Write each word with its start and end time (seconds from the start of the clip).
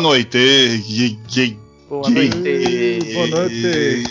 Boa 0.00 0.14
noite. 0.14 0.38
Boa 1.86 2.08
noite. 2.08 3.12
Boa 3.12 3.26
noite. 3.26 4.04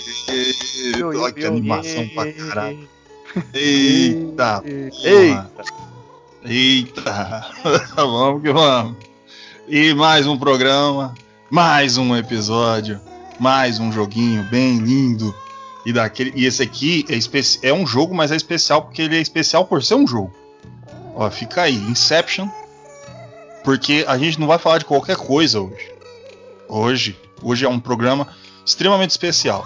Olha 1.04 1.34
que 1.34 1.46
animação 1.46 2.08
pra 2.10 2.32
caralho. 2.32 2.88
Eita, 3.54 4.64
Eita. 5.04 5.50
eita. 6.46 7.46
vamos 7.96 8.44
que 8.44 8.54
vamos. 8.54 8.98
E 9.68 9.94
mais 9.96 10.28
um 10.28 10.38
programa, 10.38 11.16
mais 11.50 11.98
um 11.98 12.16
episódio, 12.16 13.02
mais 13.40 13.80
um 13.80 13.92
joguinho 13.92 14.44
bem 14.44 14.78
lindo. 14.78 15.34
E, 15.88 15.92
daquele, 15.92 16.32
e 16.36 16.46
esse 16.46 16.62
aqui 16.62 17.04
é, 17.10 17.68
é 17.68 17.74
um 17.74 17.88
jogo, 17.88 18.14
mas 18.14 18.32
é 18.32 18.36
especial 18.36 18.84
porque 18.84 19.02
ele 19.02 19.18
é 19.18 19.22
especial 19.22 19.66
por 19.66 19.84
ser 19.84 19.96
um 19.96 20.06
jogo. 20.06 20.32
Ó, 21.16 21.28
fica 21.32 21.64
aí, 21.64 21.76
Inception. 21.76 22.48
Porque 23.64 24.06
a 24.08 24.18
gente 24.18 24.40
não 24.40 24.48
vai 24.48 24.58
falar 24.58 24.78
de 24.78 24.86
qualquer 24.86 25.16
coisa 25.18 25.60
hoje. 25.62 25.92
Hoje, 26.68 27.18
hoje 27.42 27.66
é 27.66 27.70
um 27.70 27.80
programa 27.80 28.28
extremamente 28.66 29.12
especial. 29.12 29.66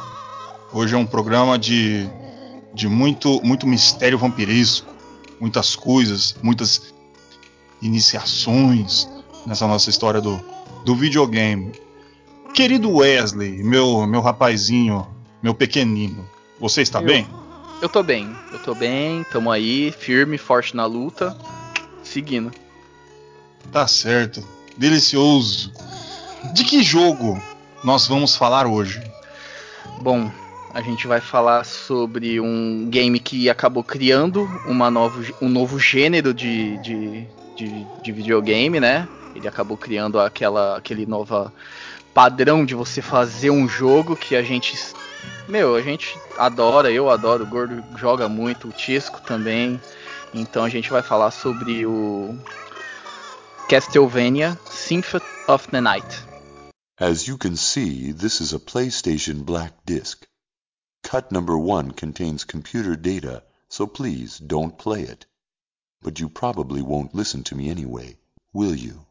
Hoje 0.72 0.96
é 0.96 0.98
um 0.98 1.06
programa 1.06 1.58
de, 1.60 2.10
de 2.74 2.88
muito, 2.88 3.42
muito 3.44 3.68
mistério 3.68 4.18
vampiresco, 4.18 4.92
muitas 5.40 5.76
coisas, 5.76 6.36
muitas 6.42 6.94
iniciações 7.82 9.08
nessa 9.46 9.68
nossa 9.68 9.90
história 9.90 10.20
do, 10.22 10.40
do 10.84 10.96
videogame. 10.96 11.72
Querido 12.54 12.92
Wesley, 12.98 13.64
meu, 13.64 14.08
meu 14.08 14.22
rapazinho, 14.22 15.08
meu 15.42 15.54
pequenino, 15.54 16.28
você 16.60 16.82
está 16.82 17.00
Eu- 17.00 17.06
bem? 17.06 17.28
Eu 17.82 17.90
tô 17.90 18.02
bem, 18.02 18.34
eu 18.54 18.60
tô 18.60 18.74
bem, 18.74 19.26
tamo 19.26 19.52
aí, 19.52 19.92
firme, 19.92 20.38
forte 20.38 20.74
na 20.74 20.86
luta, 20.86 21.38
seguindo. 22.02 22.50
Tá 23.72 23.88
certo, 23.88 24.46
delicioso. 24.78 25.72
De 26.54 26.64
que 26.64 26.84
jogo 26.84 27.42
nós 27.84 28.08
vamos 28.08 28.36
falar 28.36 28.68
hoje? 28.68 29.02
Bom, 30.02 30.32
a 30.74 30.82
gente 30.82 31.06
vai 31.06 31.22
falar 31.22 31.64
sobre 31.64 32.40
um 32.40 32.88
game 32.90 33.20
que 33.20 33.50
acabou 33.50 33.84
criando 33.84 34.50
uma 34.66 34.90
novo, 34.90 35.24
um 35.42 35.48
novo 35.48 35.80
gênero 35.80 36.34
de, 36.34 36.78
de, 36.80 37.28
de, 37.56 37.88
de 38.04 38.12
videogame, 38.12 38.80
né? 38.80 39.08
Ele 39.36 39.48
acabou 39.48 39.78
criando 39.78 40.20
aquela, 40.20 40.78
aquele 40.78 41.06
novo 41.06 41.52
padrão 42.14 42.66
de 42.66 42.76
você 42.76 43.02
fazer 43.02 43.50
um 43.50 43.68
jogo 43.68 44.16
que 44.16 44.36
a 44.36 44.44
gente. 44.44 44.78
Meu, 45.48 45.76
a 45.76 45.82
gente 45.82 46.18
adora, 46.38 46.92
eu 46.92 47.10
adoro, 47.10 47.44
o 47.44 47.48
Gordo 47.48 47.84
joga 47.98 48.28
muito, 48.28 48.68
o 48.68 48.72
Tisco 48.72 49.22
também. 49.22 49.80
Então 50.34 50.64
a 50.64 50.70
gente 50.70 50.90
vai 50.90 51.02
falar 51.02 51.32
sobre 51.32 51.86
o 51.86 52.36
Castlevania 53.70 54.58
Symphony 54.68 55.26
of 55.48 55.70
the 55.72 55.82
Night. 55.82 56.22
As 57.00 57.28
you 57.28 57.38
can 57.38 57.56
see, 57.56 58.12
this 58.12 58.42
is 58.42 58.54
a 58.54 58.60
PlayStation 58.60 59.46
Black 59.46 59.86
Disc. 59.86 60.26
Cut 61.02 61.32
number 61.32 61.58
one 61.58 61.92
contains 61.92 62.44
computer 62.44 62.96
data, 62.96 63.44
so 63.70 63.88
please 63.88 64.38
don't 64.38 64.78
play 64.78 65.02
it. 65.04 65.26
But 66.02 66.20
you 66.20 66.30
probably 66.30 66.82
won't 66.82 67.16
listen 67.16 67.44
to 67.46 67.56
me 67.56 67.70
anyway, 67.70 68.18
will 68.54 68.76
you? 68.76 69.06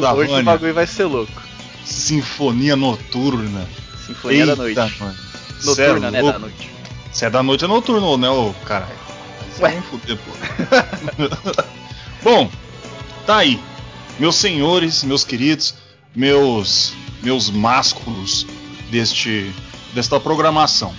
Da 0.00 0.12
Hoje 0.12 0.32
o 0.32 0.42
bagulho 0.42 0.74
vai 0.74 0.86
ser 0.86 1.04
louco. 1.04 1.42
Sinfonia 1.84 2.76
Noturna. 2.76 3.68
Sinfonia 4.06 4.46
da 4.46 4.56
noite. 4.56 4.80
mano. 5.00 5.16
Noturna, 5.64 6.08
é 6.08 6.10
né? 6.10 6.22
louco. 6.22 6.38
Da 6.38 6.46
noite. 6.46 6.70
Se 7.12 7.24
é 7.24 7.30
da 7.30 7.42
noite 7.42 7.64
é 7.64 7.68
noturno, 7.68 8.16
né, 8.16 8.28
ô 8.28 8.52
caralho? 8.64 8.92
Ué. 9.60 9.74
Ué. 9.74 9.82
Fuder, 9.82 10.18
pô. 10.18 10.32
Bom, 12.22 12.50
tá 13.26 13.38
aí. 13.38 13.60
Meus 14.18 14.36
senhores, 14.36 15.04
meus 15.04 15.24
queridos, 15.24 15.74
meus 16.14 16.92
meus 17.22 17.50
másculos 17.50 18.46
deste 18.90 19.52
desta 19.94 20.18
programação. 20.18 20.94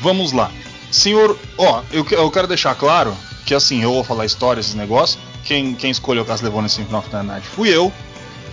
Vamos 0.00 0.32
lá. 0.32 0.50
Senhor, 0.90 1.38
ó, 1.58 1.82
eu, 1.90 2.06
eu 2.10 2.30
quero 2.30 2.46
deixar 2.46 2.74
claro 2.74 3.16
que 3.44 3.54
assim, 3.54 3.82
eu 3.82 3.92
vou 3.92 4.04
falar 4.04 4.26
história, 4.26 4.60
esses 4.60 4.74
negócios. 4.74 5.18
Quem, 5.44 5.74
quem 5.74 5.90
escolheu 5.90 6.24
Castlevania 6.24 6.68
Symphony 6.68 6.98
of 6.98 7.08
the 7.08 7.22
Night 7.22 7.46
fui 7.46 7.68
eu. 7.68 7.92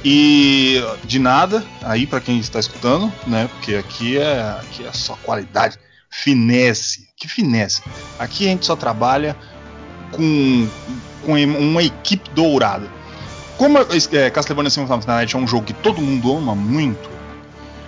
E 0.04 0.82
de 1.06 1.18
nada, 1.18 1.66
aí 1.82 2.06
pra 2.06 2.20
quem 2.20 2.38
está 2.40 2.60
escutando, 2.60 3.12
né? 3.26 3.50
Porque 3.54 3.76
aqui 3.76 4.18
é, 4.18 4.42
aqui 4.60 4.86
é 4.86 4.92
só 4.92 5.16
qualidade, 5.24 5.80
finesse. 6.10 7.08
Que 7.16 7.28
finesse. 7.28 7.82
Aqui 8.20 8.46
a 8.46 8.50
gente 8.50 8.66
só 8.66 8.76
trabalha 8.76 9.36
com, 10.12 10.68
com 11.26 11.34
uma 11.34 11.82
equipe 11.82 12.30
dourada. 12.32 12.92
Como 13.58 13.78
é, 13.78 14.30
Castlevania 14.30 14.70
Symphony 14.70 15.06
Night 15.08 15.36
é 15.36 15.40
um 15.40 15.48
jogo 15.48 15.66
que 15.66 15.74
todo 15.74 16.02
mundo 16.02 16.36
ama 16.36 16.54
muito, 16.54 17.10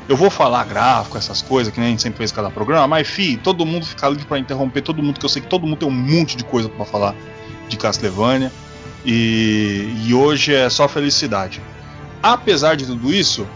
eu 0.07 0.15
vou 0.15 0.29
falar 0.29 0.63
gráfico, 0.65 1.17
essas 1.17 1.41
coisas, 1.41 1.73
que 1.73 1.79
nem 1.79 1.87
a 1.87 1.91
gente 1.91 2.03
sempre 2.03 2.19
fez 2.19 2.31
cada 2.31 2.51
programa, 2.51 2.87
mas 2.87 3.07
fi, 3.07 3.37
todo 3.37 3.65
mundo 3.65 3.85
fica 3.85 4.07
livre 4.07 4.25
pra 4.25 4.37
interromper 4.37 4.81
todo 4.81 5.01
mundo, 5.01 5.19
que 5.19 5.25
eu 5.25 5.29
sei 5.29 5.41
que 5.41 5.47
todo 5.47 5.65
mundo 5.65 5.79
tem 5.79 5.87
um 5.87 5.91
monte 5.91 6.37
de 6.37 6.43
coisa 6.43 6.69
pra 6.69 6.85
falar 6.85 7.15
de 7.67 7.75
Castlevania. 7.75 8.51
E, 9.03 10.03
e 10.05 10.13
hoje 10.13 10.53
é 10.53 10.69
só 10.69 10.87
felicidade. 10.87 11.61
Apesar 12.25 12.75
de 12.75 12.87
tudo 12.87 13.13
isso, 13.13 13.47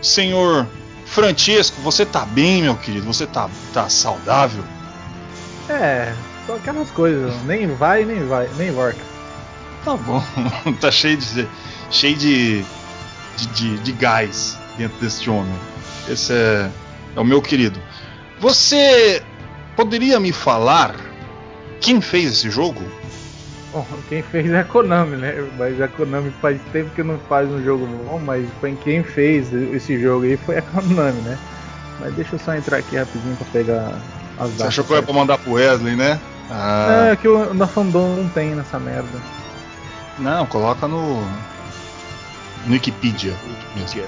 senhor 0.00 0.66
Francesco, 1.04 1.78
você 1.82 2.06
tá 2.06 2.24
bem, 2.24 2.62
meu 2.62 2.74
querido? 2.74 3.04
Você 3.04 3.26
tá, 3.26 3.50
tá 3.74 3.86
saudável? 3.90 4.64
É, 5.68 6.10
só 6.46 6.56
aquelas 6.56 6.90
coisas, 6.90 7.34
nem 7.44 7.66
vai, 7.66 8.06
nem 8.06 8.26
vai, 8.26 8.48
nem 8.56 8.70
work. 8.70 8.98
Tá 9.84 9.94
bom, 9.94 10.22
tá 10.80 10.90
cheio 10.90 11.18
de 11.18 11.46
cheio 11.90 12.16
de, 12.16 12.64
de, 13.36 13.46
de, 13.48 13.78
de 13.80 13.92
gás 13.92 14.58
dentro 14.78 14.98
deste 15.00 15.28
homem. 15.28 15.54
Esse 16.08 16.32
é, 16.32 16.70
é 17.14 17.20
o 17.20 17.24
meu 17.24 17.42
querido. 17.42 17.78
Você 18.40 19.22
poderia 19.76 20.18
me 20.18 20.32
falar 20.32 20.96
quem 21.78 22.00
fez 22.00 22.32
esse 22.32 22.48
jogo? 22.48 22.82
Bom, 23.74 23.84
quem 24.08 24.22
fez 24.22 24.52
é 24.52 24.60
a 24.60 24.64
Konami, 24.64 25.16
né? 25.16 25.34
Mas 25.58 25.80
a 25.80 25.88
Konami 25.88 26.30
faz 26.40 26.62
tempo 26.72 26.90
que 26.94 27.02
não 27.02 27.18
faz 27.18 27.50
um 27.50 27.60
jogo 27.60 27.84
bom, 27.84 28.20
mas 28.20 28.48
foi 28.60 28.72
quem 28.76 29.02
fez 29.02 29.52
esse 29.52 30.00
jogo 30.00 30.24
aí 30.24 30.36
foi 30.36 30.58
a 30.58 30.62
Konami, 30.62 31.20
né? 31.22 31.36
Mas 31.98 32.14
deixa 32.14 32.36
eu 32.36 32.38
só 32.38 32.54
entrar 32.54 32.78
aqui 32.78 32.96
rapidinho 32.96 33.34
pra 33.34 33.46
pegar 33.46 33.88
as 34.38 34.50
datas. 34.50 34.54
Você 34.54 34.66
achou 34.68 34.84
que 34.84 34.92
eu 34.92 34.96
ia 34.98 35.02
pra 35.02 35.12
mandar 35.12 35.38
pro 35.38 35.54
Wesley, 35.54 35.96
né? 35.96 36.20
Ah, 36.48 37.08
é 37.10 37.16
que 37.16 37.26
o 37.26 37.52
na 37.52 37.66
fandom 37.66 38.14
não 38.14 38.28
tem 38.28 38.54
nessa 38.54 38.78
merda. 38.78 39.18
não, 40.20 40.46
coloca 40.46 40.86
no. 40.86 41.22
no 42.66 42.72
Wikipedia. 42.72 43.34
mesmo. 43.74 44.02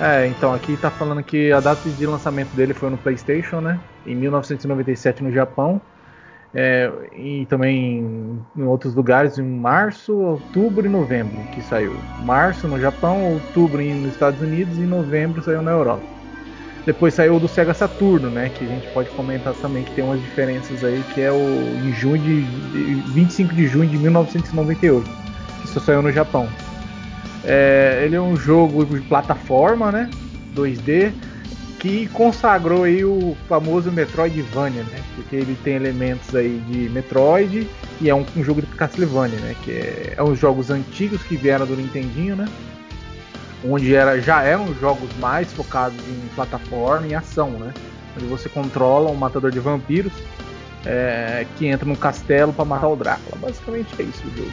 É, 0.00 0.26
então 0.26 0.54
aqui 0.54 0.74
tá 0.78 0.90
falando 0.90 1.22
que 1.22 1.52
a 1.52 1.60
data 1.60 1.86
de 1.90 2.06
lançamento 2.06 2.56
dele 2.56 2.72
foi 2.72 2.88
no 2.88 2.96
PlayStation, 2.96 3.60
né? 3.60 3.78
Em 4.06 4.14
1997 4.14 5.22
no 5.22 5.30
Japão. 5.30 5.82
É, 6.54 6.90
e 7.14 7.46
também 7.46 8.40
em 8.56 8.62
outros 8.62 8.94
lugares 8.94 9.38
em 9.38 9.42
março, 9.42 10.14
outubro 10.14 10.86
e 10.86 10.88
novembro 10.88 11.36
que 11.52 11.60
saiu. 11.60 11.94
Março 12.24 12.66
no 12.66 12.80
Japão, 12.80 13.34
outubro 13.34 13.82
nos 13.82 14.12
Estados 14.12 14.40
Unidos 14.40 14.78
e 14.78 14.82
novembro 14.82 15.42
saiu 15.42 15.60
na 15.60 15.72
Europa. 15.72 16.02
Depois 16.86 17.12
saiu 17.12 17.36
o 17.36 17.40
do 17.40 17.46
Sega 17.46 17.74
Saturno, 17.74 18.30
né? 18.30 18.48
Que 18.48 18.64
a 18.64 18.68
gente 18.68 18.88
pode 18.94 19.10
comentar 19.10 19.52
também 19.56 19.84
que 19.84 19.94
tem 19.94 20.02
umas 20.02 20.20
diferenças 20.22 20.82
aí, 20.82 21.04
que 21.12 21.20
é 21.20 21.30
o 21.30 21.36
em 21.84 21.92
junho 21.92 22.18
de, 22.18 22.42
de 22.42 22.94
25 23.12 23.54
de 23.54 23.66
junho 23.66 23.90
de 23.90 23.98
1998, 23.98 25.10
que 25.60 25.68
só 25.68 25.80
saiu 25.80 26.00
no 26.00 26.10
Japão. 26.10 26.48
É, 27.44 28.02
ele 28.04 28.16
é 28.16 28.20
um 28.20 28.34
jogo 28.34 28.86
de 28.86 29.02
plataforma, 29.02 29.92
né? 29.92 30.08
2D 30.56 31.12
que 31.78 32.08
consagrou 32.08 32.84
aí 32.84 33.04
o 33.04 33.36
famoso 33.48 33.90
Metroidvania, 33.92 34.82
né? 34.84 35.00
Porque 35.14 35.36
ele 35.36 35.56
tem 35.62 35.74
elementos 35.74 36.34
aí 36.34 36.58
de 36.66 36.88
Metroid 36.88 37.68
e 38.00 38.10
é 38.10 38.14
um, 38.14 38.26
um 38.36 38.42
jogo 38.42 38.60
de 38.60 38.66
Castlevania, 38.68 39.38
né? 39.38 39.54
Que 39.64 39.70
é, 39.72 40.14
é 40.16 40.22
uns 40.22 40.38
jogos 40.38 40.70
antigos 40.70 41.22
que 41.22 41.36
vieram 41.36 41.66
do 41.66 41.76
Nintendinho, 41.76 42.34
né? 42.34 42.48
Onde 43.64 43.94
era, 43.94 44.20
já 44.20 44.42
eram 44.42 44.74
jogos 44.74 45.08
mais 45.18 45.52
focados 45.52 45.98
em 46.08 46.28
plataforma 46.34 47.06
e 47.06 47.14
ação, 47.14 47.50
né? 47.50 47.72
Onde 48.16 48.26
você 48.26 48.48
controla 48.48 49.10
um 49.10 49.16
matador 49.16 49.50
de 49.50 49.60
vampiros 49.60 50.12
é, 50.84 51.46
que 51.56 51.66
entra 51.66 51.86
num 51.86 51.94
castelo 51.94 52.52
para 52.52 52.64
matar 52.64 52.88
o 52.88 52.96
Drácula. 52.96 53.36
Basicamente 53.40 53.88
é 53.98 54.02
isso 54.02 54.22
o 54.26 54.36
jogo. 54.36 54.52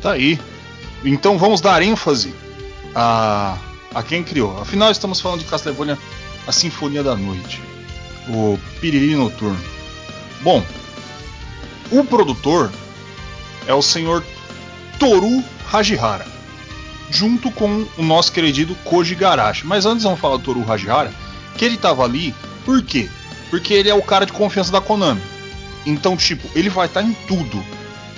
Tá 0.00 0.12
aí. 0.12 0.38
Então 1.04 1.36
vamos 1.36 1.60
dar 1.60 1.82
ênfase 1.82 2.34
a 2.94 3.58
a 3.94 4.02
quem 4.02 4.22
criou. 4.22 4.60
Afinal, 4.60 4.90
estamos 4.90 5.20
falando 5.20 5.40
de 5.40 5.46
Castlevania, 5.46 5.98
a 6.46 6.52
Sinfonia 6.52 7.02
da 7.02 7.16
Noite, 7.16 7.60
o 8.28 8.58
Piriri 8.80 9.14
Noturno. 9.16 9.60
Bom, 10.42 10.64
o 11.90 12.04
produtor 12.04 12.70
é 13.66 13.74
o 13.74 13.82
senhor 13.82 14.24
Toru 14.98 15.42
Hajihara, 15.72 16.26
junto 17.10 17.50
com 17.50 17.86
o 17.96 18.02
nosso 18.02 18.32
querido 18.32 18.74
Koji 18.84 19.14
Garashi. 19.14 19.66
Mas 19.66 19.86
antes 19.86 20.04
vamos 20.04 20.20
falar 20.20 20.36
do 20.36 20.42
Toru 20.42 20.70
Hajihara, 20.70 21.12
que 21.56 21.64
ele 21.64 21.74
estava 21.74 22.04
ali, 22.04 22.34
por 22.64 22.82
quê? 22.82 23.08
Porque 23.50 23.74
ele 23.74 23.90
é 23.90 23.94
o 23.94 24.02
cara 24.02 24.24
de 24.24 24.32
confiança 24.32 24.70
da 24.70 24.80
Konami. 24.80 25.20
Então, 25.84 26.16
tipo, 26.16 26.48
ele 26.54 26.68
vai 26.68 26.86
estar 26.86 27.02
tá 27.02 27.06
em 27.06 27.12
tudo. 27.26 27.64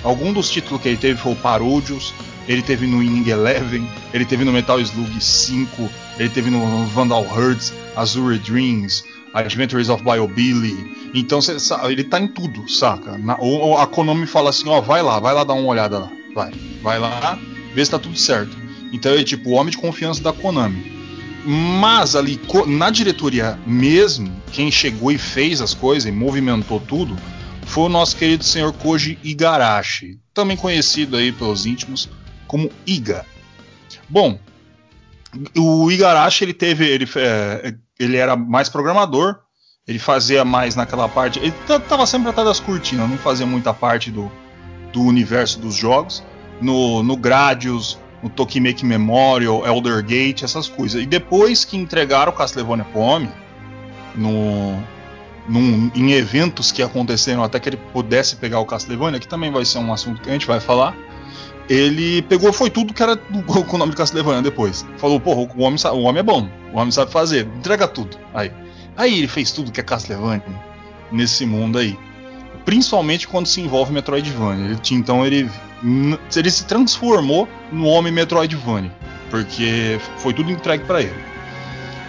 Algum 0.03 0.33
dos 0.33 0.49
títulos 0.49 0.81
que 0.81 0.89
ele 0.89 0.97
teve 0.97 1.19
foi 1.19 1.31
o 1.31 1.35
ele 2.47 2.61
teve 2.61 2.85
no 2.85 3.01
Inning 3.01 3.29
Eleven, 3.29 3.87
ele 4.13 4.25
teve 4.25 4.43
no 4.43 4.51
Metal 4.51 4.79
Slug 4.79 5.23
5, 5.23 5.89
ele 6.19 6.29
teve 6.29 6.49
no 6.49 6.85
Vandal 6.87 7.23
Hearts, 7.25 7.73
Azure 7.95 8.37
Dreams, 8.37 9.03
Adventures 9.33 9.89
of 9.89 10.03
Biobilly. 10.03 11.11
Então 11.13 11.41
cê, 11.41 11.55
ele 11.85 12.03
tá 12.03 12.19
em 12.19 12.27
tudo, 12.27 12.69
saca? 12.69 13.17
Na, 13.17 13.37
ou, 13.39 13.77
a 13.77 13.87
Konami 13.87 14.27
fala 14.27 14.49
assim, 14.49 14.67
ó, 14.67 14.81
vai 14.81 15.01
lá, 15.01 15.19
vai 15.19 15.33
lá 15.33 15.43
dar 15.43 15.53
uma 15.53 15.67
olhada 15.67 15.99
lá. 15.99 16.11
Vai, 16.35 16.51
vai 16.81 16.99
lá, 16.99 17.39
vê 17.73 17.83
se 17.85 17.91
tá 17.91 17.99
tudo 17.99 18.17
certo. 18.17 18.55
Então 18.91 19.11
ele 19.11 19.21
é 19.21 19.25
tipo 19.25 19.49
o 19.49 19.53
homem 19.53 19.71
de 19.71 19.77
confiança 19.77 20.21
da 20.21 20.33
Konami. 20.33 20.91
Mas 21.45 22.15
ali 22.15 22.39
na 22.67 22.89
diretoria 22.89 23.59
mesmo, 23.65 24.31
quem 24.51 24.71
chegou 24.71 25.11
e 25.11 25.17
fez 25.17 25.61
as 25.61 25.73
coisas 25.73 26.07
e 26.07 26.11
movimentou 26.11 26.79
tudo 26.79 27.15
foi 27.65 27.85
o 27.85 27.89
nosso 27.89 28.15
querido 28.15 28.43
senhor 28.43 28.71
Koji 28.73 29.17
Igarashi, 29.23 30.19
também 30.33 30.55
conhecido 30.55 31.17
aí 31.17 31.31
pelos 31.31 31.65
íntimos 31.65 32.09
como 32.53 32.69
Iga. 32.85 33.25
Bom, 34.07 34.37
o 35.57 35.89
Igarashi 35.89 36.43
ele 36.43 36.53
teve, 36.53 36.85
ele, 36.85 37.09
é, 37.15 37.73
ele 37.99 38.15
era 38.15 38.35
mais 38.35 38.69
programador, 38.69 39.39
ele 39.87 39.97
fazia 39.97 40.45
mais 40.45 40.75
naquela 40.75 41.09
parte, 41.09 41.39
ele 41.39 41.51
estava 41.67 42.05
sempre 42.05 42.29
atrás 42.29 42.47
das 42.47 42.59
cortinas, 42.59 43.09
não 43.09 43.17
fazia 43.17 43.47
muita 43.47 43.73
parte 43.73 44.11
do, 44.11 44.31
do 44.91 45.01
universo 45.01 45.59
dos 45.59 45.73
jogos. 45.73 46.23
No, 46.61 47.01
no 47.01 47.17
Gradius, 47.17 47.97
no 48.21 48.29
Tokimeki 48.29 48.85
Memorial, 48.85 49.65
Elder 49.65 50.03
Gate, 50.03 50.43
essas 50.43 50.67
coisas. 50.67 51.01
E 51.01 51.07
depois 51.07 51.65
que 51.65 51.75
entregaram 51.75 52.31
o 52.31 52.35
Castlevania 52.35 52.85
pro 52.85 53.01
homem, 53.01 53.31
no, 54.13 54.77
num, 55.49 55.89
em 55.95 56.11
eventos 56.11 56.71
que 56.71 56.83
aconteceram 56.83 57.43
até 57.43 57.59
que 57.59 57.67
ele 57.67 57.77
pudesse 57.91 58.35
pegar 58.35 58.59
o 58.59 58.65
Castlevania, 58.67 59.19
que 59.19 59.27
também 59.27 59.51
vai 59.51 59.65
ser 59.65 59.79
um 59.79 59.91
assunto 59.91 60.21
que 60.21 60.29
a 60.29 60.33
gente 60.33 60.45
vai 60.45 60.59
falar 60.59 60.95
ele 61.69 62.21
pegou, 62.23 62.51
foi 62.51 62.69
tudo 62.69 62.93
que 62.93 63.01
era 63.01 63.15
com 63.47 63.75
o 63.75 63.77
nome 63.77 63.91
de 63.91 63.97
Castlevania 63.97 64.41
depois. 64.41 64.85
Falou, 64.97 65.19
porra, 65.19 65.49
o 65.55 65.61
homem, 65.61 65.79
o 65.93 66.01
homem 66.01 66.19
é 66.19 66.23
bom, 66.23 66.49
o 66.73 66.77
homem 66.77 66.91
sabe 66.91 67.11
fazer, 67.11 67.47
entrega 67.57 67.87
tudo. 67.87 68.17
Aí, 68.33 68.51
aí 68.95 69.17
ele 69.17 69.27
fez 69.27 69.51
tudo 69.51 69.71
que 69.71 69.79
é 69.79 69.83
Castlevania 69.83 70.43
nesse 71.11 71.45
mundo 71.45 71.77
aí. 71.77 71.97
Principalmente 72.65 73.27
quando 73.27 73.45
se 73.45 73.61
envolve 73.61 73.91
Metroidvania. 73.91 74.65
Ele, 74.65 74.79
então 74.91 75.25
ele, 75.25 75.49
ele 76.35 76.51
se 76.51 76.65
transformou 76.65 77.47
no 77.71 77.85
homem 77.87 78.11
Metroidvania. 78.11 78.91
Porque 79.29 79.99
foi 80.17 80.33
tudo 80.33 80.51
entregue 80.51 80.85
para 80.85 81.01
ele. 81.01 81.15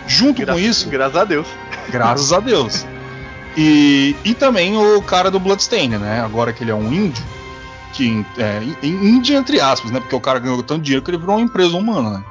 Junto 0.07 0.43
Gra 0.43 0.53
com 0.53 0.59
isso. 0.59 0.89
Graças 0.89 1.17
a 1.17 1.25
Deus. 1.25 1.47
Graças 1.91 2.33
a 2.33 2.39
Deus. 2.39 2.87
E, 3.57 4.15
e 4.25 4.35
também 4.35 4.77
o 4.77 5.01
cara 5.03 5.31
do 5.31 5.41
Bloodstained, 5.41 5.99
né? 5.99 6.21
Agora 6.21 6.53
que 6.53 6.63
ele 6.63 6.71
é 6.71 6.75
um 6.75 6.93
índio 6.93 7.25
que 7.95 8.27
é, 8.37 8.87
índia 8.87 9.37
entre 9.37 9.61
aspas, 9.61 9.91
né? 9.91 10.01
Porque 10.01 10.15
o 10.15 10.21
cara 10.21 10.41
ganhou 10.41 10.63
tanto 10.63 10.83
dinheiro 10.83 11.03
que 11.03 11.11
ele 11.11 11.19
virou 11.19 11.37
uma 11.37 11.43
empresa 11.43 11.77
humana, 11.77 12.19
né? 12.19 12.25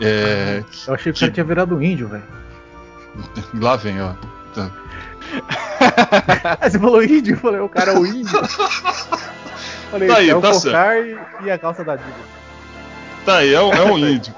É, 0.00 0.64
eu 0.86 0.94
achei 0.94 1.12
que, 1.12 1.18
que... 1.18 1.24
o 1.24 1.26
cara 1.26 1.32
tinha 1.32 1.44
virado 1.44 1.76
um 1.76 1.82
índio, 1.82 2.08
velho. 2.08 2.22
Lá 3.58 3.76
vem, 3.76 4.00
ó. 4.00 4.12
Tá. 4.54 4.70
Você 6.68 6.78
falou 6.78 7.02
índio, 7.02 7.34
eu 7.34 7.38
falei, 7.38 7.60
o 7.60 7.68
cara 7.68 7.92
é 7.92 7.98
o 7.98 8.06
índio. 8.06 8.46
falei, 9.90 10.08
tá 10.08 10.16
aí, 10.16 10.30
é 10.30 10.36
o 10.36 10.40
tá 10.40 10.98
e, 10.98 11.18
e 11.44 11.50
a 11.50 11.58
calça 11.58 11.82
da 11.82 11.94
Adidas. 11.94 12.12
Tá 13.24 13.36
aí, 13.38 13.54
é, 13.54 13.56
é 13.56 13.84
um 13.84 13.98
índio. 13.98 14.34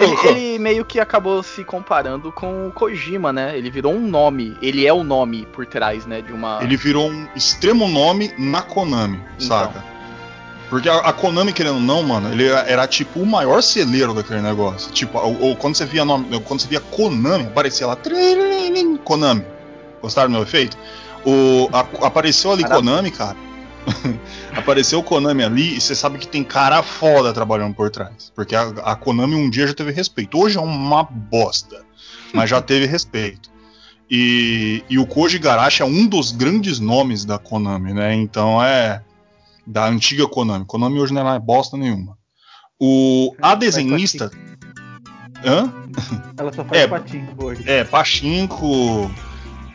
ele, 0.00 0.28
ele, 0.28 0.58
meio 0.58 0.84
que 0.84 0.98
acabou 0.98 1.42
se 1.42 1.64
comparando 1.64 2.32
com 2.32 2.68
o 2.68 2.72
Kojima, 2.72 3.32
né? 3.32 3.58
Ele 3.58 3.70
virou 3.70 3.92
um 3.92 4.06
nome, 4.06 4.56
ele 4.62 4.86
é 4.86 4.92
o 4.92 5.02
nome 5.02 5.46
por 5.52 5.66
trás, 5.66 6.06
né? 6.06 6.22
De 6.22 6.32
uma. 6.32 6.60
Ele 6.62 6.76
virou 6.76 7.10
um 7.10 7.26
extremo 7.34 7.86
nome 7.88 8.32
na 8.38 8.62
Konami, 8.62 9.20
então. 9.36 9.48
saca? 9.48 9.95
Porque 10.68 10.88
a, 10.88 10.96
a, 10.98 11.12
Konami, 11.12 11.52
querendo 11.52 11.76
ou 11.76 11.80
não, 11.80 12.02
mano, 12.02 12.32
ele 12.32 12.46
era, 12.46 12.60
era, 12.68 12.86
tipo 12.86 13.20
o 13.20 13.26
maior 13.26 13.62
celeiro 13.62 14.12
daquele 14.12 14.40
negócio. 14.40 14.90
Tipo, 14.92 15.18
ou, 15.18 15.40
ou, 15.40 15.56
quando 15.56 15.76
você 15.76 15.86
via 15.86 16.04
nome, 16.04 16.40
quando 16.40 16.60
você 16.60 16.68
via 16.68 16.80
Konami, 16.80 17.46
aparecia 17.46 17.86
lá 17.86 17.96
Konami. 19.04 19.44
Gostaram 20.02 20.28
do 20.28 20.32
meu 20.32 20.42
efeito? 20.42 20.76
O, 21.24 21.68
a, 21.72 22.06
apareceu 22.06 22.52
ali 22.52 22.62
Caramba. 22.62 22.80
Konami, 22.80 23.10
cara. 23.10 23.36
apareceu 24.56 24.98
o 24.98 25.02
Konami 25.02 25.44
ali 25.44 25.76
e 25.76 25.80
você 25.80 25.94
sabe 25.94 26.18
que 26.18 26.26
tem 26.26 26.42
cara 26.42 26.82
foda 26.82 27.32
trabalhando 27.32 27.74
por 27.74 27.88
trás. 27.88 28.32
Porque 28.34 28.56
a, 28.56 28.68
a 28.82 28.96
Konami 28.96 29.36
um 29.36 29.48
dia 29.48 29.68
já 29.68 29.74
teve 29.74 29.92
respeito. 29.92 30.36
Hoje 30.38 30.58
é 30.58 30.60
uma 30.60 31.04
bosta, 31.04 31.84
mas 32.32 32.50
já 32.50 32.60
teve 32.60 32.86
respeito. 32.86 33.50
E, 34.10 34.84
e 34.88 34.98
o 34.98 35.06
Koji 35.06 35.38
Garashi 35.38 35.82
é 35.82 35.84
um 35.84 36.06
dos 36.06 36.32
grandes 36.32 36.78
nomes 36.80 37.24
da 37.24 37.38
Konami, 37.38 37.92
né? 37.92 38.14
Então 38.14 38.62
é 38.62 39.02
da 39.66 39.86
antiga 39.86 40.28
Konami. 40.28 40.64
Konami 40.64 41.00
hoje 41.00 41.12
não 41.12 41.28
é 41.28 41.38
bosta 41.38 41.76
nenhuma. 41.76 42.16
O, 42.78 43.34
a 43.42 43.54
desenhista. 43.54 44.30
Hã? 45.44 45.72
Ela 46.38 46.52
só 46.52 46.64
faz 46.64 46.82
é, 46.82 46.86
pachinko 46.86 47.44
hoje. 47.44 47.62
É, 47.66 47.84
pachinko, 47.84 49.10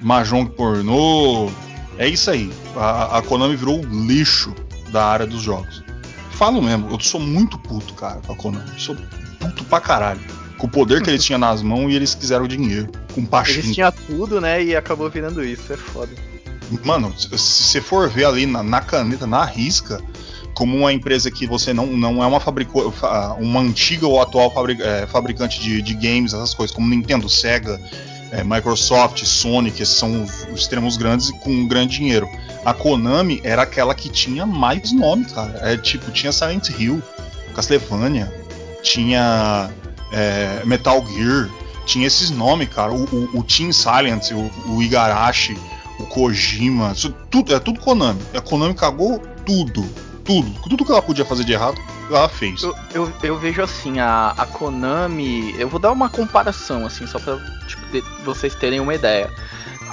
mahjong 0.02 0.48
pornô. 0.52 1.52
É 1.98 2.08
isso 2.08 2.32
aí. 2.32 2.52
A, 2.76 3.18
a 3.18 3.22
Konami 3.22 3.56
virou 3.56 3.80
o 3.80 4.06
lixo 4.06 4.54
da 4.92 5.06
área 5.06 5.28
dos 5.28 5.42
jogos. 5.42 5.84
Falo 6.32 6.62
mesmo, 6.62 6.90
eu 6.90 7.00
sou 7.00 7.20
muito 7.20 7.58
puto, 7.60 7.94
cara, 7.94 8.20
com 8.22 8.34
a 8.34 8.36
Konami. 8.36 8.80
Sou 8.80 8.96
puto 9.40 9.64
pra 9.66 9.80
caralho. 9.82 10.22
Com 10.58 10.68
o 10.68 10.70
poder 10.70 11.02
que 11.02 11.10
eles 11.10 11.24
tinham 11.26 11.40
nas 11.40 11.62
mãos 11.62 11.92
e 11.92 11.96
eles 11.96 12.16
quiseram 12.16 12.48
dinheiro. 12.48 12.90
Com 13.14 13.26
pachinko. 13.26 13.60
Eles 13.60 13.76
tinham 13.76 13.92
tudo, 13.92 14.40
né? 14.40 14.64
E 14.64 14.76
acabou 14.76 15.10
virando 15.10 15.44
isso. 15.44 15.72
É 15.74 15.78
foda. 15.78 16.31
Mano, 16.84 17.14
se 17.18 17.28
você 17.28 17.82
for 17.82 18.10
ver 18.10 18.26
ali 18.26 18.46
na, 18.46 18.64
na, 18.64 18.82
caneta, 18.82 19.28
na 19.28 19.44
risca, 19.44 20.02
como 20.54 20.78
uma 20.78 20.94
empresa 20.94 21.32
que 21.32 21.48
você 21.48 21.74
não, 21.74 21.88
não 21.88 22.24
é 22.24 22.28
uma 22.28 22.40
fabrico, 22.40 22.94
uma 23.40 23.60
antiga 23.60 24.08
ou 24.08 24.22
atual 24.22 24.52
é, 24.80 25.08
fabricante 25.08 25.60
de, 25.60 25.82
de, 25.82 25.94
games, 25.94 26.34
essas 26.34 26.54
coisas, 26.54 26.76
como 26.76 26.88
Nintendo, 26.88 27.30
Sega, 27.30 27.80
é, 28.32 28.44
Microsoft, 28.44 29.24
Sony, 29.24 29.72
que 29.72 29.86
são 29.86 30.24
os, 30.24 30.48
os 30.52 30.62
extremos 30.62 30.98
grandes 30.98 31.30
e 31.30 31.34
com 31.40 31.68
grande 31.68 31.98
dinheiro. 31.98 32.28
A 32.64 32.74
Konami 32.74 33.42
era 33.44 33.64
aquela 33.64 33.96
que 33.96 34.10
tinha 34.10 34.46
mais 34.46 34.92
nome, 34.92 35.26
cara. 35.26 35.60
É, 35.62 35.78
tipo, 35.78 36.12
tinha 36.12 36.32
Silent 36.32 36.70
Hill, 36.70 37.02
Castlevania, 37.54 38.32
tinha 38.84 39.70
é, 40.12 40.62
Metal 40.66 41.04
Gear, 41.08 41.50
tinha 41.86 42.08
esses 42.08 42.30
nomes, 42.30 42.70
cara. 42.70 42.94
O, 42.94 43.04
o, 43.04 43.40
o 43.40 43.44
Team 43.44 43.72
Silent, 43.72 44.32
o, 44.32 44.72
o 44.72 44.84
Igarashi, 44.84 45.58
o 46.02 46.08
Kojima, 46.08 46.92
isso, 46.92 47.12
tudo, 47.30 47.54
é 47.54 47.60
tudo 47.60 47.80
Konami. 47.80 48.22
A 48.34 48.42
Konami 48.42 48.74
cagou 48.74 49.20
tudo, 49.46 49.84
tudo. 50.24 50.52
Tudo 50.68 50.86
que 50.86 50.92
ela 50.92 51.02
podia 51.02 51.26
fazer 51.26 51.44
de 51.44 51.54
errado, 51.54 51.80
ela 52.10 52.28
fez. 52.28 52.64
Eu, 52.64 52.76
eu, 52.94 53.14
eu 53.24 53.38
vejo 53.38 53.62
assim, 53.62 54.00
a, 54.00 54.34
a 54.38 54.46
Konami. 54.46 55.56
Eu 55.58 55.70
vou 55.70 55.80
dar 55.80 55.92
uma 55.92 56.10
comparação, 56.10 56.86
assim, 56.86 57.08
só 57.08 57.20
pra 57.20 57.38
tipo, 57.68 57.84
vocês 58.24 58.56
terem 58.56 58.80
uma 58.80 58.94
ideia. 58.94 59.32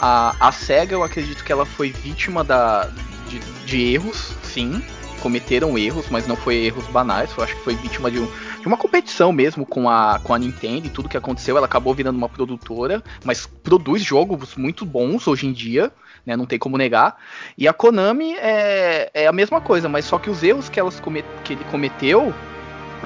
a, 0.01 0.35
a 0.41 0.53
SEGA, 0.53 0.95
eu 0.95 1.03
acredito 1.03 1.45
que 1.45 1.53
ela 1.53 1.67
foi 1.67 1.91
vítima 1.91 2.43
da, 2.45 2.89
de, 3.29 3.41
de 3.67 3.95
erros, 3.95 4.33
sim. 4.43 4.83
Cometeram 5.21 5.77
erros, 5.77 6.07
mas 6.11 6.27
não 6.27 6.37
foi 6.37 6.57
erros 6.57 6.87
banais. 6.87 7.35
Eu 7.37 7.45
acho 7.45 7.57
que 7.57 7.63
foi 7.63 7.75
vítima 7.75 8.11
de, 8.11 8.19
um, 8.21 8.29
de 8.61 8.67
uma 8.67 8.77
competição 8.77 9.33
mesmo 9.33 9.67
com 9.67 9.89
a, 9.89 10.19
com 10.19 10.33
a 10.35 10.39
Nintendo 10.39 10.87
e 10.87 10.91
tudo 10.91 11.09
que 11.09 11.17
aconteceu. 11.17 11.57
Ela 11.57 11.67
acabou 11.67 11.95
virando 11.95 12.17
uma 12.17 12.29
produtora, 12.29 13.03
mas 13.25 13.47
produz 13.47 14.03
jogos 14.03 14.57
muito 14.57 14.85
bons 14.85 15.27
hoje 15.27 15.47
em 15.47 15.53
dia. 15.53 15.93
Né, 16.27 16.37
não 16.37 16.45
tem 16.45 16.59
como 16.59 16.77
negar. 16.77 17.17
E 17.57 17.67
a 17.67 17.73
Konami 17.73 18.35
é, 18.35 19.11
é 19.15 19.27
a 19.27 19.33
mesma 19.33 19.63
coisa, 19.63 19.89
mas 19.89 20.05
só 20.05 20.19
que 20.19 20.29
os 20.29 20.43
erros 20.43 20.69
que, 20.69 20.79
elas 20.79 21.01
comet, 21.01 21.25
que 21.43 21.55
ele 21.55 21.65
cometeu 21.71 22.35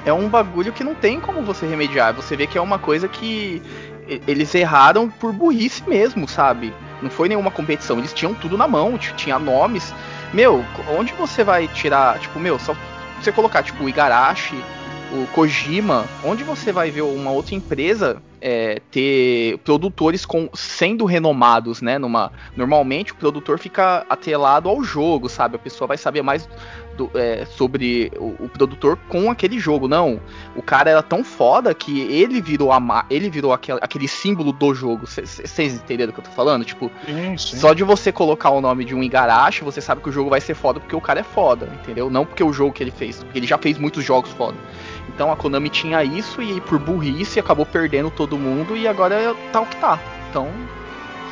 é 0.05 0.11
um 0.11 0.27
bagulho 0.27 0.73
que 0.73 0.83
não 0.83 0.93
tem 0.93 1.21
como 1.21 1.41
você 1.41 1.65
remediar. 1.65 2.13
Você 2.13 2.35
vê 2.35 2.47
que 2.47 2.57
é 2.57 2.61
uma 2.61 2.77
coisa 2.77 3.07
que 3.07 3.61
eles 4.27 4.53
erraram 4.53 5.09
por 5.09 5.31
burrice 5.31 5.87
mesmo, 5.87 6.27
sabe? 6.27 6.73
Não 7.01 7.09
foi 7.09 7.27
nenhuma 7.29 7.51
competição, 7.51 7.99
eles 7.99 8.13
tinham 8.13 8.33
tudo 8.33 8.57
na 8.57 8.67
mão, 8.67 8.97
tinha 8.97 9.39
nomes. 9.39 9.93
Meu, 10.33 10.65
onde 10.89 11.13
você 11.13 11.43
vai 11.43 11.67
tirar, 11.67 12.17
tipo, 12.19 12.39
meu, 12.39 12.57
só 12.57 12.75
você 13.21 13.31
colocar, 13.31 13.61
tipo, 13.61 13.83
o 13.83 13.89
Igarashi, 13.89 14.55
o 15.11 15.27
Kojima, 15.27 16.05
onde 16.23 16.43
você 16.43 16.71
vai 16.71 16.89
ver 16.89 17.03
uma 17.03 17.29
outra 17.29 17.53
empresa 17.53 18.21
é, 18.41 18.81
ter 18.91 19.57
produtores 19.59 20.25
com, 20.25 20.49
sendo 20.53 21.05
renomados, 21.05 21.81
né? 21.81 21.99
Numa, 21.99 22.31
normalmente 22.57 23.11
o 23.11 23.15
produtor 23.15 23.59
fica 23.59 24.05
atrelado 24.09 24.67
ao 24.67 24.83
jogo, 24.83 25.29
sabe? 25.29 25.55
A 25.55 25.59
pessoa 25.59 25.87
vai 25.87 25.97
saber 25.97 26.23
mais 26.23 26.49
do, 26.97 27.11
é, 27.15 27.45
sobre 27.45 28.11
o, 28.17 28.45
o, 28.45 28.49
produtor 28.49 28.97
com 29.09 29.29
aquele 29.29 29.59
jogo. 29.59 29.87
Não, 29.87 30.19
o 30.55 30.61
cara 30.61 30.89
era 30.89 31.03
tão 31.03 31.23
foda 31.23 31.73
que 31.73 32.01
ele 32.01 32.41
virou 32.41 32.71
a, 32.71 33.05
ele 33.09 33.29
virou 33.29 33.53
aquele, 33.53 33.79
aquele 33.81 34.07
símbolo 34.07 34.51
do 34.51 34.73
jogo. 34.73 35.05
Vocês 35.07 35.73
entenderam 35.75 36.11
o 36.11 36.13
que 36.13 36.19
eu 36.19 36.23
tô 36.23 36.31
falando? 36.31 36.63
Tipo, 36.63 36.91
sim, 37.05 37.37
sim. 37.37 37.57
só 37.57 37.73
de 37.73 37.83
você 37.83 38.11
colocar 38.11 38.49
o 38.51 38.61
nome 38.61 38.85
de 38.85 38.95
um 38.95 39.03
Igarashi, 39.03 39.63
você 39.63 39.81
sabe 39.81 40.01
que 40.01 40.09
o 40.09 40.11
jogo 40.11 40.29
vai 40.29 40.41
ser 40.41 40.53
foda 40.53 40.79
porque 40.79 40.95
o 40.95 41.01
cara 41.01 41.19
é 41.19 41.23
foda, 41.23 41.69
entendeu? 41.81 42.09
Não 42.09 42.25
porque 42.25 42.43
o 42.43 42.53
jogo 42.53 42.73
que 42.73 42.83
ele 42.83 42.91
fez, 42.91 43.23
porque 43.23 43.39
ele 43.39 43.47
já 43.47 43.57
fez 43.57 43.77
muitos 43.77 44.03
jogos 44.03 44.31
foda. 44.31 44.57
Então 45.09 45.31
a 45.31 45.35
Konami 45.35 45.69
tinha 45.69 46.03
isso 46.03 46.41
e 46.41 46.61
por 46.61 46.79
burrice 46.79 47.39
acabou 47.39 47.65
perdendo 47.65 48.09
todo 48.09 48.37
mundo 48.37 48.75
e 48.75 48.87
agora 48.87 49.35
tá 49.51 49.61
o 49.61 49.65
que 49.65 49.75
tá. 49.77 49.99
Então. 50.29 50.47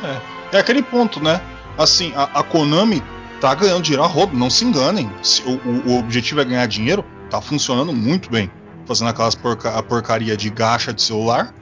É, 0.04 0.56
é 0.56 0.60
aquele 0.60 0.82
ponto, 0.82 1.22
né? 1.22 1.40
Assim, 1.76 2.12
a, 2.14 2.24
a 2.40 2.42
Konami 2.42 3.02
tá 3.42 3.52
ganhando 3.56 3.82
dinheiro 3.82 4.04
a 4.04 4.06
roubo, 4.06 4.36
não 4.36 4.48
se 4.48 4.64
enganem. 4.64 5.10
O, 5.44 5.50
o, 5.50 5.90
o, 5.90 5.98
objetivo 5.98 6.40
é 6.40 6.44
ganhar 6.44 6.64
dinheiro, 6.66 7.04
tá 7.28 7.40
funcionando 7.40 7.92
muito 7.92 8.30
bem. 8.30 8.48
Fazendo 8.86 9.08
aquelas 9.08 9.34
porca, 9.34 9.76
a 9.76 9.82
porcaria 9.82 10.36
de 10.36 10.48
gacha 10.48 10.92
de 10.92 11.02
celular, 11.02 11.52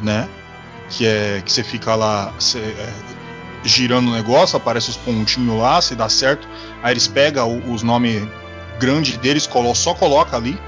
né? 0.00 0.26
Que 0.88 1.06
é 1.06 1.42
que 1.44 1.52
você 1.52 1.62
fica 1.62 1.94
lá 1.94 2.32
cê, 2.38 2.58
é, 2.58 2.92
girando 3.62 4.08
o 4.08 4.12
negócio, 4.14 4.56
aparece 4.56 4.88
os 4.88 4.96
pontinhos 4.96 5.58
lá, 5.58 5.82
se 5.82 5.94
dá 5.94 6.08
certo. 6.08 6.48
Aí 6.82 6.94
eles 6.94 7.06
pegam 7.06 7.62
os 7.70 7.82
nomes 7.82 8.26
grandes 8.80 9.18
deles, 9.18 9.46
só 9.74 9.92
coloca 9.92 10.38
ali 10.38 10.58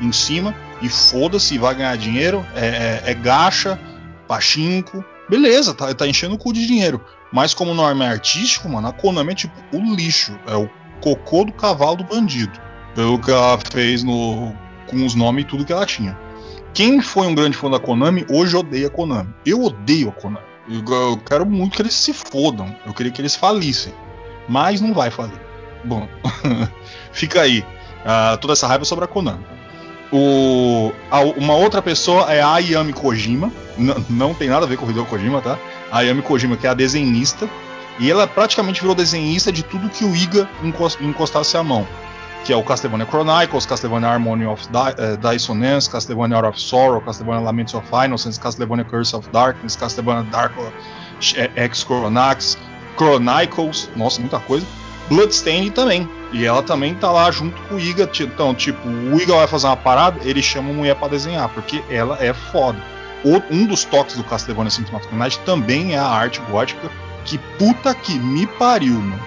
em 0.00 0.10
cima 0.10 0.52
e 0.82 0.88
foda-se, 0.88 1.56
vai 1.56 1.76
ganhar 1.76 1.96
dinheiro. 1.96 2.44
É, 2.56 3.02
é, 3.06 3.10
é 3.12 3.14
gacha, 3.14 3.78
pachinko, 4.26 5.04
beleza, 5.28 5.72
tá, 5.72 5.94
tá 5.94 6.04
enchendo 6.08 6.34
o 6.34 6.38
cu 6.38 6.52
de 6.52 6.66
dinheiro. 6.66 7.00
Mas 7.32 7.54
como 7.54 7.74
nome 7.74 8.04
artístico, 8.04 8.68
mano, 8.68 8.88
a 8.88 8.92
Konami 8.92 9.32
é 9.32 9.34
tipo 9.34 9.54
o 9.72 9.94
lixo. 9.94 10.38
É 10.46 10.54
o 10.54 10.68
cocô 11.00 11.44
do 11.44 11.52
cavalo 11.52 11.96
do 11.96 12.04
bandido. 12.04 12.58
Pelo 12.94 13.18
que 13.20 13.30
ela 13.30 13.58
fez 13.70 14.02
no, 14.02 14.52
com 14.88 15.04
os 15.04 15.14
nomes 15.14 15.44
e 15.44 15.46
tudo 15.46 15.64
que 15.64 15.72
ela 15.72 15.86
tinha. 15.86 16.18
Quem 16.74 17.00
foi 17.00 17.26
um 17.26 17.34
grande 17.34 17.56
fã 17.56 17.70
da 17.70 17.78
Konami, 17.78 18.26
hoje 18.28 18.56
odeia 18.56 18.88
a 18.88 18.90
Konami. 18.90 19.32
Eu 19.44 19.62
odeio 19.62 20.08
a 20.08 20.12
Konami. 20.12 20.46
Eu, 20.68 20.84
eu 20.94 21.16
quero 21.18 21.46
muito 21.46 21.76
que 21.76 21.82
eles 21.82 21.94
se 21.94 22.12
fodam. 22.12 22.74
Eu 22.86 22.92
queria 22.92 23.12
que 23.12 23.20
eles 23.20 23.34
falissem. 23.34 23.92
Mas 24.48 24.80
não 24.80 24.92
vai 24.92 25.10
falir. 25.10 25.40
Bom, 25.84 26.08
fica 27.12 27.42
aí. 27.42 27.60
Uh, 28.00 28.36
toda 28.38 28.52
essa 28.52 28.66
raiva 28.66 28.84
sobre 28.84 29.04
a 29.04 29.08
Konami. 29.08 29.44
O, 30.12 30.92
a, 31.10 31.20
uma 31.20 31.54
outra 31.54 31.80
pessoa 31.80 32.32
é 32.32 32.40
a 32.40 32.54
Ayami 32.54 32.92
Kojima. 32.92 33.50
N 33.78 33.94
não 34.08 34.34
tem 34.34 34.48
nada 34.48 34.66
a 34.66 34.68
ver 34.68 34.76
com 34.76 34.86
o 34.86 34.90
Hideo 34.90 35.06
Kojima, 35.06 35.40
tá? 35.40 35.58
A 35.90 35.98
Ayami 35.98 36.22
Kojima, 36.22 36.56
que 36.56 36.66
é 36.66 36.70
a 36.70 36.74
desenhista. 36.74 37.48
E 37.98 38.10
ela 38.10 38.26
praticamente 38.26 38.80
virou 38.80 38.94
desenhista 38.94 39.52
de 39.52 39.62
tudo 39.62 39.88
que 39.88 40.04
o 40.04 40.16
Iga 40.16 40.48
encostasse 41.00 41.56
a 41.56 41.62
mão. 41.62 41.86
Que 42.44 42.52
é 42.52 42.56
o 42.56 42.62
Castlevania 42.62 43.06
Chronicles, 43.06 43.66
Castlevania 43.66 44.08
Harmony 44.08 44.46
of 44.46 44.66
Di 44.68 44.78
uh, 44.78 45.30
Dissonance, 45.30 45.88
Castlevania 45.88 46.36
Out 46.36 46.48
of 46.48 46.60
Sorrow, 46.60 47.00
Castlevania 47.02 47.44
Laments 47.44 47.74
of 47.74 47.86
Innocence, 48.04 48.40
Castlevania 48.40 48.84
Curse 48.84 49.14
of 49.14 49.28
Darkness, 49.30 49.76
Castlevania 49.76 50.28
Dark 50.30 50.52
X 51.56 51.84
Chronax, 51.84 52.56
Chronicles, 52.96 53.90
nossa, 53.94 54.20
muita 54.20 54.40
coisa. 54.40 54.66
Bloodstained 55.10 55.72
também. 55.72 56.08
E 56.32 56.46
ela 56.46 56.62
também 56.62 56.94
tá 56.94 57.10
lá 57.10 57.28
junto 57.30 57.60
com 57.62 57.74
o 57.74 57.80
Iga. 57.80 58.08
Então, 58.20 58.54
tipo, 58.54 58.88
o 58.88 59.20
Iga 59.20 59.34
vai 59.34 59.46
fazer 59.48 59.66
uma 59.66 59.76
parada, 59.76 60.20
ele 60.22 60.40
chama 60.40 60.70
a 60.70 60.72
mulher 60.72 60.94
para 60.94 61.08
desenhar, 61.08 61.48
porque 61.48 61.82
ela 61.90 62.16
é 62.20 62.32
foda. 62.32 62.80
Um 63.50 63.66
dos 63.66 63.84
toques 63.84 64.16
do 64.16 64.24
Castlevania 64.24 64.70
the 64.70 65.16
Night 65.16 65.38
também 65.40 65.94
é 65.94 65.98
a 65.98 66.06
arte 66.06 66.40
gótica, 66.48 66.90
que 67.24 67.36
puta 67.58 67.92
que 67.92 68.18
me 68.18 68.46
pariu, 68.46 68.94
mano. 68.94 69.20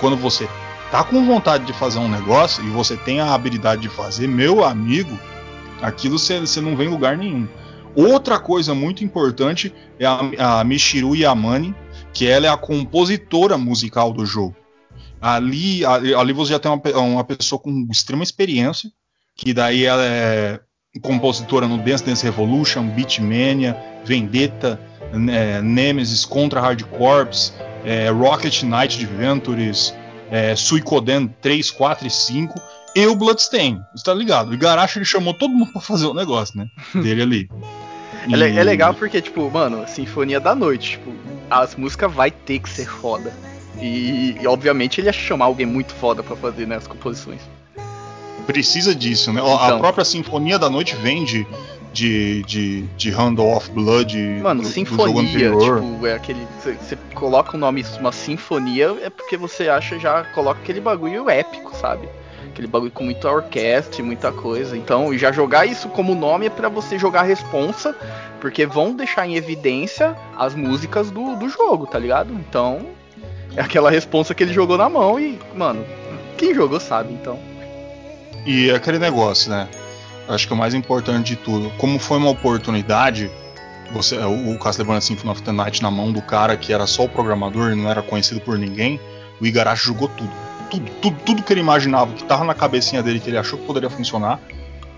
Quando 0.00 0.16
você 0.16 0.48
tá 0.90 1.04
com 1.04 1.24
vontade 1.24 1.64
de 1.64 1.72
fazer 1.72 1.98
um 1.98 2.08
negócio 2.08 2.64
e 2.64 2.70
você 2.70 2.96
tem 2.96 3.20
a 3.20 3.34
habilidade 3.34 3.82
de 3.82 3.88
fazer, 3.88 4.26
meu 4.26 4.64
amigo, 4.64 5.16
aquilo 5.82 6.18
você 6.18 6.60
não 6.60 6.74
vem 6.74 6.88
em 6.88 6.90
lugar 6.90 7.16
nenhum. 7.16 7.46
Outra 7.94 8.38
coisa 8.38 8.74
muito 8.74 9.04
importante 9.04 9.72
é 9.98 10.06
a, 10.06 10.60
a 10.60 10.64
Michiru 10.64 11.14
Yamane, 11.14 11.74
que 12.12 12.26
ela 12.26 12.46
é 12.46 12.48
a 12.48 12.56
compositora 12.56 13.58
musical 13.58 14.12
do 14.12 14.24
jogo. 14.26 14.56
Ali, 15.20 15.84
ali 15.84 16.32
você 16.32 16.52
já 16.52 16.58
tem 16.58 16.70
uma, 16.70 16.98
uma 16.98 17.24
pessoa 17.24 17.60
com 17.60 17.86
extrema 17.90 18.22
experiência, 18.22 18.90
que 19.36 19.52
daí 19.52 19.84
ela 19.84 20.04
é 20.04 20.60
compositora 21.02 21.66
no 21.66 21.78
Dance 21.78 22.04
Dance 22.04 22.24
Revolution, 22.24 22.88
Beatmania, 22.88 23.76
Vendetta, 24.04 24.80
é, 25.30 25.60
Nemesis, 25.62 26.24
Contra 26.24 26.60
Hard 26.60 26.82
Corps, 26.84 27.52
é, 27.84 28.08
Rocket 28.10 28.62
Knight 28.62 29.04
Adventures, 29.04 29.94
é, 30.30 30.54
Suicoden 30.54 31.28
3, 31.40 31.70
4 31.70 32.06
e 32.06 32.10
5 32.10 32.54
e 32.94 33.06
o 33.06 33.14
Bloodstain. 33.14 33.80
Você 33.94 34.04
tá 34.04 34.14
ligado? 34.14 34.50
O 34.50 34.54
Igarashi 34.54 34.98
ele 34.98 35.04
chamou 35.04 35.34
todo 35.34 35.52
mundo 35.52 35.72
pra 35.72 35.80
fazer 35.80 36.06
o 36.06 36.14
negócio, 36.14 36.58
né? 36.58 36.66
Dele 36.94 37.22
ali. 37.22 37.50
E... 38.26 38.34
É, 38.34 38.56
é, 38.56 38.62
legal 38.62 38.94
porque, 38.94 39.20
tipo, 39.20 39.48
mano, 39.50 39.86
Sinfonia 39.86 40.40
da 40.40 40.54
Noite, 40.54 40.92
tipo, 40.92 41.12
as 41.50 41.74
músicas 41.76 42.12
vai 42.12 42.30
ter 42.30 42.58
que 42.58 42.68
ser 42.68 42.88
foda. 42.88 43.32
E, 43.80 44.36
e, 44.40 44.46
obviamente 44.46 45.00
ele 45.00 45.08
ia 45.08 45.12
chamar 45.12 45.46
alguém 45.46 45.66
muito 45.66 45.94
foda 45.94 46.22
para 46.22 46.34
fazer 46.36 46.66
né, 46.66 46.76
as 46.76 46.86
composições. 46.86 47.40
Precisa 48.46 48.94
disso, 48.94 49.32
né? 49.32 49.40
Então, 49.40 49.54
a 49.54 49.78
própria 49.78 50.04
Sinfonia 50.04 50.58
da 50.58 50.70
Noite 50.70 50.96
vem 50.96 51.22
de, 51.22 51.46
de, 51.92 52.42
de, 52.44 52.82
de 52.96 53.10
Handle 53.10 53.56
of 53.56 53.70
Blood. 53.70 54.16
Mano, 54.42 54.62
do, 54.62 54.68
sinfonia, 54.68 55.50
do 55.50 55.58
tipo, 55.58 56.06
é 56.06 56.14
aquele. 56.14 56.46
Você 56.62 56.96
coloca 57.14 57.56
o 57.56 57.60
nome 57.60 57.84
uma 57.98 58.12
sinfonia, 58.12 58.96
é 59.02 59.10
porque 59.10 59.36
você 59.36 59.68
acha 59.68 59.98
já 59.98 60.24
coloca 60.34 60.60
aquele 60.60 60.80
bagulho 60.80 61.28
épico, 61.28 61.74
sabe? 61.76 62.08
Aquele 62.48 62.68
bagulho 62.68 62.90
com 62.90 63.04
muita 63.04 63.30
orquestra 63.30 64.00
e 64.00 64.04
muita 64.04 64.32
coisa. 64.32 64.76
Então, 64.76 65.16
já 65.16 65.30
jogar 65.30 65.66
isso 65.66 65.88
como 65.88 66.14
nome 66.14 66.46
é 66.46 66.50
para 66.50 66.68
você 66.68 66.98
jogar 66.98 67.20
a 67.20 67.24
responsa, 67.24 67.94
porque 68.40 68.66
vão 68.66 68.94
deixar 68.94 69.26
em 69.26 69.36
evidência 69.36 70.16
as 70.36 70.54
músicas 70.54 71.10
do, 71.10 71.36
do 71.36 71.48
jogo, 71.48 71.86
tá 71.86 71.98
ligado? 71.98 72.32
Então, 72.32 72.86
é 73.56 73.60
aquela 73.60 73.90
responsa 73.90 74.34
que 74.34 74.42
ele 74.42 74.52
jogou 74.52 74.76
na 74.76 74.88
mão 74.88 75.18
e, 75.18 75.38
mano, 75.54 75.84
quem 76.36 76.54
jogou 76.54 76.78
sabe, 76.78 77.12
então. 77.12 77.38
E 78.46 78.70
aquele 78.70 78.98
negócio, 78.98 79.50
né? 79.50 79.68
Acho 80.28 80.46
que 80.46 80.52
o 80.52 80.56
mais 80.56 80.74
importante 80.74 81.28
de 81.28 81.36
tudo, 81.36 81.70
como 81.78 81.98
foi 81.98 82.18
uma 82.18 82.30
oportunidade, 82.30 83.30
você, 83.92 84.16
o 84.18 84.58
Castlevania 84.58 85.00
Symphony 85.00 85.32
of 85.32 85.42
the 85.42 85.52
Night 85.52 85.82
na 85.82 85.90
mão 85.90 86.12
do 86.12 86.20
cara 86.20 86.56
que 86.56 86.72
era 86.72 86.86
só 86.86 87.04
o 87.04 87.08
programador, 87.08 87.74
não 87.74 87.90
era 87.90 88.02
conhecido 88.02 88.40
por 88.40 88.58
ninguém, 88.58 89.00
o 89.40 89.46
Igarashi 89.46 89.86
jogou 89.86 90.08
tudo. 90.08 90.30
Tudo, 90.70 90.90
tudo, 91.00 91.16
tudo 91.24 91.42
que 91.42 91.52
ele 91.52 91.60
imaginava, 91.60 92.12
que 92.12 92.24
tava 92.24 92.44
na 92.44 92.54
cabecinha 92.54 93.02
dele, 93.02 93.20
que 93.20 93.30
ele 93.30 93.38
achou 93.38 93.58
que 93.58 93.64
poderia 93.64 93.88
funcionar, 93.88 94.38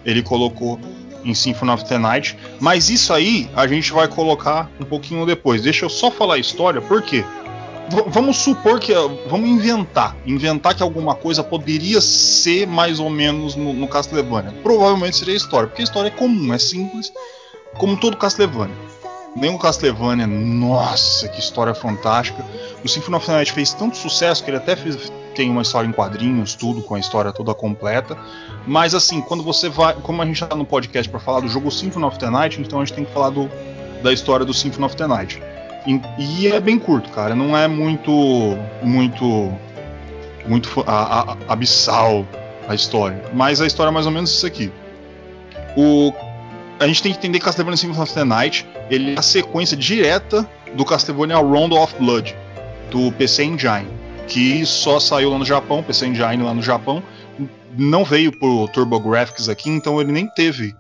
ele 0.05 0.21
colocou 0.21 0.81
em 1.25 1.33
Symphony 1.35 1.71
of 1.71 1.85
the 1.85 1.99
Night. 1.99 2.37
Mas 2.59 2.91
isso 2.91 3.13
aí 3.13 3.49
a 3.55 3.67
gente 3.67 3.93
vai 3.93 4.09
colocar 4.09 4.69
um 4.81 4.85
pouquinho 4.85 5.25
depois. 5.25 5.63
Deixa 5.63 5.85
eu 5.85 5.89
só 5.89 6.11
falar 6.11 6.35
a 6.35 6.39
história, 6.39 6.81
por 6.81 7.03
quê? 7.03 7.25
Vamos 8.09 8.39
supor 8.39 8.79
que. 8.79 8.93
Vamos 9.29 9.49
inventar. 9.49 10.17
Inventar 10.27 10.75
que 10.75 10.83
alguma 10.83 11.15
coisa 11.15 11.43
poderia 11.43 12.01
ser 12.01 12.67
mais 12.67 13.01
ou 13.01 13.11
menos 13.11 13.57
no, 13.57 13.73
no 13.73 13.89
Castlevania. 13.89 14.53
Provavelmente 14.63 15.17
seria 15.17 15.35
a 15.35 15.37
história, 15.37 15.69
porque 15.69 15.83
a 15.83 15.85
história 15.85 16.09
é 16.09 16.11
comum, 16.11 16.53
é 16.53 16.59
simples, 16.59 17.13
como 17.75 17.97
todo 17.99 18.17
Castlevania. 18.17 18.75
Nem 19.37 19.55
o 19.55 19.59
Castlevania, 19.59 20.27
nossa, 20.27 21.29
que 21.29 21.39
história 21.39 21.75
fantástica. 21.75 22.45
O 22.85 22.89
Symphony 22.89 23.17
of 23.17 23.27
the 23.27 23.33
Night 23.33 23.53
fez 23.53 23.73
tanto 23.73 23.97
sucesso 23.97 24.43
que 24.43 24.51
ele 24.51 24.57
até 24.57 24.75
fez, 24.75 25.13
tem 25.37 25.49
uma 25.49 25.63
história 25.63 25.87
em 25.87 25.93
quadrinhos, 25.93 26.55
tudo, 26.55 26.83
com 26.83 26.97
a 26.97 26.99
história 26.99 27.33
toda 27.33 27.55
completa. 27.55 28.17
Mas 28.67 28.95
assim, 28.95 29.21
quando 29.21 29.43
você 29.43 29.69
vai. 29.69 29.95
Como 29.95 30.21
a 30.21 30.27
gente 30.27 30.43
está 30.43 30.57
no 30.57 30.65
podcast 30.65 31.09
para 31.09 31.21
falar 31.21 31.41
do 31.41 31.49
jogo 31.49 31.71
Symphony 31.71 32.05
of 32.05 32.19
the 32.19 32.29
Night, 32.29 32.61
então 32.61 32.81
a 32.81 32.85
gente 32.85 32.95
tem 32.95 33.05
que 33.05 33.13
falar 33.13 33.31
do, 33.31 33.49
da 34.03 34.13
história 34.13 34.45
do 34.45 34.53
Symphony 34.53 34.87
of 34.87 34.97
the 34.97 35.07
Night. 35.07 35.41
E 36.19 36.47
é 36.47 36.61
bem 36.61 36.79
curto, 36.79 37.11
cara. 37.11 37.35
Não 37.35 37.57
é 37.57 37.67
muito. 37.67 38.11
Muito. 38.83 39.53
Muito 40.47 40.83
a, 40.87 41.33
a, 41.33 41.37
abissal 41.49 42.27
a 42.69 42.75
história. 42.75 43.23
Mas 43.35 43.61
a 43.61 43.67
história 43.67 43.91
é 43.91 43.93
mais 43.93 44.07
ou 44.07 44.13
menos 44.13 44.31
isso 44.31 44.47
aqui. 44.47 44.73
O, 45.77 46.13
a 46.79 46.87
gente 46.87 47.03
tem 47.03 47.13
que 47.13 47.19
entender 47.19 47.39
que 47.39 47.45
Castlevania 47.45 47.77
Symphony 47.77 48.03
of 48.03 48.15
the 48.15 48.25
Night 48.25 48.67
ele 48.89 49.15
é 49.15 49.19
a 49.19 49.23
sequência 49.23 49.77
direta 49.77 50.49
do 50.75 50.85
Castlevania 50.85 51.37
Round 51.37 51.75
of 51.75 51.95
Blood, 51.99 52.35
do 52.91 53.13
PC 53.13 53.45
Engine, 53.45 53.87
que 54.27 54.65
só 54.65 54.99
saiu 54.99 55.31
lá 55.31 55.39
no 55.39 55.45
Japão, 55.45 55.83
PC 55.83 56.07
Engine 56.07 56.43
lá 56.43 56.55
no 56.55 56.63
Japão, 56.63 57.03
não 57.77 58.05
veio 58.05 58.33
por 58.39 58.69
TurboGrafx 58.71 59.49
aqui, 59.49 59.71
então 59.71 60.01
ele 60.01 60.13
nem 60.13 60.27
teve 60.27 60.75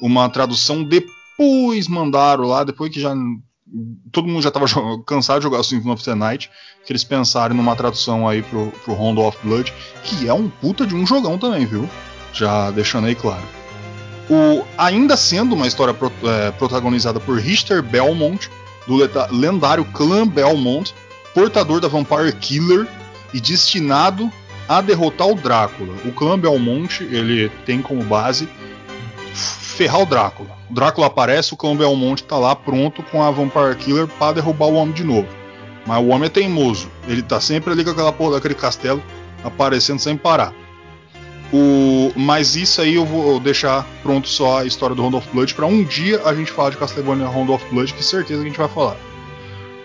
uma 0.00 0.28
tradução 0.28 0.84
depois 0.84 1.88
mandaram 1.88 2.44
lá, 2.44 2.64
depois 2.64 2.92
que 2.92 3.00
já 3.00 3.14
todo 4.12 4.28
mundo 4.28 4.42
já 4.42 4.48
estava 4.48 4.66
cansado 5.06 5.38
de 5.38 5.44
jogar 5.44 5.60
o 5.60 5.64
Symphony 5.64 5.94
of 5.94 6.04
the 6.04 6.14
Night, 6.14 6.50
que 6.84 6.92
eles 6.92 7.04
pensaram 7.04 7.54
numa 7.54 7.74
tradução 7.76 8.28
aí 8.28 8.42
pro, 8.42 8.72
pro 8.84 8.94
Round 8.94 9.20
of 9.20 9.38
Blood, 9.42 9.72
que 10.04 10.28
é 10.28 10.32
um 10.32 10.48
puta 10.48 10.86
de 10.86 10.94
um 10.94 11.06
jogão 11.06 11.38
também, 11.38 11.66
viu? 11.66 11.88
Já 12.32 12.70
deixando 12.70 13.06
aí 13.06 13.14
claro. 13.14 13.44
O, 14.28 14.64
ainda 14.76 15.16
sendo 15.16 15.54
uma 15.54 15.66
história 15.66 15.94
pro, 15.94 16.12
é, 16.24 16.50
protagonizada 16.52 17.20
por 17.20 17.38
Richter 17.38 17.82
Belmont, 17.82 18.50
do 18.86 18.96
lendário 19.30 19.84
clã 19.86 20.26
Belmont, 20.26 20.94
portador 21.34 21.80
da 21.80 21.88
Vampire 21.88 22.32
Killer 22.32 22.86
e 23.34 23.40
destinado 23.40 24.30
a 24.68 24.80
derrotar 24.80 25.28
o 25.28 25.34
Drácula. 25.34 25.94
O 26.04 26.12
clã 26.12 26.38
Belmont 26.38 27.02
ele 27.02 27.48
tem 27.64 27.80
como 27.80 28.02
base 28.02 28.48
ferrar 29.76 30.00
o 30.00 30.06
Drácula. 30.06 30.56
O 30.70 30.74
Drácula 30.74 31.06
aparece, 31.06 31.52
o 31.52 31.56
clã 31.56 31.76
Belmonte 31.76 32.24
tá 32.24 32.36
lá 32.38 32.56
pronto 32.56 33.02
com 33.04 33.22
a 33.22 33.30
Vampire 33.30 33.76
Killer 33.76 34.08
para 34.08 34.32
derrubar 34.34 34.66
o 34.66 34.74
homem 34.74 34.94
de 34.94 35.04
novo. 35.04 35.28
Mas 35.86 36.02
o 36.02 36.08
homem 36.08 36.26
é 36.26 36.30
teimoso. 36.30 36.90
Ele 37.06 37.22
tá 37.22 37.40
sempre 37.40 37.72
ali 37.72 37.84
com 37.84 37.90
aquela 37.90 38.12
porra 38.12 38.36
daquele 38.36 38.54
castelo 38.54 39.02
aparecendo 39.44 40.00
sem 40.00 40.16
parar. 40.16 40.52
O... 41.52 42.10
Mas 42.16 42.56
isso 42.56 42.80
aí 42.80 42.94
eu 42.94 43.04
vou 43.04 43.38
deixar 43.38 43.86
pronto 44.02 44.28
só 44.28 44.60
a 44.60 44.64
história 44.64 44.96
do 44.96 45.02
Round 45.02 45.18
of 45.18 45.28
Blood 45.32 45.54
para 45.54 45.66
um 45.66 45.84
dia 45.84 46.22
a 46.24 46.34
gente 46.34 46.50
falar 46.50 46.70
de 46.70 46.78
Castlevania 46.78 47.28
Round 47.28 47.52
of 47.52 47.64
Blood, 47.70 47.92
que 47.92 48.02
certeza 48.02 48.40
que 48.40 48.46
a 48.46 48.48
gente 48.48 48.58
vai 48.58 48.68
falar. 48.68 48.96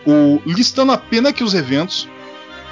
O... 0.07 0.41
Listando 0.45 0.93
apenas 0.93 1.33
que 1.33 1.43
os 1.43 1.53
eventos 1.53 2.07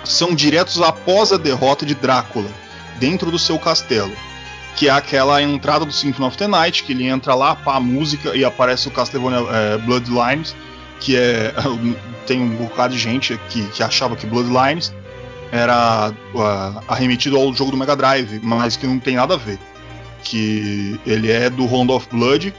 são 0.05 0.33
diretos 0.33 0.81
após 0.81 1.31
a 1.33 1.37
derrota 1.37 1.85
de 1.85 1.93
Drácula 1.93 2.49
dentro 2.97 3.29
do 3.29 3.37
seu 3.37 3.59
castelo 3.59 4.11
que 4.75 4.87
é 4.87 4.91
aquela 4.91 5.41
entrada 5.41 5.85
do 5.85 5.91
Symphony 5.91 6.27
of 6.27 6.37
the 6.37 6.47
Night, 6.47 6.83
que 6.83 6.93
ele 6.93 7.07
entra 7.07 7.35
lá, 7.35 7.55
pá, 7.55 7.75
a 7.75 7.79
música 7.79 8.35
e 8.35 8.45
aparece 8.45 8.87
o 8.87 8.91
Castlevania 8.91 9.39
é, 9.49 9.77
Bloodlines, 9.77 10.55
que 10.99 11.15
é 11.15 11.53
tem 12.25 12.41
um 12.41 12.49
bocado 12.49 12.93
de 12.93 12.99
gente 12.99 13.39
que, 13.49 13.63
que 13.69 13.83
achava 13.83 14.15
que 14.15 14.25
Bloodlines 14.25 14.93
era 15.51 16.11
uh, 16.33 16.83
arremetido 16.87 17.37
ao 17.37 17.51
jogo 17.53 17.71
do 17.71 17.77
Mega 17.77 17.95
Drive, 17.95 18.39
mas 18.43 18.77
que 18.77 18.85
não 18.85 18.99
tem 18.99 19.15
nada 19.15 19.33
a 19.33 19.37
ver. 19.37 19.59
Que 20.23 20.99
ele 21.05 21.31
é 21.31 21.49
do 21.49 21.65
Round 21.65 21.91
of 21.91 22.07
Blood, 22.11 22.53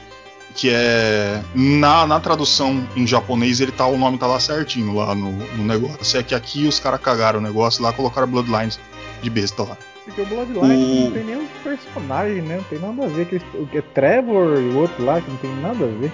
que 0.55 0.69
é 0.69 1.41
na, 1.55 2.05
na 2.05 2.19
tradução 2.19 2.85
em 2.95 3.07
japonês 3.07 3.61
ele 3.61 3.71
tá 3.71 3.85
o 3.85 3.97
nome 3.97 4.17
tá 4.17 4.27
lá 4.27 4.39
certinho 4.39 4.93
lá 4.95 5.15
no, 5.15 5.31
no 5.31 5.63
negócio. 5.63 6.19
É 6.19 6.23
que 6.23 6.35
aqui 6.35 6.67
os 6.67 6.79
caras 6.79 6.99
cagaram 6.99 7.39
o 7.39 7.41
negócio 7.41 7.81
lá, 7.81 7.93
colocaram 7.93 8.27
Bloodlines 8.27 8.79
de 9.21 9.29
besta 9.29 9.63
lá. 9.63 9.77
Porque 10.05 10.21
o 10.21 10.25
Bloodline 10.25 11.03
não 11.05 11.11
tem 11.11 11.23
nenhum 11.23 11.47
personagem, 11.63 12.41
né? 12.41 12.57
Não 12.57 12.63
tem 12.63 12.79
nada 12.79 13.05
a 13.05 13.07
ver. 13.07 13.27
com 13.27 13.57
o 13.57 13.69
é 13.73 13.81
Trevor 13.81 14.59
e 14.59 14.69
o 14.69 14.77
outro 14.77 15.03
lá, 15.05 15.21
que 15.21 15.29
não 15.29 15.37
tem 15.37 15.55
nada 15.57 15.85
a 15.85 15.87
ver. 15.87 16.11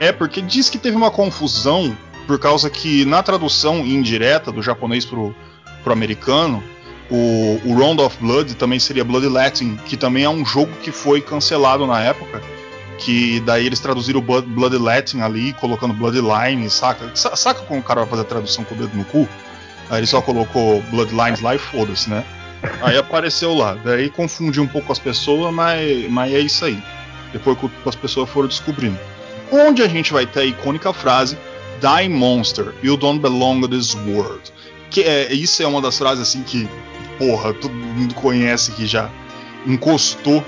É, 0.00 0.12
porque 0.12 0.40
diz 0.40 0.70
que 0.70 0.78
teve 0.78 0.96
uma 0.96 1.10
confusão 1.10 1.96
por 2.26 2.38
causa 2.38 2.70
que 2.70 3.04
na 3.04 3.22
tradução 3.22 3.78
indireta 3.78 4.52
do 4.52 4.62
japonês 4.62 5.04
pro, 5.04 5.34
pro 5.82 5.92
americano, 5.92 6.62
o, 7.10 7.60
o 7.64 7.74
Round 7.76 8.02
of 8.02 8.16
Blood 8.18 8.54
também 8.54 8.78
seria 8.78 9.04
Bloodletting, 9.04 9.76
que 9.86 9.96
também 9.96 10.24
é 10.24 10.28
um 10.28 10.44
jogo 10.44 10.70
que 10.82 10.92
foi 10.92 11.20
cancelado 11.20 11.86
na 11.86 12.00
época. 12.00 12.40
Que 12.98 13.40
daí 13.40 13.64
eles 13.64 13.80
traduziram 13.80 14.18
o 14.20 14.22
Blood, 14.22 14.46
Bloodletting 14.48 15.20
ali, 15.20 15.52
colocando 15.54 15.94
Bloodline, 15.94 16.68
saca? 16.68 17.10
Saca 17.14 17.62
como 17.62 17.80
o 17.80 17.82
cara 17.82 18.00
vai 18.00 18.10
fazer 18.10 18.22
a 18.22 18.26
tradução 18.26 18.64
com 18.64 18.74
o 18.74 18.78
dedo 18.78 18.96
no 18.96 19.04
cu? 19.04 19.28
Aí 19.90 20.00
ele 20.00 20.06
só 20.06 20.20
colocou 20.20 20.82
Bloodlines 20.90 21.40
lá 21.40 21.54
e 21.54 21.58
foda-se, 21.58 22.10
né? 22.10 22.24
Aí 22.82 22.96
apareceu 22.96 23.54
lá. 23.54 23.74
Daí 23.74 24.10
confundiu 24.10 24.62
um 24.62 24.66
pouco 24.66 24.92
as 24.92 24.98
pessoas, 24.98 25.52
mas, 25.52 26.10
mas 26.10 26.32
é 26.32 26.40
isso 26.40 26.64
aí. 26.64 26.82
Depois 27.32 27.58
que 27.58 27.70
as 27.86 27.94
pessoas 27.94 28.28
foram 28.30 28.48
descobrindo. 28.48 28.98
Onde 29.50 29.82
a 29.82 29.88
gente 29.88 30.12
vai 30.12 30.26
ter 30.26 30.40
a 30.40 30.44
icônica 30.44 30.92
frase 30.92 31.38
Die 31.80 32.08
Monster, 32.08 32.74
you 32.82 32.96
don't 32.96 33.20
belong 33.20 33.60
to 33.60 33.68
this 33.68 33.94
world. 33.94 34.52
Que 34.90 35.02
é, 35.02 35.32
isso 35.32 35.62
é 35.62 35.66
uma 35.66 35.80
das 35.80 35.96
frases 35.96 36.28
assim 36.28 36.42
que, 36.42 36.68
porra, 37.18 37.54
todo 37.54 37.72
mundo 37.72 38.14
conhece 38.14 38.72
que 38.72 38.86
já 38.86 39.10
encostou 39.66 40.44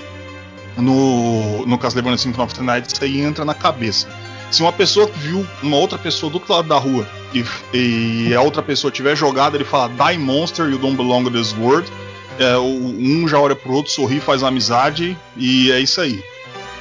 no, 0.76 1.66
no 1.66 1.78
Castlevania 1.78 2.18
Symphony 2.18 2.44
of 2.44 2.54
the 2.54 2.62
Night, 2.62 2.92
isso 2.92 3.04
aí 3.04 3.20
entra 3.20 3.44
na 3.44 3.54
cabeça. 3.54 4.08
Se 4.50 4.62
uma 4.62 4.72
pessoa 4.72 5.08
viu 5.16 5.46
uma 5.62 5.76
outra 5.76 5.96
pessoa 5.96 6.30
do 6.30 6.34
outro 6.34 6.52
lado 6.52 6.68
da 6.68 6.76
rua 6.76 7.06
e, 7.32 7.44
e 7.72 8.34
a 8.34 8.40
outra 8.40 8.62
pessoa 8.62 8.90
tiver 8.90 9.16
jogado, 9.16 9.56
ele 9.56 9.64
fala 9.64 9.88
Die 9.88 10.18
Monster, 10.18 10.68
you 10.68 10.78
don't 10.78 10.96
belong 10.96 11.24
to 11.24 11.30
this 11.30 11.54
world. 11.56 11.90
É, 12.38 12.58
um 12.58 13.28
já 13.28 13.38
olha 13.38 13.54
pro 13.54 13.72
outro, 13.72 13.92
sorri, 13.92 14.18
faz 14.18 14.42
amizade 14.42 15.16
e 15.36 15.70
é 15.70 15.78
isso 15.78 16.00
aí. 16.00 16.22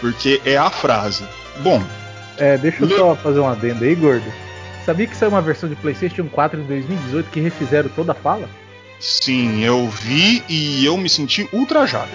Porque 0.02 0.42
é 0.46 0.58
a 0.58 0.70
frase. 0.70 1.24
Bom. 1.60 1.84
É, 2.38 2.58
deixa 2.58 2.84
eu 2.84 2.90
só 2.90 3.16
fazer 3.16 3.40
uma 3.40 3.52
adenda 3.52 3.86
aí, 3.86 3.94
gordo. 3.94 4.26
Sabia 4.86 5.06
que 5.06 5.16
saiu 5.16 5.30
uma 5.30 5.42
versão 5.42 5.70
de 5.70 5.76
PlayStation 5.76 6.26
4 6.28 6.62
em 6.62 6.64
2018 6.64 7.30
que 7.30 7.40
refizeram 7.40 7.90
toda 7.90 8.14
a 8.14 8.16
fala? 8.16 8.50
Sim, 9.00 9.64
eu 9.64 9.88
vi 9.90 10.44
e 10.50 10.84
eu 10.86 10.98
me 10.98 11.10
senti 11.10 11.48
ultrajado. 11.54 12.10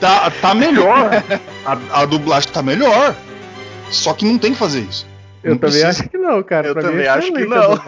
Tá, 0.00 0.30
tá 0.30 0.54
melhor. 0.54 1.22
a, 1.64 2.02
a 2.02 2.04
dublagem 2.04 2.50
tá 2.50 2.62
melhor. 2.62 3.14
Só 3.94 4.12
que 4.14 4.24
não 4.24 4.38
tem 4.38 4.52
que 4.52 4.58
fazer 4.58 4.80
isso. 4.80 5.06
Eu 5.42 5.52
não 5.52 5.58
também 5.58 5.80
precisa. 5.80 5.88
acho 5.88 6.08
que 6.08 6.18
não, 6.18 6.42
cara. 6.42 6.68
Eu 6.68 6.74
pra 6.74 6.82
também 6.82 7.06
é 7.06 7.08
acho 7.08 7.32
que 7.32 7.44
não. 7.44 7.80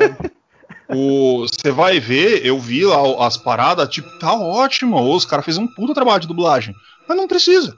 Você 0.89 1.73
vai 1.73 1.99
ver, 1.99 2.47
eu 2.47 2.59
vi 2.61 2.85
lá 2.85 3.27
as 3.27 3.37
paradas, 3.37 3.89
tipo, 3.89 4.09
tá 4.19 4.33
ótimo. 4.35 5.01
Os 5.15 5.25
caras 5.25 5.45
fez 5.45 5.59
um 5.59 5.67
puta 5.67 5.95
trabalho 5.95 6.21
de 6.21 6.29
dublagem. 6.29 6.75
Mas 7.09 7.17
não 7.17 7.27
precisa. 7.27 7.77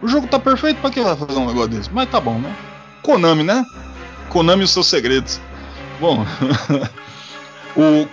O 0.00 0.06
jogo 0.06 0.28
tá 0.28 0.38
perfeito, 0.38 0.80
pra 0.80 0.90
que 0.90 1.00
vai 1.00 1.16
fazer 1.16 1.38
um 1.38 1.46
negócio 1.46 1.70
desse? 1.70 1.90
Mas 1.92 2.08
tá 2.08 2.20
bom, 2.20 2.38
né? 2.38 2.54
Konami, 3.02 3.42
né? 3.42 3.64
Konami 4.28 4.62
e 4.62 4.64
os 4.64 4.70
seus 4.70 4.86
segredos. 4.86 5.40
Bom, 5.98 6.24
o, 7.76 8.06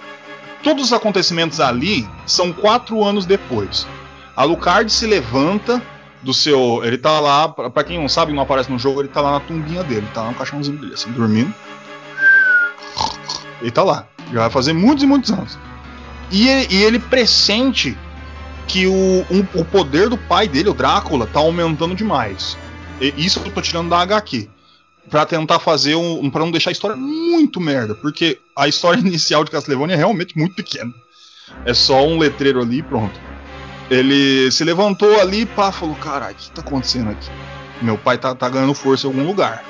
todos 0.63 0.85
os 0.85 0.93
acontecimentos 0.93 1.59
ali 1.59 2.07
são 2.25 2.51
quatro 2.51 3.03
anos 3.03 3.27
depois. 3.27 3.85
A 4.35 4.43
Lucard 4.43 4.91
se 4.91 5.05
levanta 5.05 5.81
do 6.25 6.33
seu. 6.33 6.83
Ele 6.83 6.97
tá 6.97 7.19
lá, 7.19 7.47
para 7.47 7.83
quem 7.83 7.99
não 7.99 8.09
sabe, 8.09 8.33
não 8.33 8.41
aparece 8.41 8.69
no 8.69 8.79
jogo, 8.79 9.01
ele 9.01 9.07
tá 9.07 9.21
lá 9.21 9.33
na 9.33 9.39
tumbinha 9.39 9.83
dele, 9.83 10.07
tá 10.13 10.23
lá 10.23 10.29
no 10.31 10.35
caixãozinho 10.35 10.77
dele, 10.77 10.95
assim, 10.95 11.11
dormindo. 11.11 11.53
Ele 13.61 13.71
tá 13.71 13.83
lá. 13.83 14.07
Já 14.33 14.41
vai 14.41 14.49
fazer 14.49 14.73
muitos 14.73 15.03
e 15.03 15.07
muitos 15.07 15.31
anos. 15.31 15.57
E 16.31 16.49
ele, 16.49 16.67
e 16.73 16.83
ele 16.83 16.99
pressente 16.99 17.95
que 18.67 18.87
o, 18.87 19.25
um, 19.29 19.47
o 19.53 19.63
poder 19.63 20.09
do 20.09 20.17
pai 20.17 20.47
dele, 20.47 20.69
o 20.69 20.73
Drácula, 20.73 21.27
tá 21.27 21.39
aumentando 21.39 21.93
demais. 21.93 22.57
E 22.99 23.13
isso 23.15 23.39
eu 23.39 23.51
tô 23.51 23.61
tirando 23.61 23.89
da 23.89 23.99
HQ. 23.99 24.49
Pra 25.09 25.23
tentar 25.23 25.59
fazer 25.59 25.93
um. 25.93 26.31
para 26.31 26.41
não 26.41 26.49
deixar 26.49 26.71
a 26.71 26.73
história 26.73 26.95
muito 26.97 27.61
merda. 27.61 27.93
Porque 27.93 28.39
a 28.55 28.67
história 28.67 28.97
inicial 29.05 29.43
de 29.43 29.51
Castlevania 29.51 29.93
é 29.93 29.97
realmente 29.97 30.35
muito 30.35 30.55
pequena. 30.55 30.91
É 31.63 31.75
só 31.75 32.03
um 32.07 32.17
letreiro 32.17 32.59
ali 32.59 32.79
e 32.79 32.83
pronto. 32.83 33.19
Ele 33.89 34.49
se 34.51 34.63
levantou 34.63 35.19
ali 35.19 35.41
e 35.41 35.45
pá, 35.45 35.71
falou: 35.71 35.95
Caralho, 35.95 36.35
o 36.35 36.37
que 36.37 36.51
tá 36.51 36.61
acontecendo 36.61 37.11
aqui? 37.11 37.29
Meu 37.81 37.97
pai 37.97 38.17
tá, 38.17 38.33
tá 38.33 38.49
ganhando 38.49 38.73
força 38.73 39.05
em 39.05 39.09
algum 39.09 39.25
lugar. 39.25 39.63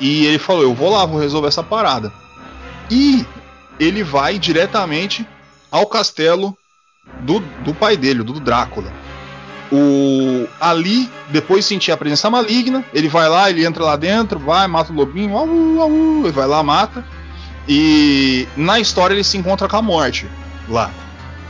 E 0.00 0.26
ele 0.26 0.38
falou: 0.38 0.62
Eu 0.62 0.74
vou 0.74 0.90
lá, 0.90 1.06
vou 1.06 1.20
resolver 1.20 1.48
essa 1.48 1.62
parada. 1.62 2.12
E 2.90 3.26
ele 3.80 4.02
vai 4.02 4.38
diretamente 4.38 5.26
ao 5.70 5.86
castelo 5.86 6.56
do, 7.20 7.40
do 7.64 7.72
pai 7.74 7.96
dele, 7.96 8.22
do 8.22 8.38
Drácula. 8.38 8.92
O, 9.70 10.46
ali, 10.58 11.10
depois 11.28 11.64
de 11.64 11.68
sentir 11.68 11.92
a 11.92 11.96
presença 11.96 12.30
maligna, 12.30 12.82
ele 12.92 13.08
vai 13.08 13.28
lá, 13.28 13.50
ele 13.50 13.66
entra 13.66 13.84
lá 13.84 13.96
dentro, 13.96 14.38
vai, 14.38 14.66
mata 14.66 14.92
o 14.92 14.96
lobinho, 14.96 15.36
au, 15.36 15.48
au, 15.80 15.90
ele 16.24 16.32
vai 16.32 16.46
lá, 16.46 16.62
mata. 16.62 17.04
E 17.68 18.48
na 18.56 18.80
história 18.80 19.14
ele 19.14 19.24
se 19.24 19.36
encontra 19.36 19.68
com 19.68 19.76
a 19.76 19.82
morte 19.82 20.26
lá 20.68 20.90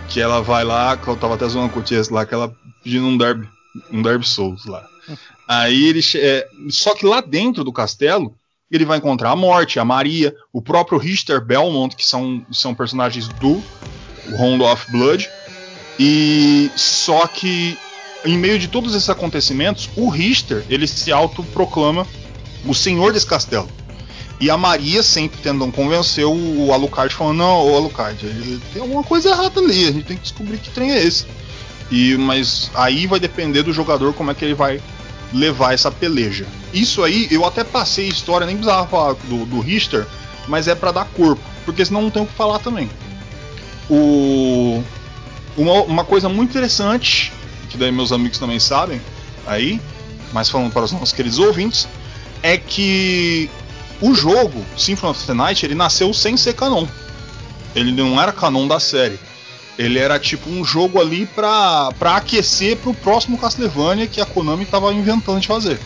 que 0.08 0.20
ela 0.20 0.42
vai 0.42 0.64
lá, 0.64 0.96
que 0.96 1.06
eu 1.06 1.16
tava 1.16 1.34
até 1.34 1.46
zoando 1.46 1.72
com 1.72 1.80
o 1.80 1.82
Tias 1.82 2.08
lá, 2.08 2.24
que 2.24 2.34
ela 2.34 2.54
pedindo 2.82 3.06
um 3.06 3.16
Darby, 3.16 3.48
um 3.92 4.02
Darby 4.02 4.26
Souls 4.26 4.64
lá. 4.66 4.86
Aí 5.46 5.86
ele. 5.86 6.00
É, 6.16 6.48
só 6.70 6.94
que 6.94 7.06
lá 7.06 7.20
dentro 7.20 7.64
do 7.64 7.72
castelo, 7.72 8.34
ele 8.70 8.84
vai 8.84 8.98
encontrar 8.98 9.30
a 9.30 9.36
Morte, 9.36 9.78
a 9.78 9.84
Maria, 9.84 10.34
o 10.52 10.60
próprio 10.60 10.98
Richter 10.98 11.44
Belmont, 11.44 11.94
que 11.94 12.06
são, 12.06 12.44
são 12.50 12.74
personagens 12.74 13.28
do 13.28 13.62
Round 14.36 14.62
of 14.62 14.90
Blood. 14.90 15.28
E 15.98 16.70
só 16.76 17.26
que 17.26 17.76
em 18.24 18.36
meio 18.36 18.58
de 18.58 18.68
todos 18.68 18.94
esses 18.94 19.08
acontecimentos, 19.08 19.88
o 19.96 20.08
Richter 20.08 20.64
ele 20.68 20.86
se 20.86 21.12
autoproclama 21.12 22.06
o 22.64 22.74
senhor 22.74 23.12
desse 23.12 23.26
castelo. 23.26 23.68
E 24.40 24.50
a 24.50 24.56
Maria 24.56 25.02
sempre 25.02 25.40
tentando 25.40 25.72
convencer 25.72 26.24
o 26.24 26.72
Alucard, 26.72 27.12
falando: 27.14 27.38
Não, 27.38 27.66
o 27.66 27.76
Alucard, 27.76 28.24
tem 28.72 28.80
alguma 28.80 29.02
coisa 29.02 29.30
errada 29.30 29.60
ali, 29.60 29.88
a 29.88 29.92
gente 29.92 30.04
tem 30.04 30.16
que 30.16 30.22
descobrir 30.22 30.58
que 30.58 30.70
trem 30.70 30.92
é 30.92 31.02
esse. 31.02 31.26
E, 31.90 32.16
mas 32.16 32.70
aí 32.74 33.06
vai 33.06 33.18
depender 33.18 33.62
do 33.62 33.72
jogador 33.72 34.12
como 34.12 34.30
é 34.30 34.34
que 34.34 34.44
ele 34.44 34.54
vai 34.54 34.80
levar 35.32 35.74
essa 35.74 35.90
peleja. 35.90 36.46
Isso 36.72 37.02
aí, 37.02 37.26
eu 37.30 37.44
até 37.44 37.64
passei 37.64 38.08
história, 38.08 38.46
nem 38.46 38.56
precisava 38.56 38.86
falar 38.86 39.14
do, 39.24 39.44
do 39.46 39.60
Richter, 39.60 40.06
mas 40.46 40.68
é 40.68 40.74
para 40.74 40.92
dar 40.92 41.04
corpo, 41.06 41.42
porque 41.64 41.84
senão 41.84 42.02
não 42.02 42.10
tem 42.10 42.22
o 42.22 42.26
que 42.26 42.34
falar 42.34 42.58
também. 42.58 42.88
O, 43.90 44.82
uma, 45.56 45.82
uma 45.82 46.04
coisa 46.04 46.28
muito 46.28 46.50
interessante, 46.50 47.32
que 47.68 47.76
daí 47.76 47.90
meus 47.90 48.12
amigos 48.12 48.38
também 48.38 48.60
sabem, 48.60 49.00
aí, 49.46 49.80
mas 50.32 50.48
falando 50.48 50.72
para 50.72 50.84
os 50.84 50.92
nossos 50.92 51.12
queridos 51.12 51.38
ouvintes, 51.38 51.88
é 52.42 52.56
que 52.56 53.50
o 54.00 54.14
jogo 54.14 54.64
Symphony 54.76 55.10
of 55.10 55.26
the 55.26 55.34
Night 55.34 55.64
ele 55.64 55.74
nasceu 55.74 56.12
sem 56.12 56.36
ser 56.36 56.54
canon. 56.54 56.86
Ele 57.74 57.92
não 57.92 58.20
era 58.20 58.32
canon 58.32 58.66
da 58.66 58.80
série. 58.80 59.18
Ele 59.78 59.98
era 59.98 60.18
tipo 60.18 60.50
um 60.50 60.64
jogo 60.64 61.00
ali 61.00 61.24
pra, 61.26 61.90
pra 61.98 62.16
aquecer 62.16 62.76
pro 62.78 62.92
próximo 62.92 63.38
Castlevania 63.38 64.08
que 64.08 64.20
a 64.20 64.26
Konami 64.26 64.64
tava 64.66 64.92
inventando 64.92 65.40
de 65.40 65.46
fazer. 65.46 65.78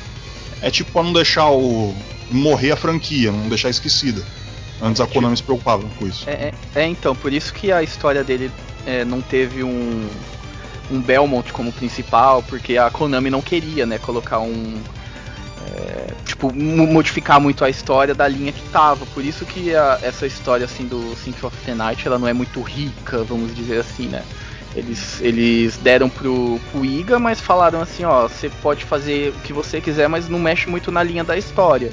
É 0.63 0.71
tipo 0.71 0.93
pra 0.93 1.03
não 1.03 1.13
deixar 1.13 1.51
o. 1.51 1.95
morrer 2.31 2.73
a 2.73 2.77
franquia, 2.77 3.31
não 3.31 3.49
deixar 3.49 3.69
esquecida. 3.69 4.25
Antes 4.81 5.01
a 5.01 5.07
Konami 5.07 5.37
se 5.37 5.43
preocupava 5.43 5.87
com 5.99 6.07
isso. 6.07 6.29
É, 6.29 6.53
é, 6.75 6.81
é 6.81 6.87
então, 6.87 7.15
por 7.15 7.33
isso 7.33 7.53
que 7.53 7.71
a 7.71 7.83
história 7.83 8.25
dele 8.25 8.51
é, 8.87 9.05
não 9.05 9.21
teve 9.21 9.63
um, 9.63 10.09
um 10.91 11.01
Belmont 11.01 11.53
como 11.53 11.71
principal, 11.71 12.43
porque 12.43 12.79
a 12.79 12.91
Konami 12.91 13.29
não 13.29 13.43
queria, 13.43 13.85
né, 13.85 13.99
colocar 13.99 14.41
um, 14.41 14.81
é, 15.75 16.07
tipo, 16.27 16.53
modificar 16.53 17.41
muito 17.41 17.65
a 17.65 17.71
história 17.71 18.15
da 18.15 18.29
linha 18.29 18.53
que 18.53 18.63
tava. 18.71 19.07
Por 19.07 19.25
isso 19.25 19.45
que 19.47 19.75
a, 19.75 19.99
essa 20.03 20.27
história 20.27 20.65
assim 20.65 20.87
do 20.87 21.17
Symphony 21.17 21.47
of 21.47 21.57
the 21.65 21.75
Night 21.75 22.07
ela 22.07 22.19
não 22.19 22.29
é 22.29 22.33
muito 22.33 22.61
rica, 22.61 23.25
vamos 23.25 23.55
dizer 23.55 23.81
assim, 23.81 24.09
né? 24.09 24.23
Eles, 24.75 25.21
eles 25.21 25.77
deram 25.77 26.09
pro, 26.09 26.59
pro 26.71 26.85
Iga, 26.85 27.19
mas 27.19 27.41
falaram 27.41 27.81
assim, 27.81 28.05
ó, 28.05 28.27
você 28.27 28.49
pode 28.63 28.85
fazer 28.85 29.31
o 29.31 29.41
que 29.41 29.53
você 29.53 29.81
quiser, 29.81 30.09
mas 30.09 30.29
não 30.29 30.39
mexe 30.39 30.69
muito 30.69 30.91
na 30.91 31.03
linha 31.03 31.23
da 31.23 31.37
história. 31.37 31.93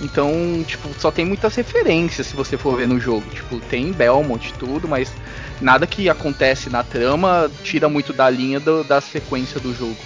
Então, 0.00 0.64
tipo, 0.66 0.88
só 0.98 1.10
tem 1.10 1.24
muitas 1.24 1.54
referências 1.54 2.26
se 2.26 2.34
você 2.34 2.56
for 2.56 2.76
ver 2.76 2.88
no 2.88 2.98
jogo. 2.98 3.28
Tipo, 3.30 3.60
tem 3.60 3.92
Belmont 3.92 4.48
e 4.48 4.52
tudo, 4.54 4.88
mas 4.88 5.12
nada 5.60 5.86
que 5.86 6.08
acontece 6.08 6.68
na 6.68 6.82
trama 6.82 7.50
tira 7.62 7.88
muito 7.88 8.12
da 8.12 8.28
linha 8.28 8.58
do, 8.58 8.82
da 8.82 9.00
sequência 9.00 9.60
do 9.60 9.72
jogo. 9.74 9.96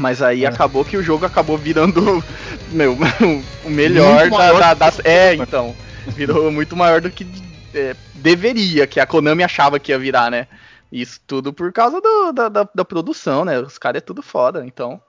Mas 0.00 0.22
aí 0.22 0.44
é. 0.44 0.48
acabou 0.48 0.84
que 0.84 0.96
o 0.96 1.02
jogo 1.02 1.26
acabou 1.26 1.58
virando, 1.58 2.24
meu, 2.72 2.96
o 3.64 3.70
melhor 3.70 4.30
da, 4.30 4.52
da, 4.52 4.74
das. 4.74 5.00
É, 5.04 5.34
então. 5.34 5.76
Virou 6.06 6.50
muito 6.50 6.74
maior 6.74 7.00
do 7.02 7.10
que 7.10 7.26
é, 7.74 7.94
deveria, 8.14 8.86
que 8.86 8.98
a 8.98 9.06
Konami 9.06 9.44
achava 9.44 9.78
que 9.78 9.92
ia 9.92 9.98
virar, 9.98 10.30
né? 10.30 10.48
Isso 10.90 11.20
tudo 11.26 11.52
por 11.52 11.70
causa 11.72 12.00
do, 12.00 12.32
da, 12.32 12.48
da, 12.48 12.68
da, 12.74 12.84
produção, 12.84 13.44
né? 13.44 13.60
Os 13.60 13.78
caras 13.78 13.98
é 13.98 14.04
tudo 14.04 14.22
foda, 14.22 14.64
então. 14.66 15.00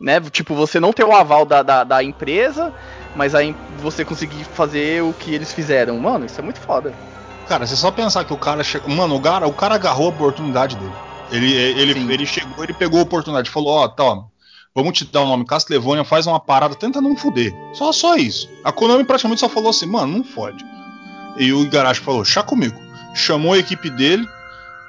Né? 0.00 0.18
Tipo, 0.30 0.54
você 0.54 0.80
não 0.80 0.92
ter 0.92 1.04
o 1.04 1.12
aval 1.12 1.44
da, 1.44 1.62
da, 1.62 1.84
da, 1.84 2.02
empresa, 2.02 2.72
mas 3.14 3.34
aí 3.34 3.54
você 3.78 4.04
conseguir 4.04 4.44
fazer 4.44 5.02
o 5.02 5.12
que 5.12 5.34
eles 5.34 5.52
fizeram. 5.52 5.98
Mano, 5.98 6.24
isso 6.24 6.40
é 6.40 6.42
muito 6.42 6.60
foda. 6.60 6.94
Cara, 7.46 7.66
você 7.66 7.76
só 7.76 7.90
pensar 7.90 8.24
que 8.24 8.32
o 8.32 8.38
cara 8.38 8.62
chegou. 8.62 8.88
Mano, 8.88 9.16
o 9.16 9.20
cara, 9.20 9.46
o 9.46 9.52
cara 9.52 9.74
agarrou 9.74 10.06
a 10.06 10.10
oportunidade 10.10 10.76
dele. 10.76 11.09
Ele, 11.30 11.52
ele, 11.52 12.12
ele 12.12 12.26
chegou, 12.26 12.64
ele 12.64 12.72
pegou 12.72 13.00
a 13.00 13.04
oportunidade, 13.04 13.50
falou: 13.50 13.70
Ó, 13.70 13.84
oh, 13.84 13.88
tá, 13.88 14.24
vamos 14.74 14.98
te 14.98 15.04
dar 15.04 15.20
o 15.20 15.24
um 15.24 15.28
nome 15.28 15.44
Castlevania, 15.44 16.04
faz 16.04 16.26
uma 16.26 16.40
parada, 16.40 16.74
tenta 16.74 17.00
não 17.00 17.16
fuder. 17.16 17.54
Só, 17.72 17.92
só 17.92 18.16
isso. 18.16 18.48
A 18.64 18.72
Konami 18.72 19.04
praticamente 19.04 19.40
só 19.40 19.48
falou 19.48 19.70
assim: 19.70 19.86
mano, 19.86 20.18
não 20.18 20.24
fode. 20.24 20.64
E 21.36 21.52
o 21.52 21.62
Igarashi 21.62 22.00
falou: 22.00 22.24
chá 22.24 22.42
comigo. 22.42 22.78
Chamou 23.14 23.52
a 23.52 23.58
equipe 23.58 23.90
dele 23.90 24.26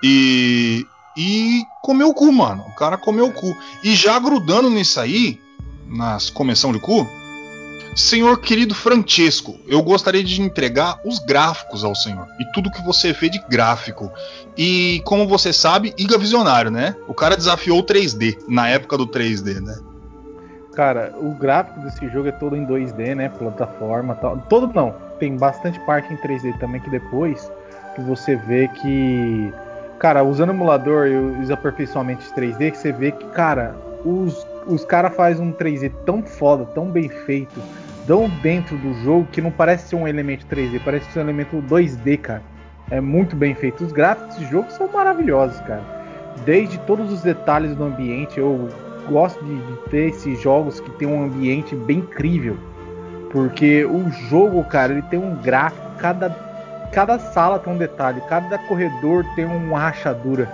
e. 0.03 0.85
E 1.17 1.63
comeu 1.81 2.07
o 2.07 2.13
cu, 2.13 2.31
mano. 2.31 2.63
O 2.69 2.75
cara 2.75 2.97
comeu 2.97 3.27
o 3.27 3.33
cu. 3.33 3.55
E 3.83 3.93
já 3.95 4.17
grudando 4.17 4.69
nisso 4.69 4.97
aí, 4.97 5.41
nas 5.85 6.29
comissão 6.29 6.71
de 6.71 6.79
cu, 6.79 7.05
Senhor 7.95 8.39
querido 8.39 8.73
Francesco, 8.73 9.59
eu 9.67 9.83
gostaria 9.83 10.23
de 10.23 10.41
entregar 10.41 10.99
os 11.03 11.19
gráficos 11.19 11.83
ao 11.83 11.93
senhor 11.93 12.25
e 12.39 12.45
tudo 12.53 12.71
que 12.71 12.81
você 12.81 13.11
vê 13.11 13.29
de 13.29 13.39
gráfico. 13.49 14.09
E 14.57 15.01
como 15.03 15.27
você 15.27 15.51
sabe, 15.51 15.93
Iga 15.97 16.17
Visionário, 16.17 16.71
né? 16.71 16.95
O 17.07 17.13
cara 17.13 17.35
desafiou 17.35 17.79
o 17.79 17.83
3D 17.83 18.37
na 18.47 18.69
época 18.69 18.97
do 18.97 19.05
3D, 19.05 19.59
né? 19.59 19.77
Cara, 20.73 21.13
o 21.17 21.33
gráfico 21.33 21.81
desse 21.81 22.07
jogo 22.07 22.29
é 22.29 22.31
todo 22.31 22.55
em 22.55 22.65
2D, 22.65 23.13
né? 23.13 23.27
Plataforma 23.27 24.15
tal. 24.15 24.37
Todo 24.49 24.73
não. 24.73 24.95
Tem 25.19 25.35
bastante 25.35 25.79
parte 25.81 26.13
em 26.13 26.17
3D 26.17 26.57
também 26.59 26.79
que 26.79 26.89
depois 26.89 27.51
que 27.93 28.01
você 28.01 28.37
vê 28.37 28.69
que. 28.69 29.53
Cara, 29.99 30.23
usando 30.23 30.49
o 30.49 30.53
emulador 30.53 31.07
e 31.07 31.15
os 31.41 31.51
aperfeiçoamentos 31.51 32.31
3D, 32.31 32.71
que 32.71 32.77
você 32.77 32.91
vê 32.91 33.11
que, 33.11 33.25
cara, 33.27 33.75
os, 34.03 34.47
os 34.65 34.83
caras 34.83 35.13
fazem 35.15 35.45
um 35.45 35.53
3D 35.53 35.91
tão 36.05 36.23
foda, 36.23 36.65
tão 36.65 36.85
bem 36.85 37.07
feito 37.09 37.61
tão 38.05 38.29
dentro 38.41 38.77
do 38.77 38.93
jogo 39.03 39.27
que 39.31 39.41
não 39.41 39.51
parece 39.51 39.89
ser 39.89 39.95
um 39.95 40.07
elemento 40.07 40.45
3D, 40.47 40.81
parece 40.83 41.11
ser 41.11 41.19
um 41.19 41.23
elemento 41.23 41.61
2D, 41.61 42.17
cara. 42.19 42.41
É 42.89 42.99
muito 42.99 43.35
bem 43.35 43.55
feito. 43.55 43.83
Os 43.83 43.91
gráficos 43.91 44.35
desse 44.35 44.51
jogo 44.51 44.69
são 44.71 44.87
maravilhosos, 44.91 45.59
cara. 45.61 45.83
Desde 46.45 46.77
todos 46.79 47.11
os 47.11 47.21
detalhes 47.21 47.75
do 47.75 47.83
ambiente, 47.83 48.39
eu 48.39 48.69
gosto 49.09 49.43
de, 49.43 49.55
de 49.55 49.89
ter 49.89 50.09
esses 50.09 50.41
jogos 50.41 50.79
que 50.79 50.89
tem 50.91 51.07
um 51.07 51.23
ambiente 51.23 51.75
bem 51.75 51.99
incrível. 51.99 52.57
Porque 53.31 53.85
o 53.85 54.09
jogo, 54.29 54.63
cara, 54.65 54.91
ele 54.91 55.01
tem 55.03 55.17
um 55.17 55.35
gráfico, 55.35 55.87
cada, 55.97 56.29
cada 56.91 57.17
sala 57.17 57.59
tem 57.59 57.71
um 57.71 57.77
detalhe, 57.77 58.21
cada 58.27 58.57
corredor 58.57 59.25
tem 59.35 59.45
uma 59.45 59.79
rachadura. 59.79 60.49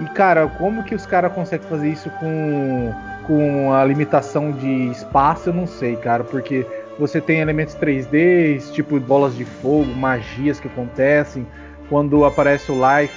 E, 0.00 0.04
cara, 0.06 0.46
como 0.46 0.82
que 0.82 0.94
os 0.94 1.06
caras 1.06 1.32
conseguem 1.32 1.68
fazer 1.68 1.88
isso 1.88 2.10
com, 2.18 2.92
com 3.26 3.72
a 3.72 3.84
limitação 3.84 4.50
de 4.50 4.90
espaço, 4.90 5.50
eu 5.50 5.54
não 5.54 5.66
sei, 5.66 5.96
cara, 5.96 6.24
porque 6.24 6.66
você 6.98 7.20
tem 7.20 7.40
elementos 7.40 7.74
3D, 7.74 8.72
tipo 8.72 8.98
bolas 8.98 9.36
de 9.36 9.44
fogo, 9.44 9.86
magias 9.94 10.58
que 10.58 10.68
acontecem. 10.68 11.46
Quando 11.88 12.24
aparece 12.24 12.72
o 12.72 12.74
life, 12.74 13.14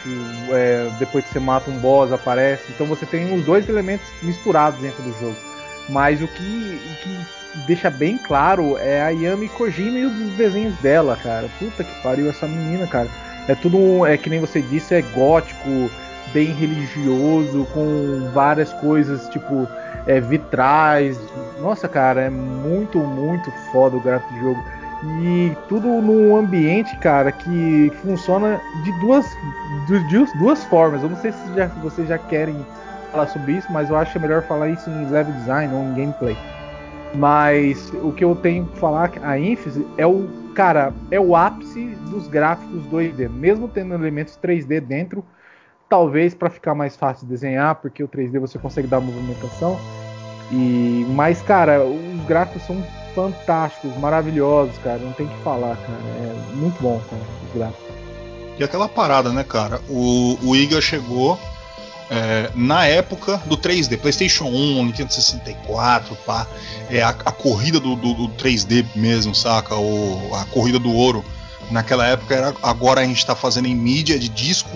é, 0.52 0.90
depois 1.00 1.26
que 1.26 1.34
você 1.34 1.40
mata 1.40 1.72
um 1.72 1.80
boss, 1.80 2.12
aparece. 2.12 2.72
Então 2.72 2.86
você 2.86 3.06
tem 3.06 3.34
os 3.34 3.46
dois 3.46 3.68
elementos 3.68 4.08
misturados 4.22 4.80
dentro 4.80 5.02
do 5.02 5.12
jogo. 5.20 5.36
Mas 5.88 6.22
o 6.22 6.28
que, 6.28 6.80
o 6.86 7.04
que 7.04 7.66
deixa 7.66 7.90
bem 7.90 8.18
claro 8.18 8.78
é 8.78 9.02
a 9.02 9.10
Yami 9.10 9.50
Kojima 9.50 9.98
e 9.98 10.06
os 10.06 10.14
desenhos 10.38 10.76
dela, 10.78 11.18
cara. 11.22 11.50
Puta 11.58 11.84
que 11.84 12.04
pariu 12.04 12.30
essa 12.30 12.48
menina, 12.48 12.86
cara. 12.86 13.10
É 13.48 13.56
tudo, 13.56 14.06
é 14.06 14.16
que 14.18 14.30
nem 14.30 14.40
você 14.40 14.62
disse, 14.62 14.94
é 14.94 15.02
gótico, 15.02 15.90
bem 16.32 16.54
religioso, 16.54 17.66
com 17.74 18.30
várias 18.34 18.72
coisas 18.74 19.28
tipo 19.30 19.68
é, 20.10 20.20
vitrais. 20.20 21.20
Nossa, 21.62 21.88
cara, 21.88 22.22
é 22.22 22.30
muito, 22.32 22.98
muito 22.98 23.52
foda 23.72 23.96
o 23.96 24.02
gráfico 24.02 24.34
do 24.34 24.40
jogo. 24.40 24.66
E 25.22 25.56
tudo 25.70 25.88
num 25.88 26.36
ambiente, 26.36 26.98
cara, 26.98 27.32
que 27.32 27.92
funciona 28.02 28.60
de 28.84 28.92
duas, 29.00 29.26
de 29.88 30.40
duas 30.40 30.64
formas. 30.66 31.04
Eu 31.04 31.10
não 31.10 31.18
sei 31.18 31.32
se 31.32 31.54
já, 31.56 31.68
vocês 31.84 32.08
já 32.08 32.18
querem 32.18 32.56
falar 33.12 33.28
sobre 33.28 33.54
isso, 33.54 33.72
mas 33.72 33.90
eu 33.90 33.96
acho 33.96 34.18
é 34.18 34.22
melhor 34.22 34.42
falar 34.44 34.70
isso 34.70 34.90
em 34.90 35.10
level 35.10 35.34
design 35.34 35.74
ou 35.74 35.84
em 35.84 35.94
gameplay. 35.94 36.36
Mas 37.14 37.94
o 38.04 38.12
que 38.12 38.24
eu 38.24 38.36
tenho 38.36 38.66
que 38.66 38.80
falar, 38.80 39.12
a 39.22 39.40
ênfase 39.40 39.86
é 39.96 40.08
o, 40.08 40.28
cara, 40.56 40.92
é 41.12 41.20
o 41.20 41.36
ápice 41.36 41.86
dos 42.10 42.28
gráficos 42.28 42.84
2D, 42.92 43.30
mesmo 43.30 43.68
tendo 43.68 43.94
elementos 43.94 44.38
3D 44.42 44.82
dentro 44.82 45.24
talvez 45.90 46.34
para 46.34 46.50
ficar 46.50 46.76
mais 46.76 46.96
fácil 46.96 47.26
de 47.26 47.34
desenhar, 47.34 47.76
porque 47.76 48.04
o 48.04 48.08
3D 48.08 48.40
você 48.40 48.60
consegue 48.60 48.88
dar 48.88 49.00
movimentação. 49.02 49.80
E 50.52 51.06
mas 51.10 51.42
cara, 51.42 51.84
os 51.84 52.26
gráficos 52.26 52.64
são 52.64 52.82
fantásticos, 53.16 53.98
maravilhosos, 53.98 54.78
cara, 54.80 55.00
não 55.00 55.12
tem 55.14 55.28
que 55.28 55.38
falar, 55.44 55.76
cara. 55.76 56.00
É 56.20 56.56
muito 56.56 56.82
bom, 56.82 57.02
cara, 57.10 57.22
os 57.48 57.54
gráficos. 57.54 57.90
E 58.58 58.64
aquela 58.64 58.88
parada, 58.88 59.32
né, 59.32 59.44
cara? 59.44 59.82
O, 59.90 60.38
o 60.44 60.56
Iga 60.56 60.82
chegou 60.82 61.40
é, 62.10 62.50
na 62.56 62.86
época 62.86 63.38
do 63.46 63.56
3D, 63.56 63.98
PlayStation 64.00 64.46
1, 64.46 64.86
Nintendo 64.86 65.14
64, 65.14 66.16
pá, 66.26 66.48
é 66.90 67.02
a, 67.02 67.10
a 67.10 67.32
corrida 67.32 67.80
do, 67.80 67.96
do, 67.96 68.14
do, 68.16 68.30
3D 68.30 68.84
mesmo, 68.96 69.36
saca? 69.36 69.76
O, 69.76 70.34
a 70.34 70.44
corrida 70.46 70.80
do 70.80 70.92
ouro 70.92 71.24
Naquela 71.72 72.08
época 72.08 72.34
era 72.34 72.54
agora 72.64 73.02
a 73.02 73.06
gente 73.06 73.18
está 73.18 73.36
fazendo 73.36 73.68
em 73.68 73.76
mídia 73.76 74.18
de 74.18 74.28
disco, 74.28 74.70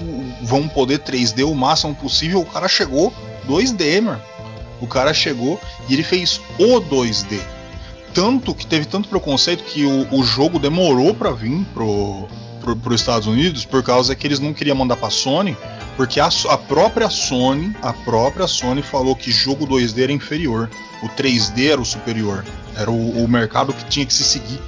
vão 0.43 0.67
poder 0.67 0.99
3D 0.99 1.43
o 1.43 1.55
máximo 1.55 1.95
possível. 1.95 2.41
O 2.41 2.45
cara 2.45 2.67
chegou 2.67 3.11
2D, 3.47 4.01
mano. 4.01 4.21
O 4.79 4.87
cara 4.87 5.13
chegou 5.13 5.59
e 5.87 5.93
ele 5.93 6.03
fez 6.03 6.39
o 6.59 6.79
2D. 6.81 7.39
Tanto 8.13 8.53
que 8.53 8.67
teve 8.67 8.85
tanto 8.85 9.09
preconceito 9.09 9.63
que 9.63 9.85
o, 9.85 10.07
o 10.13 10.23
jogo 10.23 10.59
demorou 10.59 11.15
para 11.15 11.31
vir 11.31 11.65
pro, 11.73 12.27
pro, 12.75 12.93
Estados 12.93 13.27
Unidos 13.27 13.65
por 13.65 13.81
causa 13.81 14.15
que 14.15 14.27
eles 14.27 14.39
não 14.39 14.53
queriam 14.53 14.75
mandar 14.75 14.97
para 14.97 15.09
Sony, 15.09 15.57
porque 15.97 16.19
a, 16.19 16.29
a, 16.49 16.57
própria 16.57 17.09
Sony, 17.09 17.75
a 17.81 17.91
própria 17.91 18.47
Sony 18.47 18.83
falou 18.83 19.15
que 19.15 19.31
jogo 19.31 19.65
2D 19.65 20.03
era 20.03 20.11
inferior, 20.11 20.69
o 21.01 21.09
3D 21.09 21.71
era 21.71 21.81
o 21.81 21.85
superior, 21.85 22.45
era 22.75 22.91
o, 22.91 23.23
o 23.23 23.27
mercado 23.27 23.73
que 23.73 23.85
tinha 23.85 24.05
que 24.05 24.13
se 24.13 24.23
seguir. 24.23 24.59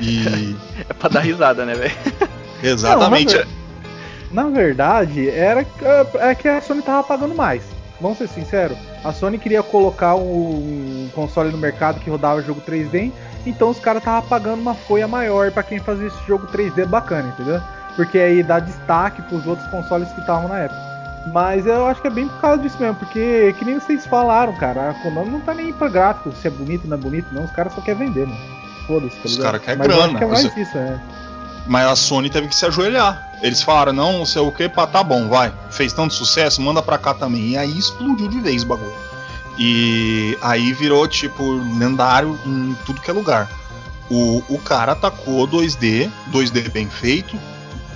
E. 0.00 0.56
É 0.88 0.92
pra 0.92 1.08
dar 1.08 1.20
risada, 1.20 1.64
né, 1.64 1.74
velho? 1.74 1.94
Exatamente. 2.62 3.46
Não, 4.30 4.50
na, 4.50 4.50
verdade, 4.50 5.30
era 5.30 5.64
é 6.20 6.34
que 6.34 6.48
a 6.48 6.60
Sony 6.60 6.82
tava 6.82 7.02
pagando 7.04 7.34
mais. 7.34 7.62
Vamos 8.00 8.18
ser 8.18 8.28
sinceros. 8.28 8.76
A 9.04 9.12
Sony 9.12 9.38
queria 9.38 9.62
colocar 9.62 10.14
um 10.14 11.08
console 11.14 11.50
no 11.52 11.58
mercado 11.58 12.00
que 12.00 12.10
rodava 12.10 12.42
jogo 12.42 12.60
3D, 12.60 13.12
então 13.46 13.70
os 13.70 13.78
caras 13.78 14.02
tava 14.02 14.26
pagando 14.26 14.60
uma 14.60 14.74
folha 14.74 15.06
maior 15.06 15.50
para 15.52 15.62
quem 15.62 15.78
fazia 15.78 16.08
esse 16.08 16.26
jogo 16.26 16.46
3D 16.48 16.86
bacana, 16.86 17.28
entendeu? 17.28 17.60
Porque 17.96 18.18
aí 18.18 18.42
dá 18.42 18.58
destaque 18.58 19.22
pros 19.22 19.46
outros 19.46 19.66
consoles 19.68 20.10
que 20.12 20.20
estavam 20.20 20.48
na 20.48 20.58
época. 20.58 20.80
Mas 21.32 21.66
eu 21.66 21.86
acho 21.86 22.02
que 22.02 22.08
é 22.08 22.10
bem 22.10 22.28
por 22.28 22.40
causa 22.40 22.62
disso 22.62 22.76
mesmo, 22.78 22.96
porque 22.96 23.54
que 23.58 23.64
nem 23.64 23.78
vocês 23.78 24.04
falaram, 24.06 24.52
cara, 24.56 24.90
a 24.90 24.94
Konami 24.94 25.30
não 25.30 25.40
tá 25.40 25.54
nem 25.54 25.72
pra 25.72 25.88
gráfico, 25.88 26.32
se 26.32 26.46
é 26.46 26.50
bonito 26.50 26.84
ou 26.84 26.90
não 26.90 26.98
é 26.98 27.00
bonito, 27.00 27.32
não, 27.32 27.44
os 27.44 27.50
caras 27.52 27.72
só 27.72 27.80
querem 27.80 28.06
vender, 28.06 28.26
mano. 28.26 28.63
Foda-se, 28.86 29.16
tá 29.16 29.22
Os 29.24 29.36
caras 29.38 29.62
querem 29.62 29.78
Mas 29.78 29.88
grana. 29.88 30.18
que 30.18 30.24
é 30.24 30.26
mais 30.26 30.42
Você- 30.44 30.60
isso, 30.60 30.76
é. 30.78 31.00
Mas 31.66 31.86
a 31.86 31.96
Sony 31.96 32.28
teve 32.28 32.48
que 32.48 32.54
se 32.54 32.66
ajoelhar. 32.66 33.32
Eles 33.42 33.62
falaram, 33.62 33.92
não, 33.92 34.18
não 34.18 34.26
sei 34.26 34.42
o 34.42 34.52
que, 34.52 34.68
pá, 34.68 34.86
tá 34.86 35.02
bom, 35.02 35.28
vai. 35.28 35.52
Fez 35.70 35.92
tanto 35.92 36.12
sucesso, 36.12 36.60
manda 36.60 36.82
pra 36.82 36.98
cá 36.98 37.14
também. 37.14 37.50
E 37.52 37.56
aí 37.56 37.78
explodiu 37.78 38.28
de 38.28 38.38
vez 38.40 38.62
o 38.62 38.66
bagulho. 38.66 38.92
E 39.58 40.36
aí 40.42 40.72
virou, 40.72 41.06
tipo, 41.06 41.42
lendário 41.78 42.38
em 42.44 42.76
tudo 42.84 43.00
que 43.00 43.10
é 43.10 43.14
lugar. 43.14 43.48
O, 44.10 44.42
o 44.48 44.58
cara 44.58 44.92
atacou 44.92 45.46
2D, 45.48 46.10
2D 46.30 46.68
bem 46.70 46.88
feito, 46.90 47.38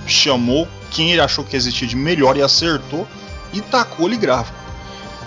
chamou 0.07 0.67
quem 0.89 1.11
ele 1.11 1.21
achou 1.21 1.43
que 1.43 1.55
existia 1.55 1.87
de 1.87 1.95
melhor 1.95 2.35
e 2.37 2.41
acertou, 2.41 3.07
e 3.53 3.61
tacou-lhe 3.61 4.17
gráfico. 4.17 4.57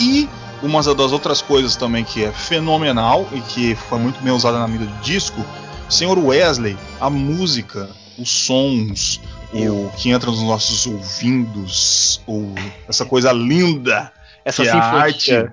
E 0.00 0.28
umas 0.62 0.86
das 0.86 1.12
outras 1.12 1.42
coisas 1.42 1.76
também 1.76 2.04
que 2.04 2.24
é 2.24 2.32
fenomenal 2.32 3.28
e 3.32 3.40
que 3.40 3.74
foi 3.74 3.98
muito 3.98 4.22
bem 4.22 4.32
usada 4.32 4.58
na 4.58 4.68
mídia 4.68 4.86
de 4.86 5.00
disco, 5.00 5.44
Senhor 5.88 6.18
Wesley, 6.18 6.76
a 7.00 7.10
música, 7.10 7.88
os 8.18 8.30
sons, 8.30 9.20
Eu. 9.52 9.86
o 9.86 9.92
que 9.92 10.10
entra 10.10 10.30
nos 10.30 10.42
nossos 10.42 10.86
ouvidos, 10.86 12.20
ou 12.26 12.54
essa 12.88 13.04
coisa 13.04 13.32
linda, 13.32 14.12
essa 14.44 14.62
que 14.62 14.68
é 14.68 14.72
a 14.72 14.84
arte 14.84 15.50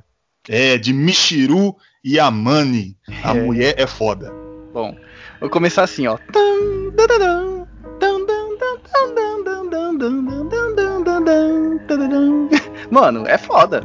é, 0.48 0.78
de 0.78 0.94
Michiru 0.94 1.76
e 2.04 2.20
Amani. 2.20 2.96
A 3.24 3.36
é. 3.36 3.42
mulher 3.42 3.76
é 3.78 3.86
foda. 3.86 4.32
Bom, 4.74 4.96
vou 5.40 5.50
começar 5.50 5.84
assim, 5.84 6.08
ó. 6.08 6.18
Mano, 12.90 13.28
é 13.28 13.38
foda. 13.38 13.82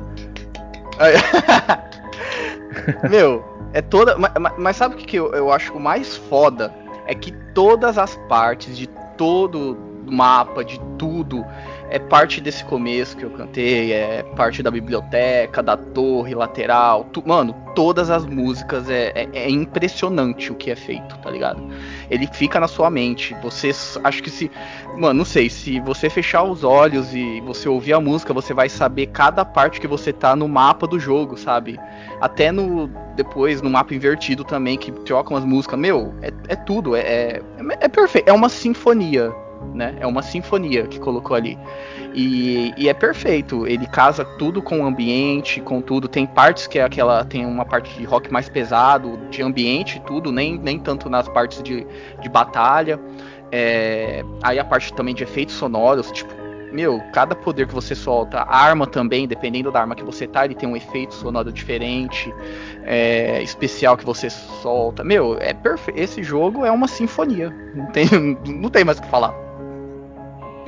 Meu, 3.10 3.44
é 3.72 3.82
toda. 3.82 4.16
ma- 4.16 4.32
ma- 4.38 4.54
Mas, 4.58 4.76
sabe 4.76 4.94
o 4.94 4.98
que, 4.98 5.16
eu, 5.16 5.32
eu 5.32 5.52
acho 5.52 5.78
mais 5.78 6.16
foda? 6.16 6.72
É 7.06 7.14
que 7.14 7.32
todas 7.54 7.98
as 7.98 8.16
partes 8.28 8.76
de 8.76 8.86
todo 9.16 9.76
o 10.06 10.12
mapa, 10.12 10.64
de 10.64 10.78
tudo, 10.98 11.44
é 11.90 11.98
parte 11.98 12.40
desse 12.40 12.64
começo 12.64 13.16
que 13.16 13.24
eu 13.24 13.30
cantei, 13.30 13.92
é 13.92 14.22
parte 14.36 14.62
da 14.62 14.70
biblioteca, 14.70 15.62
da 15.62 15.76
torre 15.76 16.34
lateral. 16.34 17.04
tu- 17.12 17.22
mano, 17.26 17.54
todas 17.74 18.10
as 18.10 18.24
músicas 18.24 18.88
é, 18.88 19.12
é- 19.14 19.28
é 19.34 19.50
impressionante 19.50 20.50
o 20.50 20.54
que 20.54 20.70
é 20.70 20.76
feito, 20.76 21.16
tá 21.18 21.30
ligado? 21.30 21.62
Ele 22.10 22.26
fica 22.26 22.58
na 22.60 22.68
sua 22.68 22.90
mente. 22.90 23.34
Você 23.42 23.70
acho 24.02 24.22
que 24.22 24.30
se. 24.30 24.50
Mano, 24.96 25.14
não 25.14 25.24
sei, 25.24 25.50
se 25.50 25.80
você 25.80 26.08
fechar 26.08 26.42
os 26.44 26.62
olhos 26.64 27.14
e 27.14 27.40
você 27.40 27.68
ouvir 27.68 27.92
a 27.92 28.00
música, 28.00 28.32
você 28.32 28.54
vai 28.54 28.68
saber 28.68 29.06
cada 29.08 29.44
parte 29.44 29.80
que 29.80 29.86
você 29.86 30.12
tá 30.12 30.34
no 30.36 30.48
mapa 30.48 30.86
do 30.86 30.98
jogo, 30.98 31.36
sabe? 31.36 31.78
Até 32.20 32.50
no. 32.52 32.88
Depois, 33.16 33.62
no 33.62 33.70
mapa 33.70 33.94
invertido 33.94 34.42
também, 34.44 34.76
que 34.76 34.90
trocam 34.90 35.36
as 35.36 35.44
músicas. 35.44 35.78
Meu, 35.78 36.12
é, 36.22 36.32
é 36.48 36.56
tudo. 36.56 36.96
É, 36.96 37.00
é, 37.00 37.42
é 37.80 37.88
perfeito. 37.88 38.28
É 38.28 38.32
uma 38.32 38.48
sinfonia, 38.48 39.32
né? 39.72 39.96
É 40.00 40.06
uma 40.06 40.22
sinfonia 40.22 40.86
que 40.86 40.98
colocou 40.98 41.36
ali. 41.36 41.58
E, 42.14 42.72
e 42.76 42.88
é 42.88 42.94
perfeito. 42.94 43.66
Ele 43.66 43.86
casa 43.86 44.24
tudo 44.24 44.62
com 44.62 44.80
o 44.80 44.86
ambiente, 44.86 45.60
com 45.60 45.80
tudo. 45.80 46.08
Tem 46.08 46.26
partes 46.26 46.66
que 46.66 46.78
é 46.78 46.84
aquela. 46.84 47.24
Tem 47.24 47.44
uma 47.46 47.64
parte 47.64 47.96
de 47.98 48.04
rock 48.04 48.32
mais 48.32 48.48
pesado, 48.48 49.18
de 49.30 49.42
ambiente 49.42 50.00
tudo, 50.06 50.30
nem, 50.30 50.58
nem 50.58 50.78
tanto 50.78 51.08
nas 51.08 51.28
partes 51.28 51.62
de, 51.62 51.86
de 52.20 52.28
batalha. 52.28 53.00
É, 53.50 54.24
aí 54.42 54.58
a 54.58 54.64
parte 54.64 54.92
também 54.92 55.14
de 55.14 55.22
efeitos 55.22 55.54
sonoros, 55.54 56.10
tipo, 56.10 56.32
meu, 56.74 57.00
cada 57.12 57.36
poder 57.36 57.68
que 57.68 57.74
você 57.74 57.94
solta, 57.94 58.38
a 58.38 58.56
arma 58.56 58.84
também, 58.84 59.28
dependendo 59.28 59.70
da 59.70 59.80
arma 59.80 59.94
que 59.94 60.02
você 60.02 60.26
tá, 60.26 60.44
ele 60.44 60.56
tem 60.56 60.68
um 60.68 60.76
efeito 60.76 61.14
sonoro 61.14 61.52
diferente, 61.52 62.34
é, 62.82 63.40
especial 63.42 63.96
que 63.96 64.04
você 64.04 64.28
solta. 64.28 65.04
Meu, 65.04 65.36
é 65.38 65.54
perfeito. 65.54 66.00
Esse 66.00 66.22
jogo 66.22 66.64
é 66.64 66.72
uma 66.72 66.88
sinfonia. 66.88 67.54
Não 67.74 67.86
tem, 67.86 68.06
não 68.44 68.68
tem 68.68 68.84
mais 68.84 68.98
o 68.98 69.02
que 69.02 69.08
falar. 69.08 69.43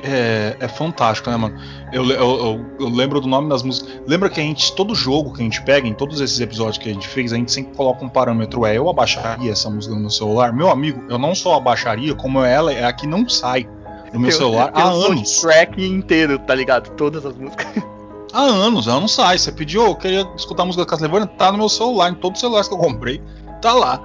É, 0.03 0.55
é 0.59 0.67
fantástico, 0.67 1.29
né, 1.29 1.37
mano? 1.37 1.57
Eu, 1.91 2.05
eu- 2.09 2.15
eu- 2.19 2.65
eu 2.81 2.89
lembro 2.89 3.19
do 3.19 3.27
nome 3.27 3.49
das 3.49 3.63
músicas. 3.63 3.99
Lembra 4.05 4.29
que 4.29 4.39
a 4.39 4.43
gente, 4.43 4.73
todo 4.75 4.93
jogo 4.93 5.33
que 5.33 5.41
a 5.41 5.43
gente 5.43 5.61
pega, 5.63 5.87
em 5.87 5.93
todos 5.93 6.21
esses 6.21 6.39
episódios 6.39 6.77
que 6.77 6.89
a 6.89 6.93
gente 6.93 7.07
fez, 7.07 7.33
a 7.33 7.35
gente 7.35 7.51
sempre 7.51 7.73
coloca 7.75 8.05
um 8.05 8.09
parâmetro. 8.09 8.65
É, 8.65 8.77
eu 8.77 8.87
abaixaria 8.89 9.51
essa 9.51 9.69
música 9.69 9.93
no 9.95 10.01
meu 10.01 10.09
celular? 10.09 10.53
Meu 10.53 10.69
amigo, 10.69 11.03
eu 11.09 11.17
não 11.17 11.33
só 11.33 11.55
abaixaria, 11.55 12.13
como 12.13 12.43
ela 12.43 12.71
é 12.71 12.83
a 12.85 12.93
que 12.93 13.07
não 13.07 13.27
sai 13.27 13.67
do 14.13 14.19
meu 14.19 14.29
Tem- 14.29 14.37
celular 14.37 14.71
tem 14.71 14.83
há 14.83 14.87
um 14.93 15.01
anos. 15.11 15.41
track 15.41 15.83
inteiro, 15.85 16.37
tá 16.39 16.53
ligado? 16.55 16.89
Todas 16.95 17.25
as 17.25 17.35
músicas. 17.35 17.67
Há 18.33 18.41
anos, 18.41 18.87
ela 18.87 18.99
não 18.99 19.07
sai. 19.07 19.37
Você 19.37 19.51
pediu, 19.51 19.83
eu 19.85 19.95
queria 19.95 20.27
escutar 20.35 20.63
a 20.63 20.65
música 20.65 20.83
da 20.83 20.89
Castlevania, 20.89 21.25
tá 21.27 21.51
no 21.51 21.57
meu 21.57 21.69
celular, 21.69 22.11
em 22.11 22.13
todos 22.15 22.37
os 22.37 22.41
celulares 22.41 22.67
que 22.67 22.73
eu 22.73 22.77
comprei, 22.77 23.21
tá 23.61 23.73
lá. 23.73 24.01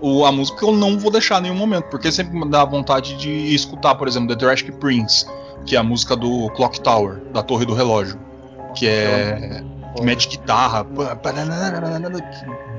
O, 0.00 0.24
a 0.26 0.32
música 0.32 0.64
eu 0.64 0.72
não 0.72 0.98
vou 0.98 1.10
deixar 1.10 1.38
em 1.38 1.42
nenhum 1.44 1.54
momento, 1.54 1.84
porque 1.84 2.12
sempre 2.12 2.38
me 2.38 2.48
dá 2.48 2.64
vontade 2.64 3.14
de 3.16 3.30
escutar, 3.54 3.94
por 3.94 4.06
exemplo, 4.06 4.34
The 4.34 4.40
Jurassic 4.44 4.72
Prince, 4.72 5.26
que 5.64 5.74
é 5.74 5.78
a 5.78 5.82
música 5.82 6.14
do 6.14 6.50
Clock 6.50 6.80
Tower, 6.80 7.16
da 7.32 7.42
Torre 7.42 7.64
do 7.64 7.74
Relógio, 7.74 8.18
que 8.74 8.86
é. 8.86 9.62
que 9.96 10.02
mete 10.02 10.28
guitarra, 10.28 10.86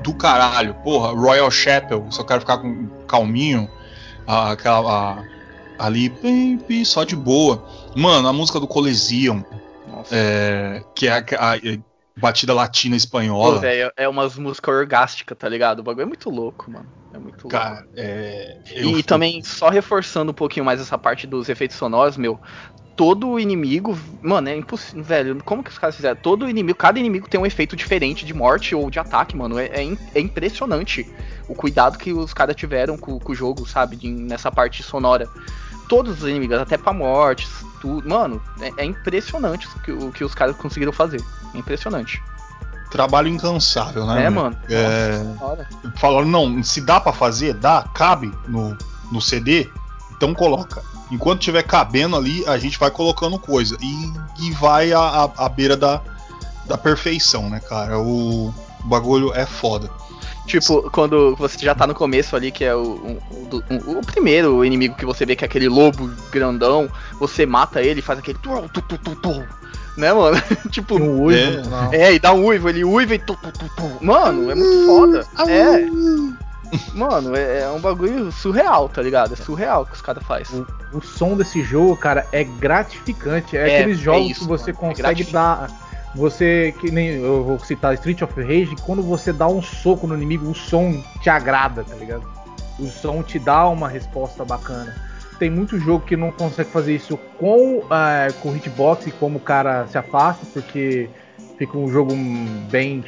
do 0.04 0.14
caralho, 0.14 0.76
porra, 0.84 1.12
Royal 1.14 1.50
Chapel, 1.50 2.06
se 2.12 2.20
eu 2.20 2.26
quero 2.26 2.42
ficar 2.42 2.60
com 2.60 2.88
calminho, 3.08 3.68
aquela. 4.28 5.24
ali, 5.80 6.14
só 6.86 7.04
de 7.04 7.16
boa. 7.16 7.66
Mano, 7.96 8.28
a 8.28 8.34
música 8.34 8.60
do 8.60 8.68
Coliseum, 8.68 9.44
é, 10.12 10.84
que 10.94 11.08
é 11.08 11.12
a- 11.14 11.54
a 11.54 11.58
batida 12.18 12.54
latina 12.54 12.96
Pô, 13.40 13.56
espanhola. 13.56 13.58
velho, 13.58 13.92
é 13.96 14.08
umas 14.08 14.38
músicas 14.38 14.74
orgásticas, 14.76 15.38
tá 15.38 15.48
ligado? 15.50 15.80
O 15.80 15.84
bagulho 15.84 16.04
é 16.04 16.06
muito 16.08 16.30
louco, 16.30 16.70
mano. 16.72 16.92
É 17.14 17.18
muito 17.20 17.48
louco. 17.48 17.72
Cara, 17.72 17.88
é, 17.96 18.62
E 18.80 19.04
também, 19.04 19.42
só 19.44 19.70
reforçando 19.70 20.32
um 20.32 20.36
pouquinho 20.36 20.66
mais 20.66 20.80
essa 20.82 20.98
parte 20.98 21.26
dos 21.26 21.50
efeitos 21.50 21.78
sonoros, 21.78 22.18
meu. 22.18 22.40
Todo 22.96 23.40
inimigo, 23.40 23.98
mano, 24.22 24.50
é 24.50 24.56
impossível, 24.58 25.04
velho. 25.04 25.44
Como 25.44 25.64
que 25.64 25.72
os 25.72 25.78
caras 25.80 25.96
fizeram? 25.96 26.18
Todo 26.22 26.50
inimigo, 26.50 26.78
cada 26.78 27.00
inimigo 27.00 27.30
tem 27.30 27.40
um 27.40 27.46
efeito 27.46 27.76
diferente 27.76 28.26
de 28.26 28.34
morte 28.34 28.76
ou 28.76 28.90
de 28.90 29.00
ataque, 29.00 29.38
mano. 29.38 29.60
É, 29.60 29.66
é 29.68 29.84
é 30.16 30.20
impressionante 30.22 31.08
o 31.48 31.56
cuidado 31.56 31.98
que 31.98 32.14
os 32.14 32.34
caras 32.34 32.56
tiveram 32.56 32.98
com, 32.98 33.20
com 33.20 33.32
o 33.32 33.36
jogo, 33.36 33.66
sabe? 33.66 33.98
de- 33.98 34.10
nessa 34.10 34.52
parte 34.52 34.84
sonora. 34.84 35.30
Todos 35.88 36.22
os 36.24 36.30
inimigos, 36.30 36.58
até 36.60 36.78
pra 36.78 36.92
mortes, 36.94 37.50
tudo. 37.80 38.08
Mano, 38.10 38.42
é, 38.60 38.72
é 38.78 38.86
impressionante 38.86 39.68
o 39.68 39.80
que, 39.80 39.92
o 39.92 40.12
que 40.12 40.24
os 40.24 40.34
caras 40.36 40.56
conseguiram 40.56 40.92
fazer. 40.92 41.24
É 41.54 41.58
impressionante. 41.58 42.22
trabalho 42.92 43.28
incansável, 43.28 44.06
né? 44.06 44.26
É, 44.26 44.30
mano. 44.30 44.58
É, 44.70 45.22
falaram, 45.98 46.28
não, 46.28 46.62
se 46.64 46.82
dá 46.82 47.00
pra 47.00 47.14
fazer, 47.14 47.54
dá, 47.54 47.84
cabe 47.94 48.32
no, 48.48 48.78
no 49.12 49.22
CD, 49.22 49.70
então 50.16 50.34
coloca. 50.34 50.82
Enquanto 51.10 51.40
tiver 51.40 51.64
cabendo 51.64 52.18
ali, 52.18 52.46
a 52.48 52.58
gente 52.58 52.78
vai 52.78 52.92
colocando 52.92 53.40
coisa. 53.40 53.78
E, 53.82 54.14
e 54.42 54.52
vai 54.52 54.92
à- 54.92 55.32
à 55.38 55.48
beira 55.48 55.78
da, 55.78 56.02
da 56.66 56.78
perfeição, 56.78 57.50
né, 57.50 57.62
cara? 57.62 57.98
O, 57.98 58.48
o 58.50 58.54
bagulho 58.88 59.34
é 59.34 59.46
foda. 59.46 59.90
Tipo, 60.48 60.90
quando 60.92 61.36
você 61.36 61.58
já 61.60 61.76
tá 61.76 61.86
no 61.86 61.94
começo 61.94 62.36
ali, 62.36 62.52
que 62.52 62.64
é 62.64 62.74
o, 62.74 62.80
o, 62.82 63.22
o- 63.52 63.92
o- 63.96 64.00
o 64.00 64.06
primeiro 64.06 64.64
inimigo 64.64 64.96
que 64.96 65.06
você 65.06 65.26
vê 65.26 65.36
que 65.36 65.44
é 65.44 65.48
aquele 65.48 65.68
lobo 65.68 66.10
grandão, 66.32 66.90
você 67.20 67.46
mata 67.46 67.82
ele 67.82 68.00
e 68.00 68.02
faz 68.04 68.18
aquele. 68.20 68.40
Tu, 68.40 68.50
tu, 68.74 68.82
tu, 68.82 68.98
tu, 68.98 69.16
tu, 69.18 69.44
né, 69.98 70.14
mano? 70.14 70.38
tipo. 70.72 70.96
Um 70.96 71.22
uivo 71.24 71.62
É. 71.92 71.98
É, 72.08 72.14
e 72.14 72.20
dá 72.20 72.34
um 72.34 72.46
uivo, 72.46 72.70
ele 72.70 72.84
uiva 72.86 73.14
e 73.16 73.20
tu, 73.20 73.36
tu, 73.36 73.52
tu, 73.52 73.70
tu. 73.76 74.06
Mano, 74.06 74.50
é 74.50 74.56
muito 74.56 74.86
foda. 74.86 75.28
É. 75.50 75.86
Mano, 76.94 77.36
é, 77.36 77.62
é 77.62 77.70
um 77.70 77.80
bagulho 77.80 78.30
surreal, 78.32 78.90
tá 78.90 79.02
ligado? 79.02 79.34
É 79.34 79.36
surreal 79.38 79.84
o 79.84 79.86
que 79.86 79.94
os 79.94 80.02
caras 80.02 80.24
fazem. 80.24 80.66
O 80.92 81.02
som 81.02 81.36
desse 81.38 81.64
jogo, 81.64 81.96
cara, 81.96 82.26
é 82.32 82.44
gratificante. 82.44 83.56
É, 83.58 83.70
É, 83.70 83.80
aqueles 83.80 84.00
é 84.00 84.04
jogos 84.04 84.32
isso, 84.32 84.40
que 84.42 84.48
você 84.48 84.74
mano, 84.74 84.86
é 84.92 84.96
consegue 84.96 85.24
dar. 85.26 85.87
Você, 86.18 86.74
que 86.80 86.90
nem 86.90 87.10
eu 87.10 87.44
vou 87.44 87.60
citar 87.60 87.94
Street 87.94 88.24
of 88.24 88.34
Rage, 88.42 88.76
quando 88.84 89.04
você 89.04 89.32
dá 89.32 89.48
um 89.48 89.62
soco 89.62 90.08
no 90.08 90.16
inimigo, 90.16 90.50
o 90.50 90.56
som 90.56 91.00
te 91.22 91.30
agrada, 91.30 91.84
tá 91.84 91.94
ligado? 91.94 92.24
O 92.80 92.88
som 92.88 93.22
te 93.22 93.38
dá 93.38 93.68
uma 93.68 93.88
resposta 93.88 94.44
bacana. 94.44 94.96
Tem 95.38 95.48
muito 95.48 95.80
jogo 95.80 96.04
que 96.04 96.18
não 96.18 96.32
consegue 96.32 96.72
fazer 96.72 96.96
isso 96.96 97.18
com, 97.38 97.84
ah, 97.92 98.30
com 98.42 98.56
hitbox 98.56 99.06
e 99.06 99.12
como 99.12 99.38
o 99.38 99.40
cara 99.40 99.86
se 99.86 99.96
afasta, 99.96 100.44
porque 100.52 101.08
fica 101.56 101.78
um 101.78 101.88
jogo 101.88 102.16
bem 102.72 103.06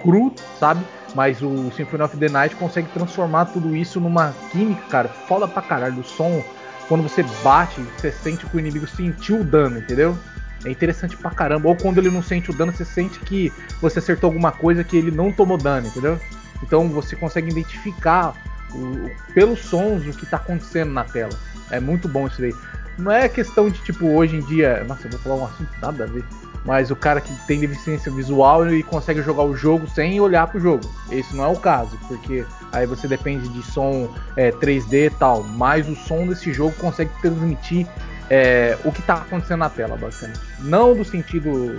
cru, 0.00 0.32
sabe? 0.60 0.84
Mas 1.12 1.42
o 1.42 1.72
Symphony 1.72 2.04
of 2.04 2.16
the 2.16 2.28
Night 2.28 2.54
consegue 2.54 2.88
transformar 2.90 3.46
tudo 3.46 3.74
isso 3.74 3.98
numa 3.98 4.32
química, 4.52 4.82
cara, 4.88 5.08
foda 5.08 5.48
pra 5.48 5.60
caralho. 5.60 6.00
O 6.00 6.04
som, 6.04 6.40
quando 6.88 7.02
você 7.02 7.24
bate, 7.42 7.80
você 7.96 8.12
sente 8.12 8.46
que 8.46 8.56
o 8.56 8.60
inimigo 8.60 8.86
sentiu 8.86 9.40
o 9.40 9.44
dano, 9.44 9.78
entendeu? 9.78 10.16
É 10.64 10.70
interessante 10.70 11.16
pra 11.16 11.30
caramba. 11.30 11.68
Ou 11.68 11.76
quando 11.76 11.98
ele 11.98 12.10
não 12.10 12.22
sente 12.22 12.50
o 12.50 12.54
dano, 12.54 12.72
você 12.72 12.84
sente 12.84 13.20
que 13.20 13.52
você 13.80 13.98
acertou 13.98 14.28
alguma 14.28 14.52
coisa 14.52 14.82
que 14.82 14.96
ele 14.96 15.10
não 15.10 15.30
tomou 15.30 15.58
dano, 15.58 15.86
entendeu? 15.86 16.18
Então 16.62 16.88
você 16.88 17.14
consegue 17.14 17.50
identificar 17.50 18.34
o, 18.72 19.10
pelos 19.34 19.60
sons 19.60 20.06
o 20.06 20.10
que 20.10 20.26
tá 20.26 20.36
acontecendo 20.36 20.92
na 20.92 21.04
tela. 21.04 21.32
É 21.70 21.78
muito 21.78 22.08
bom 22.08 22.26
isso 22.26 22.42
aí. 22.42 22.54
Não 22.96 23.10
é 23.10 23.28
questão 23.28 23.68
de 23.68 23.80
tipo, 23.82 24.06
hoje 24.06 24.36
em 24.36 24.40
dia. 24.40 24.84
Nossa, 24.84 25.06
eu 25.06 25.10
vou 25.10 25.20
falar 25.20 25.34
um 25.36 25.44
assunto 25.44 25.70
nada 25.80 26.04
a 26.04 26.06
ver. 26.06 26.24
Mas 26.64 26.90
o 26.90 26.96
cara 26.96 27.20
que 27.20 27.32
tem 27.46 27.60
deficiência 27.60 28.10
visual 28.10 28.72
e 28.72 28.82
consegue 28.82 29.20
jogar 29.20 29.42
o 29.42 29.54
jogo 29.54 29.86
sem 29.86 30.18
olhar 30.18 30.46
pro 30.46 30.58
jogo. 30.58 30.90
Esse 31.10 31.36
não 31.36 31.44
é 31.44 31.48
o 31.48 31.56
caso, 31.56 31.98
porque 32.08 32.44
aí 32.72 32.86
você 32.86 33.06
depende 33.06 33.48
de 33.48 33.62
som 33.62 34.08
é, 34.34 34.50
3D 34.50 35.06
e 35.06 35.10
tal. 35.10 35.42
Mas 35.42 35.86
o 35.88 35.94
som 35.94 36.26
desse 36.26 36.52
jogo 36.52 36.74
consegue 36.76 37.10
transmitir 37.20 37.86
é, 38.30 38.78
o 38.84 38.92
que 38.92 39.00
está 39.00 39.14
acontecendo 39.14 39.60
na 39.60 39.70
tela, 39.70 39.96
basicamente. 39.96 40.40
Não 40.60 40.94
do 40.94 41.04
sentido, 41.04 41.76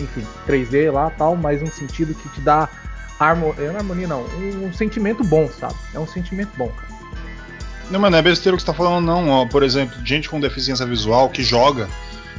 enfim, 0.00 0.26
3D 0.46 0.92
lá 0.92 1.10
tal, 1.10 1.36
mas 1.36 1.62
um 1.62 1.66
sentido 1.66 2.14
que 2.14 2.28
te 2.30 2.40
dá 2.40 2.68
harmonia, 3.18 3.64
é, 3.64 3.66
não 3.68 3.74
é 3.74 3.78
harmonia 3.78 4.08
não, 4.08 4.22
um, 4.22 4.66
um, 4.66 4.72
sentimento 4.72 5.24
bom, 5.24 5.48
sabe? 5.48 5.74
É 5.92 5.98
um 5.98 6.06
sentimento 6.06 6.50
bom, 6.56 6.68
cara. 6.68 6.88
Não, 7.90 7.98
mas 7.98 8.10
não 8.10 8.18
é 8.18 8.22
besteira 8.22 8.54
o 8.54 8.58
que 8.58 8.62
você 8.62 8.66
tá 8.66 8.74
falando, 8.74 9.04
não. 9.04 9.28
Ó, 9.28 9.46
por 9.46 9.62
exemplo, 9.62 9.98
gente 10.04 10.28
com 10.28 10.38
deficiência 10.38 10.86
visual 10.86 11.30
que 11.30 11.42
joga, 11.42 11.88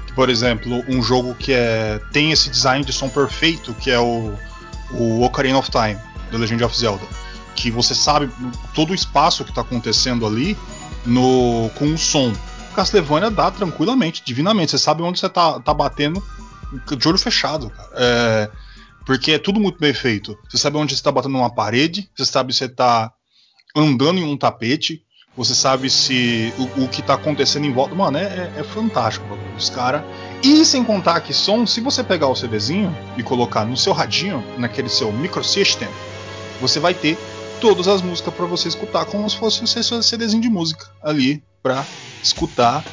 que, 0.06 0.14
por 0.14 0.30
exemplo, 0.30 0.84
um 0.88 1.02
jogo 1.02 1.34
que 1.36 1.52
é, 1.52 2.00
tem 2.12 2.32
esse 2.32 2.50
design 2.50 2.86
de 2.86 2.94
som 2.94 3.10
perfeito, 3.10 3.74
que 3.74 3.90
é 3.90 4.00
o, 4.00 4.34
o 4.92 5.24
Ocarina 5.24 5.58
of 5.58 5.70
Time, 5.72 5.98
The 6.32 6.38
Legend 6.38 6.64
of 6.64 6.78
Zelda. 6.78 7.06
Que 7.56 7.70
você 7.70 7.94
sabe 7.94 8.30
todo 8.74 8.92
o 8.92 8.96
espaço 8.96 9.44
que 9.44 9.52
está 9.52 9.62
acontecendo 9.62 10.26
ali 10.26 10.56
no, 11.06 11.70
com 11.76 11.86
o 11.94 11.98
som. 11.98 12.32
Castlevania 12.76 13.30
dá 13.30 13.52
tranquilamente, 13.52 14.24
divinamente. 14.26 14.72
Você 14.72 14.80
sabe 14.80 15.02
onde 15.02 15.20
você 15.20 15.30
tá, 15.30 15.60
tá 15.60 15.74
batendo 15.74 16.24
de 16.98 17.08
olho 17.08 17.18
fechado, 17.18 17.70
cara. 17.70 17.90
É, 17.94 18.52
porque 19.06 19.32
é 19.32 19.40
tudo 19.40 19.60
muito 19.60 19.80
bem 19.80 19.94
feito. 19.94 20.38
Você 20.50 20.58
sabe 20.58 20.78
onde 20.78 20.96
você 20.96 21.02
tá 21.02 21.12
batendo 21.12 21.34
numa 21.34 21.50
parede, 21.50 22.10
você 22.16 22.26
sabe 22.26 22.54
se 22.54 22.60
você 22.60 22.70
tá 22.70 23.12
andando 23.76 24.20
em 24.20 24.24
um 24.24 24.38
tapete, 24.38 25.04
você 25.36 25.56
sabe 25.56 25.90
se 25.90 26.54
o, 26.58 26.84
o 26.84 26.90
que 26.90 27.02
tá 27.02 27.14
acontecendo 27.14 27.66
em 27.66 27.74
volta. 27.74 27.96
Mano, 27.96 28.18
é, 28.18 28.24
é, 28.24 28.60
é 28.60 28.64
fantástico 28.64 29.26
os 29.58 29.70
caras. 29.70 30.04
E 30.44 30.64
sem 30.66 30.84
contar 30.84 31.22
que 31.22 31.34
som, 31.34 31.66
se 31.66 31.82
você 31.82 32.04
pegar 32.04 32.28
o 32.28 32.36
CDzinho 32.36 32.96
e 33.18 33.24
colocar 33.24 33.66
no 33.66 33.78
seu 33.78 33.94
radinho, 33.94 34.44
naquele 34.58 34.90
seu 34.90 35.12
microsystem, 35.12 35.88
você 36.62 36.80
vai 36.80 36.94
ter 36.94 37.18
todas 37.60 37.88
as 37.88 38.02
músicas 38.02 38.34
para 38.34 38.46
você 38.46 38.68
escutar 38.68 39.06
como 39.06 39.30
se 39.30 39.38
fosse 39.38 39.64
o 39.64 39.68
seu 39.68 40.04
CDzinho 40.04 40.42
de 40.42 40.50
música 40.50 40.88
ali 41.02 41.44
para 41.62 41.86
escutar 42.24 42.84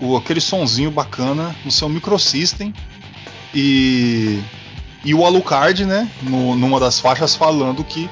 o, 0.00 0.16
aquele 0.16 0.40
sonzinho 0.40 0.90
bacana 0.90 1.54
no 1.64 1.70
seu 1.70 1.88
microsystem 1.88 2.72
e, 3.54 4.40
e 5.04 5.14
o 5.14 5.24
Alucard, 5.24 5.84
né, 5.84 6.10
no, 6.22 6.54
numa 6.56 6.80
das 6.80 6.98
faixas 6.98 7.34
falando 7.34 7.84
que 7.84 8.08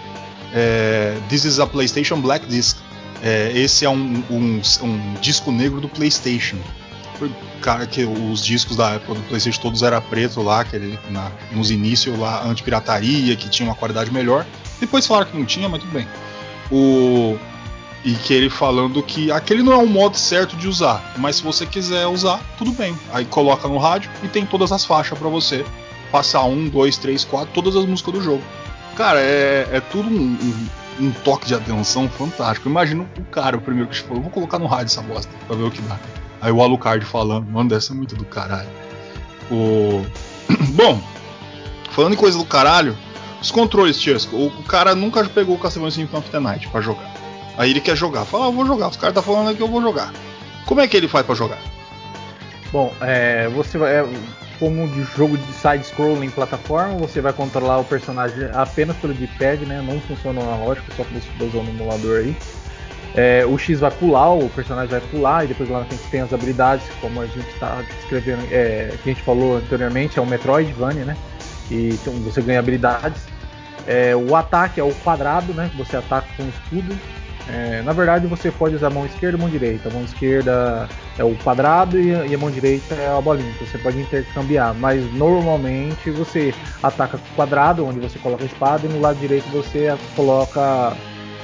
é, 0.53 1.17
This 1.29 1.45
is 1.45 1.59
a 1.59 1.67
PlayStation 1.67 2.21
Black 2.21 2.47
Disc. 2.47 2.79
É, 3.23 3.53
esse 3.55 3.85
é 3.85 3.91
um, 3.91 4.23
um, 4.31 4.61
um, 4.83 5.15
disco 5.21 5.51
negro 5.51 5.81
do 5.81 5.89
PlayStation. 5.89 6.57
Cara, 7.61 7.85
que 7.87 8.05
os 8.05 8.45
discos 8.45 8.77
da 8.77 8.91
época 8.91 9.15
do 9.15 9.23
PlayStation 9.23 9.61
todos 9.61 9.83
era 9.83 10.01
preto 10.01 10.41
lá, 10.41 10.61
aquele, 10.61 10.97
na, 11.11 11.33
nos 11.51 11.71
inícios 11.71 12.17
lá, 12.17 12.45
anti-pirataria, 12.45 13.35
que 13.35 13.49
tinha 13.49 13.69
uma 13.69 13.75
qualidade 13.75 14.13
melhor. 14.13 14.47
Depois 14.79 15.05
falaram 15.07 15.31
que 15.31 15.37
não 15.37 15.45
tinha, 15.45 15.69
mas 15.69 15.81
tudo 15.81 15.93
bem. 15.93 16.07
O, 16.71 17.37
e 18.05 18.15
que 18.15 18.33
ele 18.33 18.49
falando 18.49 19.03
que 19.03 19.31
aquele 19.31 19.63
não 19.63 19.73
é 19.73 19.77
um 19.77 19.87
modo 19.87 20.17
certo 20.17 20.57
de 20.57 20.69
usar, 20.69 21.15
mas 21.17 21.37
se 21.37 21.43
você 21.43 21.67
quiser 21.67 22.07
usar, 22.07 22.41
tudo 22.57 22.73
bem. 22.73 22.97
Aí 23.13 23.25
coloca 23.25 23.67
no 23.69 23.79
rádio 23.79 24.11
e 24.23 24.29
tem 24.29 24.47
todas 24.47 24.73
as 24.73 24.85
faixas 24.85 25.19
para 25.19 25.29
você 25.29 25.65
passar 26.11 26.45
um, 26.45 26.69
dois, 26.69 26.97
três, 26.97 27.25
quatro, 27.25 27.53
todas 27.53 27.77
as 27.77 27.85
músicas 27.85 28.15
do 28.15 28.23
jogo. 28.23 28.43
Cara, 28.97 29.21
é, 29.21 29.69
é 29.73 29.81
tudo 29.81 30.09
um, 30.09 30.37
um, 30.41 31.07
um, 31.07 31.11
toque 31.11 31.47
de 31.47 31.55
atenção 31.55 32.09
fantástico. 32.09 32.69
Imagina 32.69 33.07
o 33.19 33.25
cara, 33.25 33.57
o 33.57 33.61
primeiro 33.61 33.89
que 33.89 34.01
falou, 34.01 34.23
vou 34.23 34.31
colocar 34.31 34.59
no 34.59 34.67
rádio 34.67 34.87
essa 34.87 35.03
bosta 35.03 35.33
pra 35.47 35.57
ver 35.57 35.65
o 35.65 35.71
que 35.71 35.83
dá. 35.83 35.99
Aí 36.41 36.53
o 36.53 36.63
Alucard 36.63 37.05
falando, 37.05 37.51
mano, 37.51 37.69
dessa 37.69 37.93
é 37.93 37.97
muito 37.97 38.15
do 38.17 38.25
caralho. 38.25 38.69
O... 39.51 40.05
Bom, 40.75 41.01
falando 41.91 42.15
em 42.15 42.17
coisa 42.17 42.39
do 42.39 42.45
caralho, 42.45 42.97
os 43.41 43.51
controles, 43.51 44.01
Chesco, 44.01 44.35
o, 44.37 44.47
o 44.47 44.63
cara 44.65 44.95
nunca 44.95 45.25
pegou 45.25 45.57
o 45.57 45.59
Castlevania 45.59 45.95
Symphony 45.95 46.23
of 46.23 46.31
the 46.31 46.41
Night 46.41 46.69
pra 46.69 46.81
jogar. 46.81 47.18
Aí 47.59 47.71
ele 47.71 47.81
quer 47.81 47.97
jogar. 47.97 48.25
Fala, 48.25 48.47
ah, 48.47 48.49
eu 48.49 48.53
vou 48.53 48.65
jogar. 48.65 48.89
Os 48.89 48.97
caras 48.97 49.15
tá 49.15 49.21
falando 49.21 49.55
que 49.55 49.63
eu 49.63 49.69
vou 49.69 49.83
jogar. 49.83 50.13
Como 50.65 50.81
é 50.81 50.87
que 50.87 50.97
ele 50.97 51.09
faz 51.09 51.27
para 51.27 51.35
jogar? 51.35 51.59
Bom, 52.73 52.95
é, 53.01 53.49
você 53.49 53.77
vai. 53.77 53.97
É, 53.97 54.09
como 54.61 54.89
de 54.89 55.03
jogo 55.17 55.37
de 55.37 55.53
side-scrolling 55.53 56.31
plataforma, 56.31 56.95
você 56.97 57.21
vai 57.21 57.33
controlar 57.33 57.79
o 57.79 57.85
personagem 57.85 58.49
apenas 58.53 58.97
pelo 58.97 59.15
D-pad, 59.15 59.65
né? 59.67 59.83
Não 59.85 60.01
funciona 60.01 60.41
analógico, 60.41 60.87
só 60.97 61.05
você 61.05 61.45
usar 61.45 61.63
no 61.63 61.71
emulador 61.71 62.19
aí. 62.21 62.37
É, 63.15 63.45
o 63.47 63.57
X 63.57 63.81
vai 63.81 63.91
pular, 63.91 64.33
o 64.33 64.49
personagem 64.51 64.91
vai 64.91 65.01
pular, 65.01 65.45
e 65.45 65.49
depois 65.49 65.69
lá 65.69 65.85
frente 65.85 66.03
tem 66.11 66.21
as 66.21 66.33
habilidades, 66.33 66.85
como 67.01 67.21
a 67.21 67.27
gente 67.27 67.49
está 67.49 67.83
descrevendo, 67.83 68.43
é, 68.51 68.93
que 69.03 69.11
a 69.11 69.13
gente 69.13 69.23
falou 69.25 69.57
anteriormente, 69.57 70.19
é 70.19 70.23
o 70.23 70.27
Metroidvania, 70.27 71.05
né? 71.05 71.17
E 71.71 71.91
então, 71.91 72.13
você 72.15 72.43
ganha 72.43 72.59
habilidades. 72.59 73.23
É, 73.87 74.15
o 74.15 74.37
ataque 74.37 74.81
é 74.81 74.85
o 74.85 74.93
quadrado, 75.03 75.55
né? 75.55 75.71
Você 75.79 75.97
ataca 75.97 76.27
com 76.37 76.43
o 76.43 76.49
escudo. 76.49 76.99
É, 77.51 77.81
na 77.83 77.93
verdade, 77.93 78.27
você 78.27 78.51
pode 78.51 78.75
usar 78.75 78.89
a 78.89 78.91
mão 78.91 79.07
esquerda 79.07 79.37
e 79.37 79.41
a 79.41 79.43
mão 79.43 79.51
direita. 79.51 79.89
A 79.89 79.93
mão 79.93 80.05
esquerda 80.05 80.89
é 81.17 81.25
o 81.25 81.35
quadrado 81.37 81.99
e 81.99 82.35
a 82.35 82.39
mão 82.39 82.51
direita 82.51 82.95
é 82.95 83.09
a 83.09 83.21
bolinha. 83.21 83.53
Você 83.59 83.79
pode 83.79 83.99
intercambiar, 83.99 84.75
mas 84.75 85.11
normalmente 85.15 86.11
você 86.11 86.55
ataca 86.83 87.17
com 87.17 87.25
o 87.25 87.37
quadrado, 87.37 87.87
onde 87.87 88.01
você 88.01 88.19
coloca 88.19 88.43
a 88.43 88.47
espada, 88.47 88.87
e 88.87 88.91
no 88.91 89.01
lado 89.01 89.19
direito 89.19 89.49
você 89.51 89.97
coloca 90.15 90.95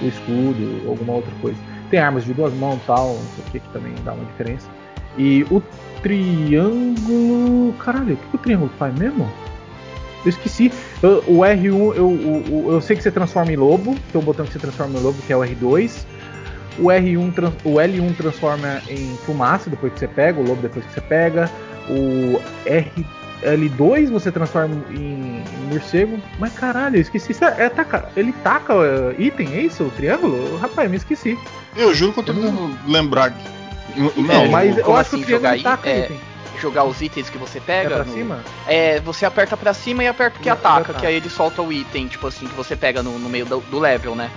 o 0.02 0.06
escudo, 0.06 0.88
alguma 0.88 1.14
outra 1.14 1.32
coisa. 1.40 1.58
Tem 1.90 2.00
armas 2.00 2.24
de 2.24 2.34
duas 2.34 2.52
mãos 2.54 2.80
tal, 2.86 3.14
não 3.14 3.28
sei 3.34 3.44
o 3.46 3.50
que, 3.50 3.60
que 3.60 3.68
também 3.70 3.94
dá 4.04 4.12
uma 4.12 4.24
diferença. 4.26 4.68
E 5.16 5.44
o 5.50 5.62
triângulo. 6.02 7.72
Caralho, 7.78 8.14
o 8.14 8.16
que, 8.16 8.28
que 8.28 8.36
o 8.36 8.38
triângulo 8.38 8.70
faz 8.78 8.94
mesmo? 8.98 9.30
Eu 10.24 10.30
esqueci. 10.30 10.72
Eu, 11.02 11.22
o 11.26 11.38
R1, 11.40 11.66
eu, 11.66 11.94
eu, 11.96 12.72
eu, 12.72 12.80
sei 12.80 12.96
que 12.96 13.02
você 13.02 13.10
transforma 13.10 13.52
em 13.52 13.56
lobo. 13.56 13.96
Tem 14.10 14.20
um 14.20 14.24
botão 14.24 14.46
que 14.46 14.52
você 14.52 14.58
transforma 14.58 14.98
em 14.98 15.02
lobo, 15.02 15.20
que 15.26 15.32
é 15.32 15.36
o 15.36 15.40
R2. 15.40 16.04
O 16.78 16.84
R1, 16.84 17.52
o 17.64 17.74
L1 17.74 18.16
transforma 18.16 18.82
em 18.88 19.16
fumaça 19.24 19.70
depois 19.70 19.92
que 19.92 19.98
você 20.00 20.08
pega, 20.08 20.40
o 20.40 20.46
lobo 20.46 20.60
depois 20.62 20.84
que 20.84 20.92
você 20.92 21.00
pega. 21.00 21.50
O 21.88 22.40
R, 22.64 22.90
L2 23.42 24.10
você 24.10 24.32
transforma 24.32 24.82
em, 24.90 25.42
em 25.42 25.68
morcego. 25.70 26.18
Mas 26.38 26.52
caralho, 26.54 26.96
eu 26.96 27.02
esqueci. 27.02 27.32
É, 27.44 27.66
é, 27.66 27.68
taca, 27.68 28.08
ele 28.16 28.32
taca 28.42 28.74
uh, 28.74 29.14
item, 29.18 29.54
é 29.54 29.60
isso? 29.62 29.84
O 29.84 29.90
triângulo? 29.90 30.56
Rapaz, 30.56 30.90
me 30.90 30.96
esqueci. 30.96 31.38
Eu 31.76 31.94
juro 31.94 32.12
que 32.12 32.20
eu 32.20 32.24
tô 32.24 32.32
tentando 32.32 32.76
lembrar. 32.88 33.32
Não, 34.16 34.44
é, 34.44 34.48
mas 34.48 34.78
eu 34.78 34.96
acho 34.96 35.14
assim, 35.14 35.24
que 35.24 35.34
o 35.34 35.38
triângulo 35.38 35.62
taca 35.62 35.88
é... 35.88 36.04
item 36.04 36.33
jogar 36.60 36.84
os 36.84 37.00
itens 37.00 37.30
que 37.30 37.38
você 37.38 37.60
pega. 37.60 37.90
É 37.90 37.94
pra 37.96 38.04
no... 38.04 38.12
cima? 38.12 38.44
É, 38.66 39.00
você 39.00 39.24
aperta 39.24 39.56
pra 39.56 39.74
cima 39.74 40.04
e 40.04 40.08
aperta 40.08 40.38
o 40.38 40.42
que 40.42 40.48
ataca, 40.48 40.94
que 40.94 41.06
aí 41.06 41.14
ele 41.14 41.28
solta 41.28 41.62
o 41.62 41.72
item, 41.72 42.06
tipo 42.08 42.26
assim, 42.26 42.46
que 42.46 42.54
você 42.54 42.76
pega 42.76 43.02
no, 43.02 43.18
no 43.18 43.28
meio 43.28 43.46
do, 43.46 43.60
do, 43.60 43.78
level, 43.78 44.14
né? 44.14 44.30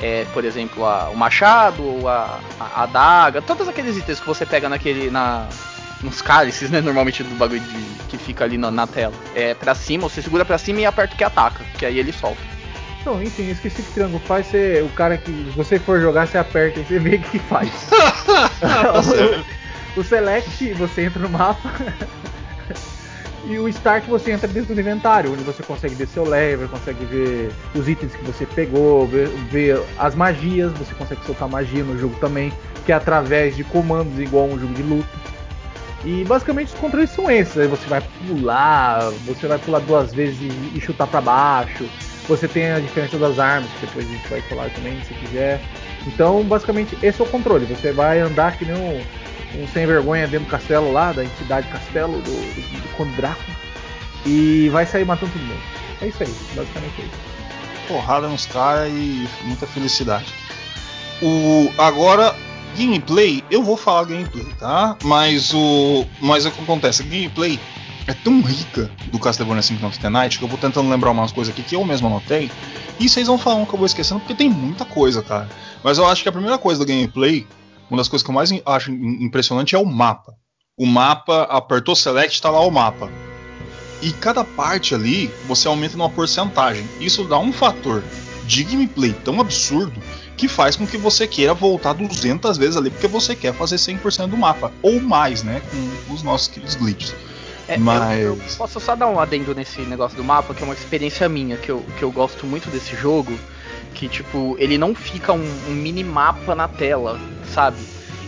É, 0.00 0.24
por 0.32 0.44
exemplo, 0.44 0.84
a, 0.84 1.08
o 1.10 1.16
machado, 1.16 2.06
a, 2.06 2.38
a, 2.60 2.82
a 2.82 2.86
daga, 2.86 3.42
todos 3.42 3.68
aqueles 3.68 3.96
itens 3.96 4.20
que 4.20 4.26
você 4.26 4.46
pega 4.46 4.68
naquele. 4.68 5.10
Na, 5.10 5.48
nos 6.02 6.22
cálices, 6.22 6.70
né? 6.70 6.80
Normalmente 6.80 7.24
do 7.24 7.34
bagulho 7.34 7.60
de, 7.60 7.82
que 8.08 8.16
fica 8.16 8.44
ali 8.44 8.56
na, 8.56 8.70
na, 8.70 8.86
tela. 8.86 9.14
É 9.34 9.54
pra 9.54 9.74
cima, 9.74 10.08
você 10.08 10.22
segura 10.22 10.44
pra 10.44 10.56
cima 10.56 10.80
e 10.80 10.86
aperta 10.86 11.14
o 11.14 11.18
que 11.18 11.24
ataca, 11.24 11.64
que 11.76 11.84
aí 11.84 11.98
ele 11.98 12.12
solta. 12.12 12.40
Então, 13.00 13.22
enfim, 13.22 13.50
esqueci 13.50 13.82
que 13.82 13.92
triângulo 13.92 14.20
faz, 14.20 14.46
você, 14.46 14.82
o 14.84 14.88
cara 14.94 15.16
que. 15.16 15.32
Se 15.32 15.56
você 15.56 15.78
for 15.78 16.00
jogar, 16.00 16.26
você 16.26 16.38
aperta 16.38 16.78
e 16.78 16.84
você 16.84 16.98
vê 16.98 17.16
o 17.16 17.20
que 17.20 17.38
faz. 17.38 17.70
O 19.98 20.04
Select, 20.04 20.74
você 20.74 21.06
entra 21.06 21.20
no 21.20 21.28
mapa. 21.28 21.72
e 23.44 23.58
o 23.58 23.68
Start 23.68 24.04
você 24.04 24.30
entra 24.30 24.46
dentro 24.46 24.72
do 24.72 24.80
inventário, 24.80 25.32
onde 25.32 25.42
você 25.42 25.60
consegue 25.60 25.96
ver 25.96 26.06
seu 26.06 26.22
level, 26.22 26.68
consegue 26.68 27.04
ver 27.04 27.50
os 27.74 27.88
itens 27.88 28.14
que 28.14 28.24
você 28.24 28.46
pegou, 28.46 29.08
ver, 29.08 29.26
ver, 29.50 29.82
as 29.98 30.14
magias, 30.14 30.70
você 30.74 30.94
consegue 30.94 31.24
soltar 31.26 31.48
magia 31.48 31.82
no 31.82 31.98
jogo 31.98 32.14
também, 32.20 32.52
que 32.86 32.92
é 32.92 32.94
através 32.94 33.56
de 33.56 33.64
comandos 33.64 34.16
igual 34.20 34.46
um 34.46 34.56
jogo 34.56 34.72
de 34.72 34.84
luta. 34.84 35.08
E 36.04 36.22
basicamente 36.22 36.68
os 36.68 36.78
controles 36.78 37.10
são 37.10 37.28
esses, 37.28 37.58
aí 37.58 37.66
você 37.66 37.88
vai 37.88 38.00
pular, 38.00 39.00
você 39.26 39.48
vai 39.48 39.58
pular 39.58 39.80
duas 39.80 40.14
vezes 40.14 40.38
e, 40.40 40.78
e 40.78 40.80
chutar 40.80 41.08
para 41.08 41.20
baixo. 41.20 41.88
Você 42.28 42.46
tem 42.46 42.70
a 42.70 42.78
diferença 42.78 43.18
das 43.18 43.40
armas, 43.40 43.68
que 43.72 43.86
depois 43.86 44.06
a 44.06 44.12
gente 44.12 44.28
vai 44.28 44.40
falar 44.42 44.70
também 44.70 45.02
se 45.02 45.14
quiser. 45.14 45.60
Então, 46.06 46.44
basicamente, 46.44 46.96
esse 47.02 47.20
é 47.20 47.24
o 47.24 47.28
controle. 47.28 47.66
Você 47.66 47.90
vai 47.90 48.20
andar 48.20 48.56
que 48.56 48.64
nem 48.64 48.76
um, 48.76 49.02
um 49.54 49.66
sem 49.68 49.86
vergonha 49.86 50.26
dentro 50.26 50.46
do 50.46 50.50
castelo 50.50 50.92
lá, 50.92 51.12
da 51.12 51.24
entidade 51.24 51.68
castelo 51.68 52.20
do, 52.20 52.30
do, 52.30 52.82
do 52.82 52.96
Conde 52.96 53.12
e 54.26 54.68
vai 54.70 54.84
sair 54.84 55.04
matando 55.04 55.32
todo 55.32 55.42
mundo. 55.42 55.60
É 56.00 56.06
isso 56.08 56.22
aí, 56.22 56.34
basicamente 56.54 57.00
é 57.00 57.04
isso. 57.04 57.88
Porrada 57.88 58.28
nos 58.28 58.46
caras 58.46 58.92
e 58.92 59.28
muita 59.44 59.66
felicidade. 59.66 60.26
O 61.22 61.72
agora 61.78 62.34
gameplay, 62.76 63.42
eu 63.50 63.62
vou 63.62 63.76
falar 63.76 64.04
gameplay, 64.04 64.46
tá? 64.58 64.96
Mas 65.02 65.52
o 65.54 66.06
mas 66.20 66.44
o 66.44 66.50
que 66.50 66.62
acontece, 66.62 67.02
gameplay 67.02 67.58
é 68.06 68.14
tão 68.14 68.40
rica 68.40 68.90
do 69.10 69.18
Castlevania 69.18 69.62
Symphony 69.62 69.88
of 69.88 69.98
the 69.98 70.08
Night 70.08 70.38
que 70.38 70.44
eu 70.44 70.48
vou 70.48 70.58
tentando 70.58 70.88
lembrar 70.88 71.10
umas 71.10 71.32
coisas 71.32 71.52
aqui 71.52 71.62
que 71.62 71.76
eu 71.76 71.84
mesmo 71.84 72.06
anotei. 72.06 72.50
E 72.98 73.08
vocês 73.08 73.26
vão 73.26 73.38
falando 73.38 73.66
que 73.66 73.74
eu 73.74 73.78
vou 73.78 73.86
esquecendo 73.86 74.20
porque 74.20 74.34
tem 74.34 74.48
muita 74.48 74.84
coisa, 74.84 75.22
cara. 75.22 75.48
Mas 75.84 75.98
eu 75.98 76.06
acho 76.06 76.22
que 76.22 76.28
a 76.28 76.32
primeira 76.32 76.58
coisa 76.58 76.80
do 76.80 76.86
gameplay, 76.86 77.46
uma 77.90 77.98
das 77.98 78.08
coisas 78.08 78.24
que 78.24 78.30
eu 78.30 78.34
mais 78.34 78.50
acho 78.66 78.90
impressionante 78.90 79.74
é 79.74 79.78
o 79.78 79.86
mapa. 79.86 80.34
O 80.76 80.86
mapa, 80.86 81.42
apertou 81.44 81.96
select, 81.96 82.40
tá 82.40 82.50
lá 82.50 82.60
o 82.60 82.70
mapa. 82.70 83.10
E 84.00 84.12
cada 84.12 84.44
parte 84.44 84.94
ali 84.94 85.28
você 85.46 85.66
aumenta 85.66 85.96
numa 85.96 86.10
porcentagem. 86.10 86.88
Isso 87.00 87.24
dá 87.24 87.38
um 87.38 87.52
fator 87.52 88.04
de 88.46 88.64
gameplay 88.64 89.12
tão 89.12 89.40
absurdo 89.40 90.00
que 90.36 90.46
faz 90.46 90.76
com 90.76 90.86
que 90.86 90.96
você 90.96 91.26
queira 91.26 91.52
voltar 91.52 91.92
200 91.94 92.56
vezes 92.56 92.76
ali 92.76 92.90
porque 92.90 93.08
você 93.08 93.34
quer 93.34 93.52
fazer 93.52 93.76
100% 93.76 94.28
do 94.28 94.36
mapa 94.36 94.72
ou 94.80 95.00
mais, 95.00 95.42
né, 95.42 95.60
com 96.06 96.14
os 96.14 96.22
nossos 96.22 96.48
queridos 96.48 96.76
glitches. 96.76 97.14
É, 97.66 97.76
Mas... 97.76 98.20
Eu, 98.20 98.34
eu, 98.34 98.40
posso 98.56 98.80
só 98.80 98.96
dar 98.96 99.08
um 99.08 99.20
adendo 99.20 99.54
nesse 99.54 99.82
negócio 99.82 100.16
do 100.16 100.24
mapa, 100.24 100.54
que 100.54 100.62
é 100.62 100.64
uma 100.64 100.72
experiência 100.72 101.28
minha, 101.28 101.56
que 101.56 101.70
eu, 101.70 101.84
que 101.98 102.02
eu 102.02 102.10
gosto 102.10 102.46
muito 102.46 102.70
desse 102.70 102.96
jogo, 102.96 103.38
que 103.94 104.08
tipo, 104.08 104.56
ele 104.58 104.78
não 104.78 104.94
fica 104.94 105.32
um, 105.32 105.60
um 105.68 105.72
mini 105.72 106.04
mapa 106.04 106.54
na 106.54 106.68
tela, 106.68 107.18
sabe? 107.52 107.78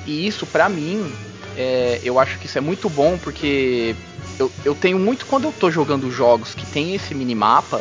E 0.07 0.27
isso 0.27 0.47
para 0.47 0.69
mim, 0.69 1.13
é, 1.57 2.01
eu 2.03 2.19
acho 2.19 2.39
que 2.39 2.47
isso 2.47 2.59
é 2.59 2.61
muito 2.61 2.89
bom 2.89 3.19
porque 3.19 3.95
eu, 4.39 4.51
eu 4.65 4.75
tenho 4.75 4.99
muito 4.99 5.27
quando 5.27 5.45
eu 5.45 5.53
tô 5.53 5.71
jogando 5.71 6.11
jogos 6.11 6.55
que 6.55 6.67
tem 6.67 6.95
esse 6.95 7.15
minimapa, 7.15 7.81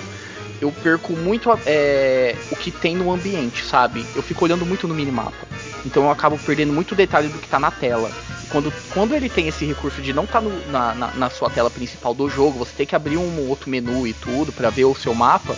eu 0.62 0.72
perco 0.72 1.14
muito 1.14 1.50
é, 1.66 2.36
o 2.52 2.56
que 2.56 2.72
tem 2.72 2.96
no 2.96 3.12
ambiente, 3.12 3.64
sabe? 3.64 4.06
Eu 4.16 4.22
fico 4.22 4.44
olhando 4.44 4.66
muito 4.66 4.88
no 4.88 4.94
minimapa. 4.94 5.48
Então 5.86 6.04
eu 6.04 6.12
acabo 6.12 6.38
perdendo 6.38 6.74
muito 6.74 6.96
detalhe 6.96 7.30
do 7.30 7.40
que 7.40 7.48
tá 7.48 7.60
na 7.60 7.72
tela. 7.72 8.12
Quando, 8.50 8.74
quando 8.94 9.16
ele 9.16 9.30
tem 9.30 9.48
esse 9.48 9.64
recurso 9.64 10.02
de 10.02 10.12
não 10.12 10.24
estar 10.24 10.42
tá 10.42 10.50
na, 10.68 10.96
na, 10.96 11.12
na, 11.12 11.30
sua 11.30 11.50
tela 11.50 11.70
principal 11.70 12.14
do 12.14 12.28
jogo, 12.30 12.60
você 12.60 12.74
tem 12.76 12.86
que 12.86 12.96
abrir 12.96 13.18
um 13.18 13.48
outro 13.48 13.70
menu 13.70 14.08
e 14.08 14.14
tudo 14.14 14.52
para 14.52 14.70
ver 14.70 14.86
o 14.86 14.96
seu 14.96 15.14
mapa. 15.14 15.56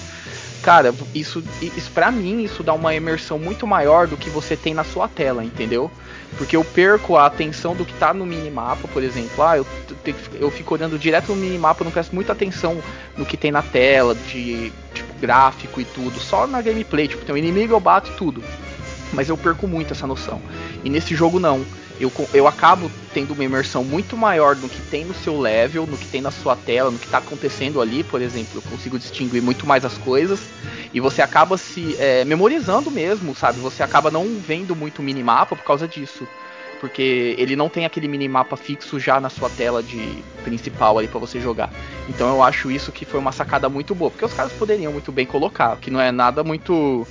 Cara, 0.62 0.93
isso, 1.16 1.43
isso 1.59 1.89
para 1.91 2.12
mim, 2.12 2.43
isso 2.43 2.62
dá 2.62 2.74
uma 2.74 2.93
imersão 2.93 3.39
muito 3.39 3.66
maior 3.66 4.05
do 4.07 4.16
que 4.16 4.30
você 4.30 4.55
tem 4.55 4.76
na 4.76 4.84
sua 4.84 5.07
tela, 5.07 5.43
entendeu? 5.43 5.89
Porque 6.38 6.55
eu 6.55 6.64
perco 6.64 7.18
a 7.18 7.26
atenção 7.26 7.76
do 7.76 7.84
que 7.84 7.93
tá 7.95 8.14
no 8.14 8.26
minimapa, 8.26 8.88
por 8.88 9.01
exemplo. 9.01 9.43
Ah, 9.43 9.57
eu, 9.57 9.66
eu 10.39 10.51
fico 10.51 10.74
olhando 10.76 10.99
direto 10.99 11.30
no 11.30 11.36
minimapa, 11.36 11.84
não 11.84 11.91
presto 11.91 12.14
muita 12.14 12.34
atenção 12.34 12.78
no 13.18 13.26
que 13.26 13.36
tem 13.36 13.51
na 13.51 13.64
tela, 13.64 14.14
de 14.14 14.72
tipo, 14.93 15.14
gráfico 15.20 15.82
e 15.82 15.86
tudo. 15.86 16.20
Só 16.20 16.45
na 16.45 16.62
gameplay, 16.62 17.07
tipo, 17.07 17.26
tem 17.26 17.34
um 17.34 17.38
inimigo, 17.38 17.74
eu 17.74 17.80
bato 17.80 18.12
e 18.12 18.16
tudo. 18.16 18.43
Mas 19.14 19.30
eu 19.30 19.38
perco 19.38 19.68
muito 19.68 19.93
essa 19.93 20.07
noção. 20.07 20.41
E 20.84 20.89
nesse 20.89 21.16
jogo 21.16 21.39
não. 21.39 21.66
Eu, 21.99 22.12
eu 22.34 22.47
acabo 22.47 22.89
tendo 23.14 23.34
uma 23.34 23.43
imersão 23.43 23.84
muito 23.84 24.18
maior 24.18 24.55
no 24.55 24.68
que 24.68 24.82
tem 24.89 25.05
no 25.05 25.14
seu 25.14 25.39
level, 25.39 25.86
no 25.86 25.97
que 25.97 26.07
tem 26.07 26.20
na 26.20 26.32
sua 26.32 26.55
tela, 26.55 26.89
no 26.89 26.97
que 26.97 27.05
está 27.05 27.20
acontecendo 27.20 27.80
ali, 27.80 28.03
por 28.03 28.22
exemplo. 28.22 28.53
Eu 28.55 28.62
consigo 28.64 28.97
distinguir 28.97 29.41
muito 29.41 29.68
mais 29.68 29.86
as 29.86 29.97
coisas. 29.99 30.41
E 30.93 30.99
você 30.99 31.22
acaba 31.22 31.57
se 31.57 31.95
é, 31.99 32.26
memorizando 32.26 32.89
mesmo, 32.89 33.36
sabe? 33.36 33.59
Você 33.59 33.84
acaba 33.84 34.09
não 34.09 34.39
vendo 34.39 34.76
muito 34.76 35.03
minimapa 35.03 35.55
por 35.55 35.64
causa 35.64 35.88
disso. 35.88 36.28
Porque 36.80 37.36
ele 37.38 37.55
não 37.55 37.70
tem 37.70 37.86
aquele 37.86 38.07
minimapa 38.07 38.57
fixo 38.57 38.99
já 38.99 39.20
na 39.20 39.30
sua 39.30 39.51
tela 39.51 39.84
de 39.84 40.24
principal 40.43 40.97
ali 40.97 41.07
para 41.07 41.20
você 41.20 41.39
jogar. 41.39 41.72
Então 42.09 42.28
eu 42.30 42.41
acho 42.41 42.72
isso 42.72 42.91
que 42.91 43.05
foi 43.05 43.20
uma 43.20 43.32
sacada 43.32 43.70
muito 43.70 43.93
boa. 43.93 44.09
Porque 44.09 44.26
os 44.26 44.34
caras 44.34 44.51
poderiam 44.53 44.91
muito 44.91 45.12
bem 45.12 45.28
colocar, 45.28 45.78
que 45.78 45.91
não 45.91 46.01
é 46.01 46.12
nada 46.12 46.43
muito 46.43 47.05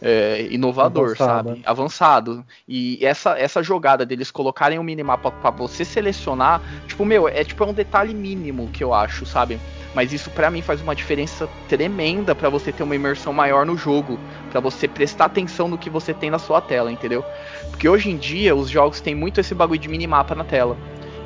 é, 0.00 0.46
inovador, 0.50 1.12
Avançado. 1.12 1.48
sabe? 1.48 1.62
Avançado. 1.64 2.44
E 2.68 3.04
essa, 3.04 3.38
essa 3.38 3.62
jogada 3.62 4.04
deles 4.04 4.30
colocarem 4.30 4.78
o 4.78 4.80
um 4.80 4.84
minimapa 4.84 5.30
para 5.30 5.50
você 5.50 5.84
selecionar, 5.84 6.60
tipo, 6.86 7.04
meu, 7.04 7.28
é 7.28 7.44
tipo 7.44 7.62
é 7.64 7.66
um 7.66 7.72
detalhe 7.72 8.14
mínimo 8.14 8.68
que 8.72 8.84
eu 8.84 8.92
acho, 8.92 9.24
sabe? 9.24 9.58
Mas 9.94 10.12
isso 10.12 10.30
para 10.30 10.50
mim 10.50 10.60
faz 10.60 10.82
uma 10.82 10.94
diferença 10.94 11.48
tremenda 11.68 12.34
para 12.34 12.50
você 12.50 12.70
ter 12.70 12.82
uma 12.82 12.94
imersão 12.94 13.32
maior 13.32 13.64
no 13.64 13.78
jogo, 13.78 14.18
para 14.50 14.60
você 14.60 14.86
prestar 14.86 15.24
atenção 15.24 15.68
no 15.68 15.78
que 15.78 15.88
você 15.88 16.12
tem 16.12 16.30
na 16.30 16.38
sua 16.38 16.60
tela, 16.60 16.92
entendeu? 16.92 17.24
Porque 17.70 17.88
hoje 17.88 18.10
em 18.10 18.16
dia 18.16 18.54
os 18.54 18.68
jogos 18.68 19.00
têm 19.00 19.14
muito 19.14 19.40
esse 19.40 19.54
bagulho 19.54 19.80
de 19.80 19.88
minimapa 19.88 20.34
na 20.34 20.44
tela. 20.44 20.76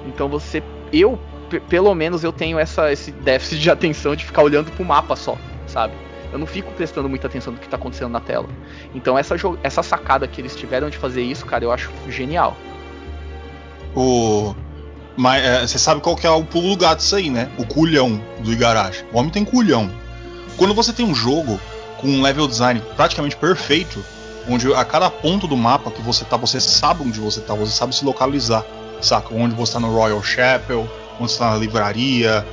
Então 0.06 0.28
você, 0.28 0.62
eu, 0.92 1.18
pelo 1.68 1.92
menos 1.96 2.22
eu 2.22 2.32
tenho 2.32 2.60
essa, 2.60 2.92
esse 2.92 3.10
déficit 3.10 3.60
de 3.60 3.70
atenção 3.70 4.14
de 4.14 4.24
ficar 4.24 4.42
olhando 4.42 4.70
pro 4.70 4.84
mapa 4.84 5.16
só, 5.16 5.36
sabe? 5.66 6.09
Eu 6.32 6.38
não 6.38 6.46
fico 6.46 6.72
prestando 6.72 7.08
muita 7.08 7.26
atenção 7.26 7.52
no 7.52 7.58
que 7.58 7.68
tá 7.68 7.76
acontecendo 7.76 8.10
na 8.10 8.20
tela. 8.20 8.48
Então 8.94 9.18
essa, 9.18 9.34
essa 9.62 9.82
sacada 9.82 10.26
que 10.28 10.40
eles 10.40 10.54
tiveram 10.54 10.88
de 10.88 10.96
fazer 10.96 11.22
isso, 11.22 11.44
cara, 11.44 11.64
eu 11.64 11.72
acho 11.72 11.90
genial. 12.08 12.56
O 13.94 14.54
mas 15.16 15.44
é, 15.44 15.66
você 15.66 15.78
sabe 15.78 16.00
qual 16.00 16.16
que 16.16 16.26
é 16.26 16.30
o 16.30 16.42
pulo 16.44 16.70
do 16.70 16.76
gato 16.76 17.00
disso 17.00 17.16
aí, 17.16 17.28
né? 17.28 17.50
O 17.58 17.66
culhão 17.66 18.20
do 18.38 18.52
Igarashi. 18.52 19.04
O 19.12 19.18
homem 19.18 19.30
tem 19.30 19.44
culhão. 19.44 19.90
Quando 20.56 20.72
você 20.72 20.92
tem 20.92 21.04
um 21.04 21.14
jogo 21.14 21.60
com 21.98 22.08
um 22.08 22.22
level 22.22 22.48
design 22.48 22.82
praticamente 22.96 23.36
perfeito, 23.36 24.02
onde 24.48 24.72
a 24.72 24.84
cada 24.84 25.10
ponto 25.10 25.46
do 25.46 25.56
mapa 25.56 25.90
que 25.90 26.00
você 26.00 26.24
tá, 26.24 26.36
você 26.36 26.60
sabe 26.60 27.02
onde 27.02 27.20
você 27.20 27.40
tá, 27.40 27.54
você 27.54 27.72
sabe 27.72 27.94
se 27.94 28.04
localizar, 28.04 28.64
saca? 29.02 29.34
Onde 29.34 29.54
você 29.54 29.74
tá 29.74 29.80
no 29.80 29.92
Royal 29.92 30.22
Chapel, 30.22 30.88
onde 31.20 31.30
você 31.30 31.38
tá 31.38 31.50
na 31.50 31.56
livraria, 31.56 32.46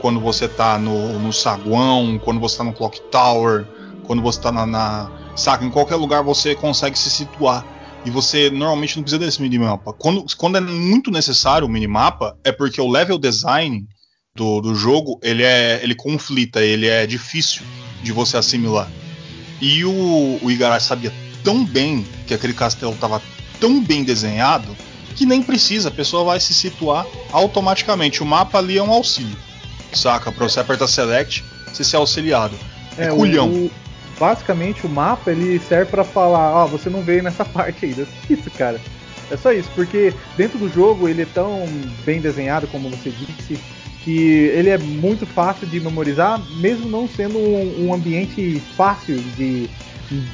quando 0.00 0.20
você 0.20 0.48
tá 0.48 0.78
no, 0.78 1.18
no 1.18 1.32
saguão, 1.32 2.18
quando 2.22 2.40
você 2.40 2.58
tá 2.58 2.64
no 2.64 2.72
Clock 2.72 3.00
Tower, 3.10 3.66
quando 4.04 4.22
você 4.22 4.40
tá 4.40 4.52
na, 4.52 4.66
na. 4.66 5.10
Saca? 5.36 5.64
Em 5.64 5.70
qualquer 5.70 5.96
lugar 5.96 6.22
você 6.22 6.54
consegue 6.54 6.98
se 6.98 7.10
situar. 7.10 7.64
E 8.04 8.10
você 8.10 8.50
normalmente 8.50 8.96
não 8.96 9.02
precisa 9.04 9.24
desse 9.24 9.40
minimapa. 9.40 9.92
Quando, 9.92 10.24
quando 10.36 10.56
é 10.56 10.60
muito 10.60 11.10
necessário 11.10 11.68
o 11.68 11.70
minimapa, 11.70 12.36
é 12.42 12.50
porque 12.50 12.80
o 12.80 12.90
level 12.90 13.16
design 13.16 13.86
do, 14.34 14.60
do 14.60 14.74
jogo 14.74 15.20
ele 15.22 15.42
é 15.42 15.80
ele 15.82 15.94
conflita, 15.94 16.62
ele 16.62 16.86
é 16.86 17.06
difícil 17.06 17.62
de 18.02 18.12
você 18.12 18.36
assimilar. 18.36 18.90
E 19.60 19.84
o, 19.84 20.40
o 20.42 20.50
Igarashi 20.50 20.86
sabia 20.86 21.12
tão 21.44 21.64
bem 21.64 22.04
que 22.26 22.34
aquele 22.34 22.52
castelo 22.52 22.92
estava 22.92 23.22
tão 23.60 23.80
bem 23.80 24.02
desenhado 24.02 24.76
que 25.14 25.26
nem 25.26 25.42
precisa, 25.42 25.88
a 25.88 25.92
pessoa 25.92 26.24
vai 26.24 26.40
se 26.40 26.54
situar 26.54 27.06
automaticamente. 27.30 28.22
O 28.22 28.26
mapa 28.26 28.58
ali 28.58 28.78
é 28.78 28.82
um 28.82 28.90
auxílio, 28.90 29.36
saca? 29.98 30.30
Para 30.32 30.48
você 30.48 30.60
apertar 30.60 30.86
select, 30.86 31.44
você 31.72 31.84
ser 31.84 31.96
auxiliado. 31.96 32.56
É, 32.96 33.06
é 33.06 33.10
culhão. 33.10 33.48
O, 33.48 33.70
basicamente 34.18 34.86
o 34.86 34.88
mapa 34.88 35.30
ele 35.30 35.58
serve 35.58 35.90
para 35.90 36.04
falar, 36.04 36.52
ó, 36.54 36.64
oh, 36.64 36.68
você 36.68 36.88
não 36.88 37.02
veio 37.02 37.22
nessa 37.22 37.44
parte 37.46 37.86
ainda. 37.86 38.06
Isso, 38.28 38.50
cara. 38.50 38.80
É 39.30 39.36
só 39.36 39.50
isso, 39.52 39.70
porque 39.74 40.12
dentro 40.36 40.58
do 40.58 40.68
jogo 40.68 41.08
ele 41.08 41.22
é 41.22 41.26
tão 41.26 41.64
bem 42.04 42.20
desenhado, 42.20 42.66
como 42.66 42.90
você 42.90 43.10
disse, 43.10 43.58
que 44.04 44.50
ele 44.54 44.68
é 44.68 44.76
muito 44.76 45.24
fácil 45.24 45.66
de 45.66 45.80
memorizar, 45.80 46.40
mesmo 46.56 46.88
não 46.88 47.08
sendo 47.08 47.38
um, 47.38 47.86
um 47.86 47.94
ambiente 47.94 48.60
fácil 48.76 49.16
de. 49.36 49.70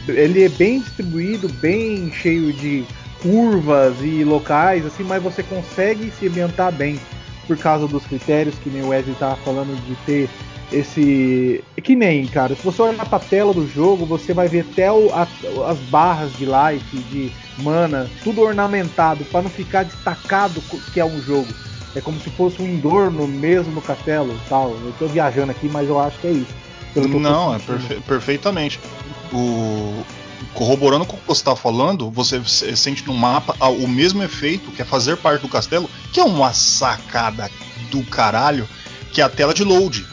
Ele 0.09 0.43
é 0.43 0.49
bem 0.49 0.81
distribuído, 0.81 1.49
bem 1.49 2.11
cheio 2.11 2.53
de 2.53 2.85
curvas 3.23 3.95
e 4.03 4.25
locais, 4.25 4.85
assim, 4.85 5.05
mas 5.05 5.23
você 5.23 5.43
consegue 5.43 6.11
se 6.19 6.27
ambientar 6.27 6.73
bem 6.73 6.99
por 7.49 7.57
causa 7.57 7.89
dos 7.89 8.07
critérios 8.07 8.57
que 8.59 8.69
nem 8.69 8.83
o 8.83 8.89
Wesley 8.89 9.15
estava 9.15 9.35
falando 9.37 9.75
de 9.87 9.97
ter 10.05 10.31
esse. 10.71 11.65
Que 11.83 11.97
nem, 11.97 12.27
cara, 12.27 12.55
se 12.55 12.63
você 12.63 12.83
olhar 12.83 13.09
pra 13.09 13.19
tela 13.19 13.53
do 13.55 13.67
jogo, 13.67 14.05
você 14.05 14.35
vai 14.35 14.47
ver 14.47 14.61
até 14.61 14.93
o, 14.93 15.11
a, 15.13 15.27
as 15.67 15.79
barras 15.79 16.31
de 16.35 16.45
life, 16.45 16.97
de 17.11 17.33
mana, 17.59 18.09
tudo 18.23 18.43
ornamentado, 18.43 19.25
para 19.25 19.43
não 19.43 19.51
ficar 19.51 19.85
destacado 19.85 20.63
que 20.93 21.01
é 21.01 21.05
um 21.05 21.21
jogo. 21.23 21.49
É 21.97 22.01
como 22.01 22.21
se 22.21 22.29
fosse 22.31 22.61
um 22.61 22.67
endorno 22.67 23.27
mesmo 23.27 23.73
no 23.73 23.81
castelo 23.81 24.39
tal. 24.49 24.71
Eu 24.71 24.95
tô 24.99 25.07
viajando 25.07 25.51
aqui, 25.51 25.69
mas 25.73 25.89
eu 25.89 25.99
acho 25.99 26.19
que 26.21 26.27
é 26.27 26.33
isso. 26.33 26.55
Não, 26.95 27.55
é 27.55 27.59
perfe 27.59 28.01
perfeitamente. 28.03 28.79
O, 29.33 30.05
corroborando 30.55 31.05
com 31.05 31.17
o 31.17 31.21
que 31.21 31.27
você 31.27 31.41
está 31.41 31.57
falando, 31.57 32.11
você 32.11 32.43
sente 32.77 33.07
no 33.07 33.15
mapa 33.15 33.55
o 33.67 33.87
mesmo 33.87 34.23
efeito 34.23 34.71
que 34.71 34.83
é 34.83 34.85
fazer 34.85 35.17
parte 35.17 35.43
do 35.43 35.49
castelo, 35.49 35.89
que 36.13 36.21
é 36.21 36.25
uma 36.25 36.53
sacada 36.53 37.51
do 37.91 38.03
caralho, 38.05 38.69
que 39.13 39.21
é 39.21 39.25
a 39.25 39.29
tela 39.29 39.55
de 39.55 39.65
load 39.65 40.07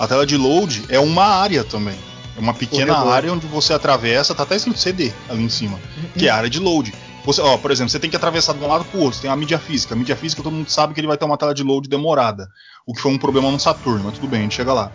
a 0.00 0.08
tela 0.08 0.24
de 0.24 0.34
load 0.34 0.82
é 0.88 0.98
uma 0.98 1.26
área 1.26 1.62
também. 1.62 1.94
É 2.34 2.40
uma 2.40 2.54
pequena 2.54 2.94
Corredor. 2.94 3.12
área 3.12 3.32
onde 3.34 3.46
você 3.46 3.74
atravessa, 3.74 4.34
tá 4.34 4.44
até 4.44 4.56
escrito 4.56 4.78
CD 4.78 5.12
ali 5.28 5.42
em 5.42 5.48
cima, 5.50 5.78
que 6.16 6.26
é 6.26 6.30
a 6.30 6.36
área 6.36 6.48
de 6.48 6.58
load. 6.58 6.94
Você, 7.22 7.42
ó, 7.42 7.58
por 7.58 7.70
exemplo, 7.70 7.90
você 7.90 7.98
tem 7.98 8.08
que 8.08 8.16
atravessar 8.16 8.54
de 8.54 8.64
um 8.64 8.66
lado 8.66 8.82
para 8.86 8.98
o 8.98 9.02
outro, 9.02 9.16
você 9.16 9.22
tem 9.22 9.30
a 9.30 9.36
mídia 9.36 9.58
física. 9.58 9.94
A 9.94 9.98
mídia 9.98 10.16
física 10.16 10.42
todo 10.42 10.54
mundo 10.54 10.70
sabe 10.70 10.94
que 10.94 11.00
ele 11.00 11.06
vai 11.06 11.18
ter 11.18 11.26
uma 11.26 11.36
tela 11.36 11.52
de 11.52 11.62
load 11.62 11.86
demorada, 11.86 12.48
o 12.86 12.94
que 12.94 13.00
foi 13.02 13.12
um 13.12 13.18
problema 13.18 13.50
no 13.50 13.60
Saturno, 13.60 14.04
mas 14.04 14.14
tudo 14.14 14.26
bem, 14.26 14.40
a 14.40 14.42
gente 14.44 14.54
chega 14.54 14.72
lá. 14.72 14.90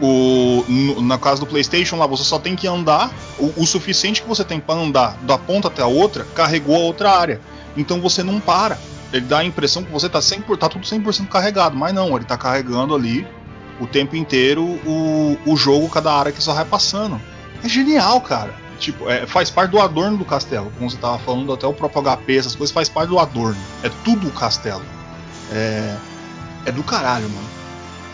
O, 0.00 0.64
no, 0.68 1.02
na 1.02 1.18
casa 1.18 1.40
do 1.40 1.46
PlayStation 1.46 1.96
lá, 1.96 2.06
você 2.06 2.22
só 2.22 2.38
tem 2.38 2.54
que 2.54 2.68
andar 2.68 3.10
o, 3.38 3.62
o 3.62 3.66
suficiente 3.66 4.22
que 4.22 4.28
você 4.28 4.44
tem 4.44 4.60
para 4.60 4.78
andar 4.78 5.16
da 5.22 5.36
ponta 5.36 5.68
até 5.68 5.82
a 5.82 5.86
outra, 5.86 6.24
carregou 6.34 6.76
a 6.76 6.80
outra 6.80 7.10
área. 7.10 7.40
Então 7.76 8.00
você 8.00 8.22
não 8.22 8.38
para. 8.38 8.78
Ele 9.12 9.24
dá 9.24 9.38
a 9.38 9.44
impressão 9.44 9.82
que 9.82 9.90
você 9.90 10.08
tá, 10.08 10.20
100%, 10.20 10.56
tá 10.58 10.68
tudo 10.68 10.86
100% 10.86 11.28
carregado, 11.28 11.76
mas 11.76 11.94
não, 11.94 12.14
ele 12.14 12.24
tá 12.24 12.36
carregando 12.36 12.94
ali 12.94 13.26
o 13.80 13.86
tempo 13.86 14.16
inteiro 14.16 14.62
o, 14.64 15.38
o 15.46 15.56
jogo, 15.56 15.88
cada 15.88 16.12
área 16.12 16.32
que 16.32 16.42
só 16.42 16.52
vai 16.52 16.64
passando. 16.64 17.20
É 17.62 17.68
genial, 17.68 18.20
cara. 18.20 18.54
Tipo, 18.78 19.08
é, 19.08 19.26
faz 19.26 19.50
parte 19.50 19.70
do 19.70 19.80
adorno 19.80 20.16
do 20.16 20.24
castelo. 20.24 20.70
Como 20.78 20.88
você 20.88 20.96
tava 20.96 21.18
falando, 21.18 21.52
até 21.52 21.66
o 21.66 21.72
próprio 21.72 22.02
HP, 22.02 22.36
essas 22.36 22.54
coisas 22.54 22.72
faz 22.72 22.88
parte 22.88 23.08
do 23.08 23.18
adorno. 23.18 23.60
É 23.82 23.90
tudo 24.04 24.28
o 24.28 24.30
castelo. 24.30 24.84
É, 25.50 25.96
é 26.66 26.72
do 26.72 26.82
caralho, 26.82 27.28
mano. 27.28 27.48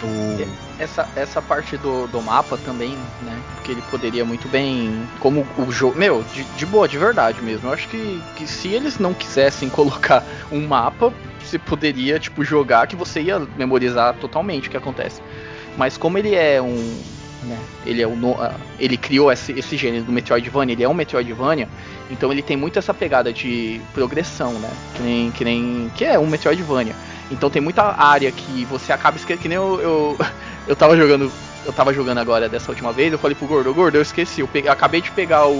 O... 0.05 0.65
Essa, 0.79 1.09
essa 1.17 1.41
parte 1.41 1.77
do, 1.77 2.07
do 2.09 2.21
mapa 2.21 2.59
também, 2.59 2.97
né? 3.23 3.41
Porque 3.55 3.73
ele 3.73 3.83
poderia 3.91 4.25
muito 4.25 4.49
bem. 4.49 5.09
Como 5.21 5.47
o 5.57 5.73
jogo. 5.73 5.99
Meu, 5.99 6.23
de, 6.35 6.45
de 6.45 6.67
boa, 6.67 6.87
de 6.87 6.99
verdade 6.99 7.41
mesmo. 7.41 7.69
Eu 7.69 7.73
acho 7.73 7.89
que, 7.89 8.23
que 8.37 8.47
se 8.47 8.69
eles 8.69 8.99
não 8.99 9.15
quisessem 9.15 9.69
colocar 9.71 10.23
um 10.53 10.67
mapa, 10.67 11.13
você 11.43 11.59
poderia, 11.59 12.19
tipo, 12.19 12.45
jogar 12.45 12.87
que 12.87 12.97
você 12.97 13.23
ia 13.23 13.39
memorizar 13.57 14.15
totalmente 14.15 14.69
o 14.69 14.71
que 14.71 14.77
acontece. 14.77 15.23
Mas 15.77 15.97
como 15.97 16.19
ele 16.19 16.35
é 16.35 16.61
um. 16.61 17.15
Né, 17.45 17.59
ele, 17.85 18.01
é 18.01 18.07
o, 18.07 18.15
ele 18.81 18.97
criou 18.97 19.31
esse, 19.31 19.53
esse 19.53 19.77
gênero 19.77 20.05
do 20.05 20.13
Metroidvania, 20.13 20.73
ele 20.73 20.83
é 20.83 20.89
um 20.89 20.95
Metroidvania, 20.95 21.69
então 22.11 22.33
ele 22.33 22.41
tem 22.41 22.57
muito 22.57 22.79
essa 22.79 22.95
pegada 22.95 23.31
de 23.35 23.83
progressão, 23.93 24.53
né? 24.55 24.71
Que 24.97 25.03
nem. 25.03 25.31
Que, 25.31 25.45
nem, 25.45 25.93
que 25.95 26.05
é 26.05 26.19
um 26.19 26.27
Metroidvania. 26.27 26.95
Então 27.35 27.51
tem 27.51 27.61
muita 27.61 27.83
área 27.83 28.31
que 28.33 28.65
você 28.65 28.93
acaba 28.93 29.17
esquecendo. 29.17 29.43
Que 29.43 29.49
nem 29.49 29.57
eu, 29.57 29.81
eu, 29.81 30.19
eu 30.67 30.77
tava 30.77 30.97
jogando. 30.97 31.31
Eu 31.67 31.73
tava 31.73 31.95
jogando 31.95 32.19
agora 32.19 32.47
dessa 32.47 32.71
última 32.71 32.93
vez, 32.93 33.11
eu 33.11 33.19
falei 33.19 33.35
pro 33.35 33.47
Gordo, 33.47 33.73
Gordo, 33.73 33.97
eu 33.97 34.03
esqueci, 34.03 34.43
eu, 34.43 34.49
peguei, 34.49 34.71
acabei 34.71 35.01
de 35.01 35.11
pegar 35.11 35.47
o. 35.47 35.55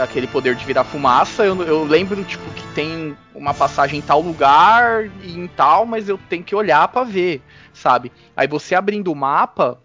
Aquele 0.00 0.28
poder 0.28 0.54
de 0.54 0.64
virar 0.64 0.84
fumaça, 0.84 1.44
eu, 1.44 1.60
eu 1.62 1.84
lembro, 1.84 2.22
tipo, 2.22 2.48
que 2.52 2.64
tem 2.68 3.16
uma 3.34 3.52
passagem 3.52 3.98
em 3.98 4.02
tal 4.02 4.20
lugar 4.20 5.06
e 5.24 5.36
em 5.36 5.48
tal, 5.48 5.84
mas 5.84 6.08
eu 6.08 6.16
tenho 6.28 6.44
que 6.44 6.54
olhar 6.54 6.86
para 6.86 7.02
ver, 7.02 7.42
sabe? 7.72 8.12
Aí 8.36 8.46
você 8.46 8.76
abrindo 8.76 9.10
o 9.10 9.16
mapa, 9.16 9.80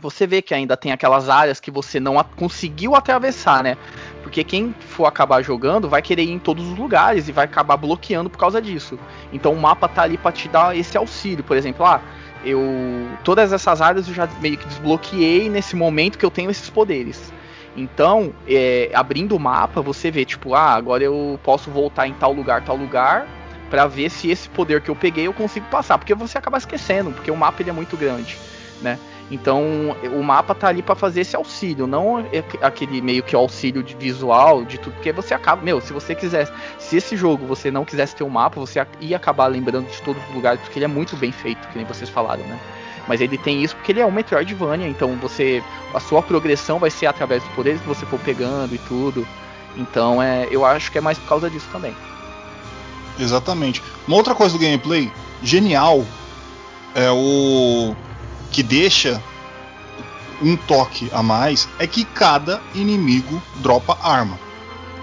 você 0.00 0.26
vê 0.26 0.42
que 0.42 0.54
ainda 0.54 0.76
tem 0.76 0.92
aquelas 0.92 1.28
áreas 1.28 1.58
que 1.58 1.70
você 1.70 1.98
não 1.98 2.22
conseguiu 2.36 2.94
atravessar, 2.94 3.62
né? 3.62 3.76
Porque 4.26 4.42
quem 4.42 4.74
for 4.80 5.06
acabar 5.06 5.40
jogando 5.40 5.88
vai 5.88 6.02
querer 6.02 6.24
ir 6.24 6.32
em 6.32 6.38
todos 6.40 6.66
os 6.66 6.76
lugares 6.76 7.28
e 7.28 7.32
vai 7.32 7.44
acabar 7.44 7.76
bloqueando 7.76 8.28
por 8.28 8.38
causa 8.38 8.60
disso. 8.60 8.98
Então 9.32 9.52
o 9.52 9.56
mapa 9.56 9.86
tá 9.86 10.02
ali 10.02 10.18
para 10.18 10.32
te 10.32 10.48
dar 10.48 10.76
esse 10.76 10.98
auxílio, 10.98 11.44
por 11.44 11.56
exemplo, 11.56 11.86
ah, 11.86 12.00
eu 12.44 12.60
todas 13.22 13.52
essas 13.52 13.80
áreas 13.80 14.08
eu 14.08 14.14
já 14.14 14.28
meio 14.40 14.58
que 14.58 14.66
desbloqueei 14.66 15.48
nesse 15.48 15.76
momento 15.76 16.18
que 16.18 16.26
eu 16.26 16.30
tenho 16.30 16.50
esses 16.50 16.68
poderes. 16.68 17.32
Então, 17.76 18.34
é, 18.48 18.90
abrindo 18.92 19.36
o 19.36 19.38
mapa, 19.38 19.80
você 19.80 20.10
vê 20.10 20.24
tipo, 20.24 20.54
ah, 20.54 20.74
agora 20.74 21.04
eu 21.04 21.38
posso 21.44 21.70
voltar 21.70 22.08
em 22.08 22.12
tal 22.14 22.32
lugar, 22.32 22.64
tal 22.64 22.74
lugar, 22.74 23.28
para 23.70 23.86
ver 23.86 24.10
se 24.10 24.28
esse 24.28 24.48
poder 24.48 24.80
que 24.80 24.90
eu 24.90 24.96
peguei 24.96 25.28
eu 25.28 25.32
consigo 25.32 25.66
passar, 25.70 25.98
porque 25.98 26.16
você 26.16 26.36
acaba 26.36 26.58
esquecendo, 26.58 27.12
porque 27.12 27.30
o 27.30 27.36
mapa 27.36 27.62
ele 27.62 27.70
é 27.70 27.72
muito 27.72 27.96
grande, 27.96 28.36
né? 28.82 28.98
Então 29.30 29.96
o 30.14 30.22
mapa 30.22 30.54
tá 30.54 30.68
ali 30.68 30.82
para 30.82 30.94
fazer 30.94 31.22
esse 31.22 31.34
auxílio, 31.34 31.86
não 31.86 32.24
aquele 32.62 33.00
meio 33.00 33.22
que 33.24 33.34
auxílio 33.34 33.82
de 33.82 33.96
visual, 33.96 34.64
de 34.64 34.78
tudo, 34.78 34.94
porque 34.94 35.10
você 35.10 35.34
acaba, 35.34 35.62
meu, 35.62 35.80
se 35.80 35.92
você 35.92 36.14
quisesse, 36.14 36.52
se 36.78 36.96
esse 36.96 37.16
jogo 37.16 37.44
você 37.44 37.70
não 37.70 37.84
quisesse 37.84 38.14
ter 38.14 38.22
um 38.22 38.28
mapa, 38.28 38.60
você 38.60 38.86
ia 39.00 39.16
acabar 39.16 39.46
lembrando 39.46 39.90
de 39.90 40.00
todos 40.02 40.22
os 40.28 40.34
lugares, 40.34 40.60
porque 40.60 40.78
ele 40.78 40.84
é 40.84 40.88
muito 40.88 41.16
bem 41.16 41.32
feito, 41.32 41.66
que 41.68 41.76
nem 41.76 41.84
vocês 41.84 42.08
falaram, 42.08 42.44
né? 42.44 42.58
Mas 43.08 43.20
ele 43.20 43.36
tem 43.36 43.62
isso 43.62 43.74
porque 43.76 43.92
ele 43.92 44.00
é 44.00 44.06
um 44.06 44.12
Metroidvania, 44.12 44.88
então 44.88 45.16
você 45.16 45.62
a 45.92 46.00
sua 46.00 46.22
progressão 46.22 46.78
vai 46.78 46.90
ser 46.90 47.06
através 47.06 47.42
dos 47.42 47.52
poderes 47.52 47.80
que 47.80 47.86
você 47.86 48.06
for 48.06 48.18
pegando 48.20 48.74
e 48.74 48.78
tudo. 48.78 49.26
Então 49.76 50.22
é, 50.22 50.46
eu 50.50 50.64
acho 50.64 50.90
que 50.90 50.98
é 50.98 51.00
mais 51.00 51.18
por 51.18 51.28
causa 51.28 51.50
disso 51.50 51.68
também. 51.72 51.94
Exatamente. 53.18 53.82
Uma 54.06 54.16
outra 54.16 54.34
coisa 54.34 54.56
do 54.56 54.60
gameplay 54.60 55.10
genial 55.42 56.04
é 56.94 57.10
o 57.10 57.94
que 58.50 58.62
deixa 58.62 59.22
um 60.42 60.56
toque 60.56 61.10
a 61.12 61.22
mais 61.22 61.68
é 61.78 61.86
que 61.86 62.04
cada 62.04 62.60
inimigo 62.74 63.42
dropa 63.56 63.98
arma. 64.02 64.38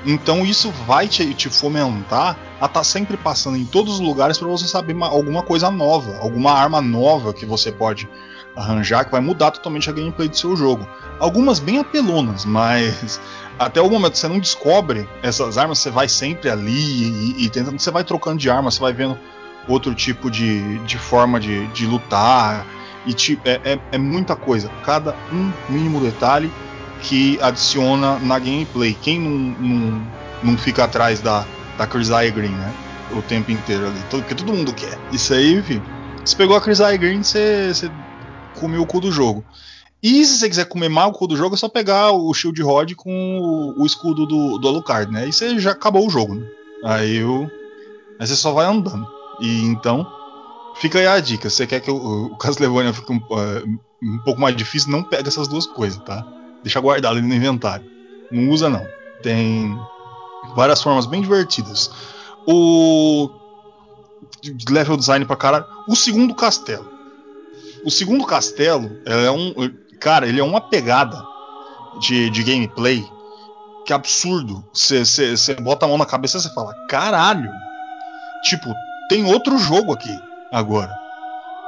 Então 0.05 0.45
isso 0.45 0.71
vai 0.85 1.07
te, 1.07 1.33
te 1.33 1.49
fomentar 1.49 2.37
a 2.59 2.65
estar 2.65 2.79
tá 2.79 2.83
sempre 2.83 3.15
passando 3.15 3.57
em 3.57 3.65
todos 3.65 3.95
os 3.95 3.99
lugares 3.99 4.37
para 4.37 4.47
você 4.47 4.67
saber 4.67 4.93
uma, 4.93 5.07
alguma 5.07 5.41
coisa 5.41 5.71
nova, 5.71 6.17
alguma 6.19 6.51
arma 6.51 6.81
nova 6.81 7.33
que 7.33 7.45
você 7.45 7.71
pode 7.71 8.07
arranjar 8.55 9.05
que 9.05 9.11
vai 9.11 9.21
mudar 9.21 9.51
totalmente 9.51 9.89
a 9.89 9.93
gameplay 9.93 10.27
do 10.27 10.37
seu 10.37 10.55
jogo. 10.55 10.87
Algumas 11.19 11.59
bem 11.59 11.79
apelonas, 11.79 12.45
mas 12.45 13.19
até 13.57 13.81
o 13.81 13.89
momento 13.89 14.17
você 14.17 14.27
não 14.27 14.39
descobre 14.39 15.07
essas 15.21 15.57
armas, 15.57 15.79
você 15.79 15.89
vai 15.89 16.07
sempre 16.07 16.49
ali 16.49 16.71
e, 16.71 17.45
e 17.45 17.49
tentando, 17.49 17.79
você 17.79 17.89
vai 17.89 18.03
trocando 18.03 18.37
de 18.37 18.49
arma, 18.49 18.69
você 18.69 18.79
vai 18.79 18.93
vendo 18.93 19.17
outro 19.67 19.95
tipo 19.95 20.29
de, 20.29 20.79
de 20.79 20.97
forma 20.97 21.39
de, 21.39 21.65
de 21.67 21.85
lutar 21.85 22.65
e 23.05 23.13
tipo, 23.13 23.47
é, 23.47 23.59
é, 23.63 23.79
é, 23.91 23.97
muita 23.97 24.35
coisa. 24.35 24.69
Cada 24.83 25.15
um 25.31 25.51
mínimo 25.69 25.99
detalhe 25.99 26.51
que 27.01 27.39
adiciona 27.41 28.17
na 28.19 28.39
gameplay. 28.39 28.93
Quem 28.93 29.19
não, 29.19 29.31
não, 29.59 30.07
não 30.43 30.57
fica 30.57 30.85
atrás 30.85 31.19
da, 31.19 31.45
da 31.77 31.85
Chris 31.85 32.09
Green, 32.09 32.49
né? 32.49 32.73
O 33.11 33.21
tempo 33.21 33.51
inteiro 33.51 33.87
ali. 33.87 33.99
Porque 34.09 34.35
todo 34.35 34.53
mundo 34.53 34.73
quer. 34.73 34.97
Isso 35.11 35.33
aí, 35.33 35.53
enfim. 35.53 35.81
Você 36.23 36.35
pegou 36.35 36.55
a 36.55 36.61
Chris 36.61 36.79
Green, 36.79 37.21
você, 37.21 37.73
você 37.73 37.91
comeu 38.55 38.81
o 38.81 38.87
cu 38.87 39.01
do 39.01 39.11
jogo. 39.11 39.43
E 40.01 40.25
se 40.25 40.37
você 40.37 40.49
quiser 40.49 40.65
comer 40.65 40.89
mal 40.89 41.09
o 41.09 41.13
cu 41.13 41.27
do 41.27 41.37
jogo, 41.37 41.55
é 41.55 41.57
só 41.57 41.69
pegar 41.69 42.11
o 42.11 42.33
Shield 42.33 42.61
Rod 42.61 42.93
com 42.93 43.39
o, 43.39 43.81
o 43.81 43.85
escudo 43.85 44.25
do, 44.25 44.57
do 44.57 44.67
Alucard, 44.67 45.11
né? 45.11 45.27
E 45.27 45.33
você 45.33 45.57
já 45.59 45.71
acabou 45.71 46.07
o 46.07 46.09
jogo, 46.09 46.35
né? 46.35 46.45
Aí, 46.83 47.17
eu, 47.17 47.49
aí 48.19 48.27
você 48.27 48.35
só 48.35 48.51
vai 48.51 48.65
andando. 48.65 49.07
E 49.39 49.61
então 49.63 50.05
Fica 50.75 50.99
aí 50.99 51.07
a 51.07 51.19
dica. 51.19 51.49
Se 51.49 51.57
você 51.57 51.67
quer 51.67 51.79
que 51.79 51.91
o, 51.91 52.25
o 52.25 52.37
Castlevania 52.37 52.93
fique 52.93 53.11
um, 53.11 53.17
uh, 53.17 53.79
um, 54.01 54.19
pouco 54.19 54.41
mais 54.41 54.55
difícil, 54.55 54.91
não 54.91 55.03
pega 55.03 55.27
essas 55.27 55.47
duas 55.47 55.65
coisas, 55.65 56.01
tá? 56.03 56.25
Deixa 56.63 56.79
guardado 56.79 57.17
ali 57.17 57.27
no 57.27 57.33
inventário. 57.33 57.85
Não 58.31 58.49
usa 58.49 58.69
não. 58.69 58.85
Tem 59.21 59.77
várias 60.55 60.81
formas 60.81 61.05
bem 61.05 61.21
divertidas. 61.21 61.91
O 62.47 63.29
level 64.69 64.97
design 64.97 65.25
pra 65.25 65.35
caralho. 65.35 65.65
O 65.87 65.95
segundo 65.95 66.33
castelo. 66.33 66.91
O 67.85 67.91
segundo 67.91 68.25
castelo 68.25 68.97
é 69.05 69.29
um. 69.29 69.53
Cara, 69.99 70.27
ele 70.27 70.39
é 70.39 70.43
uma 70.43 70.59
pegada 70.59 71.23
de, 71.99 72.29
de 72.29 72.43
gameplay 72.43 73.05
que 73.85 73.93
absurdo. 73.93 74.63
Você 74.73 75.55
bota 75.61 75.85
a 75.85 75.89
mão 75.89 75.97
na 75.97 76.05
cabeça 76.05 76.37
e 76.37 76.41
você 76.41 76.53
fala: 76.53 76.73
caralho! 76.89 77.51
Tipo, 78.43 78.73
tem 79.07 79.25
outro 79.25 79.57
jogo 79.57 79.93
aqui 79.93 80.32
agora. 80.53 80.93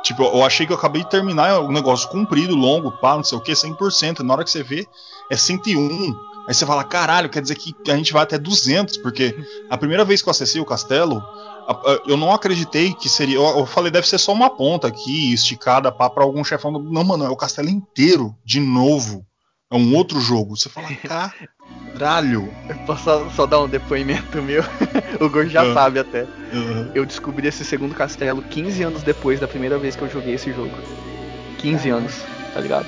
Tipo, 0.04 0.24
eu 0.24 0.44
achei 0.44 0.68
que 0.68 0.72
eu 0.72 0.78
acabei 0.78 1.04
de 1.04 1.10
terminar 1.10 1.60
um 1.62 1.72
negócio 1.72 2.08
comprido, 2.10 2.56
longo, 2.56 2.92
pá, 2.92 3.16
não 3.16 3.24
sei 3.24 3.38
o 3.38 3.42
que, 3.42 3.52
100%. 3.52 4.20
Na 4.20 4.36
hora 4.36 4.44
que 4.44 4.52
você 4.52 4.62
vê, 4.62 4.88
é 5.32 5.36
101. 5.36 6.14
Aí 6.48 6.54
você 6.54 6.64
fala, 6.64 6.84
caralho, 6.84 7.28
quer 7.28 7.42
dizer 7.42 7.56
que 7.56 7.74
a 7.90 7.98
gente 7.98 8.14
vai 8.14 8.22
até 8.22 8.38
200, 8.38 8.98
porque 8.98 9.36
a 9.68 9.76
primeira 9.76 10.06
vez 10.06 10.22
que 10.22 10.30
eu 10.30 10.32
acessei 10.32 10.62
o 10.62 10.66
castelo, 10.66 11.24
eu 12.06 12.16
não 12.16 12.32
acreditei 12.32 12.94
que 12.94 13.10
seria. 13.10 13.38
Eu 13.38 13.66
falei, 13.66 13.92
deve 13.92 14.08
ser 14.08 14.20
só 14.20 14.32
uma 14.32 14.52
ponta 14.52 14.88
aqui, 14.88 15.34
esticada 15.34 15.92
pá, 15.92 16.08
pra 16.08 16.24
algum 16.24 16.44
chefão. 16.44 16.72
Não, 16.72 17.04
mano, 17.04 17.26
é 17.26 17.30
o 17.30 17.36
castelo 17.36 17.70
inteiro, 17.70 18.36
de 18.46 18.60
novo. 18.60 19.26
É 19.72 19.76
um 19.76 19.96
outro 19.96 20.20
jogo. 20.20 20.56
Você 20.56 20.70
fala, 20.70 20.88
caralho. 21.96 22.54
Posso 22.86 23.04
só, 23.04 23.30
só 23.30 23.46
dar 23.46 23.62
um 23.62 23.68
depoimento 23.68 24.42
meu? 24.42 24.64
o 25.20 25.30
Gor 25.30 25.48
já 25.48 25.64
uhum. 25.64 25.74
sabe 25.74 26.00
até. 26.00 26.26
Uhum. 26.54 26.92
Eu 26.94 27.06
descobri 27.06 27.48
esse 27.48 27.64
segundo 27.64 27.96
castelo 27.96 28.42
15 28.42 28.84
anos 28.84 29.04
depois 29.04 29.40
da 29.40 29.48
primeira 29.48 29.78
vez 29.78 29.96
que 29.96 30.02
eu 30.02 30.10
joguei 30.10 30.36
esse 30.36 30.52
jogo. 30.52 30.72
15 31.60 31.90
anos, 31.90 32.22
tá 32.54 32.60
ligado? 32.60 32.86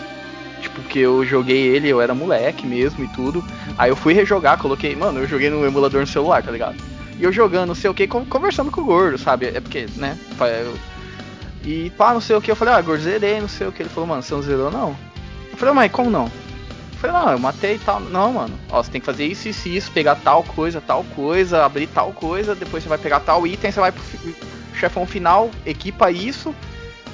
Tipo, 0.61 0.81
que 0.81 0.99
eu 0.99 1.25
joguei 1.25 1.67
ele, 1.67 1.87
eu 1.87 2.01
era 2.01 2.13
moleque 2.13 2.65
mesmo 2.65 3.03
e 3.03 3.07
tudo. 3.09 3.43
Aí 3.77 3.89
eu 3.89 3.95
fui 3.95 4.13
rejogar, 4.13 4.57
coloquei. 4.57 4.95
Mano, 4.95 5.19
eu 5.19 5.27
joguei 5.27 5.49
no 5.49 5.65
emulador 5.65 6.01
no 6.01 6.07
celular, 6.07 6.43
tá 6.43 6.51
ligado? 6.51 6.75
E 7.19 7.23
eu 7.23 7.31
jogando, 7.31 7.69
não 7.69 7.75
sei 7.75 7.89
o 7.89 7.93
que, 7.93 8.07
conversando 8.07 8.71
com 8.71 8.81
o 8.81 8.85
gordo, 8.85 9.17
sabe? 9.17 9.47
É 9.47 9.59
porque, 9.59 9.87
né? 9.95 10.17
Eu... 10.39 10.77
E 11.63 11.89
pá, 11.91 12.13
não 12.13 12.21
sei 12.21 12.35
o 12.35 12.41
que. 12.41 12.51
Eu 12.51 12.55
falei, 12.55 12.73
ah, 12.73 12.81
gordo, 12.81 13.03
zerei, 13.03 13.41
não 13.41 13.47
sei 13.47 13.67
o 13.67 13.71
que. 13.71 13.81
Ele 13.81 13.89
falou, 13.89 14.07
mano, 14.07 14.21
você 14.21 14.33
não 14.33 14.41
zerou 14.41 14.71
não? 14.71 14.95
Eu 15.51 15.57
falei, 15.57 15.73
mas 15.73 15.91
como 15.91 16.09
não? 16.09 16.31
Falei, 16.99 17.15
não, 17.15 17.31
eu 17.31 17.39
matei 17.39 17.75
e 17.75 17.79
tal. 17.79 17.99
Não, 17.99 18.33
mano. 18.33 18.59
Ó, 18.69 18.81
você 18.81 18.91
tem 18.91 18.99
que 18.99 19.05
fazer 19.05 19.25
isso, 19.25 19.47
isso, 19.47 19.69
isso, 19.69 19.91
pegar 19.91 20.15
tal 20.15 20.43
coisa, 20.43 20.81
tal 20.81 21.03
coisa, 21.03 21.63
abrir 21.63 21.87
tal 21.87 22.11
coisa, 22.11 22.55
depois 22.55 22.83
você 22.83 22.89
vai 22.89 22.97
pegar 22.97 23.19
tal 23.19 23.45
item, 23.45 23.71
você 23.71 23.79
vai 23.79 23.91
pro 23.91 24.03
chefão 24.73 25.05
final, 25.05 25.49
equipa 25.65 26.11
isso, 26.11 26.53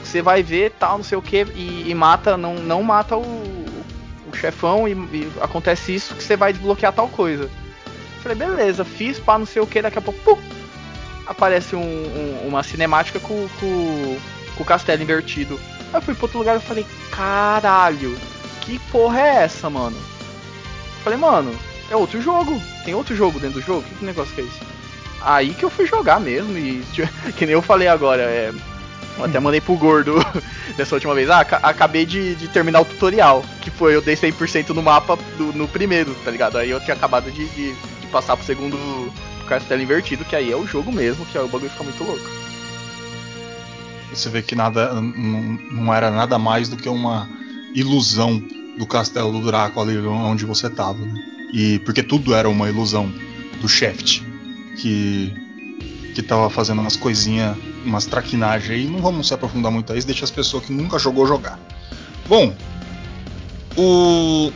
você 0.03 0.21
vai 0.21 0.43
ver 0.43 0.71
tal, 0.79 0.97
não 0.97 1.03
sei 1.03 1.17
o 1.17 1.21
que, 1.21 1.45
e, 1.55 1.89
e, 1.89 1.95
mata, 1.95 2.36
não, 2.36 2.55
não 2.55 2.84
mata 2.84 3.15
o, 3.15 3.21
o 3.21 4.36
chefão, 4.36 4.88
e, 4.88 4.91
e, 4.91 5.31
acontece 5.41 5.95
isso 5.95 6.15
que 6.15 6.23
você 6.23 6.36
vai 6.36 6.53
desbloquear 6.53 6.93
tal 6.93 7.07
coisa. 7.07 7.49
Falei, 8.21 8.38
beleza, 8.38 8.86
fiz, 8.86 9.19
pá, 9.19 9.38
não 9.38 9.45
sei 9.45 9.61
o 9.61 9.67
que, 9.67 9.81
daqui 9.81 9.97
a 9.97 10.01
pouco, 10.01 10.19
pum, 10.21 10.38
aparece 11.25 11.75
um, 11.75 11.81
um, 11.81 12.47
uma 12.47 12.63
cinemática 12.63 13.19
com, 13.19 13.47
com, 13.59 14.17
com 14.55 14.63
o 14.63 14.65
castelo 14.65 15.01
invertido. 15.01 15.59
Aí 15.93 15.95
eu 15.95 16.01
fui 16.01 16.13
pro 16.13 16.25
outro 16.25 16.39
lugar 16.39 16.57
e 16.57 16.61
falei, 16.61 16.86
caralho 17.11 18.17
que 18.66 18.80
porra 18.91 19.20
é 19.20 19.36
essa, 19.43 19.70
mano? 19.70 19.97
Falei, 21.03 21.18
mano, 21.20 21.53
é 21.89 21.95
outro 21.95 22.22
jogo. 22.22 22.61
Tem 22.86 22.93
outro 22.93 23.16
jogo 23.16 23.39
dentro 23.39 23.59
do 23.59 23.66
jogo? 23.66 23.84
Que, 23.84 24.05
negócio 24.05 24.34
que 24.34 24.41
é 24.41 24.43
esse? 24.45 24.59
Aí 25.22 25.53
que 25.53 25.64
eu 25.64 25.70
fui 25.70 25.86
jogar 25.86 26.20
mesmo 26.20 26.57
e 26.57 26.84
que 27.38 27.45
nem 27.45 27.53
eu 27.53 27.61
falei 27.61 27.88
agora, 27.88 28.22
é 28.24 28.51
Eu 29.18 29.26
até 29.26 29.39
mandei 29.39 29.61
pro 29.61 29.76
gordo 29.76 30.16
dessa 30.78 30.95
última 30.95 31.14
vez. 31.14 31.30
Ah, 31.30 31.39
aca- 31.41 31.59
acabei 31.64 32.05
de, 32.05 32.36
de 32.36 32.47
terminar 32.47 32.82
o 32.82 32.86
tutorial. 32.86 33.43
Que 33.61 33.70
foi 33.70 33.95
eu 33.95 34.01
dei 34.01 34.16
100% 34.16 34.70
no 34.70 34.82
mapa 34.82 35.18
do- 35.38 35.53
no 35.53 35.68
primeiro, 35.68 36.14
tá 36.26 36.32
ligado? 36.32 36.57
Aí 36.57 36.70
eu 36.70 36.80
tinha 36.80 36.95
acabado 36.95 37.32
de, 37.32 37.45
de- 37.49 37.74
de 37.74 38.07
passar 38.11 38.36
pro 38.38 38.45
segundo 38.45 38.78
pro 39.39 39.47
castelo 39.47 39.82
invertido, 39.82 40.24
que 40.24 40.36
aí 40.36 40.51
é 40.51 40.55
o 40.55 40.66
jogo 40.66 40.91
mesmo, 40.91 41.26
que 41.26 41.38
aí 41.38 41.43
o 41.43 41.47
bagulho 41.49 41.70
fica 41.72 41.84
muito 41.84 42.01
louco. 42.03 42.30
Você 44.14 44.30
vê 44.30 44.41
que 44.41 44.55
nada 44.55 44.93
não, 44.93 45.41
não 45.72 45.93
era 45.93 46.11
nada 46.11 46.38
mais 46.38 46.70
do 46.70 46.78
que 46.78 46.88
uma 46.88 47.28
ilusão 47.74 48.41
do 48.78 48.86
castelo 48.88 49.32
do 49.32 49.45
Draco 49.45 49.80
ali 49.82 49.97
onde 49.97 50.45
você 50.45 50.69
tava, 50.69 50.99
né? 50.99 51.13
E 51.51 51.80
porque 51.80 52.01
tudo 52.01 52.34
era 52.34 52.49
uma 52.49 52.67
ilusão 52.69 53.11
do 53.61 53.67
Shaft 53.69 54.21
que 54.80 55.34
que 56.15 56.21
tava 56.21 56.47
fazendo 56.47 56.80
umas 56.80 56.95
coisinhas, 56.95 57.57
umas 57.84 58.05
traquinagens 58.05 58.69
aí. 58.71 58.86
Não 58.88 58.99
vamos 59.01 59.28
se 59.28 59.34
aprofundar 59.34 59.71
muito 59.71 59.91
a 59.91 59.97
isso, 59.97 60.05
deixa 60.05 60.26
as 60.26 60.30
pessoas 60.32 60.63
que 60.65 60.71
nunca 60.71 60.99
jogou 60.99 61.26
jogar. 61.26 61.59
Bom, 62.28 62.55
o 63.76 64.51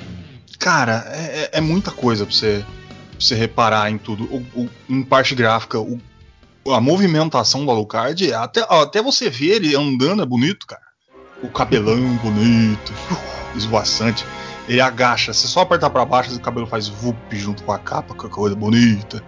cara 0.60 1.04
é, 1.12 1.20
é- 1.20 1.50
é 1.58 1.62
muita 1.62 1.90
coisa 1.92 2.26
pra 2.26 2.34
você, 2.36 2.64
pra 2.64 3.20
você 3.20 3.36
reparar 3.36 3.90
em 3.92 3.98
tudo. 3.98 4.26
O, 4.26 4.38
o- 4.64 4.70
em 4.90 5.02
parte 5.04 5.34
gráfica, 5.34 5.80
o, 5.80 6.00
a 6.72 6.80
movimentação 6.80 7.66
do 7.66 7.72
Alucard, 7.72 8.32
até, 8.34 8.62
até 8.70 9.02
você 9.02 9.28
ver 9.30 9.56
ele 9.56 9.76
andando 9.76 10.22
é 10.22 10.26
bonito, 10.26 10.68
cara. 10.68 10.82
O 11.42 11.50
cabelão 11.50 12.00
bonito, 12.18 12.94
esvoaçante. 13.56 14.26
Ele 14.68 14.82
agacha, 14.82 15.34
você 15.34 15.48
só 15.48 15.62
apertar 15.62 15.90
pra 15.90 16.04
baixo 16.04 16.36
o 16.36 16.40
cabelo 16.40 16.68
faz 16.68 16.88
vup 16.88 17.18
junto 17.34 17.64
com 17.64 17.72
a 17.72 17.80
capa, 17.80 18.14
com 18.14 18.28
a 18.28 18.30
coisa 18.30 18.56
bonita. 18.56 19.24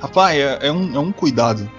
Rapaz, 0.00 0.38
é, 0.38 0.58
é 0.68 0.72
um, 0.72 0.94
é 0.96 0.98
um 0.98 1.12
cuidado 1.12 1.70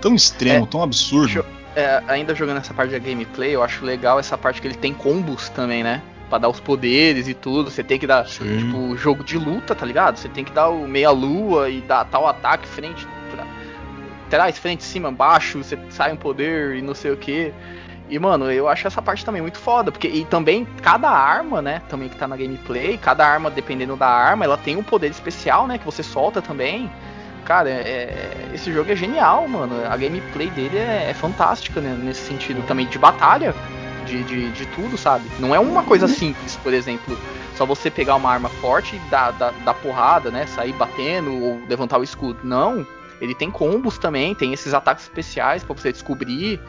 tão 0.00 0.14
extremo, 0.14 0.64
É, 0.64 0.68
tão 0.68 0.82
absurdo. 0.82 1.44
É, 1.76 2.02
ainda 2.08 2.34
jogando 2.34 2.58
essa 2.58 2.74
parte 2.74 2.90
da 2.90 2.98
gameplay, 2.98 3.54
eu 3.54 3.62
acho 3.62 3.84
legal 3.84 4.18
essa 4.18 4.36
parte 4.36 4.60
que 4.60 4.66
ele 4.66 4.74
tem 4.74 4.92
combos 4.92 5.48
também, 5.48 5.82
né? 5.82 6.02
Pra 6.28 6.36
dar 6.38 6.48
os 6.48 6.60
poderes 6.60 7.26
e 7.28 7.32
tudo. 7.34 7.70
Você 7.70 7.82
tem 7.82 7.98
que 7.98 8.06
dar, 8.06 8.26
Sim. 8.26 8.58
tipo, 8.58 8.96
jogo 8.96 9.22
de 9.24 9.38
luta, 9.38 9.74
tá 9.74 9.86
ligado? 9.86 10.16
Você 10.18 10.28
tem 10.28 10.44
que 10.44 10.52
dar 10.52 10.68
o 10.68 10.86
meia-lua 10.86 11.70
e 11.70 11.80
dar 11.80 12.04
tal 12.04 12.26
ataque, 12.26 12.66
frente, 12.66 13.06
tra- 13.30 13.46
trás, 14.28 14.58
frente, 14.58 14.82
cima, 14.84 15.10
baixo, 15.10 15.62
você 15.62 15.78
sai 15.88 16.12
um 16.12 16.16
poder 16.16 16.76
e 16.76 16.82
não 16.82 16.94
sei 16.94 17.12
o 17.12 17.16
que. 17.16 17.52
E, 18.08 18.18
mano, 18.18 18.50
eu 18.50 18.68
acho 18.68 18.86
essa 18.86 19.02
parte 19.02 19.24
também 19.24 19.42
muito 19.42 19.58
foda, 19.58 19.92
porque 19.92 20.08
e 20.08 20.24
também 20.24 20.66
cada 20.82 21.10
arma, 21.10 21.60
né, 21.60 21.82
também 21.88 22.08
que 22.08 22.16
tá 22.16 22.26
na 22.26 22.36
gameplay, 22.36 22.96
cada 22.96 23.26
arma, 23.26 23.50
dependendo 23.50 23.96
da 23.96 24.08
arma, 24.08 24.44
ela 24.44 24.56
tem 24.56 24.76
um 24.76 24.82
poder 24.82 25.10
especial, 25.10 25.66
né, 25.66 25.76
que 25.76 25.84
você 25.84 26.02
solta 26.02 26.40
também. 26.40 26.90
Cara, 27.44 27.68
é- 27.68 27.72
é- 27.82 28.50
esse 28.54 28.72
jogo 28.72 28.90
é 28.92 28.96
genial, 28.96 29.46
mano. 29.48 29.74
A 29.86 29.96
gameplay 29.96 30.50
dele 30.50 30.78
é, 30.78 31.10
é 31.10 31.14
fantástica 31.14 31.80
né, 31.80 31.98
nesse 32.02 32.22
sentido 32.26 32.62
também 32.66 32.86
de 32.86 32.98
batalha, 32.98 33.54
de, 34.06 34.22
de, 34.24 34.50
de 34.52 34.66
tudo, 34.66 34.96
sabe? 34.96 35.24
Não 35.38 35.54
é 35.54 35.58
uma 35.58 35.82
coisa 35.82 36.08
simples, 36.08 36.56
por 36.56 36.72
exemplo, 36.72 37.16
só 37.56 37.66
você 37.66 37.90
pegar 37.90 38.16
uma 38.16 38.30
arma 38.30 38.48
forte 38.48 38.96
e 38.96 38.98
dar, 39.10 39.32
dar, 39.32 39.52
dar 39.64 39.74
porrada, 39.74 40.30
né? 40.30 40.46
Sair 40.46 40.72
batendo 40.74 41.32
ou 41.42 41.60
levantar 41.68 41.98
o 41.98 42.02
escudo. 42.02 42.38
Não. 42.42 42.86
Ele 43.20 43.34
tem 43.34 43.50
combos 43.50 43.98
também, 43.98 44.34
tem 44.34 44.52
esses 44.52 44.72
ataques 44.72 45.04
especiais 45.04 45.64
pra 45.64 45.74
você 45.74 45.90
descobrir. 45.90 46.60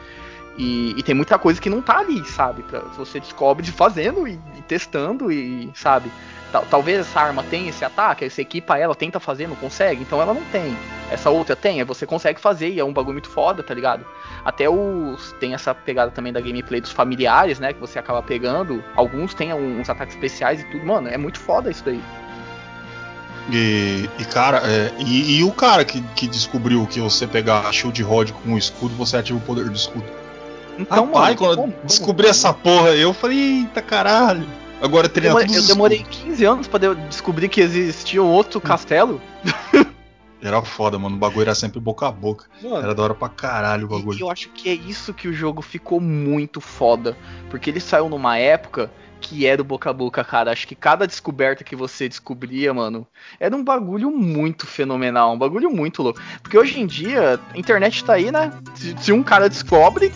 E, 0.58 0.94
e 0.96 1.02
tem 1.02 1.14
muita 1.14 1.38
coisa 1.38 1.60
que 1.60 1.70
não 1.70 1.80
tá 1.80 1.98
ali, 1.98 2.24
sabe? 2.26 2.62
Pra, 2.62 2.80
você 2.96 3.20
descobre 3.20 3.66
fazendo 3.70 4.26
e, 4.26 4.38
e 4.58 4.62
testando 4.62 5.30
e, 5.32 5.70
sabe? 5.74 6.10
Tal- 6.52 6.66
talvez 6.68 7.00
essa 7.00 7.20
arma 7.20 7.42
tenha 7.44 7.70
esse 7.70 7.84
ataque, 7.84 8.24
aí 8.24 8.30
você 8.30 8.42
equipa 8.42 8.76
ela, 8.76 8.94
tenta 8.94 9.20
fazer, 9.20 9.46
não 9.46 9.54
consegue, 9.56 10.02
então 10.02 10.20
ela 10.20 10.34
não 10.34 10.42
tem. 10.46 10.76
Essa 11.10 11.30
outra 11.30 11.54
tem, 11.54 11.78
aí 11.80 11.84
você 11.84 12.04
consegue 12.04 12.40
fazer 12.40 12.68
e 12.68 12.80
é 12.80 12.84
um 12.84 12.92
bagulho 12.92 13.14
muito 13.14 13.30
foda, 13.30 13.62
tá 13.62 13.72
ligado? 13.72 14.04
Até 14.44 14.68
os. 14.68 15.32
Tem 15.40 15.54
essa 15.54 15.74
pegada 15.74 16.10
também 16.10 16.32
da 16.32 16.40
gameplay 16.40 16.80
dos 16.80 16.90
familiares, 16.92 17.58
né? 17.58 17.72
Que 17.72 17.80
você 17.80 17.98
acaba 17.98 18.22
pegando. 18.22 18.82
Alguns 18.94 19.32
têm 19.34 19.54
uns 19.54 19.88
ataques 19.88 20.14
especiais 20.14 20.60
e 20.60 20.64
tudo. 20.64 20.84
Mano, 20.84 21.08
é 21.08 21.16
muito 21.16 21.38
foda 21.38 21.70
isso 21.70 21.84
daí. 21.84 22.00
E, 23.52 24.08
e, 24.18 24.24
cara, 24.26 24.62
é, 24.64 24.92
e, 24.98 25.38
e 25.38 25.44
o 25.44 25.50
cara 25.50 25.84
que, 25.84 26.00
que 26.14 26.28
descobriu 26.28 26.86
que 26.86 27.00
você 27.00 27.26
pegar 27.26 27.60
a 27.60 27.72
shield 27.72 28.00
rod 28.02 28.30
com 28.30 28.54
o 28.54 28.58
escudo, 28.58 28.94
você 28.94 29.16
ativa 29.16 29.38
o 29.38 29.42
poder 29.42 29.64
do 29.68 29.74
escudo. 29.74 30.04
Então, 30.80 31.06
Rapaz, 31.06 31.24
mano, 31.26 31.36
quando 31.36 31.56
como- 31.56 31.68
eu 31.68 31.72
como- 31.76 31.86
descobri 31.86 32.26
essa 32.28 32.52
porra, 32.52 32.90
eu 32.90 33.12
falei, 33.12 33.60
eita 33.60 33.82
caralho. 33.82 34.46
Agora 34.82 35.06
Eu 35.06 35.10
todos 35.10 35.54
eu 35.54 35.60
os 35.60 35.66
demorei 35.68 35.98
escudos. 35.98 36.18
15 36.20 36.44
anos 36.44 36.66
pra 36.68 36.78
de- 36.78 36.94
descobrir 37.08 37.48
que 37.48 37.60
existia 37.60 38.22
um 38.22 38.26
outro 38.30 38.60
castelo. 38.60 39.20
Era 40.42 40.62
foda, 40.62 40.98
mano. 40.98 41.16
O 41.16 41.18
bagulho 41.18 41.42
era 41.42 41.54
sempre 41.54 41.78
boca 41.78 42.08
a 42.08 42.10
boca. 42.10 42.46
Era 42.64 42.94
da 42.94 43.02
hora 43.02 43.14
pra 43.14 43.28
caralho 43.28 43.86
o 43.86 43.94
E 43.94 43.98
bagulho. 43.98 44.20
eu 44.24 44.30
acho 44.30 44.48
que 44.48 44.70
é 44.70 44.72
isso 44.72 45.12
que 45.12 45.28
o 45.28 45.34
jogo 45.34 45.60
ficou 45.60 46.00
muito 46.00 46.62
foda. 46.62 47.14
Porque 47.50 47.68
ele 47.68 47.78
saiu 47.78 48.08
numa 48.08 48.38
época 48.38 48.90
que 49.20 49.44
era 49.44 49.60
o 49.60 49.64
boca 49.66 49.90
a 49.90 49.92
boca, 49.92 50.24
cara. 50.24 50.50
Acho 50.50 50.66
que 50.66 50.74
cada 50.74 51.06
descoberta 51.06 51.62
que 51.62 51.76
você 51.76 52.08
descobria, 52.08 52.72
mano, 52.72 53.06
era 53.38 53.54
um 53.54 53.62
bagulho 53.62 54.10
muito 54.10 54.66
fenomenal. 54.66 55.34
Um 55.34 55.38
bagulho 55.38 55.70
muito 55.70 56.02
louco. 56.02 56.18
Porque 56.42 56.56
hoje 56.56 56.80
em 56.80 56.86
dia, 56.86 57.38
a 57.54 57.58
internet 57.58 58.02
tá 58.02 58.14
aí, 58.14 58.32
né? 58.32 58.50
Se, 58.74 58.96
se 58.98 59.12
um 59.12 59.22
cara 59.22 59.46
descobre, 59.46 60.10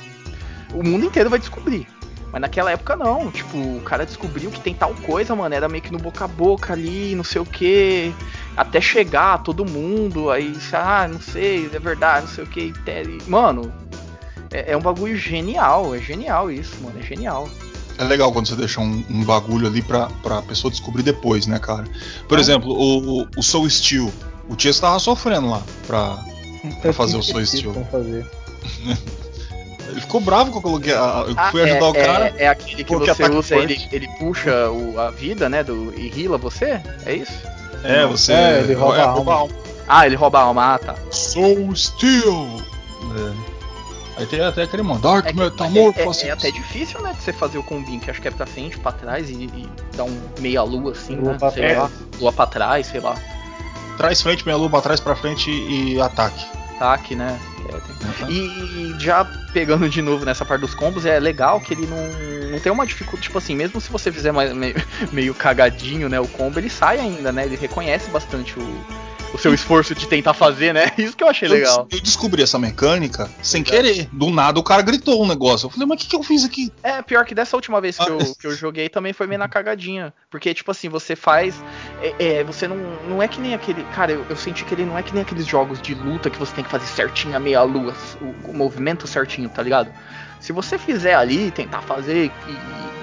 o 0.74 0.82
mundo 0.82 1.04
inteiro 1.04 1.30
vai 1.30 1.38
descobrir. 1.38 1.86
Mas 2.34 2.40
naquela 2.40 2.72
época 2.72 2.96
não, 2.96 3.30
tipo, 3.30 3.56
o 3.56 3.80
cara 3.84 4.04
descobriu 4.04 4.50
que 4.50 4.58
tem 4.58 4.74
tal 4.74 4.92
coisa, 5.06 5.36
mano, 5.36 5.54
era 5.54 5.68
meio 5.68 5.82
que 5.82 5.92
no 5.92 5.98
boca 5.98 6.24
a 6.24 6.28
boca 6.28 6.72
ali, 6.72 7.14
não 7.14 7.22
sei 7.22 7.40
o 7.40 7.46
que, 7.46 8.12
até 8.56 8.80
chegar 8.80 9.34
a 9.34 9.38
todo 9.38 9.64
mundo, 9.64 10.30
aí, 10.30 10.52
ah, 10.72 11.06
não 11.06 11.20
sei, 11.20 11.70
é 11.72 11.78
verdade, 11.78 12.26
não 12.26 12.34
sei 12.34 12.42
o 12.42 12.46
que, 12.48 12.72
mano, 13.28 13.72
é, 14.50 14.72
é 14.72 14.76
um 14.76 14.80
bagulho 14.80 15.16
genial, 15.16 15.94
é 15.94 16.00
genial 16.00 16.50
isso, 16.50 16.74
mano, 16.82 16.98
é 16.98 17.02
genial. 17.02 17.48
É 17.98 18.02
legal 18.02 18.32
quando 18.32 18.48
você 18.48 18.56
deixa 18.56 18.80
um, 18.80 19.04
um 19.08 19.22
bagulho 19.22 19.68
ali 19.68 19.80
pra, 19.80 20.08
pra 20.20 20.42
pessoa 20.42 20.72
descobrir 20.72 21.04
depois, 21.04 21.46
né, 21.46 21.60
cara? 21.60 21.84
Por 22.28 22.40
exemplo, 22.40 22.72
o, 22.72 23.22
o, 23.22 23.28
o 23.36 23.42
Soul 23.44 23.70
Steel. 23.70 24.12
O 24.48 24.56
Tia 24.56 24.74
tava 24.74 24.98
sofrendo 24.98 25.48
lá 25.48 25.62
pra, 25.86 26.18
pra 26.82 26.92
fazer 26.92 27.16
o 27.16 27.22
Soul 27.22 27.46
Steel. 27.46 27.72
Fazer. 27.92 28.26
Ele 29.94 30.00
ficou 30.00 30.20
bravo 30.20 30.50
que 30.50 30.58
eu 30.58 30.62
coloquei. 30.62 30.92
A, 30.92 31.24
eu 31.28 31.34
Ah, 31.36 31.50
fui 31.52 31.60
é, 31.60 31.64
ajudar 31.70 31.86
o 31.90 31.96
é- 31.96 32.04
cara. 32.04 32.34
É, 32.36 32.48
aquele 32.48 32.82
que 32.82 32.96
você 32.96 33.22
usa, 33.30 33.54
forte. 33.56 33.72
ele, 33.72 33.88
ele 33.92 34.08
puxa 34.18 34.68
o- 34.70 34.98
a 34.98 35.10
vida, 35.12 35.48
né, 35.48 35.62
do, 35.62 35.94
e 35.96 36.12
heala 36.20 36.36
você? 36.36 36.80
É 37.06 37.14
isso? 37.14 37.32
É, 37.84 38.04
você. 38.04 38.32
É, 38.32 38.58
ele 38.58 38.74
rouba 38.74 38.96
a 39.02 39.08
alma. 39.08 39.48
Ah, 39.86 40.04
ele 40.06 40.16
rouba 40.16 40.38
a 40.40 40.42
alma, 40.42 40.74
ah, 40.74 40.78
tá. 40.78 40.94
Soul 41.12 41.74
Steel! 41.76 42.48
É. 43.16 43.54
Aí 44.16 44.26
tem 44.26 44.40
até 44.40 44.62
aquele 44.62 44.82
mano, 44.82 45.00
Dark 45.00 45.26
É, 45.26 45.32
Metamorphosis. 45.32 46.24
é, 46.24 46.28
é 46.28 46.30
até 46.32 46.50
difícil, 46.50 47.00
né, 47.02 47.12
de 47.12 47.22
você 47.22 47.32
fazer 47.32 47.58
o 47.58 47.62
combinho, 47.62 48.00
que 48.00 48.10
acho 48.10 48.20
que 48.20 48.28
é 48.28 48.30
pra 48.30 48.46
frente, 48.46 48.78
pra 48.78 48.92
trás 48.92 49.28
e, 49.30 49.34
e 49.34 49.68
dar 49.96 50.04
um 50.04 50.20
meia 50.40 50.62
lua 50.62 50.92
assim, 50.92 51.16
Lua 51.16 51.32
né? 51.32 51.38
pra 51.38 51.50
sei 51.50 51.62
trás. 51.62 51.78
lá, 51.78 51.90
lua 52.20 52.32
pra 52.32 52.46
trás, 52.46 52.86
sei 52.86 53.00
lá. 53.00 53.14
Trás 53.96 54.20
frente, 54.22 54.44
meia 54.46 54.56
lua 54.56 54.70
pra 54.70 54.80
trás, 54.80 54.98
pra 55.00 55.14
frente 55.16 55.50
e 55.50 56.00
ataque. 56.00 56.44
Ataque, 56.76 57.14
né? 57.14 57.38
É, 57.72 57.94
Uhum. 58.24 58.30
E 58.30 58.94
já 58.98 59.24
pegando 59.52 59.88
de 59.88 60.00
novo 60.02 60.24
nessa 60.24 60.44
parte 60.44 60.60
dos 60.60 60.74
combos, 60.74 61.04
é 61.04 61.18
legal 61.18 61.60
que 61.60 61.74
ele 61.74 61.86
não, 61.86 62.50
não 62.50 62.60
tem 62.60 62.70
uma 62.70 62.86
dificuldade, 62.86 63.22
tipo 63.24 63.38
assim, 63.38 63.54
mesmo 63.56 63.80
se 63.80 63.90
você 63.90 64.12
fizer 64.12 64.32
mais, 64.32 64.52
meio, 64.54 64.74
meio 65.12 65.34
cagadinho, 65.34 66.08
né, 66.08 66.20
o 66.20 66.28
combo, 66.28 66.58
ele 66.58 66.70
sai 66.70 66.98
ainda, 67.00 67.32
né? 67.32 67.44
Ele 67.44 67.56
reconhece 67.56 68.08
bastante 68.10 68.58
o, 68.58 68.84
o 69.32 69.38
seu 69.38 69.52
esforço 69.52 69.94
de 69.94 70.06
tentar 70.06 70.32
fazer, 70.34 70.72
né? 70.72 70.92
Isso 70.98 71.16
que 71.16 71.24
eu 71.24 71.28
achei 71.28 71.48
Eu, 71.48 71.52
legal. 71.54 71.84
des- 71.86 71.98
eu 71.98 72.04
descobri 72.04 72.42
essa 72.42 72.58
mecânica 72.58 73.28
sem 73.42 73.62
querer. 73.64 74.08
Do 74.12 74.30
nada 74.30 74.60
o 74.60 74.62
cara 74.62 74.80
gritou 74.82 75.22
um 75.22 75.26
negócio. 75.26 75.66
Eu 75.66 75.70
falei, 75.70 75.86
mas 75.88 75.96
o 75.98 76.02
que, 76.04 76.08
que 76.10 76.16
eu 76.16 76.22
fiz 76.22 76.44
aqui? 76.44 76.72
É, 76.82 77.02
pior 77.02 77.24
que 77.24 77.34
dessa 77.34 77.56
última 77.56 77.80
vez 77.80 77.96
que, 77.96 78.04
Ah, 78.04 78.08
eu, 78.10 78.18
que 78.38 78.46
eu 78.46 78.54
joguei 78.54 78.88
também 78.88 79.12
foi 79.12 79.26
meio 79.26 79.38
na 79.40 79.48
cagadinha. 79.48 80.12
Porque, 80.30 80.52
tipo 80.54 80.70
assim, 80.70 80.88
você 80.88 81.16
faz. 81.16 81.56
É, 82.00 82.14
é, 82.38 82.44
você 82.44 82.66
não. 82.68 82.76
Não 83.08 83.22
é 83.22 83.26
que 83.28 83.40
nem 83.40 83.54
aquele. 83.54 83.84
Cara, 83.84 84.12
eu, 84.12 84.24
eu 84.28 84.36
senti 84.36 84.64
que 84.64 84.74
ele 84.74 84.84
não 84.84 84.96
é 84.98 85.02
que 85.02 85.12
nem 85.12 85.22
aqueles 85.22 85.46
jogos 85.46 85.80
de 85.80 85.94
luta 85.94 86.28
que 86.30 86.38
você 86.38 86.52
tem 86.52 86.64
que 86.64 86.70
fazer 86.70 86.86
certinho 86.86 87.36
a 87.36 87.40
meia 87.40 87.53
lua, 87.62 87.94
o, 88.20 88.50
o 88.50 88.54
movimento 88.56 89.06
certinho, 89.06 89.48
tá 89.48 89.62
ligado? 89.62 89.90
Se 90.40 90.52
você 90.52 90.76
fizer 90.78 91.14
ali, 91.14 91.50
tentar 91.50 91.80
fazer 91.82 92.30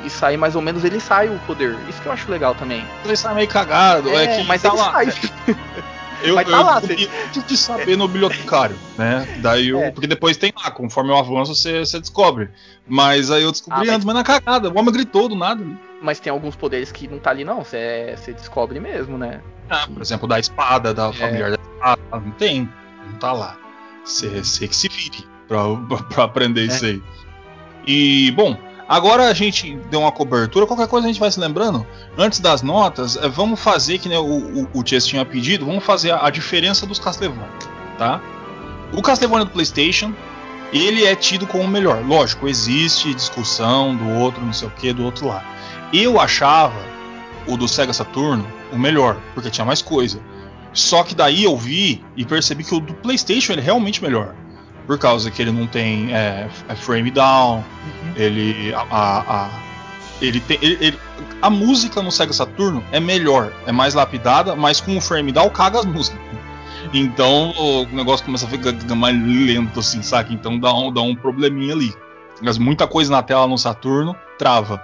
e, 0.03 0.07
e 0.07 0.09
sair 0.09 0.37
mais 0.37 0.55
ou 0.55 0.61
menos, 0.61 0.83
ele 0.83 0.99
sai 0.99 1.27
o 1.27 1.39
poder. 1.47 1.75
Isso 1.89 1.99
que 2.01 2.07
eu 2.07 2.11
acho 2.11 2.29
legal 2.29 2.53
também. 2.53 2.85
Ele 3.03 3.15
sai 3.15 3.33
meio 3.33 3.47
cagado. 3.47 4.09
É, 4.09 4.37
que 4.41 4.43
mas 4.47 4.61
tá 4.61 4.69
ele 4.69 4.77
lá. 4.77 4.91
sai. 4.91 5.07
Eu, 6.23 6.35
Mas 6.35 6.47
tá 6.47 6.55
eu 6.55 6.63
lá, 6.63 6.77
antes 6.77 7.43
de 7.47 7.57
saber 7.57 7.97
no 7.97 8.07
bibliotecário, 8.07 8.77
né? 8.95 9.27
Daí 9.41 9.69
eu, 9.69 9.79
É. 9.81 9.89
Porque 9.89 10.05
depois 10.05 10.37
tem 10.37 10.53
lá, 10.55 10.69
conforme 10.69 11.09
eu 11.09 11.17
avanço, 11.17 11.55
você, 11.55 11.79
você 11.79 11.99
descobre. 11.99 12.51
Mas 12.87 13.31
aí 13.31 13.41
eu 13.41 13.51
descobri 13.51 13.79
Ah, 13.79 13.85
mas- 13.85 13.89
antes, 13.95 14.05
mas 14.05 14.15
na 14.15 14.23
cagada. 14.23 14.69
O 14.69 14.77
homem 14.77 14.93
gritou 14.93 15.27
do 15.27 15.35
nada. 15.35 15.65
Mas 15.99 16.19
tem 16.19 16.29
alguns 16.29 16.55
poderes 16.55 16.91
que 16.91 17.07
não 17.07 17.17
tá 17.17 17.31
ali, 17.31 17.43
não. 17.43 17.63
Você 17.63 18.13
você 18.15 18.33
descobre 18.33 18.79
mesmo, 18.79 19.17
né? 19.17 19.41
Ah, 19.67 19.87
por 19.91 19.99
exemplo, 19.99 20.27
da 20.27 20.39
espada, 20.39 20.93
da 20.93 21.11
familiar 21.11 21.49
da 21.51 21.57
espada. 21.59 22.01
Não 22.13 22.31
tem. 22.33 22.69
Não 23.11 23.13
tá 23.17 23.33
lá. 23.33 23.57
Você 24.03 24.67
que 24.67 24.75
se 24.75 24.87
vire 24.89 25.25
pra 25.47 25.63
aprender 26.23 26.61
É. 26.61 26.65
isso 26.65 26.85
aí. 26.85 27.01
E, 27.85 28.31
bom, 28.31 28.57
agora 28.87 29.27
a 29.27 29.33
gente 29.33 29.75
deu 29.89 30.01
uma 30.01 30.11
cobertura. 30.11 30.65
Qualquer 30.65 30.87
coisa 30.87 31.07
a 31.07 31.11
gente 31.11 31.19
vai 31.19 31.31
se 31.31 31.39
lembrando. 31.39 31.85
Antes 32.17 32.39
das 32.39 32.61
notas, 32.61 33.15
eh, 33.17 33.27
vamos 33.27 33.59
fazer 33.59 33.97
que 33.97 34.07
né, 34.07 34.17
o, 34.17 34.23
o, 34.23 34.69
o 34.73 34.85
Chess 34.87 35.05
tinha 35.07 35.25
pedido. 35.25 35.65
Vamos 35.65 35.83
fazer 35.83 36.11
a, 36.11 36.27
a 36.27 36.29
diferença 36.29 36.85
dos 36.85 36.99
Castlevania, 36.99 37.47
tá? 37.97 38.21
O 38.93 39.01
Castlevania 39.01 39.45
do 39.45 39.51
PlayStation 39.51 40.13
ele 40.73 41.05
é 41.05 41.15
tido 41.15 41.45
como 41.45 41.63
o 41.63 41.67
melhor. 41.67 42.01
Lógico, 42.05 42.47
existe 42.47 43.13
discussão 43.13 43.95
do 43.95 44.09
outro, 44.09 44.43
não 44.45 44.53
sei 44.53 44.67
o 44.67 44.71
que, 44.71 44.93
do 44.93 45.03
outro 45.03 45.27
lado. 45.27 45.45
Eu 45.91 46.19
achava 46.19 46.79
o 47.47 47.57
do 47.57 47.67
Sega 47.67 47.91
Saturno 47.91 48.47
o 48.71 48.77
melhor, 48.77 49.17
porque 49.33 49.49
tinha 49.49 49.65
mais 49.65 49.81
coisa. 49.81 50.21
Só 50.73 51.03
que 51.03 51.13
daí 51.13 51.43
eu 51.43 51.57
vi 51.57 52.03
e 52.15 52.25
percebi 52.25 52.63
que 52.63 52.73
o 52.73 52.79
do 52.79 52.93
PlayStation 52.93 53.53
ele 53.53 53.61
é 53.61 53.65
realmente 53.65 54.01
melhor. 54.01 54.33
Por 54.87 54.97
causa 54.97 55.29
que 55.29 55.41
ele 55.41 55.51
não 55.51 55.67
tem 55.67 56.13
é, 56.13 56.49
é 56.67 56.75
frame 56.75 57.11
down, 57.11 57.57
uhum. 57.57 58.13
ele. 58.15 58.73
A, 58.73 58.81
a, 58.89 59.19
a, 59.19 59.49
ele 60.21 60.39
tem. 60.39 60.57
Ele, 60.61 60.77
ele, 60.79 60.99
a 61.41 61.49
música 61.49 62.01
no 62.01 62.11
Sega 62.11 62.33
Saturno 62.33 62.83
é 62.91 62.99
melhor, 62.99 63.51
é 63.65 63.71
mais 63.71 63.93
lapidada, 63.93 64.55
mas 64.55 64.81
com 64.81 64.97
o 64.97 65.01
frame 65.01 65.31
down 65.31 65.49
caga 65.49 65.79
as 65.79 65.85
músicas. 65.85 66.19
Então 66.93 67.51
o 67.51 67.85
negócio 67.85 68.25
começa 68.25 68.45
a 68.45 68.49
ficar 68.49 68.73
mais 68.95 69.15
lento, 69.15 69.79
assim, 69.79 70.01
saca? 70.01 70.33
Então 70.33 70.59
dá 70.59 70.73
um, 70.73 70.91
dá 70.91 71.01
um 71.01 71.15
probleminha 71.15 71.73
ali. 71.73 71.93
Mas 72.41 72.57
muita 72.57 72.87
coisa 72.87 73.11
na 73.11 73.21
tela 73.21 73.47
no 73.47 73.57
Saturno 73.57 74.15
trava. 74.37 74.81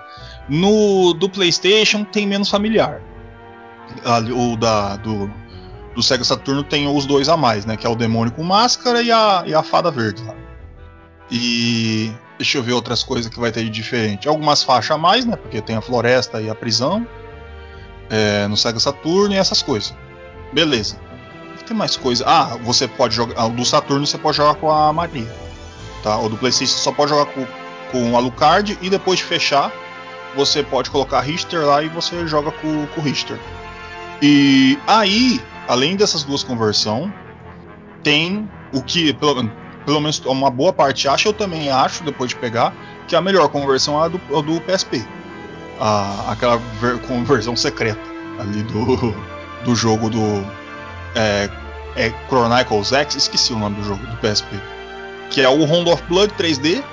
No 0.48 1.14
do 1.14 1.28
PlayStation 1.28 2.04
tem 2.04 2.28
menos 2.28 2.50
familiar. 2.50 3.02
O 4.36 4.56
da, 4.56 4.96
do, 4.98 5.32
do 5.98 6.04
Sega 6.04 6.24
Saturno 6.24 6.64
tem 6.64 6.88
os 6.88 7.08
dois 7.08 7.28
a 7.28 7.36
mais, 7.36 7.66
né? 7.66 7.76
Que 7.76 7.88
é 7.88 7.90
o 7.90 7.96
demônio 7.96 8.32
com 8.32 8.44
máscara 8.44 9.02
e 9.02 9.12
a, 9.12 9.44
e 9.48 9.56
a 9.56 9.64
fada 9.64 9.90
verde 9.90 10.24
lá. 10.24 10.36
E 11.32 12.12
deixa 12.38 12.60
eu 12.60 12.64
ver 12.64 12.74
outras 12.74 13.02
coisas 13.02 13.34
que 13.34 13.40
vai 13.40 13.52
ter 13.52 13.64
de 13.64 13.72
diferente. 13.72 14.28
Algumas 14.28 14.62
faixas 14.62 14.92
a 14.92 14.98
mais, 15.00 15.26
né? 15.26 15.36
Porque 15.36 15.60
tem 15.60 15.76
a 15.76 15.82
floresta 15.82 16.40
e 16.40 16.52
a 16.52 16.54
prisão. 16.54 17.06
É, 18.12 18.48
no 18.48 18.56
Sega 18.56 18.80
Saturno 18.80 19.34
e 19.34 19.38
essas 19.38 19.64
coisas. 19.64 19.96
Beleza. 20.54 21.00
Tem 21.66 21.76
mais 21.76 21.98
coisa. 21.98 22.24
Ah, 22.28 22.56
você 22.64 22.88
pode 22.88 23.16
jogar. 23.16 23.34
Ah, 23.36 23.48
do 23.48 23.66
Saturno 23.66 24.06
você 24.06 24.20
pode 24.20 24.38
jogar 24.38 24.54
com 24.54 24.72
a 24.72 24.94
Maria. 24.94 25.36
Tá? 26.04 26.16
O 26.20 26.30
do 26.30 26.38
Playstation 26.38 26.78
só 26.78 26.92
pode 26.92 27.10
jogar 27.10 27.26
com, 27.34 27.44
com 27.92 28.12
o 28.12 28.16
Alucard 28.16 28.78
e 28.84 28.90
depois 28.90 29.18
de 29.18 29.26
fechar, 29.26 29.74
você 30.36 30.62
pode 30.62 30.92
colocar 30.92 31.22
Richter 31.22 31.66
lá 31.66 31.82
e 31.82 31.90
você 31.90 32.28
joga 32.28 32.52
com, 32.52 32.86
com 32.86 33.02
o 33.02 33.04
Richter. 33.04 33.40
E 34.22 34.78
aí 34.86 35.42
além 35.68 35.96
dessas 35.96 36.24
duas 36.24 36.44
conversões, 36.44 37.12
tem 38.04 38.50
o 38.74 38.82
que, 38.82 39.14
pelo, 39.14 39.50
pelo, 39.86 40.00
menos 40.00 40.20
uma 40.26 40.50
boa 40.50 40.72
parte 40.72 41.08
acha, 41.08 41.28
eu 41.28 41.34
também 41.34 41.70
acho, 41.70 42.04
depois 42.04 42.30
de 42.30 42.36
pegar, 42.36 42.74
que 43.08 43.16
a 43.16 43.22
melhor 43.22 43.50
conversão 43.50 44.02
é 44.02 44.06
a 44.06 44.08
do, 44.08 44.22
a 44.36 44.42
do 44.42 44.62
PSP. 44.62 45.06
A, 45.80 46.32
aquela 46.32 46.58
ver, 46.80 47.00
conversão 47.02 47.56
secreta 47.56 48.00
ali 48.40 48.64
do, 48.64 49.14
do 49.64 49.76
jogo 49.76 50.10
do. 50.10 50.46
É, 51.16 51.50
é 51.96 52.14
Chronicles 52.28 52.94
X, 52.94 53.16
esqueci 53.16 53.54
o 53.54 53.60
nome 53.60 53.76
do 53.76 53.84
jogo 53.84 54.06
do 54.06 54.18
PSP. 54.18 54.48
Que 55.30 55.42
é 55.42 55.50
o 55.50 55.66
Round 55.66 55.90
of 55.92 56.04
Blood 56.04 56.34
3D. 56.36 56.84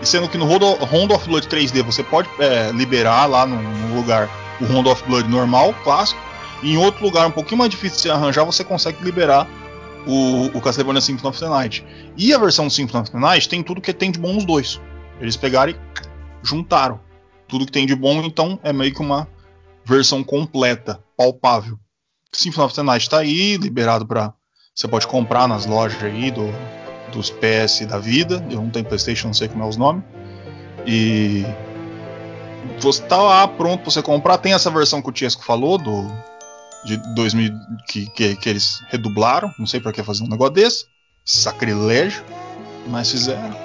E 0.00 0.06
sendo 0.06 0.28
que 0.28 0.38
no 0.38 0.46
Round 0.46 1.12
of 1.12 1.28
Blood 1.28 1.48
3D 1.48 1.82
você 1.82 2.02
pode 2.02 2.28
é, 2.38 2.70
liberar 2.72 3.26
lá 3.26 3.44
no, 3.44 3.60
no 3.60 3.96
lugar 3.96 4.28
o 4.60 4.64
Round 4.64 4.88
of 4.88 5.02
Blood 5.04 5.28
normal, 5.28 5.74
clássico 5.82 6.27
em 6.62 6.76
outro 6.76 7.04
lugar 7.04 7.26
um 7.26 7.30
pouquinho 7.30 7.58
mais 7.58 7.70
difícil 7.70 7.96
de 7.96 8.02
se 8.02 8.10
arranjar, 8.10 8.44
você 8.44 8.64
consegue 8.64 9.02
liberar 9.04 9.48
o, 10.06 10.46
o 10.56 10.60
Castlevania 10.60 11.00
Symphony 11.00 11.28
of 11.28 11.38
the 11.38 11.48
Night. 11.48 11.84
E 12.16 12.32
a 12.32 12.38
versão 12.38 12.68
Symphony 12.68 13.02
of 13.02 13.10
the 13.10 13.18
Night 13.18 13.48
tem 13.48 13.62
tudo 13.62 13.80
que 13.80 13.92
tem 13.92 14.10
de 14.10 14.18
bom 14.18 14.32
nos 14.32 14.44
dois. 14.44 14.80
Eles 15.20 15.36
pegaram 15.36 15.72
e 15.72 15.76
juntaram 16.42 17.00
tudo 17.46 17.66
que 17.66 17.72
tem 17.72 17.86
de 17.86 17.94
bom, 17.94 18.22
então 18.22 18.58
é 18.62 18.72
meio 18.72 18.92
que 18.92 19.00
uma 19.00 19.28
versão 19.84 20.22
completa, 20.22 21.02
palpável. 21.16 21.78
Symphony 22.32 22.66
of 22.66 22.74
the 22.74 22.82
Night 22.82 23.02
está 23.02 23.18
aí, 23.18 23.56
liberado 23.56 24.06
para 24.06 24.34
você 24.78 24.86
pode 24.86 25.08
comprar 25.08 25.48
nas 25.48 25.66
lojas 25.66 26.00
aí 26.04 26.30
do, 26.30 26.54
dos 27.10 27.30
PS 27.30 27.84
da 27.84 27.98
vida. 27.98 28.46
Eu 28.48 28.62
não 28.62 28.70
tenho 28.70 28.84
PlayStation, 28.84 29.26
não 29.26 29.34
sei 29.34 29.48
como 29.48 29.64
é 29.64 29.66
os 29.66 29.76
nomes. 29.76 30.04
E 30.86 31.44
você 32.78 33.02
tá 33.02 33.16
lá 33.16 33.48
pronto 33.48 33.82
para 33.82 33.90
você 33.90 34.00
comprar. 34.00 34.38
Tem 34.38 34.52
essa 34.52 34.70
versão 34.70 35.02
que 35.02 35.08
o 35.08 35.12
Tiesco 35.12 35.44
falou 35.44 35.78
do 35.78 36.06
de 36.84 36.96
2000 37.14 37.52
que, 37.86 38.06
que, 38.10 38.36
que 38.36 38.48
eles 38.48 38.80
redublaram. 38.88 39.52
Não 39.58 39.66
sei 39.66 39.80
para 39.80 39.92
que 39.92 40.02
fazer 40.02 40.24
um 40.24 40.28
negócio 40.28 40.54
desse. 40.54 40.86
Sacrilégio. 41.24 42.22
Mas 42.86 43.10
fizeram. 43.10 43.56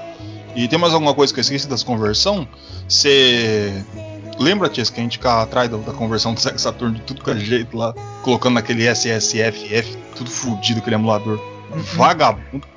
E 0.56 0.68
tem 0.68 0.78
mais 0.78 0.94
alguma 0.94 1.14
coisa 1.14 1.34
que 1.34 1.40
eu 1.40 1.42
esqueci 1.42 1.68
das 1.68 1.84
conversão? 1.84 2.48
Você. 2.88 3.84
Lembra, 4.40 4.68
Tia, 4.68 4.84
que 4.86 5.00
a 5.00 5.04
gente 5.04 5.18
ficava 5.18 5.44
atrás 5.44 5.70
da, 5.70 5.78
da 5.78 5.94
conversão 5.94 6.34
do 6.34 6.40
Sega 6.40 6.58
Saturn 6.58 6.96
de 6.96 7.02
tudo 7.02 7.24
que 7.24 7.30
é 7.30 7.38
jeito 7.38 7.78
lá, 7.78 7.94
colocando 8.24 8.56
naquele 8.56 8.88
SSFF, 8.88 9.96
tudo 10.16 10.30
fudido, 10.30 10.80
aquele 10.80 10.96
emulador. 10.96 11.40
Uhum. 11.72 11.82
Vagabundo. 11.96 12.68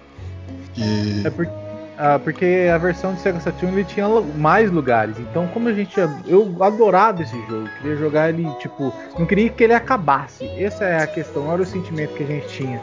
E... 0.77 1.23
É 1.25 1.31
porque 1.31 1.66
ah, 1.99 2.19
porque 2.23 2.69
a 2.73 2.77
versão 2.77 3.15
de 3.15 3.21
Sega 3.21 3.41
Saturn 3.41 3.75
ele 3.75 3.85
tinha 3.85 4.07
mais 4.37 4.71
lugares. 4.71 5.19
Então, 5.19 5.47
como 5.49 5.69
a 5.69 5.73
gente. 5.73 5.99
Eu 6.27 6.55
adorava 6.61 7.23
esse 7.23 7.37
jogo. 7.47 7.69
Queria 7.81 7.97
jogar 7.97 8.29
ele, 8.29 8.49
tipo. 8.59 8.93
Não 9.19 9.25
queria 9.25 9.49
que 9.49 9.65
ele 9.65 9.73
acabasse. 9.73 10.47
Essa 10.63 10.85
é 10.85 11.03
a 11.03 11.07
questão, 11.07 11.51
era 11.51 11.63
o 11.63 11.67
sentimento 11.67 12.15
que 12.15 12.23
a 12.23 12.27
gente 12.27 12.49
tinha. 12.49 12.81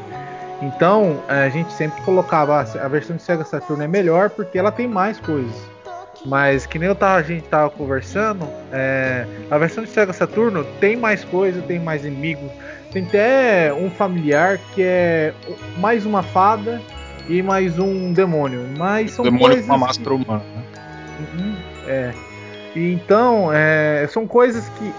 Então, 0.61 1.21
a 1.27 1.47
gente 1.49 1.71
sempre 1.73 2.01
colocava. 2.01 2.59
A 2.59 2.87
versão 2.87 3.15
de 3.15 3.21
Sega 3.21 3.43
Saturn 3.43 3.83
é 3.83 3.87
melhor 3.87 4.29
porque 4.31 4.57
ela 4.57 4.71
tem 4.71 4.87
mais 4.87 5.19
coisas. 5.19 5.73
Mas 6.25 6.65
que 6.65 6.79
nem 6.79 6.87
eu 6.87 6.95
tava, 6.95 7.17
a 7.17 7.23
gente 7.23 7.43
tava 7.49 7.69
conversando, 7.69 8.47
é, 8.71 9.27
a 9.51 9.57
versão 9.57 9.83
de 9.83 9.89
Sega 9.89 10.13
Saturno 10.13 10.63
tem 10.79 10.95
mais 10.95 11.23
coisa, 11.25 11.61
tem 11.61 11.79
mais 11.79 12.05
inimigos. 12.05 12.49
Tem 12.91 13.03
até 13.03 13.73
um 13.73 13.89
familiar 13.89 14.57
que 14.73 14.81
é 14.83 15.33
mais 15.77 16.05
uma 16.05 16.23
fada 16.23 16.81
e 17.27 17.41
mais 17.41 17.79
um 17.79 18.13
demônio. 18.13 18.65
Mas 18.77 19.11
são 19.11 19.23
demônio 19.23 19.47
coisas 19.47 19.65
com 19.65 19.71
uma 19.71 19.87
máscara 19.87 20.15
humana. 20.15 20.43
Né? 20.55 20.63
Uhum, 21.19 21.55
é. 21.87 22.13
Então, 22.75 23.51
é, 23.53 24.07
são 24.09 24.27
coisas 24.27 24.67
que 24.69 24.91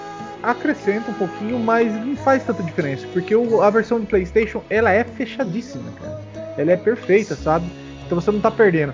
acrescentam 0.42 1.12
um 1.12 1.18
pouquinho, 1.18 1.58
mas 1.58 1.92
não 2.04 2.16
faz 2.16 2.44
tanta 2.44 2.62
diferença, 2.62 3.06
porque 3.12 3.34
o, 3.34 3.62
a 3.62 3.70
versão 3.70 3.98
do 3.98 4.06
PlayStation 4.06 4.62
ela 4.68 4.90
é 4.90 5.02
fechadíssima, 5.02 5.90
cara. 6.00 6.20
Ela 6.56 6.72
é 6.72 6.76
perfeita, 6.76 7.34
sabe? 7.34 7.66
Então 8.06 8.20
você 8.20 8.30
não 8.30 8.40
tá 8.40 8.50
perdendo 8.50 8.92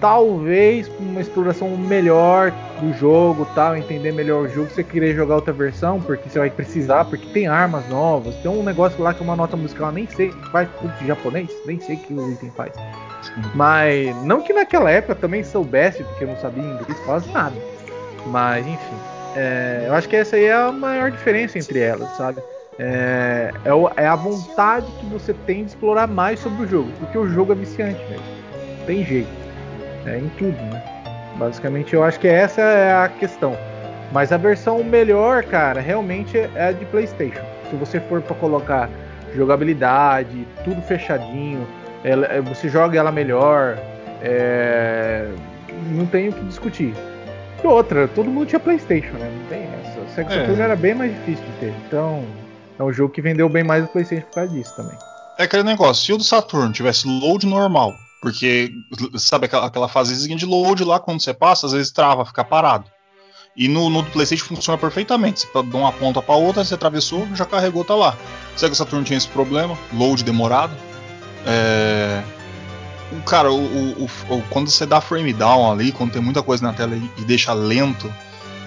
talvez 0.00 0.90
uma 0.98 1.20
exploração 1.20 1.76
melhor 1.76 2.52
do 2.80 2.92
jogo, 2.92 3.46
tal, 3.54 3.76
entender 3.76 4.12
melhor 4.12 4.44
o 4.44 4.48
jogo, 4.48 4.70
você 4.70 4.84
querer 4.84 5.14
jogar 5.14 5.36
outra 5.36 5.52
versão, 5.52 6.00
porque 6.00 6.28
você 6.28 6.38
vai 6.38 6.50
precisar, 6.50 7.04
porque 7.04 7.26
tem 7.28 7.46
armas 7.46 7.86
novas, 7.88 8.34
tem 8.36 8.50
um 8.50 8.62
negócio 8.62 9.02
lá 9.02 9.12
que 9.12 9.20
é 9.20 9.24
uma 9.24 9.36
nota 9.36 9.56
musical, 9.56 9.90
nem 9.90 10.06
sei, 10.06 10.30
faz 10.52 10.68
de 10.98 11.06
japonês, 11.06 11.50
nem 11.66 11.80
sei 11.80 11.96
que 11.96 12.14
o 12.14 12.32
item 12.32 12.50
faz. 12.50 12.72
Mas 13.54 14.14
não 14.24 14.40
que 14.40 14.52
naquela 14.52 14.90
época 14.90 15.14
também 15.14 15.42
soubesse, 15.42 16.04
porque 16.04 16.24
eu 16.24 16.28
não 16.28 16.36
sabia 16.36 16.62
inglês 16.62 16.98
quase 17.04 17.30
nada. 17.32 17.56
Mas 18.26 18.66
enfim, 18.66 18.96
é, 19.36 19.84
eu 19.88 19.94
acho 19.94 20.08
que 20.08 20.16
essa 20.16 20.36
aí 20.36 20.44
é 20.44 20.54
a 20.54 20.70
maior 20.70 21.10
diferença 21.10 21.58
entre 21.58 21.80
elas, 21.80 22.08
sabe? 22.16 22.40
É, 22.78 23.52
é, 23.64 24.02
é 24.04 24.06
a 24.06 24.14
vontade 24.14 24.86
que 25.00 25.06
você 25.06 25.34
tem 25.34 25.64
de 25.64 25.70
explorar 25.70 26.06
mais 26.06 26.38
sobre 26.38 26.62
o 26.62 26.68
jogo, 26.68 26.92
porque 27.00 27.18
o 27.18 27.28
jogo 27.28 27.52
é 27.52 27.56
viciante, 27.56 28.00
velho. 28.04 28.22
Tem 28.86 29.04
jeito 29.04 29.47
é, 30.06 30.18
em 30.18 30.28
tudo, 30.30 30.56
né? 30.56 30.82
Basicamente, 31.36 31.94
eu 31.94 32.02
acho 32.02 32.18
que 32.18 32.26
essa 32.26 32.60
é 32.60 32.92
a 32.92 33.08
questão. 33.08 33.56
Mas 34.12 34.32
a 34.32 34.36
versão 34.36 34.82
melhor, 34.82 35.44
cara, 35.44 35.80
realmente 35.80 36.36
é 36.38 36.68
a 36.68 36.72
de 36.72 36.84
PlayStation. 36.86 37.44
Se 37.70 37.76
você 37.76 38.00
for 38.00 38.22
para 38.22 38.34
colocar 38.36 38.88
jogabilidade, 39.34 40.46
tudo 40.64 40.80
fechadinho, 40.82 41.66
ela, 42.02 42.26
é, 42.26 42.40
você 42.40 42.68
joga 42.68 42.98
ela 42.98 43.12
melhor, 43.12 43.78
é, 44.22 45.28
não 45.92 46.06
tem 46.06 46.30
o 46.30 46.32
que 46.32 46.44
discutir. 46.44 46.94
E 47.62 47.66
outra, 47.66 48.08
todo 48.08 48.30
mundo 48.30 48.46
tinha 48.46 48.60
PlayStation, 48.60 49.12
né? 49.14 49.30
Não 49.36 49.46
tem 49.48 49.62
essa. 49.64 50.00
O 50.00 50.08
Saturn 50.14 50.60
é. 50.60 50.64
era 50.64 50.76
bem 50.76 50.94
mais 50.94 51.12
difícil 51.12 51.44
de 51.44 51.52
ter. 51.60 51.74
Então, 51.86 52.24
é 52.78 52.82
um 52.82 52.92
jogo 52.92 53.12
que 53.12 53.20
vendeu 53.20 53.48
bem 53.48 53.64
mais 53.64 53.84
o 53.84 53.88
PlayStation 53.88 54.26
por 54.26 54.34
causa 54.34 54.52
disso 54.52 54.74
também. 54.76 54.96
É 55.38 55.44
aquele 55.44 55.64
negócio, 55.64 56.04
se 56.04 56.12
o 56.12 56.16
do 56.16 56.24
Saturn 56.24 56.72
tivesse 56.72 57.06
load 57.06 57.46
normal, 57.46 57.94
porque, 58.20 58.72
sabe 59.16 59.46
aquela, 59.46 59.66
aquela 59.66 59.88
fasezinha 59.88 60.36
de 60.36 60.44
load 60.44 60.84
lá, 60.84 60.98
quando 60.98 61.20
você 61.20 61.32
passa, 61.32 61.66
às 61.66 61.72
vezes 61.72 61.92
trava, 61.92 62.24
fica 62.24 62.44
parado. 62.44 62.86
E 63.56 63.66
no, 63.66 63.90
no 63.90 64.04
PlayStation 64.04 64.44
funciona 64.44 64.78
perfeitamente. 64.78 65.40
Você 65.40 65.48
dá 65.52 65.78
uma 65.78 65.92
ponta 65.92 66.22
para 66.22 66.36
outra, 66.36 66.64
você 66.64 66.74
atravessou, 66.74 67.26
já 67.34 67.44
carregou, 67.44 67.84
tá 67.84 67.94
lá. 67.94 68.16
Sega 68.56 68.74
Saturn 68.74 69.04
tinha 69.04 69.16
esse 69.16 69.28
problema, 69.28 69.76
load 69.92 70.22
demorado. 70.22 70.72
É... 71.44 72.22
Cara, 73.26 73.50
o, 73.50 74.04
o, 74.04 74.04
o, 74.04 74.42
quando 74.50 74.68
você 74.68 74.84
dá 74.84 75.00
frame 75.00 75.32
down 75.32 75.72
ali, 75.72 75.90
quando 75.90 76.12
tem 76.12 76.22
muita 76.22 76.42
coisa 76.42 76.62
na 76.62 76.72
tela 76.72 76.94
e, 76.94 77.10
e 77.20 77.24
deixa 77.24 77.52
lento, 77.52 78.12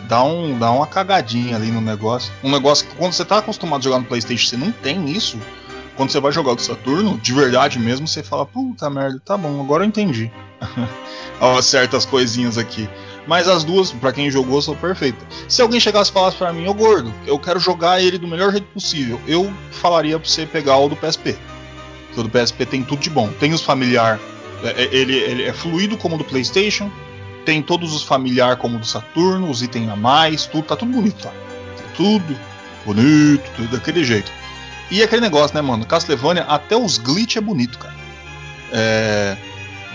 dá, 0.08 0.24
um, 0.24 0.58
dá 0.58 0.72
uma 0.72 0.88
cagadinha 0.88 1.56
ali 1.56 1.72
no 1.72 1.80
negócio. 1.80 2.34
Um 2.44 2.52
negócio 2.52 2.88
que 2.88 2.96
quando 2.96 3.14
você 3.14 3.24
tá 3.24 3.38
acostumado 3.38 3.82
a 3.82 3.84
jogar 3.84 4.00
no 4.00 4.06
PlayStation, 4.06 4.50
você 4.50 4.58
não 4.58 4.72
tem 4.72 5.10
isso 5.10 5.38
quando 5.96 6.12
você 6.12 6.20
vai 6.20 6.32
jogar 6.32 6.54
o 6.54 6.60
Saturno, 6.60 7.18
de 7.18 7.34
verdade 7.34 7.80
mesmo, 7.80 8.08
você 8.08 8.24
fala, 8.24 8.46
puta 8.46 8.90
merda, 8.90 9.22
tá 9.24 9.38
bom, 9.38 9.62
agora 9.62 9.84
eu 9.84 9.88
entendi. 9.88 10.32
certas 11.62 12.06
coisinhas 12.06 12.58
aqui. 12.58 12.88
Mas 13.28 13.48
as 13.48 13.64
duas, 13.64 13.92
para 13.92 14.12
quem 14.12 14.32
jogou, 14.32 14.62
são 14.62 14.76
perfeitas. 14.76 15.24
Se 15.48 15.62
alguém 15.62 15.80
chegasse 15.80 16.10
e 16.10 16.14
falasse 16.14 16.38
pra 16.38 16.52
mim, 16.52 16.68
ô 16.68 16.74
gordo, 16.74 17.14
eu 17.26 17.38
quero 17.38 17.60
jogar 17.60 18.02
ele 18.02 18.18
do 18.18 18.28
melhor 18.28 18.52
jeito 18.52 18.68
possível, 18.68 19.22
eu 19.28 19.52
falaria 19.72 20.18
pra 20.18 20.28
você 20.28 20.46
pegar 20.46 20.78
o 20.78 20.90
do 20.90 20.96
PSP. 20.96 21.38
Porque 22.08 22.20
o 22.20 22.24
do 22.24 22.30
PSP 22.30 22.66
tem 22.66 22.84
tudo 22.84 23.00
de 23.00 23.10
bom. 23.10 23.30
Tem 23.40 23.54
os 23.54 23.62
familiar 23.62 24.20
É, 24.64 24.84
é, 24.84 24.90
ele, 24.92 25.16
ele 25.16 25.44
é 25.44 25.54
fluido 25.54 25.98
como 25.98 26.16
o 26.16 26.18
do 26.18 26.24
PlayStation, 26.24 26.92
tem 27.46 27.62
todos 27.62 27.94
os 27.94 28.04
familiares 28.04 28.60
como 28.60 28.78
o 28.78 28.80
do 28.80 28.86
Saturno, 28.86 29.50
os 29.50 29.64
itens 29.64 29.90
a 29.90 29.96
mais, 29.96 30.46
tudo, 30.46 30.64
tá 30.64 30.76
tudo 30.76 30.92
bonito, 30.92 31.24
tá? 31.24 31.30
Tá 31.30 31.84
tudo 31.96 32.38
bonito, 32.86 33.44
tudo 33.56 33.70
daquele 33.70 34.04
jeito. 34.04 34.32
E 34.92 35.02
aquele 35.02 35.22
negócio, 35.22 35.56
né, 35.56 35.62
mano? 35.62 35.86
Castlevania, 35.86 36.44
até 36.44 36.76
os 36.76 36.98
glitch 36.98 37.38
é 37.38 37.42
bonito, 37.42 37.80
cara. 37.80 37.96
É. 38.74 39.38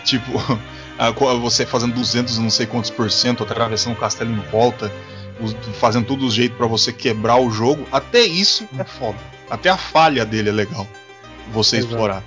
Tipo, 0.04 0.32
você 1.40 1.66
fazendo 1.66 1.94
200 1.94 2.38
não 2.38 2.50
sei 2.50 2.66
quantos 2.66 2.90
por 2.90 3.10
cento, 3.10 3.42
atravessando 3.42 3.92
o 3.92 3.96
castelo 3.96 4.32
em 4.32 4.40
volta, 4.50 4.90
fazendo 5.78 6.06
tudo 6.06 6.24
do 6.24 6.30
jeito 6.30 6.56
para 6.56 6.66
você 6.66 6.92
quebrar 6.92 7.36
o 7.36 7.50
jogo, 7.50 7.86
até 7.92 8.20
isso 8.20 8.66
é 8.78 8.84
foda. 8.84 9.18
Até 9.50 9.68
a 9.68 9.76
falha 9.76 10.24
dele 10.24 10.48
é 10.48 10.52
legal 10.52 10.88
você 11.52 11.76
Exato. 11.76 11.92
explorar. 11.92 12.22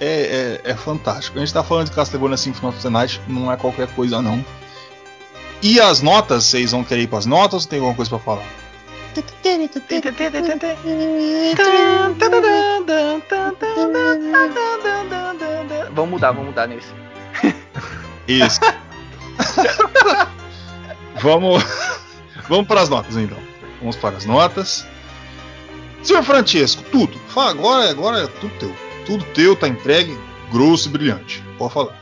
É, 0.00 0.60
é, 0.64 0.70
é, 0.72 0.74
fantástico. 0.74 1.38
A 1.38 1.40
gente 1.40 1.54
tá 1.54 1.62
falando 1.62 1.86
de 1.86 1.92
Castlevania 1.92 2.36
Symphony 2.36 2.72
of 2.72 2.82
the 2.82 2.90
Night, 2.90 3.20
não 3.28 3.50
é 3.52 3.56
qualquer 3.56 3.86
coisa 3.94 4.20
não. 4.20 4.44
E 5.62 5.80
as 5.80 6.02
notas, 6.02 6.44
vocês 6.44 6.72
vão 6.72 6.82
querer 6.82 7.02
ir 7.02 7.06
pras 7.06 7.24
notas 7.24 7.62
ou 7.62 7.68
tem 7.68 7.78
alguma 7.78 7.94
coisa 7.94 8.10
para 8.10 8.18
falar? 8.18 8.61
Vamos 15.92 16.10
mudar, 16.10 16.32
vamos 16.32 16.46
mudar 16.46 16.66
nesse. 16.66 16.88
Isso. 18.26 18.60
vamos, 21.20 21.62
vamos 22.48 22.66
para 22.66 22.80
as 22.80 22.88
notas 22.88 23.16
então. 23.16 23.38
Vamos 23.80 23.96
para 23.96 24.16
as 24.16 24.24
notas. 24.24 24.86
Senhor 26.02 26.22
Francesco, 26.22 26.82
tudo. 26.90 27.18
Fala 27.28 27.50
agora, 27.50 27.90
agora 27.90 28.24
é 28.24 28.26
tudo 28.26 28.52
teu. 28.58 28.76
Tudo 29.04 29.24
teu, 29.34 29.56
tá 29.56 29.68
entregue, 29.68 30.18
grosso 30.50 30.88
e 30.88 30.92
brilhante. 30.92 31.42
Pode 31.58 31.74
falar. 31.74 31.94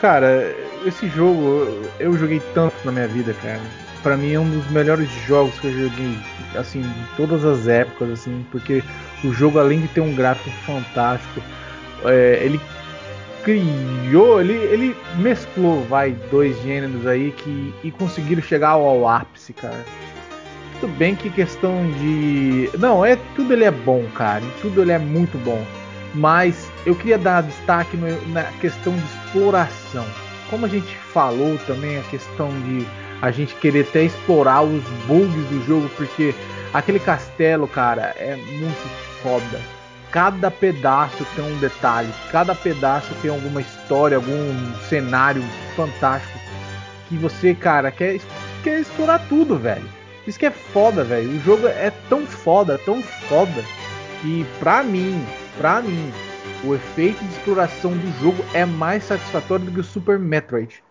Cara, 0.00 0.54
esse 0.84 1.08
jogo 1.08 1.88
eu 1.98 2.16
joguei 2.18 2.40
tanto 2.52 2.74
na 2.84 2.92
minha 2.92 3.08
vida, 3.08 3.32
cara. 3.34 3.62
Para 4.04 4.18
mim 4.18 4.34
é 4.34 4.38
um 4.38 4.48
dos 4.48 4.70
melhores 4.70 5.10
jogos 5.26 5.58
que 5.58 5.66
eu 5.66 5.72
joguei, 5.72 6.18
assim, 6.54 6.82
de 6.82 7.16
todas 7.16 7.42
as 7.42 7.66
épocas, 7.66 8.10
assim, 8.10 8.44
porque 8.52 8.84
o 9.24 9.32
jogo 9.32 9.58
além 9.58 9.80
de 9.80 9.88
ter 9.88 10.02
um 10.02 10.14
gráfico 10.14 10.50
fantástico, 10.66 11.40
é, 12.04 12.38
ele 12.42 12.60
criou, 13.42 14.42
ele, 14.42 14.52
ele 14.52 14.96
mesclou, 15.16 15.82
vai, 15.84 16.12
dois 16.30 16.60
gêneros 16.62 17.06
aí 17.06 17.32
que 17.32 17.72
e 17.82 17.90
conseguiram 17.90 18.42
chegar 18.42 18.70
ao, 18.70 19.08
ápice, 19.08 19.54
cara. 19.54 19.84
Tudo 20.80 20.92
bem 20.98 21.14
que 21.14 21.30
questão 21.30 21.90
de, 21.92 22.68
não, 22.78 23.02
é 23.02 23.16
tudo 23.34 23.54
ele 23.54 23.64
é 23.64 23.70
bom, 23.70 24.04
cara, 24.14 24.42
tudo 24.60 24.82
ele 24.82 24.92
é 24.92 24.98
muito 24.98 25.38
bom, 25.38 25.64
mas 26.14 26.70
eu 26.84 26.94
queria 26.94 27.16
dar 27.16 27.42
destaque 27.42 27.96
no, 27.96 28.28
na 28.28 28.42
questão 28.60 28.94
de 28.94 29.04
exploração. 29.04 30.04
Como 30.50 30.66
a 30.66 30.68
gente 30.68 30.94
falou 31.12 31.56
também 31.66 31.98
a 31.98 32.02
questão 32.02 32.50
de 32.66 32.86
a 33.24 33.30
gente 33.30 33.54
querer 33.56 33.86
até 33.88 34.02
explorar 34.02 34.62
os 34.62 34.82
bugs 35.06 35.46
do 35.46 35.64
jogo, 35.66 35.88
porque 35.96 36.34
aquele 36.72 36.98
castelo, 36.98 37.66
cara, 37.66 38.14
é 38.16 38.36
muito 38.36 38.88
foda 39.22 39.60
cada 40.14 40.48
pedaço 40.48 41.26
tem 41.34 41.44
um 41.44 41.58
detalhe, 41.58 42.08
cada 42.30 42.54
pedaço 42.54 43.12
tem 43.20 43.32
alguma 43.32 43.60
história, 43.60 44.16
algum 44.16 44.74
cenário 44.88 45.42
fantástico 45.74 46.38
que 47.08 47.16
você, 47.16 47.52
cara, 47.52 47.90
quer, 47.90 48.20
quer 48.62 48.78
explorar 48.78 49.18
tudo, 49.28 49.58
velho. 49.58 49.84
Isso 50.24 50.38
que 50.38 50.46
é 50.46 50.52
foda, 50.52 51.02
velho. 51.02 51.30
O 51.30 51.40
jogo 51.40 51.66
é 51.66 51.90
tão 52.08 52.24
foda, 52.24 52.78
tão 52.84 53.02
foda, 53.02 53.64
que 54.22 54.46
pra 54.60 54.84
mim, 54.84 55.20
pra 55.58 55.82
mim, 55.82 56.12
o 56.62 56.76
efeito 56.76 57.18
de 57.24 57.32
exploração 57.32 57.90
do 57.90 58.20
jogo 58.20 58.44
é 58.54 58.64
mais 58.64 59.02
satisfatório 59.02 59.64
do 59.64 59.72
que 59.72 59.80
o 59.80 59.84
Super 59.84 60.16
Metroid. 60.16 60.83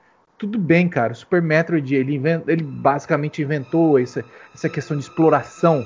Tudo 0.44 0.60
bem, 0.60 0.90
cara. 0.90 1.14
O 1.14 1.16
Super 1.16 1.42
Metroid 1.42 1.96
ele, 1.96 2.16
invent, 2.16 2.44
ele 2.50 2.66
basicamente 2.66 3.42
inventou 3.42 3.98
essa, 3.98 4.26
essa 4.54 4.68
questão 4.68 4.98
de 4.98 5.04
exploração 5.04 5.86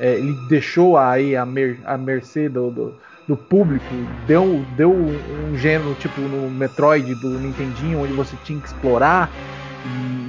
é, 0.00 0.14
ele 0.14 0.32
deixou 0.48 0.96
aí 0.96 1.36
a, 1.36 1.44
mer, 1.44 1.78
a 1.84 1.98
mercê 1.98 2.48
do, 2.48 2.70
do, 2.70 2.94
do, 3.28 3.36
público, 3.36 3.84
deu, 4.26 4.64
deu 4.78 4.90
um 4.90 5.54
gênero 5.58 5.94
tipo 5.96 6.22
no 6.22 6.50
Metroid 6.50 7.14
do 7.16 7.38
Nintendinho, 7.38 8.02
onde 8.02 8.14
você 8.14 8.34
tinha 8.44 8.58
que 8.58 8.68
explorar. 8.68 9.30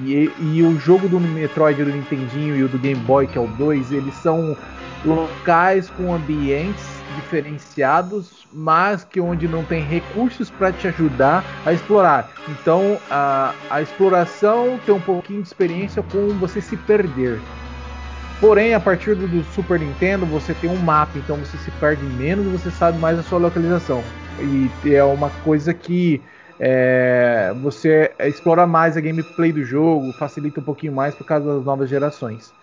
E, 0.06 0.30
e, 0.42 0.58
e 0.58 0.62
o 0.62 0.78
jogo 0.78 1.08
do 1.08 1.18
Metroid 1.18 1.82
do 1.82 1.90
Nintendinho 1.90 2.58
e 2.58 2.64
o 2.64 2.68
do 2.68 2.78
Game 2.78 3.00
Boy, 3.06 3.28
que 3.28 3.38
é 3.38 3.42
o 3.42 3.48
2, 3.48 3.94
eles 3.94 4.14
são 4.16 4.58
locais 5.06 5.90
com 5.92 6.14
ambientes 6.14 6.86
diferenciados, 7.16 8.43
mas 8.54 9.04
que 9.04 9.20
onde 9.20 9.48
não 9.48 9.64
tem 9.64 9.82
recursos 9.82 10.50
para 10.50 10.72
te 10.72 10.88
ajudar 10.88 11.44
a 11.66 11.74
explorar. 11.74 12.30
Então 12.50 13.00
a, 13.10 13.54
a 13.70 13.82
exploração 13.82 14.80
tem 14.86 14.94
um 14.94 15.02
pouquinho 15.02 15.42
de 15.42 15.48
experiência 15.48 16.04
com 16.04 16.30
você 16.40 16.62
se 16.62 16.78
perder. 16.78 17.40
Porém, 18.40 18.74
a 18.74 18.80
partir 18.80 19.16
do, 19.16 19.28
do, 19.28 19.44
Super 19.46 19.80
Nintendo, 19.80 20.26
você 20.26 20.54
tem 20.54 20.70
um 20.70 20.76
mapa, 20.76 21.18
então 21.18 21.38
você 21.38 21.58
se 21.58 21.72
perde 21.72 22.04
menos 22.04 22.46
e 22.46 22.50
você 22.50 22.70
sabe 22.70 22.98
mais 23.00 23.18
a 23.18 23.24
sua 23.24 23.40
localização. 23.40 24.04
E 24.38 24.94
é 24.94 25.04
uma 25.04 25.30
coisa 25.46 25.74
que 25.74 26.22
é, 26.60 27.54
você 27.62 28.12
explora 28.20 28.68
mais 28.68 28.98
a 28.98 29.02
gameplay 29.02 29.52
do 29.52 29.64
jogo, 29.64 30.12
facilita 30.14 30.60
um 30.60 30.64
pouquinho 30.64 30.94
mais 30.94 31.16
por 31.16 31.26
causa 31.26 31.56
das 31.56 31.64
novas 31.64 31.90
gerações. 31.90 32.54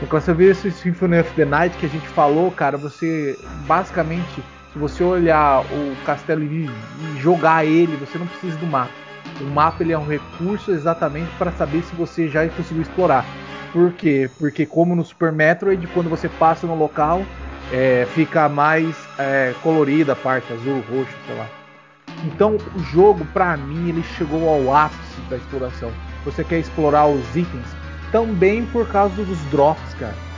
No 0.00 0.08
Castlevania 0.08 0.54
Symphony 0.54 1.20
of 1.20 1.32
the 1.34 1.44
Night 1.44 1.76
que 1.76 1.86
a 1.86 1.88
gente 1.88 2.08
falou, 2.08 2.50
cara, 2.50 2.76
você 2.76 3.38
basicamente, 3.66 4.42
se 4.72 4.78
você 4.78 5.04
olhar 5.04 5.60
o 5.60 5.96
castelo 6.04 6.42
e 6.42 6.68
jogar 7.18 7.64
ele, 7.64 7.96
você 7.96 8.18
não 8.18 8.26
precisa 8.26 8.56
do 8.56 8.66
mapa. 8.66 8.90
O 9.40 9.44
mapa 9.44 9.82
ele 9.82 9.92
é 9.92 9.98
um 9.98 10.06
recurso 10.06 10.70
exatamente 10.70 11.30
para 11.36 11.52
saber 11.52 11.82
se 11.82 11.94
você 11.94 12.28
já 12.28 12.46
conseguiu 12.48 12.82
explorar. 12.82 13.24
Por 13.72 13.92
quê? 13.92 14.30
Porque 14.38 14.64
como 14.66 14.94
no 14.94 15.04
Super 15.04 15.32
Metroid, 15.32 15.86
quando 15.88 16.08
você 16.08 16.28
passa 16.28 16.66
no 16.66 16.74
local, 16.74 17.22
é, 17.72 18.06
fica 18.14 18.48
mais 18.48 18.96
é, 19.18 19.54
colorida 19.62 20.12
a 20.12 20.16
parte 20.16 20.52
azul, 20.52 20.82
roxo, 20.90 21.14
sei 21.26 21.36
lá. 21.36 21.46
Então 22.24 22.56
o 22.74 22.78
jogo, 22.80 23.24
para 23.32 23.56
mim, 23.56 23.88
ele 23.88 24.02
chegou 24.02 24.48
ao 24.48 24.74
ápice 24.74 25.20
da 25.28 25.36
exploração. 25.36 25.90
Você 26.24 26.44
quer 26.44 26.60
explorar 26.60 27.06
os 27.06 27.36
itens 27.36 27.66
também 28.10 28.64
por 28.66 28.86
causa 28.88 29.24
dos 29.24 29.38
drops, 29.50 29.94
cara. 29.98 30.31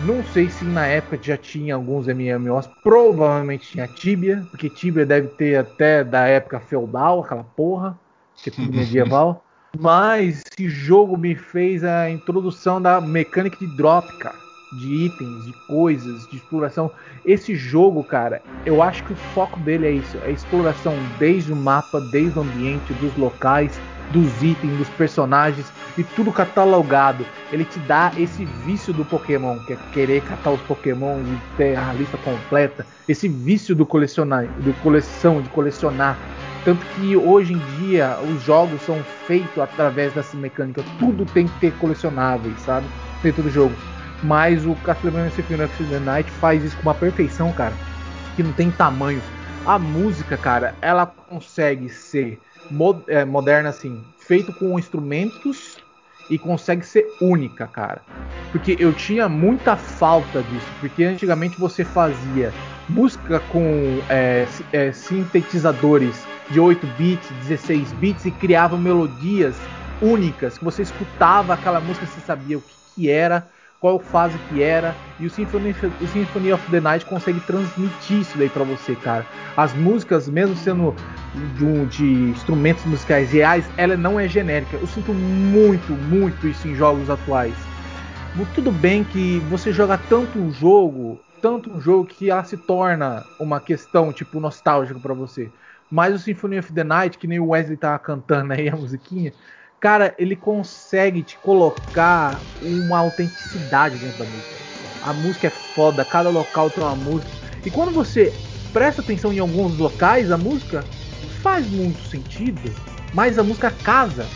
Não 0.00 0.22
sei 0.24 0.48
se 0.48 0.64
na 0.64 0.86
época 0.86 1.18
já 1.20 1.36
tinha 1.36 1.74
alguns 1.74 2.06
MMOs, 2.06 2.68
provavelmente 2.82 3.72
tinha 3.72 3.88
Tibia, 3.88 4.46
porque 4.50 4.70
Tibia 4.70 5.04
deve 5.04 5.28
ter 5.28 5.56
até 5.56 6.04
da 6.04 6.26
época 6.26 6.60
feudal, 6.60 7.20
aquela 7.20 7.42
porra, 7.42 7.98
que 8.36 8.48
é 8.48 8.52
tudo 8.52 8.72
medieval. 8.72 9.44
Mas 9.78 10.42
esse 10.52 10.68
jogo 10.68 11.16
me 11.16 11.34
fez 11.34 11.82
a 11.84 12.08
introdução 12.08 12.80
da 12.80 13.00
mecânica 13.00 13.56
de 13.58 13.66
drop, 13.66 14.06
cara. 14.18 14.36
De 14.72 15.06
itens, 15.06 15.46
de 15.46 15.52
coisas, 15.66 16.28
de 16.28 16.36
exploração. 16.36 16.90
Esse 17.24 17.54
jogo, 17.54 18.04
cara, 18.04 18.42
eu 18.66 18.82
acho 18.82 19.02
que 19.02 19.14
o 19.14 19.16
foco 19.16 19.58
dele 19.60 19.86
é 19.86 19.92
isso: 19.92 20.18
é 20.24 20.30
exploração 20.30 20.94
desde 21.18 21.52
o 21.52 21.56
mapa, 21.56 22.00
desde 22.00 22.38
o 22.38 22.42
ambiente, 22.42 22.92
dos 22.94 23.16
locais, 23.16 23.80
dos 24.10 24.42
itens, 24.42 24.76
dos 24.76 24.88
personagens 24.90 25.72
e 25.98 26.04
tudo 26.04 26.32
catalogado. 26.32 27.26
Ele 27.52 27.64
te 27.64 27.78
dá 27.80 28.12
esse 28.16 28.44
vício 28.64 28.92
do 28.92 29.04
Pokémon, 29.04 29.58
que 29.66 29.74
é 29.74 29.78
querer 29.92 30.22
catar 30.22 30.52
os 30.52 30.60
Pokémon 30.62 31.18
e 31.20 31.56
ter 31.56 31.76
a 31.76 31.92
lista 31.92 32.16
completa. 32.18 32.86
Esse 33.06 33.28
vício 33.28 33.74
do 33.74 33.84
colecionar, 33.84 34.46
do 34.60 34.72
coleção, 34.82 35.42
de 35.42 35.48
colecionar 35.50 36.16
tanto 36.64 36.84
que 36.94 37.16
hoje 37.16 37.54
em 37.54 37.58
dia 37.78 38.18
os 38.20 38.42
jogos 38.42 38.82
são 38.82 39.02
feitos 39.26 39.58
através 39.58 40.12
dessa 40.12 40.36
mecânica. 40.36 40.84
Tudo 40.98 41.24
tem 41.24 41.46
que 41.46 41.60
ter 41.60 41.72
colecionáveis, 41.78 42.60
sabe? 42.60 42.86
Dentro 43.22 43.42
do 43.42 43.50
jogo. 43.50 43.74
Mas 44.22 44.66
o 44.66 44.74
Castlevania 44.76 45.30
Symphony 45.30 45.62
of 45.62 45.84
the 45.84 45.98
Night 45.98 46.30
faz 46.30 46.62
isso 46.62 46.76
com 46.76 46.82
uma 46.82 46.94
perfeição, 46.94 47.52
cara. 47.52 47.72
Que 48.36 48.42
não 48.42 48.52
tem 48.52 48.70
tamanho. 48.70 49.22
A 49.64 49.78
música, 49.78 50.36
cara, 50.36 50.74
ela 50.82 51.06
consegue 51.06 51.88
ser 51.88 52.40
é, 53.06 53.24
moderna 53.24 53.70
assim, 53.70 54.04
feito 54.18 54.52
com 54.52 54.78
instrumentos 54.78 55.78
e 56.30 56.38
consegue 56.38 56.84
ser 56.84 57.06
única, 57.20 57.66
cara. 57.66 58.02
Porque 58.50 58.76
eu 58.78 58.92
tinha 58.92 59.28
muita 59.28 59.76
falta 59.76 60.42
disso, 60.42 60.66
porque 60.80 61.04
antigamente 61.04 61.58
você 61.58 61.84
fazia 61.84 62.52
música 62.88 63.38
com 63.40 64.00
é, 64.08 64.46
é, 64.72 64.92
sintetizadores 64.92 66.26
de 66.50 66.58
8 66.58 66.86
bits, 66.98 67.30
16 67.46 67.92
bits 67.94 68.24
e 68.24 68.30
criava 68.30 68.76
melodias 68.78 69.56
únicas 70.00 70.56
que 70.56 70.64
você 70.64 70.82
escutava 70.82 71.54
aquela 71.54 71.80
música, 71.80 72.06
você 72.06 72.20
sabia 72.20 72.56
o 72.56 72.62
que, 72.62 72.74
que 72.94 73.10
era, 73.10 73.48
qual 73.80 73.98
fase 73.98 74.36
que 74.48 74.62
era, 74.62 74.94
e 75.20 75.26
o 75.26 75.30
Symphony, 75.30 75.74
o 76.00 76.06
Symphony 76.08 76.52
of 76.52 76.70
the 76.70 76.80
Night 76.80 77.04
consegue 77.06 77.38
transmitir 77.40 78.20
isso 78.20 78.36
daí 78.36 78.48
para 78.48 78.64
você, 78.64 78.96
cara. 78.96 79.24
As 79.56 79.72
músicas, 79.74 80.28
mesmo 80.28 80.56
sendo 80.56 80.94
de, 81.56 81.86
de, 81.86 82.04
instrumentos 82.30 82.84
musicais 82.84 83.30
reais, 83.30 83.68
ela 83.76 83.96
não 83.96 84.18
é 84.18 84.26
genérica. 84.26 84.76
Eu 84.76 84.86
sinto 84.86 85.12
muito, 85.14 85.92
muito 85.92 86.48
isso 86.48 86.66
em 86.66 86.74
jogos 86.74 87.08
atuais. 87.08 87.54
Tudo 88.54 88.70
bem 88.70 89.04
que 89.04 89.38
você 89.48 89.72
joga 89.72 89.98
tanto 89.98 90.38
um 90.38 90.52
jogo, 90.52 91.20
tanto 91.40 91.70
um 91.70 91.80
jogo 91.80 92.06
que 92.06 92.30
ela 92.30 92.44
se 92.44 92.56
torna 92.56 93.24
uma 93.38 93.60
questão 93.60 94.12
tipo 94.12 94.40
nostálgica 94.40 94.98
para 94.98 95.14
você. 95.14 95.50
Mas 95.90 96.14
o 96.14 96.18
Symphony 96.18 96.58
of 96.58 96.72
the 96.72 96.84
Night, 96.84 97.16
que 97.16 97.26
nem 97.26 97.40
o 97.40 97.48
Wesley 97.48 97.76
tava 97.76 97.98
cantando 97.98 98.52
aí 98.52 98.68
a 98.68 98.74
musiquinha, 98.76 99.32
cara, 99.80 100.14
ele 100.18 100.34
consegue 100.34 101.22
te 101.22 101.36
colocar 101.38 102.40
uma 102.62 102.98
autenticidade 102.98 103.96
dentro 103.98 104.18
da 104.18 104.24
música. 104.24 104.58
A 105.02 105.12
música 105.12 105.46
é 105.46 105.50
foda, 105.50 106.04
cada 106.04 106.28
local 106.28 106.70
tem 106.70 106.82
uma 106.82 106.96
música. 106.96 107.30
E 107.64 107.70
quando 107.70 107.92
você 107.92 108.32
presta 108.72 109.00
atenção 109.00 109.32
em 109.32 109.38
alguns 109.38 109.78
locais, 109.78 110.30
a 110.30 110.36
música 110.36 110.84
faz 111.42 111.68
muito 111.70 112.02
sentido, 112.08 112.74
mas 113.14 113.38
a 113.38 113.42
música 113.42 113.70
casa. 113.70 114.26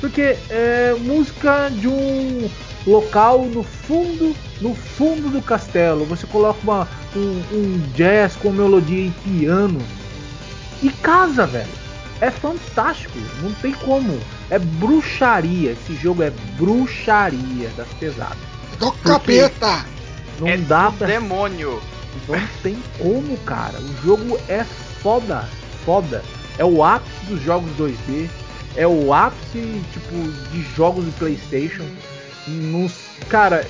Porque 0.00 0.36
é 0.48 0.94
música 1.00 1.68
de 1.70 1.88
um 1.88 2.48
local 2.86 3.46
no 3.46 3.62
fundo, 3.62 4.34
no 4.60 4.74
fundo 4.74 5.28
do 5.30 5.42
castelo. 5.42 6.04
Você 6.04 6.26
coloca 6.26 6.60
uma, 6.62 6.88
um, 7.16 7.56
um 7.56 7.78
jazz 7.94 8.36
com 8.36 8.50
melodia 8.50 9.06
em 9.06 9.10
piano 9.10 9.80
e 10.82 10.90
casa, 10.90 11.46
velho. 11.46 11.87
É 12.20 12.30
fantástico, 12.30 13.18
não 13.42 13.52
tem 13.54 13.72
como. 13.72 14.18
É 14.50 14.58
bruxaria. 14.58 15.72
Esse 15.72 15.94
jogo 15.94 16.22
é 16.22 16.30
bruxaria 16.56 17.68
das 17.76 17.88
pesadas. 18.00 18.38
Do 18.78 18.92
capeta! 18.92 19.84
Não 20.40 20.48
é 20.48 20.56
dá 20.56 20.90
pra. 20.90 21.06
demônio. 21.06 21.80
Não 22.26 22.40
tem 22.62 22.78
como, 22.98 23.36
cara. 23.38 23.78
O 23.78 24.02
jogo 24.04 24.38
é 24.48 24.64
foda, 24.64 25.48
foda. 25.84 26.22
É 26.58 26.64
o 26.64 26.82
ápice 26.82 27.26
dos 27.26 27.42
jogos 27.42 27.70
2D. 27.76 28.28
É 28.76 28.86
o 28.86 29.12
ápice, 29.12 29.82
tipo, 29.92 30.50
de 30.50 30.62
jogos 30.74 31.04
de 31.04 31.10
Playstation. 31.12 31.84
Nos, 32.46 32.92
cara, 33.28 33.66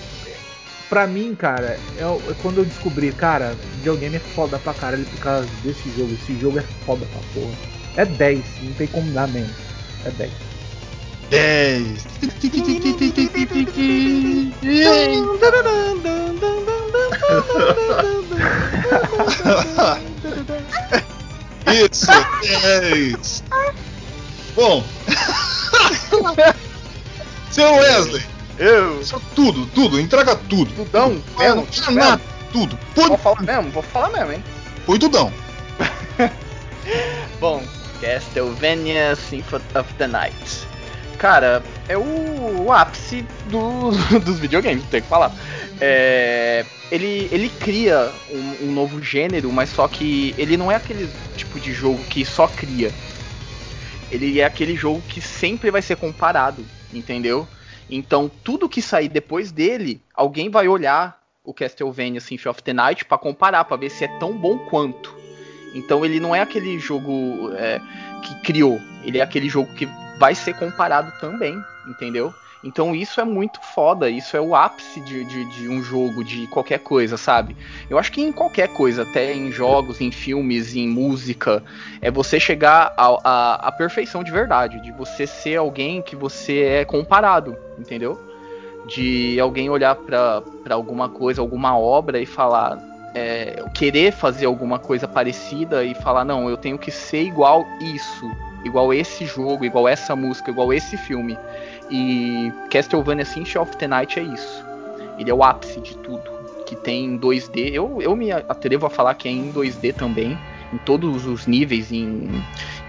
pra 0.89 1.07
mim, 1.07 1.35
cara, 1.35 1.79
é, 1.99 2.03
é 2.03 2.35
quando 2.43 2.59
eu 2.59 2.65
descobri, 2.65 3.13
cara, 3.13 3.55
videogame 3.77 4.17
é 4.17 4.21
foda 4.21 4.59
pra 4.59 4.73
caralho 4.75 5.05
por 5.05 5.19
causa 5.21 5.49
desse 5.63 5.91
jogo. 5.97 6.13
Esse 6.15 6.39
jogo 6.39 6.59
é 6.59 6.65
foda 6.85 7.07
pra 7.07 7.21
porra. 7.35 7.78
É 7.99 8.05
10, 8.05 8.45
não 8.63 8.73
tem 8.75 8.87
como 8.87 9.11
dar 9.13 9.27
menos. 9.29 9.51
É 10.07 10.11
10. 10.11 10.31
10. 11.31 12.07
Isso, 21.67 22.07
10. 22.63 23.45
Bom. 24.55 24.85
Seu 27.51 27.75
Wesley, 27.75 28.23
Eu. 28.59 29.05
só 29.05 29.21
tudo, 29.35 29.67
tudo, 29.67 30.01
entrega 30.01 30.35
tudo. 30.37 30.71
Tudão, 30.75 31.21
Ah, 31.37 31.41
mesmo, 31.41 31.57
não 31.57 31.67
mesmo. 31.93 31.95
nada, 31.95 32.23
tudo. 32.53 32.79
Põe, 32.95 33.09
Vou 33.09 33.19
falar 33.19 33.43
mesmo, 33.43 33.71
vou 33.71 33.83
falar 33.83 34.11
mesmo, 34.11 34.33
hein? 34.33 34.45
põe 34.87 34.99
tudão. 34.99 35.33
Bom, 37.41 37.63
Castlevania 38.01 39.15
Symphony 39.17 39.65
of 39.75 39.93
the 39.95 40.07
Night. 40.07 40.67
Cara, 41.19 41.63
é 41.89 41.97
o, 41.97 42.65
o 42.67 42.73
ápice 42.73 43.27
do- 43.47 43.91
dos 44.25 44.39
videogames, 44.39 44.85
tem 44.87 45.03
que 45.03 45.09
falar. 45.09 45.35
É, 45.81 46.65
ele, 46.93 47.29
ele 47.33 47.49
cria 47.49 48.13
um, 48.31 48.69
um 48.69 48.73
novo 48.73 49.03
gênero, 49.03 49.51
mas 49.51 49.69
só 49.71 49.89
que 49.89 50.35
ele 50.39 50.57
não 50.57 50.71
é 50.71 50.77
aquele 50.77 51.11
tipo 51.37 51.59
de 51.59 51.73
jogo 51.73 51.99
que 52.05 52.25
só 52.25 52.47
cria. 52.47 52.93
Ele 54.11 54.41
é 54.41 54.45
aquele 54.45 54.75
jogo 54.77 55.03
que 55.09 55.21
sempre 55.21 55.71
vai 55.71 55.83
ser 55.83 55.97
comparado, 55.97 56.65
entendeu? 56.95 57.47
Então, 57.91 58.31
tudo 58.45 58.69
que 58.69 58.81
sair 58.81 59.09
depois 59.09 59.51
dele, 59.51 60.01
alguém 60.15 60.49
vai 60.51 60.69
olhar 60.69 61.21
o 61.45 61.53
Castlevania 61.53 62.21
Symphony 62.21 62.51
of 62.51 62.63
the 62.63 62.73
Night 62.73 63.05
pra 63.05 63.19
comparar, 63.19 63.65
pra 63.65 63.77
ver 63.77 63.91
se 63.91 64.05
é 64.05 64.09
tão 64.19 64.37
bom 64.37 64.59
quanto. 64.59 65.18
Então 65.75 66.05
ele 66.05 66.21
não 66.21 66.35
é 66.35 66.41
aquele 66.41 66.79
jogo 66.79 67.53
é, 67.55 67.81
que 68.23 68.35
criou, 68.43 68.81
ele 69.05 69.19
é 69.19 69.23
aquele 69.23 69.49
jogo 69.49 69.73
que 69.75 69.89
vai 70.19 70.35
ser 70.35 70.55
comparado 70.55 71.13
também, 71.21 71.63
entendeu? 71.87 72.33
Então 72.63 72.95
isso 72.95 73.21
é 73.21 73.25
muito 73.25 73.61
foda, 73.61 74.11
isso 74.11 74.37
é 74.37 74.41
o 74.41 74.55
ápice 74.55 75.01
de, 75.01 75.25
de, 75.25 75.45
de 75.45 75.69
um 75.69 75.81
jogo, 75.81 76.25
de 76.25 76.47
qualquer 76.49 76.81
coisa, 76.81 77.17
sabe? 77.17 77.57
Eu 77.89 77.99
acho 77.99 78.11
que 78.11 78.21
em 78.21 78.33
qualquer 78.33 78.69
coisa, 78.69 79.03
até 79.03 79.33
em 79.33 79.53
jogos, 79.53 80.01
em 80.01 80.11
filmes, 80.11 80.75
em 80.75 80.89
música, 80.89 81.63
é 82.01 82.11
você 82.11 82.41
chegar 82.41 82.93
à- 82.97 83.73
perfeição 83.79 84.25
de 84.25 84.33
verdade, 84.33 84.81
de 84.83 84.91
você 84.91 85.25
ser 85.25 85.57
alguém 85.57 86.03
que 86.03 86.17
você 86.17 86.63
é 86.63 86.85
comparado, 86.85 87.57
entendeu? 87.79 88.19
De 88.87 89.39
alguém 89.39 89.71
olhar 89.71 89.95
pra 89.95 90.43
alguma 90.71 91.09
coisa, 91.09 91.41
alguma 91.41 91.79
obra 91.79 92.21
e 92.21 92.27
falar, 92.27 92.77
é, 93.19 93.65
querer 93.75 94.13
fazer 94.13 94.47
alguma 94.47 94.79
coisa 94.79 95.09
parecida 95.09 95.85
e 95.85 95.95
falar, 95.95 96.25
não, 96.25 96.49
eu 96.49 96.57
tenho 96.57 96.79
que 96.79 96.91
ser 96.91 97.23
igual 97.23 97.67
isso, 97.81 98.31
igual 98.65 98.95
esse 98.95 99.27
jogo, 99.27 99.65
igual 99.65 99.89
essa 99.89 100.15
música, 100.15 100.51
igual 100.51 100.73
esse 100.73 100.97
filme. 100.97 101.37
E 101.91 102.53
Castlevania 102.71 103.25
Symphony 103.25 103.59
of 103.59 103.77
the 103.77 103.89
Night 103.89 104.19
é 104.19 104.23
isso. 104.23 104.65
Ele 105.19 105.31
é 105.31 105.35
o 105.35 105.43
ápice 105.43 105.81
de 105.81 105.97
tudo. 105.99 106.39
Que 106.65 106.77
tem 106.77 107.07
em 107.07 107.19
2D. 107.19 107.73
Eu, 107.73 108.01
eu 108.01 108.15
me 108.15 108.31
atrevo 108.31 108.87
a 108.87 108.91
falar 108.91 109.15
que 109.15 109.27
é 109.27 109.33
em 109.33 109.53
2D 109.53 109.95
também. 109.95 110.39
Em 110.73 110.77
todos 110.79 111.27
os 111.27 111.47
níveis, 111.47 111.91
em, 111.91 112.29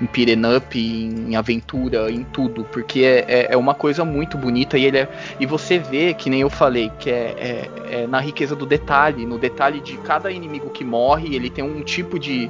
em 0.01 0.55
up, 0.57 0.79
em 0.79 1.35
aventura, 1.35 2.11
em 2.11 2.23
tudo. 2.23 2.63
Porque 2.65 3.03
é, 3.03 3.25
é, 3.27 3.47
é 3.51 3.57
uma 3.57 3.73
coisa 3.73 4.03
muito 4.03 4.37
bonita 4.37 4.77
e 4.77 4.85
ele 4.85 4.97
é, 4.97 5.07
e 5.39 5.45
você 5.45 5.79
vê, 5.79 6.13
que 6.13 6.29
nem 6.29 6.41
eu 6.41 6.49
falei, 6.49 6.91
que 6.99 7.09
é, 7.09 7.35
é- 7.37 8.01
é 8.01 8.07
na 8.07 8.19
riqueza 8.19 8.55
do 8.55 8.65
detalhe, 8.65 9.25
no 9.25 9.37
detalhe 9.37 9.79
de 9.79 9.97
cada 9.99 10.29
inimigo 10.31 10.69
que 10.69 10.83
morre, 10.83 11.35
ele 11.35 11.49
tem 11.49 11.63
um 11.63 11.81
tipo 11.81 12.19
de, 12.19 12.49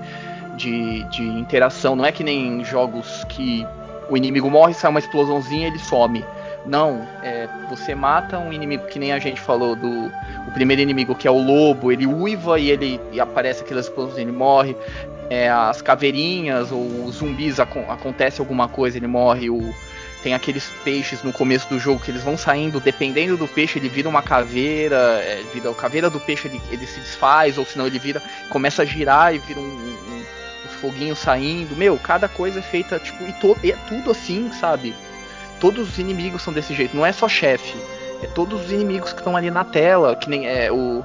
de, 0.58 1.04
de 1.10 1.24
interação. 1.24 1.96
Não 1.96 2.06
é 2.06 2.12
que 2.12 2.24
nem 2.24 2.60
em 2.60 2.66
jogos 2.66 3.24
que 3.30 3.66
o 4.10 4.18
inimigo 4.18 4.50
morre, 4.50 4.74
sai 4.74 4.90
uma 4.90 5.00
explosãozinha 5.00 5.68
ele 5.68 5.80
some. 5.80 6.26
Não, 6.66 7.08
é, 7.24 7.48
você 7.70 7.96
mata 7.96 8.38
um 8.38 8.52
inimigo 8.52 8.86
que 8.88 9.00
nem 9.00 9.14
a 9.14 9.20
gente 9.20 9.40
falou 9.40 9.76
do 9.76 10.12
o 10.48 10.52
primeiro 10.54 10.82
inimigo 10.82 11.16
que 11.16 11.28
é 11.28 11.32
o 11.32 11.38
lobo, 11.42 11.92
ele 11.92 12.06
uiva 12.06 12.60
e 12.60 12.70
ele 12.70 13.00
e 13.14 13.20
aparece 13.20 13.64
aquelas 13.64 13.86
explosões, 13.86 14.18
ele 14.18 14.32
morre. 14.32 14.76
É, 15.30 15.50
as 15.50 15.82
caveirinhas 15.82 16.72
ou 16.72 17.06
os 17.06 17.16
zumbis 17.18 17.60
acon- 17.60 17.86
acontece 17.90 18.42
alguma 18.42 18.68
coisa, 18.68 18.98
ele 18.98 19.08
morre. 19.08 19.50
O, 19.50 19.74
tem 20.24 20.34
aqueles 20.34 20.70
peixes 20.84 21.24
no 21.24 21.32
começo 21.32 21.70
do 21.70 21.80
jogo 21.80 22.02
que 22.02 22.12
eles 22.12 22.24
vão 22.24 22.36
saindo, 22.36 22.80
dependendo 22.80 23.38
do 23.38 23.48
peixe, 23.48 23.80
ele 23.80 23.88
vira 23.88 24.10
uma 24.10 24.22
caveira, 24.22 24.96
é, 24.96 25.44
vira 25.54 25.70
a 25.70 25.74
caveira 25.74 26.10
do 26.10 26.20
peixe 26.20 26.48
ele, 26.48 26.60
ele 26.72 26.86
se 26.86 27.00
desfaz, 27.00 27.58
ou 27.58 27.66
senão 27.66 27.88
ele 27.88 28.00
vira, 28.00 28.22
começa 28.50 28.82
a 28.82 28.86
girar 28.86 29.34
e 29.34 29.38
vira 29.38 29.60
um, 29.60 29.64
um, 29.64 30.24
foguinhos 30.80 31.20
saindo. 31.20 31.76
Meu, 31.76 31.98
cada 31.98 32.28
coisa 32.28 32.60
é 32.60 32.62
feita, 32.62 33.00
tipo, 33.00 33.24
e, 33.24 33.68
e 33.68 33.72
é 33.72 33.78
tudo 33.88 34.12
assim, 34.12 34.52
sabe? 34.54 34.96
Todos 35.60 35.90
os 35.90 36.00
inimigos 36.00 36.42
são 36.42 36.54
desse 36.54 36.74
jeito, 36.74 36.96
não 36.96 37.06
é 37.06 37.12
só 37.12 37.28
chefe, 37.28 37.78
é 38.24 38.28
todos 38.28 38.66
os 38.66 38.72
inimigos 38.72 39.12
que 39.12 39.20
estão 39.20 39.36
ali 39.36 39.52
na 39.52 39.64
tela, 39.64 40.16
que 40.16 40.30
nem 40.30 40.48
é 40.48 40.72
o. 40.72 41.04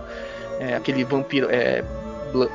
é, 0.61 0.75
aquele 0.77 1.05
vampiro. 1.05 1.49
É, 1.51 1.85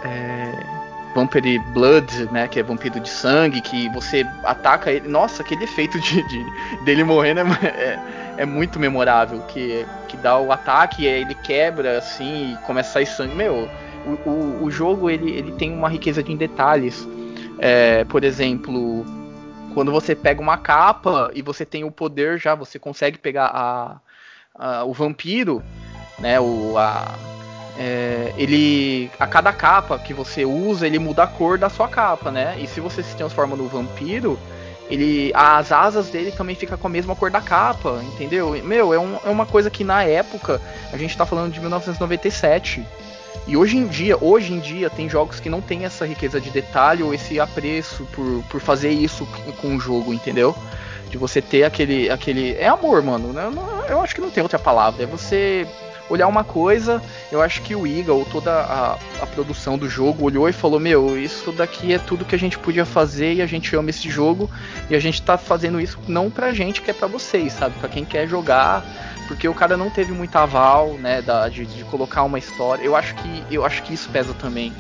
é, 0.04 0.79
Vampire 1.16 1.60
Blood, 1.74 2.30
né? 2.32 2.48
Que 2.48 2.60
é 2.60 2.64
vampiro 2.64 3.00
de 3.00 3.10
sangue, 3.10 3.62
que 3.62 3.90
você 3.90 4.26
ataca 4.44 4.92
ele. 4.92 5.08
Nossa, 5.08 5.42
aquele 5.42 5.64
efeito 5.64 6.00
de, 6.00 6.22
de- 6.28 6.46
dele 6.86 7.04
morrendo 7.04 7.42
é, 7.42 7.44
é, 7.66 8.00
é 8.38 8.46
muito 8.46 8.80
memorável. 8.80 9.40
Que, 9.48 9.86
que 10.08 10.16
dá 10.18 10.38
o 10.40 10.52
ataque, 10.52 11.04
e 11.04 11.08
ele 11.08 11.34
quebra 11.36 11.98
assim 11.98 12.54
e 12.54 12.58
começa 12.66 12.90
a 12.90 12.94
sair 12.94 13.06
sangue. 13.08 13.36
Meu, 13.36 13.68
o, 14.06 14.30
o, 14.30 14.64
o 14.66 14.72
jogo 14.72 15.10
ele, 15.10 15.32
ele 15.32 15.52
tem 15.54 15.74
uma 15.74 15.90
riqueza 15.90 16.22
de 16.24 16.36
detalhes. 16.36 17.08
É, 17.58 18.06
por 18.06 18.24
exemplo, 18.24 19.06
quando 19.74 19.92
você 19.92 20.16
pega 20.16 20.40
uma 20.42 20.58
capa 20.58 21.30
e 21.34 21.42
você 21.42 21.66
tem 21.66 21.84
o 21.84 21.92
poder 21.92 22.40
já, 22.40 22.56
você 22.56 22.78
consegue 22.80 23.18
pegar 23.18 23.48
a, 23.54 23.98
a- 24.56 24.84
o 24.86 24.94
vampiro, 24.94 25.62
né? 26.20 26.40
O, 26.40 26.78
a, 26.78 27.16
é, 27.80 28.34
ele 28.38 29.10
a 29.18 29.26
cada 29.26 29.54
capa 29.54 29.98
que 29.98 30.14
você 30.14 30.44
usa 30.44 30.86
ele 30.86 31.00
muda 31.00 31.24
a 31.24 31.28
cor 31.28 31.58
da 31.58 31.70
sua 31.70 31.88
capa, 31.88 32.30
né? 32.30 32.58
E 32.60 32.68
se 32.68 32.82
você 32.82 33.02
se 33.02 33.16
transforma 33.16 33.56
no 33.56 33.68
vampiro, 33.70 34.38
ele 34.90 35.32
as 35.34 35.72
asas 35.72 36.10
dele 36.10 36.32
também 36.32 36.56
fica 36.56 36.76
com 36.76 36.88
a 36.88 36.90
mesma 36.90 37.16
cor 37.16 37.32
da 37.32 37.40
capa, 37.40 38.02
entendeu? 38.04 38.52
Meu, 38.64 38.94
é, 38.94 39.00
um- 39.00 39.18
é 39.26 39.30
uma 39.30 39.46
coisa 39.46 39.70
que 39.70 39.84
na 39.86 40.04
época 40.04 40.60
a 40.92 40.98
gente 40.98 41.16
tá 41.18 41.26
falando 41.26 41.54
de 41.54 41.60
1997. 41.62 42.84
E 43.48 43.56
hoje 43.56 43.78
em 43.78 43.88
dia, 43.88 44.18
hoje 44.22 44.52
em 44.54 44.60
dia 44.60 44.90
tem 44.90 45.08
jogos 45.10 45.40
que 45.40 45.50
não 45.50 45.62
tem 45.62 45.86
essa 45.86 46.06
riqueza 46.06 46.40
de 46.42 46.50
detalhe 46.52 47.02
ou 47.02 47.14
esse 47.14 47.40
apreço 47.40 48.06
por, 48.12 48.44
por 48.50 48.60
fazer 48.62 48.90
isso 48.92 49.26
com- 49.26 49.52
com 49.54 49.76
o 49.76 49.80
jogo, 49.80 50.14
entendeu? 50.14 50.54
De 51.10 51.18
você 51.18 51.42
ter 51.42 51.64
aquele 51.64 52.10
aquele 52.12 52.54
é 52.58 52.68
amor, 52.68 53.02
mano. 53.02 53.32
né? 53.34 53.46
Eu, 53.46 53.52
não- 53.52 53.86
eu 53.86 54.02
acho 54.02 54.14
que 54.14 54.22
não 54.22 54.30
tem 54.30 54.44
outra 54.44 54.60
palavra. 54.60 55.04
É 55.04 55.06
você 55.08 55.66
olhar 56.10 56.28
uma 56.28 56.44
coisa, 56.44 57.02
eu 57.32 57.42
acho 57.42 57.62
que 57.62 57.76
o 57.76 57.84
ou 58.12 58.26
toda 58.26 58.52
a, 58.52 58.98
a 59.22 59.28
produção 59.28 59.78
do 59.78 59.88
jogo 59.88 60.26
olhou 60.26 60.50
e 60.50 60.54
falou: 60.54 60.80
Meu, 60.80 61.18
isso 61.18 61.52
daqui 61.52 61.94
é 61.94 62.00
tudo 62.00 62.26
que 62.26 62.36
a 62.36 62.40
gente 62.40 62.58
podia 62.58 62.86
fazer 62.86 63.36
e 63.36 63.42
a 63.42 63.46
gente 63.46 63.76
ama 63.76 63.90
esse 63.90 64.10
jogo 64.10 64.50
e 64.90 64.96
a 64.96 65.00
gente 65.00 65.22
tá 65.22 65.38
fazendo 65.38 65.80
isso 65.80 66.00
não 66.08 66.30
pra 66.30 66.54
gente, 66.54 66.82
que 66.82 66.92
é 66.92 66.94
pra 66.94 67.08
vocês, 67.08 67.54
sabe? 67.54 67.78
Pra 67.80 67.88
quem 67.88 68.04
quer 68.04 68.28
jogar, 68.28 68.84
porque 69.28 69.48
o 69.48 69.54
cara 69.54 69.78
não 69.78 69.90
teve 69.90 70.12
muito 70.12 70.36
aval, 70.36 70.94
né, 70.94 71.22
da, 71.22 71.48
de, 71.48 71.66
de 71.66 71.84
colocar 71.86 72.24
uma 72.24 72.40
história. 72.40 72.84
Eu 72.84 72.96
acho 72.96 73.16
que 73.16 73.44
eu 73.52 73.66
acho 73.66 73.84
que 73.84 73.94
isso 73.94 74.10
pesa 74.10 74.34
também 74.34 74.74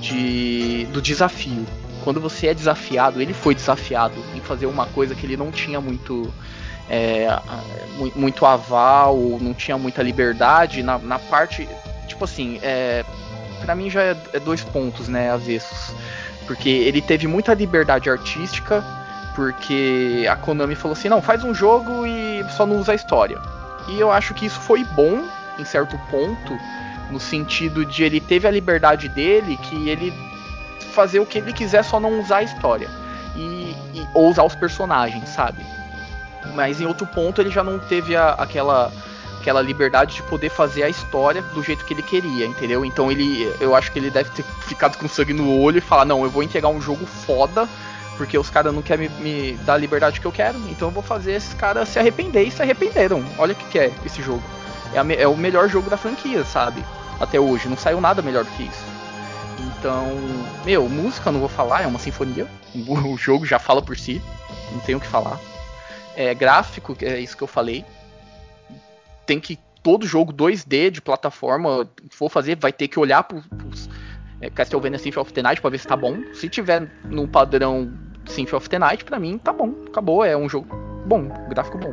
de 0.00 0.86
do 0.92 1.00
desafio. 1.00 1.66
quando 2.02 2.20
você 2.20 2.48
é 2.48 2.54
desafiado, 2.54 3.20
ele 3.20 3.32
foi 3.32 3.54
desafiado 3.54 4.14
em 4.34 4.40
fazer 4.40 4.66
uma 4.66 4.86
coisa 4.86 5.14
que 5.14 5.24
ele 5.24 5.36
não 5.36 5.52
tinha 5.52 5.80
muito 5.80 6.32
é, 6.92 7.26
muito 8.14 8.44
aval, 8.44 9.16
não 9.40 9.54
tinha 9.54 9.78
muita 9.78 10.02
liberdade 10.02 10.82
na, 10.82 10.98
na 10.98 11.18
parte, 11.18 11.66
tipo 12.06 12.22
assim, 12.26 12.60
é, 12.62 13.02
para 13.62 13.74
mim 13.74 13.88
já 13.88 14.02
é, 14.02 14.16
é, 14.34 14.38
dois 14.38 14.62
pontos, 14.62 15.08
né, 15.08 15.30
avessos, 15.30 15.94
porque 16.46 16.68
ele 16.68 17.00
teve 17.00 17.26
muita 17.26 17.54
liberdade 17.54 18.10
artística, 18.10 18.84
porque 19.34 20.26
a 20.30 20.36
Konami 20.36 20.74
falou 20.74 20.92
assim, 20.92 21.08
não, 21.08 21.22
faz 21.22 21.42
um 21.42 21.54
jogo 21.54 22.06
e 22.06 22.44
só 22.50 22.66
não 22.66 22.78
usa 22.78 22.92
a 22.92 22.94
história. 22.94 23.38
E 23.88 23.98
eu 23.98 24.12
acho 24.12 24.34
que 24.34 24.44
isso 24.44 24.60
foi 24.60 24.84
bom 24.84 25.24
em 25.58 25.64
certo 25.64 25.98
ponto, 26.10 26.58
no 27.10 27.18
sentido 27.18 27.86
de 27.86 28.04
ele 28.04 28.20
teve 28.20 28.46
a 28.46 28.50
liberdade 28.50 29.08
dele, 29.08 29.56
que 29.56 29.88
ele 29.88 30.12
fazer 30.92 31.20
o 31.20 31.26
que 31.26 31.38
ele 31.38 31.54
quiser, 31.54 31.82
só 31.82 31.98
não 31.98 32.20
usar 32.20 32.38
a 32.38 32.42
história. 32.42 32.90
E, 33.34 33.74
e, 33.94 34.06
ou 34.12 34.28
usar 34.28 34.44
os 34.44 34.54
personagens, 34.54 35.26
sabe? 35.30 35.64
Mas 36.54 36.80
em 36.80 36.86
outro 36.86 37.06
ponto 37.06 37.40
ele 37.40 37.50
já 37.50 37.62
não 37.62 37.78
teve 37.78 38.16
a, 38.16 38.30
aquela 38.30 38.92
aquela 39.42 39.60
liberdade 39.60 40.14
de 40.14 40.22
poder 40.22 40.48
fazer 40.48 40.84
a 40.84 40.88
história 40.88 41.42
do 41.42 41.62
jeito 41.62 41.84
que 41.84 41.92
ele 41.92 42.02
queria, 42.02 42.46
entendeu? 42.46 42.84
Então 42.84 43.10
ele, 43.10 43.52
eu 43.60 43.74
acho 43.74 43.90
que 43.90 43.98
ele 43.98 44.08
deve 44.08 44.30
ter 44.30 44.44
ficado 44.68 44.96
com 44.96 45.08
sangue 45.08 45.32
no 45.32 45.58
olho 45.58 45.78
e 45.78 45.80
falar, 45.80 46.04
não, 46.04 46.22
eu 46.22 46.30
vou 46.30 46.44
entregar 46.44 46.68
um 46.68 46.80
jogo 46.80 47.04
foda, 47.04 47.68
porque 48.16 48.38
os 48.38 48.48
caras 48.48 48.72
não 48.72 48.80
querem 48.80 49.08
me, 49.08 49.22
me, 49.22 49.52
dar 49.64 49.74
a 49.74 49.78
liberdade 49.78 50.20
que 50.20 50.26
eu 50.26 50.32
quero, 50.32 50.56
então 50.70 50.88
eu 50.88 50.92
vou 50.92 51.02
fazer 51.02 51.32
esses 51.32 51.52
caras 51.54 51.88
se 51.88 51.98
arrepender 51.98 52.44
e 52.44 52.50
se 52.52 52.62
arrependeram. 52.62 53.24
Olha 53.36 53.52
o 53.52 53.56
que, 53.56 53.64
que 53.64 53.78
é 53.80 53.92
esse 54.06 54.22
jogo. 54.22 54.42
É, 54.94 54.98
a, 54.98 55.22
é 55.22 55.26
o 55.26 55.36
melhor 55.36 55.68
jogo 55.68 55.90
da 55.90 55.96
franquia, 55.96 56.44
sabe? 56.44 56.84
Até 57.20 57.40
hoje, 57.40 57.68
não 57.68 57.76
saiu 57.76 58.00
nada 58.00 58.22
melhor 58.22 58.44
do 58.44 58.50
que 58.52 58.62
isso. 58.62 58.84
Então, 59.58 60.06
meu, 60.64 60.88
música 60.88 61.32
não 61.32 61.40
vou 61.40 61.48
falar, 61.48 61.82
é 61.82 61.86
uma 61.86 61.98
sinfonia. 61.98 62.46
O 62.74 63.16
jogo 63.18 63.44
já 63.44 63.58
fala 63.58 63.82
por 63.82 63.98
si, 63.98 64.22
não 64.70 64.78
tenho 64.80 64.98
o 64.98 65.00
que 65.00 65.06
falar. 65.06 65.38
É 66.16 66.34
gráfico, 66.34 66.96
é 67.00 67.18
isso 67.18 67.36
que 67.36 67.42
eu 67.42 67.48
falei. 67.48 67.84
Tem 69.26 69.40
que 69.40 69.58
todo 69.82 70.06
jogo 70.06 70.32
2D 70.32 70.90
de 70.90 71.00
plataforma 71.00 71.88
for 72.10 72.28
fazer, 72.28 72.56
vai 72.56 72.72
ter 72.72 72.88
que 72.88 72.98
olhar 72.98 73.22
para 73.24 73.38
os 73.38 73.88
é, 74.40 74.50
Castlevania 74.50 74.98
Symphony 74.98 75.22
of 75.22 75.32
the 75.32 75.42
Night 75.42 75.60
para 75.60 75.70
ver 75.70 75.78
se 75.78 75.86
tá 75.86 75.96
bom. 75.96 76.18
Se 76.34 76.48
tiver 76.48 76.88
no 77.04 77.26
padrão 77.26 77.92
Symphony 78.26 78.56
of 78.56 78.68
the 78.68 78.78
Night, 78.78 79.04
para 79.04 79.18
mim 79.18 79.38
tá 79.38 79.52
bom, 79.52 79.74
acabou, 79.86 80.24
é 80.24 80.36
um 80.36 80.48
jogo 80.48 80.68
bom, 81.06 81.28
gráfico 81.48 81.78
bom. 81.78 81.92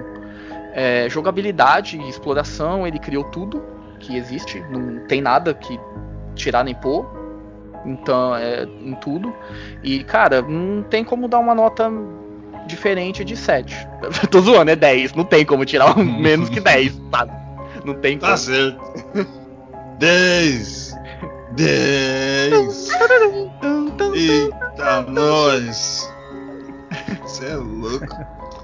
É, 0.74 1.10
jogabilidade 1.10 1.98
exploração, 2.08 2.86
ele 2.86 3.00
criou 3.00 3.24
tudo 3.26 3.64
que 4.00 4.16
existe, 4.16 4.60
não 4.70 5.06
tem 5.08 5.22
nada 5.22 5.54
que 5.54 5.80
tirar 6.36 6.64
nem 6.64 6.76
pôr. 6.76 7.18
Então, 7.86 8.36
é 8.36 8.64
em 8.64 8.94
tudo. 8.96 9.34
E, 9.84 10.04
cara, 10.04 10.42
não 10.42 10.84
tem 10.84 11.04
como 11.04 11.28
dar 11.28 11.40
uma 11.40 11.56
nota 11.56 11.90
diferente 12.70 13.26
de 13.26 13.36
7. 13.36 13.76
Tô 14.32 14.40
zoando, 14.42 14.72
é 14.72 14.76
10. 14.76 15.14
Não 15.14 15.24
tem 15.24 15.46
como 15.46 15.66
tirar 15.66 15.96
menos 15.98 16.50
que 16.50 16.60
10, 16.60 17.00
sabe? 17.12 17.32
Não 17.84 17.94
tem 17.96 18.18
tá 18.18 18.28
como. 18.28 18.38
Tá 18.38 18.38
certo. 18.38 19.28
10. 19.98 20.96
10. 21.52 22.90
Eita, 24.14 25.02
nós. 25.08 26.10
Você 27.22 27.46
é 27.46 27.56
louco. 27.56 28.08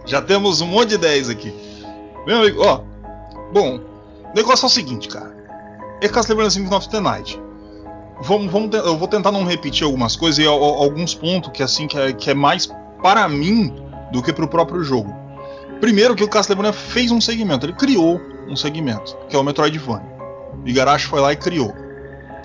Já 0.05 0.21
temos 0.21 0.61
um 0.61 0.67
monte 0.67 0.89
de 0.89 0.97
10 0.97 1.29
aqui. 1.29 1.53
Meu 2.25 2.37
amigo, 2.37 2.61
ó. 2.63 2.81
Bom, 3.51 3.77
o 3.77 4.35
negócio 4.35 4.65
é 4.65 4.67
o 4.67 4.69
seguinte, 4.69 5.07
cara. 5.07 5.35
É 6.01 6.07
Castlevania 6.07 6.51
Symphony 6.51 6.75
of 6.75 6.89
the 6.89 6.99
Night. 6.99 7.41
Vamos, 8.21 8.51
vamos, 8.51 8.73
eu 8.73 8.97
vou 8.97 9.07
tentar 9.07 9.31
não 9.31 9.43
repetir 9.43 9.83
algumas 9.83 10.15
coisas 10.15 10.43
e 10.43 10.47
alguns 10.47 11.13
pontos 11.13 11.51
que 11.51 11.61
assim 11.61 11.85
que 11.87 11.97
é, 11.97 12.13
que 12.13 12.29
é 12.29 12.33
mais 12.33 12.69
para 13.01 13.27
mim 13.27 13.73
do 14.16 14.24
que 14.24 14.34
para 14.34 14.45
o 14.45 14.47
próprio 14.47 14.84
jogo. 14.84 15.13
Primeiro 15.80 16.16
que 16.16 16.24
o 16.24 16.28
Castlevania 16.28 16.74
fez 16.74 17.11
um 17.11 17.20
segmento, 17.20 17.66
ele 17.66 17.74
criou 17.74 18.20
um 18.47 18.55
segmento, 18.55 19.16
que 19.30 19.36
é 19.36 19.39
o 19.39 19.43
Metroidvania. 19.43 20.16
Igarashi 20.66 21.07
foi 21.07 21.20
lá 21.20 21.34
e 21.34 21.36
criou. 21.36 21.74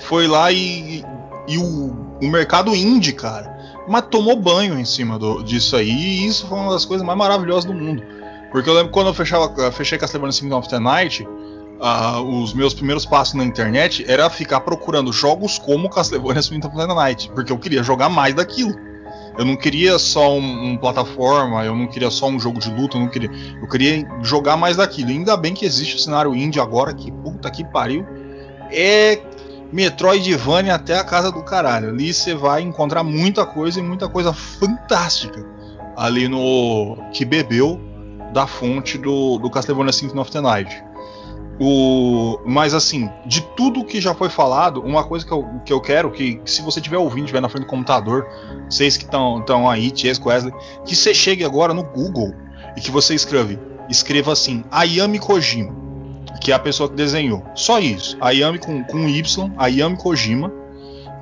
Foi 0.00 0.26
lá 0.26 0.50
e, 0.50 1.04
e 1.46 1.56
o, 1.56 2.16
o 2.20 2.28
mercado 2.28 2.74
indie, 2.74 3.12
cara, 3.12 3.50
mas 3.88 4.04
tomou 4.10 4.36
banho 4.36 4.78
em 4.78 4.84
cima 4.84 5.18
do, 5.18 5.42
disso 5.42 5.76
aí, 5.76 5.90
e 5.90 6.26
isso 6.26 6.46
foi 6.46 6.58
uma 6.58 6.72
das 6.72 6.84
coisas 6.84 7.06
mais 7.06 7.18
maravilhosas 7.18 7.64
do 7.64 7.72
mundo. 7.72 8.02
Porque 8.50 8.68
eu 8.68 8.74
lembro 8.74 8.90
quando 8.90 9.06
eu 9.08 9.14
fechava, 9.14 9.70
fechei 9.70 9.96
Castlevania 9.96 10.32
Symphony 10.32 10.58
of 10.58 10.68
the 10.68 10.80
Night, 10.80 11.22
uh, 11.22 12.20
os 12.42 12.52
meus 12.52 12.74
primeiros 12.74 13.06
passos 13.06 13.34
na 13.34 13.44
internet 13.44 14.04
era 14.08 14.28
ficar 14.28 14.60
procurando 14.60 15.12
jogos 15.12 15.58
como 15.58 15.88
Castlevania 15.88 16.42
Symphony 16.42 16.66
of 16.66 16.88
the 16.88 16.94
Night, 16.94 17.30
porque 17.32 17.52
eu 17.52 17.58
queria 17.58 17.82
jogar 17.82 18.08
mais 18.08 18.34
daquilo. 18.34 18.89
Eu 19.38 19.44
não 19.44 19.56
queria 19.56 19.98
só 19.98 20.36
um, 20.36 20.70
um, 20.70 20.76
plataforma, 20.76 21.64
eu 21.64 21.74
não 21.74 21.86
queria 21.86 22.10
só 22.10 22.28
um 22.28 22.38
jogo 22.38 22.58
de 22.58 22.70
luta, 22.70 22.96
eu 22.96 23.00
não 23.00 23.08
queria. 23.08 23.30
Eu 23.60 23.68
queria 23.68 24.06
jogar 24.22 24.56
mais 24.56 24.76
daquilo. 24.76 25.10
E 25.10 25.14
ainda 25.14 25.36
bem 25.36 25.54
que 25.54 25.64
existe 25.64 25.96
o 25.96 25.98
cenário 25.98 26.34
indie 26.34 26.60
agora, 26.60 26.92
que 26.92 27.10
puta 27.10 27.50
que 27.50 27.64
pariu. 27.64 28.06
É 28.70 29.20
Metroidvania 29.72 30.74
até 30.74 30.98
a 30.98 31.04
casa 31.04 31.30
do 31.30 31.42
caralho. 31.42 31.90
Ali 31.90 32.12
você 32.12 32.34
vai 32.34 32.62
encontrar 32.62 33.04
muita 33.04 33.46
coisa 33.46 33.78
e 33.78 33.82
muita 33.82 34.08
coisa 34.08 34.32
fantástica. 34.32 35.44
Ali 35.96 36.28
no. 36.28 36.96
que 37.12 37.24
bebeu 37.24 37.80
da 38.32 38.46
fonte 38.46 38.98
do, 38.98 39.38
do 39.38 39.50
Castlevania 39.50 39.92
Symphony 39.92 40.20
of 40.20 40.30
the 40.30 40.40
Night. 40.40 40.89
O, 41.62 42.40
mas 42.46 42.72
assim, 42.72 43.10
de 43.26 43.42
tudo 43.54 43.84
que 43.84 44.00
já 44.00 44.14
foi 44.14 44.30
falado, 44.30 44.80
uma 44.80 45.04
coisa 45.04 45.26
que 45.26 45.30
eu, 45.30 45.44
que 45.62 45.70
eu 45.70 45.78
quero, 45.78 46.10
que, 46.10 46.36
que 46.36 46.50
se 46.50 46.62
você 46.62 46.80
tiver 46.80 46.96
ouvindo, 46.96 47.24
estiver 47.24 47.42
na 47.42 47.50
frente 47.50 47.64
do 47.64 47.68
computador, 47.68 48.26
vocês 48.64 48.96
que 48.96 49.04
estão 49.04 49.68
aí, 49.68 49.90
Tiesco 49.90 50.30
Wesley, 50.30 50.54
que 50.86 50.96
você 50.96 51.12
chegue 51.12 51.44
agora 51.44 51.74
no 51.74 51.84
Google 51.84 52.34
e 52.74 52.80
que 52.80 52.90
você 52.90 53.14
escreve, 53.14 53.58
escreva 53.90 54.32
assim, 54.32 54.64
Ayami 54.70 55.18
Kojima, 55.18 55.74
que 56.40 56.50
é 56.50 56.54
a 56.54 56.58
pessoa 56.58 56.88
que 56.88 56.94
desenhou. 56.94 57.44
Só 57.54 57.78
isso. 57.78 58.16
Ayami 58.22 58.58
com, 58.58 58.82
com 58.84 59.06
Y, 59.06 59.52
Ayami 59.58 59.98
Kojima, 59.98 60.50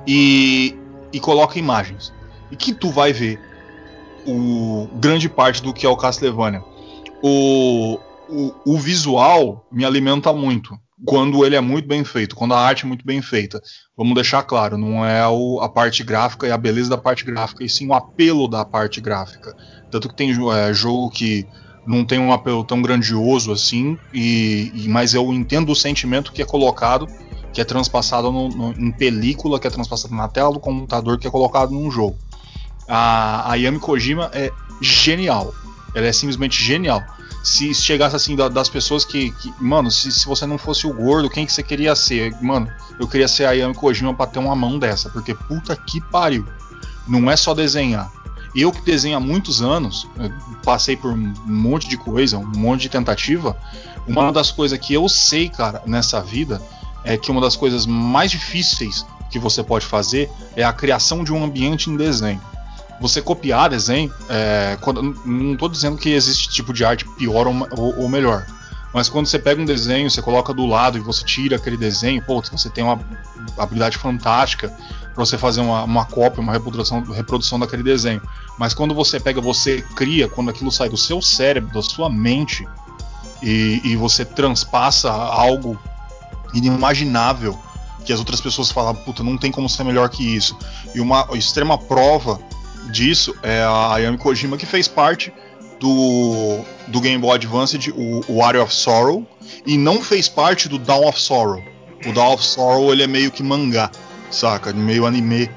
e, 0.07 0.73
e 1.11 1.19
coloca 1.19 1.59
imagens. 1.59 2.13
E 2.49 2.55
que 2.55 2.73
tu 2.73 2.89
vai 2.89 3.11
ver 3.11 3.41
o 4.25 4.87
grande 4.95 5.27
parte 5.27 5.61
do 5.61 5.73
que 5.73 5.85
é 5.85 5.89
o 5.89 5.97
Castlevania. 5.97 6.63
O, 7.21 7.99
o, 8.29 8.53
o 8.65 8.77
visual 8.77 9.65
me 9.71 9.83
alimenta 9.83 10.31
muito 10.31 10.77
quando 11.05 11.45
ele 11.45 11.55
é 11.55 11.61
muito 11.61 11.87
bem 11.87 12.03
feito, 12.03 12.35
quando 12.35 12.53
a 12.53 12.59
arte 12.59 12.83
é 12.83 12.87
muito 12.87 13.05
bem 13.05 13.21
feita. 13.21 13.61
Vamos 13.95 14.13
deixar 14.13 14.43
claro, 14.43 14.77
não 14.77 15.05
é 15.05 15.25
o, 15.27 15.59
a 15.61 15.69
parte 15.69 16.03
gráfica 16.03 16.47
e 16.47 16.51
a 16.51 16.57
beleza 16.57 16.89
da 16.89 16.97
parte 16.97 17.23
gráfica, 17.23 17.63
e 17.63 17.69
sim 17.69 17.87
o 17.87 17.93
apelo 17.93 18.47
da 18.47 18.65
parte 18.65 18.99
gráfica. 18.99 19.55
Tanto 19.89 20.09
que 20.09 20.15
tem 20.15 20.31
é, 20.51 20.73
jogo 20.73 21.09
que 21.09 21.47
não 21.87 22.05
tem 22.05 22.19
um 22.19 22.33
apelo 22.33 22.63
tão 22.63 22.81
grandioso 22.81 23.51
assim, 23.51 23.97
e, 24.13 24.71
e, 24.75 24.89
mas 24.89 25.13
eu 25.13 25.31
entendo 25.33 25.71
o 25.71 25.75
sentimento 25.75 26.31
que 26.33 26.41
é 26.41 26.45
colocado, 26.45 27.07
que 27.53 27.61
é 27.61 27.65
transpassado 27.65 28.31
no, 28.31 28.49
no, 28.49 28.71
em 28.73 28.91
película, 28.91 29.59
que 29.59 29.67
é 29.67 29.71
transpassado 29.71 30.13
na 30.13 30.27
tela 30.27 30.51
do 30.51 30.59
computador, 30.59 31.17
que 31.17 31.27
é 31.27 31.31
colocado 31.31 31.71
num 31.71 31.89
jogo. 31.89 32.17
A, 32.87 33.51
a 33.51 33.55
Yami 33.55 33.79
Kojima 33.79 34.29
é 34.33 34.51
genial. 34.81 35.53
Ela 35.95 36.07
é 36.07 36.11
simplesmente 36.11 36.61
genial 36.61 37.01
se 37.43 37.73
chegasse 37.73 38.15
assim 38.15 38.35
das 38.35 38.69
pessoas 38.69 39.05
que, 39.05 39.31
que 39.31 39.53
mano, 39.59 39.89
se, 39.89 40.11
se, 40.11 40.25
você 40.25 40.45
não 40.45 40.57
fosse 40.57 40.85
o 40.85 40.93
gordo, 40.93 41.29
quem 41.29 41.45
que 41.45 41.53
você 41.53 41.63
queria 41.63 41.95
ser? 41.95 42.35
Mano, 42.41 42.71
eu 42.99 43.07
queria 43.07 43.27
ser 43.27 43.45
a 43.45 43.51
Yami 43.51 43.73
Kojima 43.73 44.13
pra 44.13 44.27
ter 44.27 44.39
uma 44.39 44.55
mão 44.55 44.77
dessa, 44.77 45.09
porque 45.09 45.33
puta 45.33 45.75
que 45.75 46.01
pariu. 46.01 46.45
Não 47.07 47.29
é 47.31 47.35
só 47.35 47.53
desenhar. 47.53 48.11
Eu 48.55 48.71
que 48.71 48.81
desenho 48.81 49.17
há 49.17 49.19
muitos 49.19 49.61
anos, 49.61 50.07
passei 50.63 50.97
por 50.97 51.11
um 51.11 51.33
monte 51.45 51.87
de 51.87 51.97
coisa, 51.97 52.37
um 52.37 52.45
monte 52.45 52.81
de 52.81 52.89
tentativa. 52.89 53.55
Uma 54.07 54.31
das 54.31 54.51
coisas 54.51 54.77
que 54.77 54.93
eu 54.93 55.07
sei, 55.07 55.49
cara, 55.49 55.81
nessa 55.85 56.21
vida 56.21 56.61
é 57.03 57.15
que 57.15 57.31
uma 57.31 57.39
das 57.39 57.55
coisas 57.55 57.85
mais 57.85 58.31
difíceis 58.31 59.05
que 59.29 59.39
você 59.39 59.63
pode 59.63 59.85
fazer 59.85 60.29
é 60.55 60.63
a 60.63 60.73
criação 60.73 61.23
de 61.23 61.31
um 61.31 61.43
ambiente 61.43 61.89
em 61.89 61.95
desenho 61.95 62.41
você 62.99 63.21
copiar 63.21 63.69
desenho, 63.69 64.13
é, 64.29 64.77
quando, 64.81 65.01
não 65.25 65.53
estou 65.53 65.69
dizendo 65.69 65.97
que 65.97 66.09
existe 66.09 66.49
tipo 66.49 66.73
de 66.73 66.83
arte 66.83 67.05
pior 67.17 67.47
ou, 67.47 67.55
ou, 67.71 67.99
ou, 68.01 68.09
melhor, 68.09 68.45
mas 68.93 69.07
quando 69.07 69.27
você 69.27 69.37
pega 69.37 69.61
um 69.61 69.65
desenho, 69.65 70.09
você 70.09 70.21
coloca 70.21 70.53
do 70.53 70.65
lado 70.65 70.97
e 70.97 71.01
você 71.01 71.23
tira 71.23 71.55
aquele 71.55 71.77
desenho, 71.77 72.21
pô, 72.23 72.41
você 72.41 72.69
tem 72.69 72.83
uma 72.83 72.99
habilidade 73.57 73.97
fantástica 73.97 74.69
para 75.13 75.25
você 75.25 75.37
fazer 75.37 75.61
uma, 75.61 75.83
uma, 75.83 76.05
cópia, 76.05 76.41
uma 76.41 76.53
reprodução, 76.53 77.03
reprodução 77.03 77.59
daquele 77.59 77.83
desenho. 77.83 78.21
Mas 78.57 78.73
quando 78.73 78.95
você 78.95 79.19
pega, 79.19 79.39
você 79.39 79.81
cria, 79.95 80.27
quando 80.27 80.49
aquilo 80.49 80.71
sai 80.71 80.89
do 80.89 80.97
seu 80.97 81.21
cérebro, 81.21 81.71
da 81.73 81.81
sua 81.81 82.09
mente, 82.09 82.67
e, 83.41 83.81
e 83.83 83.95
você 83.95 84.25
transpassa 84.25 85.11
algo 85.11 85.79
inimaginável 86.53 87.57
que 88.03 88.11
as 88.11 88.19
outras 88.19 88.41
pessoas 88.41 88.71
falam, 88.71 88.95
puta, 88.95 89.23
não 89.23 89.37
tem 89.37 89.51
como 89.51 89.69
ser 89.69 89.83
melhor 89.83 90.09
que 90.09 90.23
isso. 90.23 90.57
E 90.95 90.99
uma 90.99 91.27
extrema 91.33 91.77
prova 91.77 92.39
disso 92.89 93.35
é 93.43 93.61
a 93.61 93.93
Ayami 93.93 94.17
Kojima 94.17 94.57
que 94.57 94.65
fez 94.65 94.87
parte 94.87 95.31
do, 95.79 96.59
do 96.87 96.99
Game 96.99 97.19
Boy 97.19 97.35
Advance, 97.35 97.77
o, 97.91 98.21
o 98.27 98.43
Area 98.43 98.61
of 98.61 98.73
Sorrow, 98.73 99.25
e 99.65 99.77
não 99.77 100.01
fez 100.01 100.27
parte 100.27 100.67
do 100.67 100.77
Dawn 100.77 101.07
of 101.07 101.19
Sorrow. 101.19 101.63
O 102.05 102.11
Dawn 102.11 102.33
of 102.33 102.45
Sorrow 102.45 102.91
ele 102.91 103.03
é 103.03 103.07
meio 103.07 103.31
que 103.31 103.41
mangá, 103.41 103.89
saca? 104.29 104.73
Meio 104.73 105.05
anime. 105.05 105.49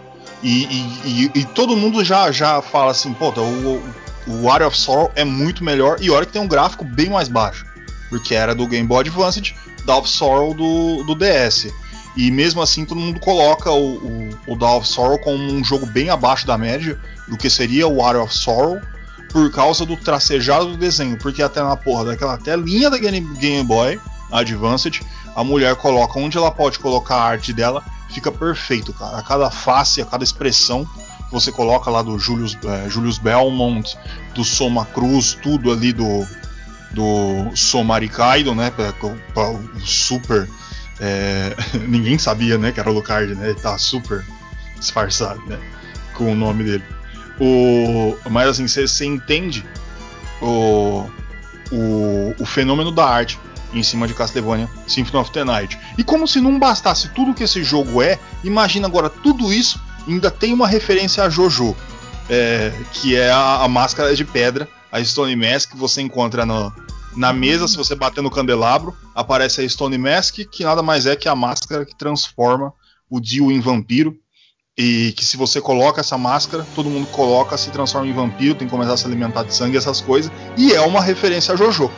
E, 0.43 0.65
e, 0.65 1.01
e, 1.05 1.41
e 1.41 1.45
todo 1.45 1.77
mundo 1.77 2.05
já, 2.05 2.31
já 2.33 2.61
fala 2.63 2.91
assim, 2.91 3.13
pô, 3.13 3.31
o, 3.31 3.83
o 4.27 4.43
Water 4.43 4.69
of 4.69 4.77
Sorrow 4.77 5.11
é 5.15 5.25
muito 5.25 5.63
melhor 5.63 5.99
e 6.01 6.11
olha 6.11 6.27
que 6.27 6.33
tem 6.33 6.43
um 6.43 6.49
gráfico 6.49 6.85
bem 6.85 7.09
mais 7.09 7.29
baixo, 7.29 7.65
porque 8.09 8.35
era 8.35 8.55
do 8.55 8.67
Game 8.67 8.87
Boy 8.87 9.01
Advance, 9.01 9.55
Dawn 9.85 10.01
of 10.01 10.09
Sorrow 10.09 10.55
do, 10.55 11.05
do 11.05 11.15
DS. 11.15 11.73
E 12.17 12.31
mesmo 12.31 12.61
assim 12.61 12.85
todo 12.85 13.01
mundo 13.01 13.19
coloca 13.21 13.71
o, 13.71 13.95
o, 13.95 14.31
o 14.49 14.57
Dawn 14.57 14.79
of 14.79 14.89
Sorrow 14.89 15.19
como 15.19 15.37
um 15.37 15.65
jogo 15.65 15.87
bem 15.87 16.11
abaixo 16.11 16.47
da 16.47 16.59
média 16.59 16.99
do 17.29 17.37
que 17.37 17.49
seria 17.49 17.87
o 17.87 17.97
Water 17.97 18.23
of 18.23 18.37
Sorrow 18.37 18.81
por 19.31 19.51
causa 19.51 19.87
do 19.87 19.97
tracejado 19.97 20.67
do 20.67 20.77
desenho, 20.77 21.17
porque 21.19 21.43
até 21.43 21.63
na 21.63 21.77
porra 21.77 22.05
daquela 22.07 22.37
telinha 22.37 22.91
da 22.91 22.99
Game, 22.99 23.65
Boy 23.65 23.99
Advanced, 24.31 25.01
a 25.35 25.43
mulher 25.43 25.75
coloca 25.77 26.19
onde 26.19 26.37
ela 26.37 26.51
pode 26.51 26.79
colocar 26.79 27.17
a 27.17 27.25
arte 27.25 27.53
dela, 27.53 27.83
fica 28.11 28.31
perfeito, 28.31 28.93
cara. 28.93 29.19
A 29.19 29.23
cada 29.23 29.51
face, 29.51 30.03
a 30.03 30.07
cada 30.07 30.23
expressão 30.23 30.85
que 30.85 31.33
você 31.33 31.51
coloca 31.51 31.91
lá 31.91 32.03
do 32.03 32.19
Julius, 32.19 32.57
é, 32.63 32.91
Julius 32.91 33.17
Belmont, 33.17 33.97
do 34.35 34.45
Soma 34.45 34.85
Cruz, 34.85 35.39
tudo 35.43 35.73
ali 35.73 35.93
do 35.93 36.27
do 36.93 37.51
né, 38.55 38.71
pra, 38.71 38.93
pra, 38.93 39.51
o 39.51 39.81
super 39.81 40.47
é, 41.01 41.57
ninguém 41.89 42.19
sabia, 42.19 42.59
né, 42.59 42.71
que 42.71 42.79
era 42.79 42.91
o 42.91 42.93
Lucard, 42.93 43.35
né? 43.35 43.51
Ele 43.51 43.61
tá 43.61 43.79
super 43.79 44.25
disfarçado, 44.79 45.41
né, 45.47 45.59
com 46.15 46.31
o 46.31 46.35
nome 46.35 46.65
dele. 46.65 46.85
O, 47.45 48.17
mas 48.31 48.51
assim, 48.51 48.69
você 48.69 49.05
entende 49.05 49.67
o, 50.41 51.05
o, 51.73 52.35
o 52.39 52.47
fenômeno 52.47 52.93
da 52.93 53.05
arte 53.05 53.37
em 53.75 53.83
cima 53.83 54.07
de 54.07 54.15
Castlevania 54.15 54.71
Symphony 54.87 55.21
of 55.21 55.33
the 55.33 55.43
Night. 55.43 55.77
E 55.99 56.05
como 56.05 56.29
se 56.29 56.41
não 56.41 56.57
bastasse 56.57 57.09
tudo 57.09 57.35
que 57.35 57.43
esse 57.43 57.65
jogo 57.65 58.01
é, 58.01 58.17
imagina 58.45 58.87
agora 58.87 59.11
tudo 59.11 59.53
isso 59.53 59.81
ainda 60.07 60.31
tem 60.31 60.53
uma 60.53 60.69
referência 60.69 61.25
a 61.25 61.29
JoJo, 61.29 61.75
é, 62.31 62.73
que 62.93 63.17
é 63.17 63.33
a, 63.33 63.63
a, 63.65 63.69
máscara 63.69 64.15
de 64.15 64.25
pedra, 64.25 64.69
a 64.93 65.03
Stone 65.03 65.35
Mask 65.35 65.71
que 65.71 65.77
você 65.77 66.01
encontra 66.01 66.47
no, 66.47 66.73
na 67.17 67.33
mesa, 67.33 67.67
se 67.67 67.77
você 67.77 67.97
bater 67.97 68.23
no 68.23 68.31
candelabro, 68.31 68.97
aparece 69.17 69.61
a 69.61 69.69
Stone 69.69 69.99
Mask, 69.99 70.39
que 70.49 70.63
nada 70.63 70.81
mais 70.81 71.07
é 71.07 71.17
que 71.17 71.29
a 71.29 71.35
máscara 71.35 71.85
que 71.85 71.97
transforma 71.97 72.73
o 73.11 73.21
Dio 73.21 73.51
em 73.51 73.59
vampiro. 73.61 74.17
E 74.77 75.13
que 75.13 75.25
se 75.25 75.37
você 75.37 75.61
coloca 75.61 76.01
essa 76.01 76.17
máscara, 76.17 76.67
todo 76.75 76.89
mundo 76.89 77.07
coloca, 77.09 77.57
se 77.59 77.71
transforma 77.71 78.09
em 78.09 78.13
vampiro, 78.13 78.55
tem 78.55 78.67
que 78.67 78.71
começar 78.71 78.95
a 78.95 78.97
se 78.97 79.07
alimentar 79.07 79.43
de 79.43 79.55
sangue, 79.55 79.77
essas 79.77 80.01
coisas. 80.01 80.33
E 80.57 80.73
é 80.73 80.81
uma 80.81 81.03
referência 81.03 81.53
a 81.53 81.57
JoJo 81.57 81.91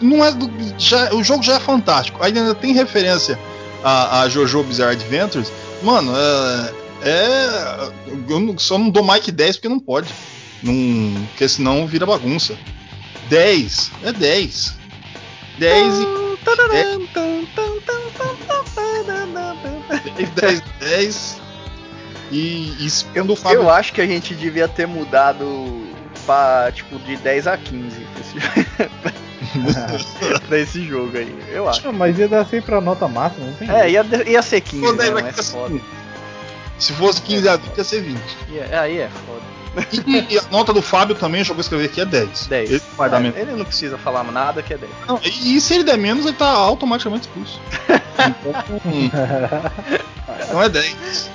não 0.00 0.24
é 0.24 0.32
do, 0.32 0.50
já, 0.76 1.12
o 1.14 1.22
jogo 1.22 1.42
já 1.42 1.56
é 1.56 1.60
fantástico. 1.60 2.22
Ainda 2.22 2.54
tem 2.54 2.72
referência 2.72 3.38
a, 3.82 4.22
a 4.22 4.28
JoJo 4.28 4.64
Bizarre 4.64 4.92
Adventures. 4.92 5.52
Mano, 5.82 6.12
é, 6.16 6.74
é 7.02 7.90
eu 8.28 8.58
só 8.58 8.78
não 8.78 8.90
dou 8.90 9.04
Mike 9.04 9.30
10 9.30 9.56
porque 9.56 9.68
não 9.68 9.80
pode. 9.80 10.08
Não, 10.62 10.74
porque 11.28 11.48
senão 11.48 11.86
vira 11.86 12.06
bagunça. 12.06 12.56
10, 13.28 13.92
é 14.04 14.12
10. 14.12 14.74
10 15.58 15.94
e 20.18 20.26
10, 20.26 20.62
10 20.80 21.47
e, 22.30 22.86
e 22.86 22.88
eu, 23.14 23.36
Fábio... 23.36 23.60
eu 23.60 23.70
acho 23.70 23.92
que 23.92 24.00
a 24.00 24.06
gente 24.06 24.34
devia 24.34 24.68
ter 24.68 24.86
mudado 24.86 25.46
pra, 26.26 26.70
tipo 26.72 26.98
de 26.98 27.16
10 27.16 27.46
a 27.46 27.56
15 27.56 28.06
pra 30.46 30.58
esse 30.58 30.84
jogo 30.84 31.16
aí, 31.16 31.34
eu 31.50 31.68
acho. 31.68 31.84
Não, 31.84 31.92
mas 31.92 32.18
ia 32.18 32.28
dar 32.28 32.46
sempre 32.46 32.74
a 32.74 32.80
nota 32.80 33.08
máxima, 33.08 33.46
não 33.46 33.54
tem 33.54 33.70
É, 33.70 33.90
ia, 33.90 34.04
ia 34.26 34.42
ser 34.42 34.60
15, 34.60 34.84
Pô, 34.84 34.92
né, 34.92 35.10
mas 35.10 35.38
é 35.38 35.42
foda. 35.42 35.80
Se 36.78 36.92
fosse 36.92 37.22
15 37.22 37.48
a 37.48 37.56
20, 37.56 37.76
ia 37.76 37.84
ser 37.84 38.02
20. 38.02 38.20
Yeah, 38.50 38.80
aí 38.82 38.98
é 38.98 39.08
foda. 39.26 39.58
E, 39.92 40.34
e, 40.34 40.38
a 40.38 40.42
nota 40.50 40.72
do 40.72 40.82
Fábio 40.82 41.14
também, 41.14 41.44
eu 41.46 41.60
escrever 41.60 41.86
aqui, 41.86 42.00
é 42.00 42.04
10. 42.04 42.46
10. 42.46 42.70
Ele, 42.70 42.82
vai 42.96 43.10
dar 43.10 43.24
é, 43.24 43.28
ele 43.36 43.52
não 43.52 43.64
precisa 43.64 43.98
falar 43.98 44.24
nada 44.24 44.62
que 44.62 44.74
é 44.74 44.78
10. 44.78 44.92
Não, 45.06 45.20
e, 45.22 45.56
e, 45.56 45.60
se 45.60 45.74
ele 45.74 45.84
der 45.84 45.98
menos, 45.98 46.24
ele 46.24 46.36
tá 46.36 46.48
automaticamente 46.48 47.28
expulso. 47.28 47.60
então, 47.88 48.80
hum. 48.86 49.10
então 50.42 50.62
é 50.62 50.68
10. 50.68 51.30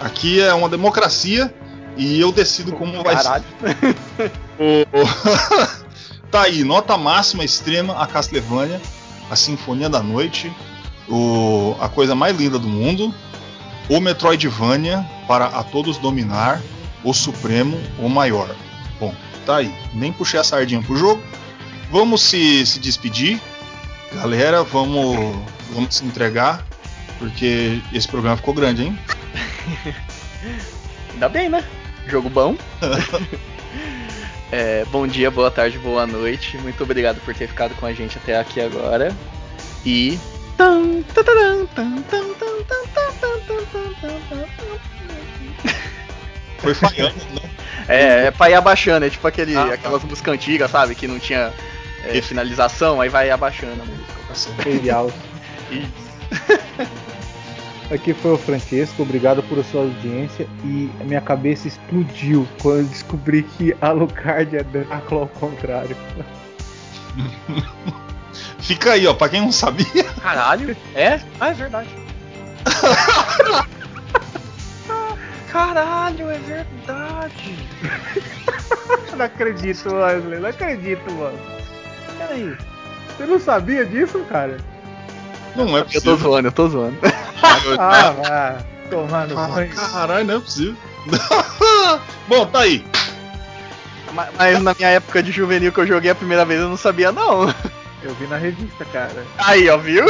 Aqui 0.00 0.40
é 0.40 0.52
uma 0.54 0.68
democracia 0.68 1.52
e 1.96 2.20
eu 2.20 2.30
decido 2.30 2.72
como 2.72 3.02
Caralho. 3.02 3.44
vai 3.60 3.74
ser. 3.74 4.32
o, 4.58 5.86
Tá 6.30 6.42
aí, 6.42 6.64
nota 6.64 6.96
máxima 6.96 7.44
extrema 7.44 8.02
a 8.02 8.06
Castlevania, 8.06 8.80
a 9.30 9.36
Sinfonia 9.36 9.88
da 9.88 10.02
Noite, 10.02 10.52
o, 11.08 11.76
a 11.80 11.88
coisa 11.88 12.14
mais 12.14 12.36
linda 12.36 12.58
do 12.58 12.68
mundo, 12.68 13.14
o 13.88 14.00
Metroidvania 14.00 15.06
para 15.28 15.46
a 15.46 15.62
todos 15.62 15.98
dominar, 15.98 16.60
o 17.04 17.14
Supremo, 17.14 17.78
o 17.98 18.08
maior. 18.08 18.54
Bom, 18.98 19.14
tá 19.44 19.56
aí. 19.58 19.72
Nem 19.94 20.12
puxei 20.12 20.40
a 20.40 20.44
sardinha 20.44 20.82
pro 20.82 20.96
jogo. 20.96 21.22
Vamos 21.90 22.22
se, 22.22 22.66
se 22.66 22.80
despedir. 22.80 23.40
Galera, 24.12 24.64
vamos, 24.64 25.36
vamos 25.72 25.94
se 25.94 26.04
entregar. 26.04 26.66
Porque 27.18 27.80
esse 27.92 28.06
programa 28.06 28.36
ficou 28.36 28.54
grande, 28.54 28.84
hein? 28.84 28.98
Ainda 31.12 31.28
bem, 31.28 31.48
né? 31.48 31.64
Jogo 32.06 32.28
bom. 32.28 32.56
É, 34.52 34.84
bom 34.86 35.06
dia, 35.08 35.28
boa 35.28 35.50
tarde, 35.50 35.76
boa 35.78 36.06
noite. 36.06 36.56
Muito 36.58 36.82
obrigado 36.84 37.20
por 37.22 37.34
ter 37.34 37.48
ficado 37.48 37.74
com 37.74 37.84
a 37.84 37.92
gente 37.92 38.16
até 38.16 38.38
aqui 38.38 38.60
agora. 38.60 39.14
E. 39.84 40.18
Foi 46.58 46.74
falhando, 46.74 47.14
né? 47.34 47.50
É, 47.88 48.26
é 48.26 48.30
pra 48.30 48.50
ir 48.50 48.54
abaixando, 48.54 49.04
é 49.04 49.10
tipo 49.10 49.26
aquele, 49.26 49.56
ah, 49.56 49.74
aquelas 49.74 50.02
tá. 50.02 50.08
músicas 50.08 50.34
antigas, 50.34 50.70
sabe? 50.70 50.94
Que 50.94 51.06
não 51.06 51.18
tinha 51.18 51.52
é, 52.04 52.20
finalização, 52.22 53.00
aí 53.00 53.08
vai 53.08 53.30
abaixando 53.30 53.82
a 53.82 53.84
música. 53.84 54.62
Genial. 54.62 55.10
Isso. 55.70 56.05
Aqui 57.90 58.12
foi 58.14 58.32
o 58.32 58.38
Francesco, 58.38 59.02
obrigado 59.02 59.42
por 59.44 59.62
sua 59.64 59.82
audiência 59.82 60.48
e 60.64 60.90
a 61.00 61.04
minha 61.04 61.20
cabeça 61.20 61.68
explodiu 61.68 62.46
quando 62.60 62.78
eu 62.78 62.84
descobri 62.84 63.44
que 63.44 63.76
Alucard 63.80 64.56
é 64.56 64.62
Drácula 64.64 65.20
ao 65.22 65.28
contrário. 65.28 65.96
Fica 68.58 68.92
aí, 68.92 69.06
ó, 69.06 69.14
pra 69.14 69.28
quem 69.28 69.40
não 69.40 69.52
sabia. 69.52 70.02
Caralho, 70.20 70.76
é? 70.96 71.20
Ah, 71.40 71.50
é 71.50 71.54
verdade. 71.54 71.88
Caralho, 75.52 76.28
é 76.28 76.38
verdade. 76.38 77.68
não 79.16 79.24
acredito, 79.24 79.94
Wesley, 79.94 80.40
não 80.40 80.48
acredito, 80.48 81.12
mano. 81.12 81.38
Peraí, 82.18 82.56
você 83.16 83.26
não 83.26 83.38
sabia 83.38 83.86
disso, 83.86 84.18
cara? 84.28 84.58
Não 85.56 85.76
é 85.76 85.84
possível. 85.84 86.12
Eu 86.12 86.18
tô 86.18 86.22
zoando, 86.22 86.48
eu 86.48 86.52
tô 86.52 86.68
zoando. 86.68 86.98
ah, 87.78 88.10
vá. 88.10 88.58
Tomando 88.90 89.36
ah, 89.36 89.66
Caralho, 89.74 90.24
não 90.24 90.36
é 90.36 90.40
possível. 90.40 90.76
Bom, 92.28 92.46
tá 92.46 92.60
aí. 92.60 92.84
Mas, 94.12 94.28
mas, 94.36 94.62
na 94.62 94.74
minha 94.74 94.88
época 94.90 95.22
de 95.22 95.32
juvenil 95.32 95.72
que 95.72 95.80
eu 95.80 95.86
joguei 95.86 96.10
a 96.10 96.14
primeira 96.14 96.44
vez 96.44 96.60
eu 96.60 96.68
não 96.68 96.76
sabia 96.76 97.10
não. 97.12 97.52
Eu 98.02 98.14
vi 98.14 98.26
na 98.26 98.36
revista, 98.36 98.84
cara. 98.86 99.24
Aí, 99.38 99.68
ó, 99.68 99.76
viu? 99.76 100.04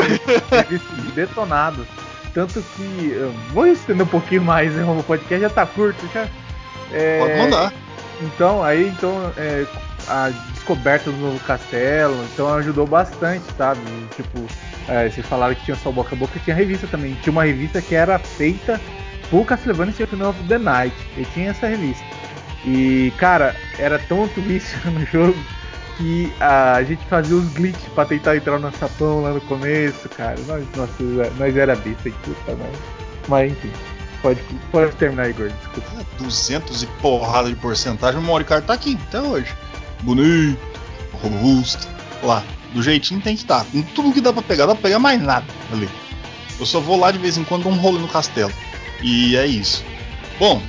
Revista 0.51 0.93
detonado. 1.15 1.87
Tanto 2.35 2.63
que. 2.77 3.15
vou 3.53 3.67
estender 3.67 4.05
um 4.05 4.09
pouquinho 4.09 4.43
mais, 4.43 4.75
né? 4.75 4.85
O 4.85 5.03
podcast 5.03 5.41
já 5.41 5.49
tá 5.49 5.65
curto 5.65 6.07
já. 6.13 6.29
É, 6.93 7.19
Pode 7.19 7.39
mandar. 7.39 7.73
Então, 8.21 8.63
aí, 8.63 8.89
então, 8.89 9.33
é, 9.37 9.65
a 10.09 10.31
descoberta 10.53 11.11
do 11.11 11.17
novo 11.17 11.41
castelo, 11.41 12.15
então 12.33 12.53
ajudou 12.55 12.87
bastante, 12.87 13.45
sabe? 13.57 13.81
Tipo, 14.15 14.47
é, 14.89 15.09
vocês 15.09 15.27
falaram 15.27 15.55
que 15.55 15.65
tinha 15.65 15.77
só 15.77 15.91
boca 15.91 16.15
a 16.15 16.19
boca, 16.19 16.39
tinha 16.41 16.55
revista 16.55 16.87
também. 16.87 17.15
Tinha 17.23 17.33
uma 17.33 17.45
revista 17.45 17.83
que 17.83 17.95
era 17.95 18.19
feita 18.19 18.81
por 19.31 19.45
Castlevania 19.45 19.93
Symphony 19.93 20.23
of 20.23 20.43
the 20.45 20.59
Night. 20.59 20.97
E 21.17 21.25
tinha 21.27 21.51
essa 21.51 21.67
revista. 21.67 22.05
E, 22.65 23.13
cara, 23.19 23.55
era 23.79 23.99
tão 23.99 24.27
vício 24.27 24.79
no 24.91 25.05
jogo 25.07 25.37
que 25.97 26.33
a 26.41 26.83
gente 26.83 27.05
fazia 27.07 27.37
os 27.37 27.53
glitches 27.53 27.89
pra 27.95 28.05
tentar 28.05 28.37
entrar 28.37 28.59
no 28.59 28.71
sapão 28.77 29.23
lá 29.23 29.31
no 29.31 29.41
começo, 29.43 30.09
cara. 30.11 30.37
Nós, 30.47 30.65
nós 31.37 31.57
era 31.57 31.75
besta 31.75 32.09
e 32.09 32.13
tá? 32.13 32.53
Mas, 32.59 32.79
mas 33.29 33.53
enfim. 33.53 33.71
Pode, 34.23 34.41
pode 34.73 34.93
terminar 34.97 35.33
Gordo. 35.33 35.55
Desculpa. 35.59 36.07
200 36.19 36.83
e 36.83 36.87
porrada 37.01 37.49
de 37.49 37.57
porcentagem. 37.57 38.19
O 38.19 38.23
Moricard 38.23 38.67
tá 38.67 38.73
aqui 38.73 38.99
até 39.09 39.21
hoje. 39.21 39.55
Bonito, 40.03 40.59
robusto. 41.13 41.87
Lá, 42.23 42.43
do 42.77 42.83
jeitinho 42.83 43.23
tem 43.23 43.35
que 43.35 43.43
estar. 43.43 43.65
Tá. 43.65 43.71
Tudo 43.95 44.13
que 44.13 44.21
dá 44.21 44.33
pra 44.33 44.43
pegar, 44.43 44.67
dá 44.67 44.75
pra 44.75 44.83
pegar 44.83 44.99
mais 44.99 45.19
nada 45.21 45.47
ali. 45.73 45.89
Eu 46.61 46.67
só 46.67 46.79
vou 46.79 47.01
lá 47.01 47.11
de 47.11 47.19
vez 47.19 47.39
em 47.39 47.45
quando 47.45 47.65
dar 47.65 47.71
um 47.71 47.77
rolo 47.77 47.99
no 47.99 48.07
castelo. 48.07 48.53
E 49.03 49.35
é 49.37 49.47
isso. 49.47 49.83
Bom, 50.39 50.63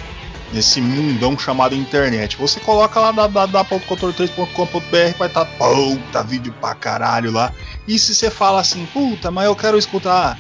nesse 0.52 0.82
mundão 0.82 1.38
chamado 1.38 1.76
internet. 1.76 2.36
Você 2.38 2.60
coloca 2.60 3.00
lá 3.00 3.12
www.controle3.com.br 3.12 5.18
vai 5.18 5.28
estar 5.28 5.46
tá, 5.46 5.46
puta 5.46 6.24
vídeo 6.24 6.52
pra 6.60 6.74
caralho 6.74 7.32
lá. 7.32 7.54
E 7.88 8.00
se 8.00 8.16
você 8.16 8.32
fala 8.32 8.60
assim, 8.60 8.84
puta, 8.88 9.30
mas 9.30 9.46
eu 9.46 9.56
quero 9.56 9.78
escutar 9.78 10.40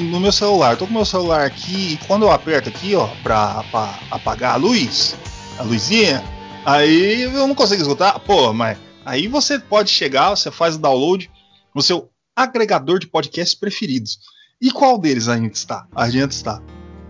no 0.00 0.20
meu 0.20 0.30
celular, 0.30 0.76
tô 0.76 0.86
com 0.86 0.92
meu 0.92 1.04
celular 1.04 1.44
aqui 1.44 1.94
e 1.94 2.06
quando 2.06 2.22
eu 2.22 2.30
aperto 2.30 2.68
aqui, 2.68 2.94
ó, 2.94 3.08
pra, 3.22 3.64
pra 3.64 3.98
apagar 4.10 4.54
a 4.54 4.56
luz, 4.56 5.16
a 5.58 5.62
luzinha, 5.62 6.22
aí 6.64 7.22
eu 7.22 7.48
não 7.48 7.54
consigo 7.54 7.82
escutar. 7.82 8.18
Pô, 8.20 8.52
mas 8.52 8.78
aí 9.04 9.26
você 9.26 9.58
pode 9.58 9.90
chegar, 9.90 10.30
você 10.30 10.50
faz 10.50 10.76
o 10.76 10.78
download 10.78 11.28
no 11.74 11.82
seu 11.82 12.10
agregador 12.36 12.98
de 12.98 13.08
podcasts 13.08 13.58
preferidos. 13.58 14.20
E 14.60 14.70
qual 14.70 14.98
deles 14.98 15.28
a 15.28 15.36
gente 15.36 15.56
está? 15.56 15.86
A 15.94 16.08
gente 16.08 16.30
está 16.30 16.62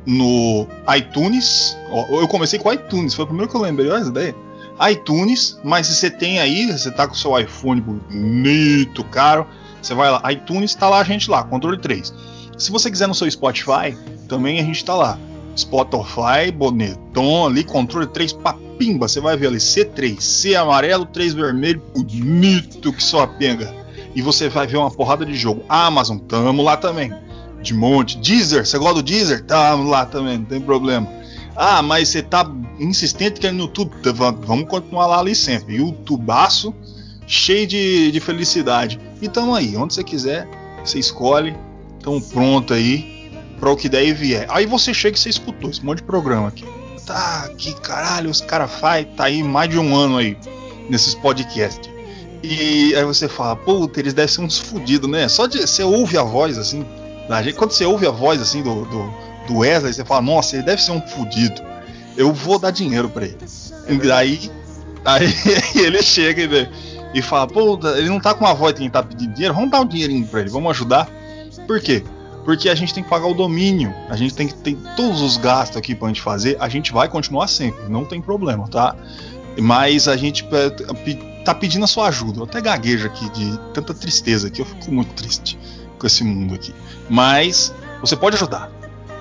no 0.07 0.67
iTunes. 0.97 1.77
Eu 2.09 2.27
comecei 2.27 2.59
com 2.59 2.73
iTunes, 2.73 3.13
foi 3.13 3.25
o 3.25 3.29
primeiro 3.29 3.51
que 3.51 3.57
eu 3.57 3.61
lembrei, 3.61 3.91
olha 3.91 4.01
essa 4.01 4.09
ideia. 4.09 4.35
iTunes, 4.91 5.61
mas 5.63 5.87
se 5.87 5.97
você 5.97 6.11
tem 6.11 6.41
aí, 6.41 6.73
você 6.73 6.91
tá 6.91 7.07
com 7.07 7.13
o 7.13 7.17
seu 7.17 7.39
iPhone 7.39 7.83
bonito, 7.83 9.05
caro, 9.05 9.47
você 9.81 9.95
vai 9.95 10.11
lá, 10.11 10.33
iTunes, 10.33 10.75
tá 10.75 10.89
lá 10.89 11.01
a 11.01 11.05
gente 11.05 11.31
lá, 11.31 11.45
controle 11.45 11.79
3. 11.79 12.13
Se 12.63 12.71
você 12.71 12.89
quiser 12.89 13.09
no 13.09 13.15
seu 13.15 13.29
Spotify, 13.29 13.99
também 14.29 14.61
a 14.61 14.63
gente 14.63 14.85
tá 14.85 14.95
lá. 14.95 15.19
Spotify, 15.57 16.53
bonetão 16.55 17.47
ali, 17.47 17.65
controle 17.65 18.07
3 18.07 18.35
papimba, 18.35 19.09
você 19.09 19.21
vai 19.21 19.37
ver 19.37 19.49
ali 19.49 19.57
C3, 19.57 20.21
C 20.21 20.55
amarelo, 20.55 21.05
3 21.05 21.35
vermelho, 21.35 21.83
bonito 21.93 22.93
que 22.93 23.03
só 23.03 23.23
a 23.23 23.27
penga. 23.27 23.75
E 24.15 24.23
você 24.23 24.49
vai 24.49 24.69
ver 24.69 24.77
uma 24.77 24.93
porrada 24.93 25.27
de 25.27 25.35
jogo. 25.35 25.65
Amazon, 25.69 26.19
tamo 26.19 26.63
lá 26.63 26.77
também 26.77 27.13
de 27.61 27.75
monte. 27.75 28.17
Deezer, 28.19 28.65
você 28.65 28.79
gosta 28.79 28.95
do 28.95 29.03
Deezer? 29.03 29.45
Tá 29.45 29.75
lá 29.75 30.07
também, 30.07 30.39
não 30.39 30.45
tem 30.45 30.61
problema. 30.61 31.09
Ah, 31.57 31.83
mas 31.83 32.11
você 32.11 32.23
tá 32.23 32.49
insistente 32.79 33.41
que 33.41 33.47
é 33.49 33.51
no 33.51 33.63
YouTube. 33.63 33.93
Vamos 34.47 34.69
continuar 34.69 35.09
lá 35.09 35.19
ali 35.19 35.35
sempre. 35.35 35.79
YouTubeaço, 35.79 36.73
cheio 37.27 37.67
de, 37.67 38.13
de 38.13 38.21
felicidade. 38.21 39.01
E 39.21 39.29
tamo 39.29 39.53
aí, 39.53 39.77
onde 39.77 39.95
você 39.95 40.05
quiser, 40.05 40.49
você 40.85 41.01
escolhe. 41.01 41.57
Tamo 42.03 42.21
pronto 42.21 42.75
aí 42.75 43.31
para 43.59 43.71
o 43.71 43.77
que 43.77 43.89
der 43.89 44.05
e 44.05 44.13
vier. 44.13 44.47
Aí 44.49 44.67
você 44.67 44.93
chega 44.93 45.17
e 45.17 45.21
você 45.21 45.29
escutou 45.29 45.71
esse 45.71 45.85
monte 45.85 45.99
de 45.99 46.05
programa 46.05 46.49
aqui. 46.49 46.65
Tá, 47.07 47.51
que 47.59 47.75
caralho 47.81 48.31
os 48.31 48.41
caras 48.41 48.71
faz, 48.71 49.07
tá 49.17 49.25
aí 49.25 49.43
mais 49.43 49.69
de 49.69 49.79
um 49.79 49.95
ano 49.95 50.19
aí 50.19 50.37
nesses 50.89 51.15
podcasts. 51.15 51.91
E 52.43 52.95
aí 52.95 53.05
você 53.05 53.29
fala, 53.29 53.55
puta, 53.55 54.01
eles 54.01 54.15
devem 54.15 54.33
ser 54.33 54.41
uns 54.41 54.59
fodidos, 54.59 55.09
né? 55.09 55.29
Só 55.29 55.47
de 55.47 55.61
você 55.61 55.83
ouve 55.85 56.19
a 56.19 56.23
voz 56.23 56.59
assim, 56.59 56.85
Gente, 57.43 57.55
quando 57.55 57.71
você 57.71 57.85
ouve 57.85 58.07
a 58.07 58.11
voz 58.11 58.43
assim 58.43 58.63
do, 58.63 58.85
do, 58.85 59.15
do, 59.47 59.59
Wesley, 59.59 59.93
você 59.93 60.05
fala, 60.05 60.21
nossa, 60.21 60.57
ele 60.57 60.65
deve 60.65 60.83
ser 60.83 60.91
um 60.91 61.01
fudido. 61.01 61.63
Eu 62.17 62.33
vou 62.33 62.59
dar 62.59 62.71
dinheiro 62.71 63.09
para 63.09 63.25
ele. 63.25 63.39
É 63.87 63.95
daí 63.95 64.51
aí 65.05 65.35
ele 65.75 66.03
chega 66.03 66.43
e, 66.43 66.69
e 67.15 67.23
fala, 67.23 67.47
pô, 67.47 67.79
ele 67.97 68.09
não 68.09 68.21
tá 68.21 68.35
com 68.35 68.45
uma 68.45 68.55
voz 68.55 68.75
de 68.75 68.81
quem 68.81 68.91
tá 68.91 69.03
pedindo 69.03 69.33
dinheiro, 69.33 69.55
vamos 69.55 69.71
dar 69.71 69.81
um 69.81 69.87
dinheirinho 69.87 70.27
pra 70.27 70.41
ele, 70.41 70.51
vamos 70.51 70.71
ajudar. 70.71 71.09
Por 71.73 71.81
quê? 71.81 72.05
Porque 72.45 72.69
a 72.69 72.75
gente 72.75 72.93
tem 72.93 73.03
que 73.03 73.09
pagar 73.09 73.27
o 73.27 73.33
domínio, 73.33 73.95
a 74.11 74.15
gente 74.15 74.35
tem 74.35 74.47
que 74.47 74.53
ter 74.53 74.77
todos 74.95 75.23
os 75.23 75.39
gastos 75.39 75.79
aqui 75.79 75.95
pra 75.95 76.09
gente 76.09 76.21
fazer, 76.21 76.55
a 76.61 76.69
gente 76.69 76.93
vai 76.93 77.09
continuar 77.09 77.47
sempre, 77.47 77.89
não 77.89 78.05
tem 78.05 78.21
problema, 78.21 78.69
tá? 78.69 78.95
Mas 79.59 80.07
a 80.07 80.15
gente 80.15 80.47
tá 81.47 81.55
pedindo 81.55 81.83
a 81.87 81.89
sua 81.89 82.09
ajuda. 82.09 82.41
Eu 82.41 82.45
até 82.45 82.61
gaguejo 82.61 83.07
aqui 83.07 83.27
de 83.31 83.59
tanta 83.73 83.95
tristeza 83.95 84.51
que 84.51 84.61
eu 84.61 84.67
fico 84.67 84.93
muito 84.93 85.15
triste 85.15 85.59
com 85.99 86.07
esse 86.07 86.23
mundo 86.23 86.55
aqui. 86.55 86.75
Mas 87.09 87.75
você 88.03 88.17
pode 88.17 88.37
ajudar. 88.37 88.71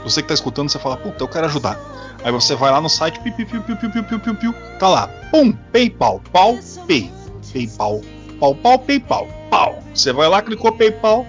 Você 0.03 0.21
que 0.21 0.25
está 0.25 0.33
escutando, 0.33 0.69
você 0.69 0.77
fala, 0.77 0.97
puta, 0.97 1.23
eu 1.23 1.29
quero 1.29 1.45
ajudar. 1.45 1.79
Aí 2.25 2.33
você 2.33 2.53
vai 2.53 2.69
lá 2.69 2.81
no 2.81 2.89
site, 2.89 3.17
piu, 3.21 3.31
piu, 3.31 3.45
piu, 3.45 3.61
piu, 3.61 3.77
piu, 3.77 4.03
piu, 4.03 4.19
piu, 4.19 4.35
piu, 4.35 4.53
tá 4.77 4.89
lá, 4.89 5.07
pum, 5.31 5.53
PayPal, 5.71 6.21
pau, 6.33 6.59
pay, 6.85 7.09
PayPal, 7.53 8.01
pau, 8.41 8.53
pau, 8.55 8.77
PayPal, 8.77 9.25
pau. 9.49 9.81
Você 9.95 10.11
vai 10.11 10.27
lá, 10.27 10.41
clicou 10.41 10.73
PayPal, 10.73 11.25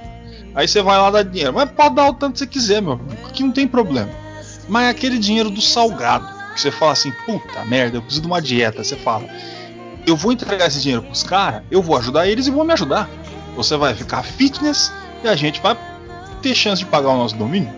aí 0.54 0.68
você 0.68 0.82
vai 0.82 0.98
lá 0.98 1.10
dar 1.10 1.22
dinheiro. 1.22 1.52
Mas 1.52 1.70
pode 1.70 1.94
dar 1.94 2.08
o 2.08 2.14
tanto 2.14 2.34
que 2.34 2.38
você 2.40 2.46
quiser, 2.46 2.82
meu 2.82 3.00
aqui 3.26 3.42
não 3.42 3.52
tem 3.52 3.66
problema. 3.66 4.10
Mas 4.68 4.84
é 4.84 4.88
aquele 4.90 5.18
dinheiro 5.18 5.50
do 5.50 5.60
salgado, 5.60 6.26
que 6.54 6.60
você 6.60 6.70
fala 6.70 6.92
assim, 6.92 7.12
puta 7.26 7.64
merda, 7.64 7.96
eu 7.96 8.02
preciso 8.02 8.22
de 8.22 8.26
uma 8.26 8.40
dieta. 8.40 8.84
Você 8.84 8.96
fala, 8.96 9.26
eu 10.06 10.16
vou 10.16 10.32
entregar 10.32 10.66
esse 10.66 10.80
dinheiro 10.80 11.02
pros 11.02 11.22
caras, 11.22 11.62
eu 11.70 11.82
vou 11.82 11.96
ajudar 11.96 12.28
eles 12.28 12.46
e 12.46 12.50
vou 12.50 12.64
me 12.64 12.72
ajudar. 12.72 13.08
Você 13.56 13.76
vai 13.76 13.94
ficar 13.94 14.22
fitness 14.22 14.92
e 15.22 15.28
a 15.28 15.36
gente 15.36 15.60
vai 15.60 15.76
ter 16.40 16.54
chance 16.54 16.82
de 16.82 16.86
pagar 16.86 17.10
o 17.10 17.16
nosso 17.16 17.36
domínio. 17.36 17.72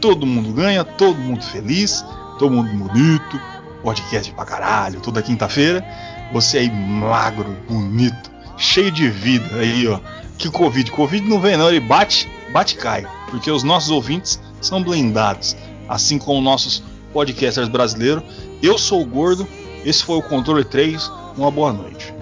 Todo 0.00 0.26
mundo 0.26 0.52
ganha, 0.52 0.84
todo 0.84 1.16
mundo 1.16 1.42
feliz, 1.42 2.04
todo 2.38 2.52
mundo 2.52 2.70
bonito, 2.70 3.40
podcast 3.82 4.32
pra 4.32 4.44
caralho, 4.44 5.00
toda 5.00 5.22
quinta-feira. 5.22 5.84
Você 6.32 6.58
aí 6.58 6.70
magro, 6.70 7.56
bonito, 7.68 8.30
cheio 8.56 8.90
de 8.90 9.08
vida 9.08 9.56
aí, 9.56 9.86
ó. 9.86 10.00
Que 10.38 10.50
Covid? 10.50 10.90
Covid 10.90 11.28
não 11.28 11.40
vem 11.40 11.56
não, 11.56 11.68
ele 11.68 11.80
bate, 11.80 12.30
bate 12.52 12.74
e 12.74 12.78
cai. 12.78 13.06
Porque 13.30 13.50
os 13.50 13.62
nossos 13.62 13.90
ouvintes 13.90 14.40
são 14.60 14.82
blindados. 14.82 15.56
Assim 15.88 16.18
como 16.18 16.40
nossos 16.40 16.82
podcasters 17.12 17.68
brasileiros. 17.68 18.24
Eu 18.62 18.78
sou 18.78 19.02
o 19.02 19.06
Gordo, 19.06 19.46
esse 19.84 20.02
foi 20.02 20.16
o 20.16 20.22
Controle 20.22 20.64
3. 20.64 21.10
Uma 21.36 21.50
boa 21.50 21.72
noite. 21.72 22.12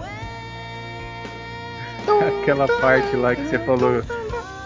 Aquela 2.42 2.66
parte 2.80 3.16
lá 3.16 3.34
que 3.34 3.46
você 3.46 3.58
falou 3.60 4.02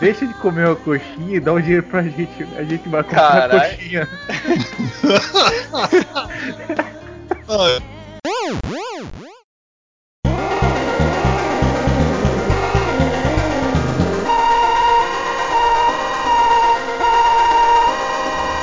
Deixa 0.01 0.27
de 0.27 0.35
comer 0.35 0.67
uma 0.67 0.77
coxinha 0.77 1.37
e 1.37 1.41
dá 1.41 1.55
um 1.55 1.61
dinheiro 1.61 1.83
pra 1.85 2.03
gente. 2.03 2.47
A 2.57 2.63
gente 2.63 2.89
vai 2.89 3.03
comprar 3.03 3.51
uma 3.51 3.61
coxinha. 3.61 4.07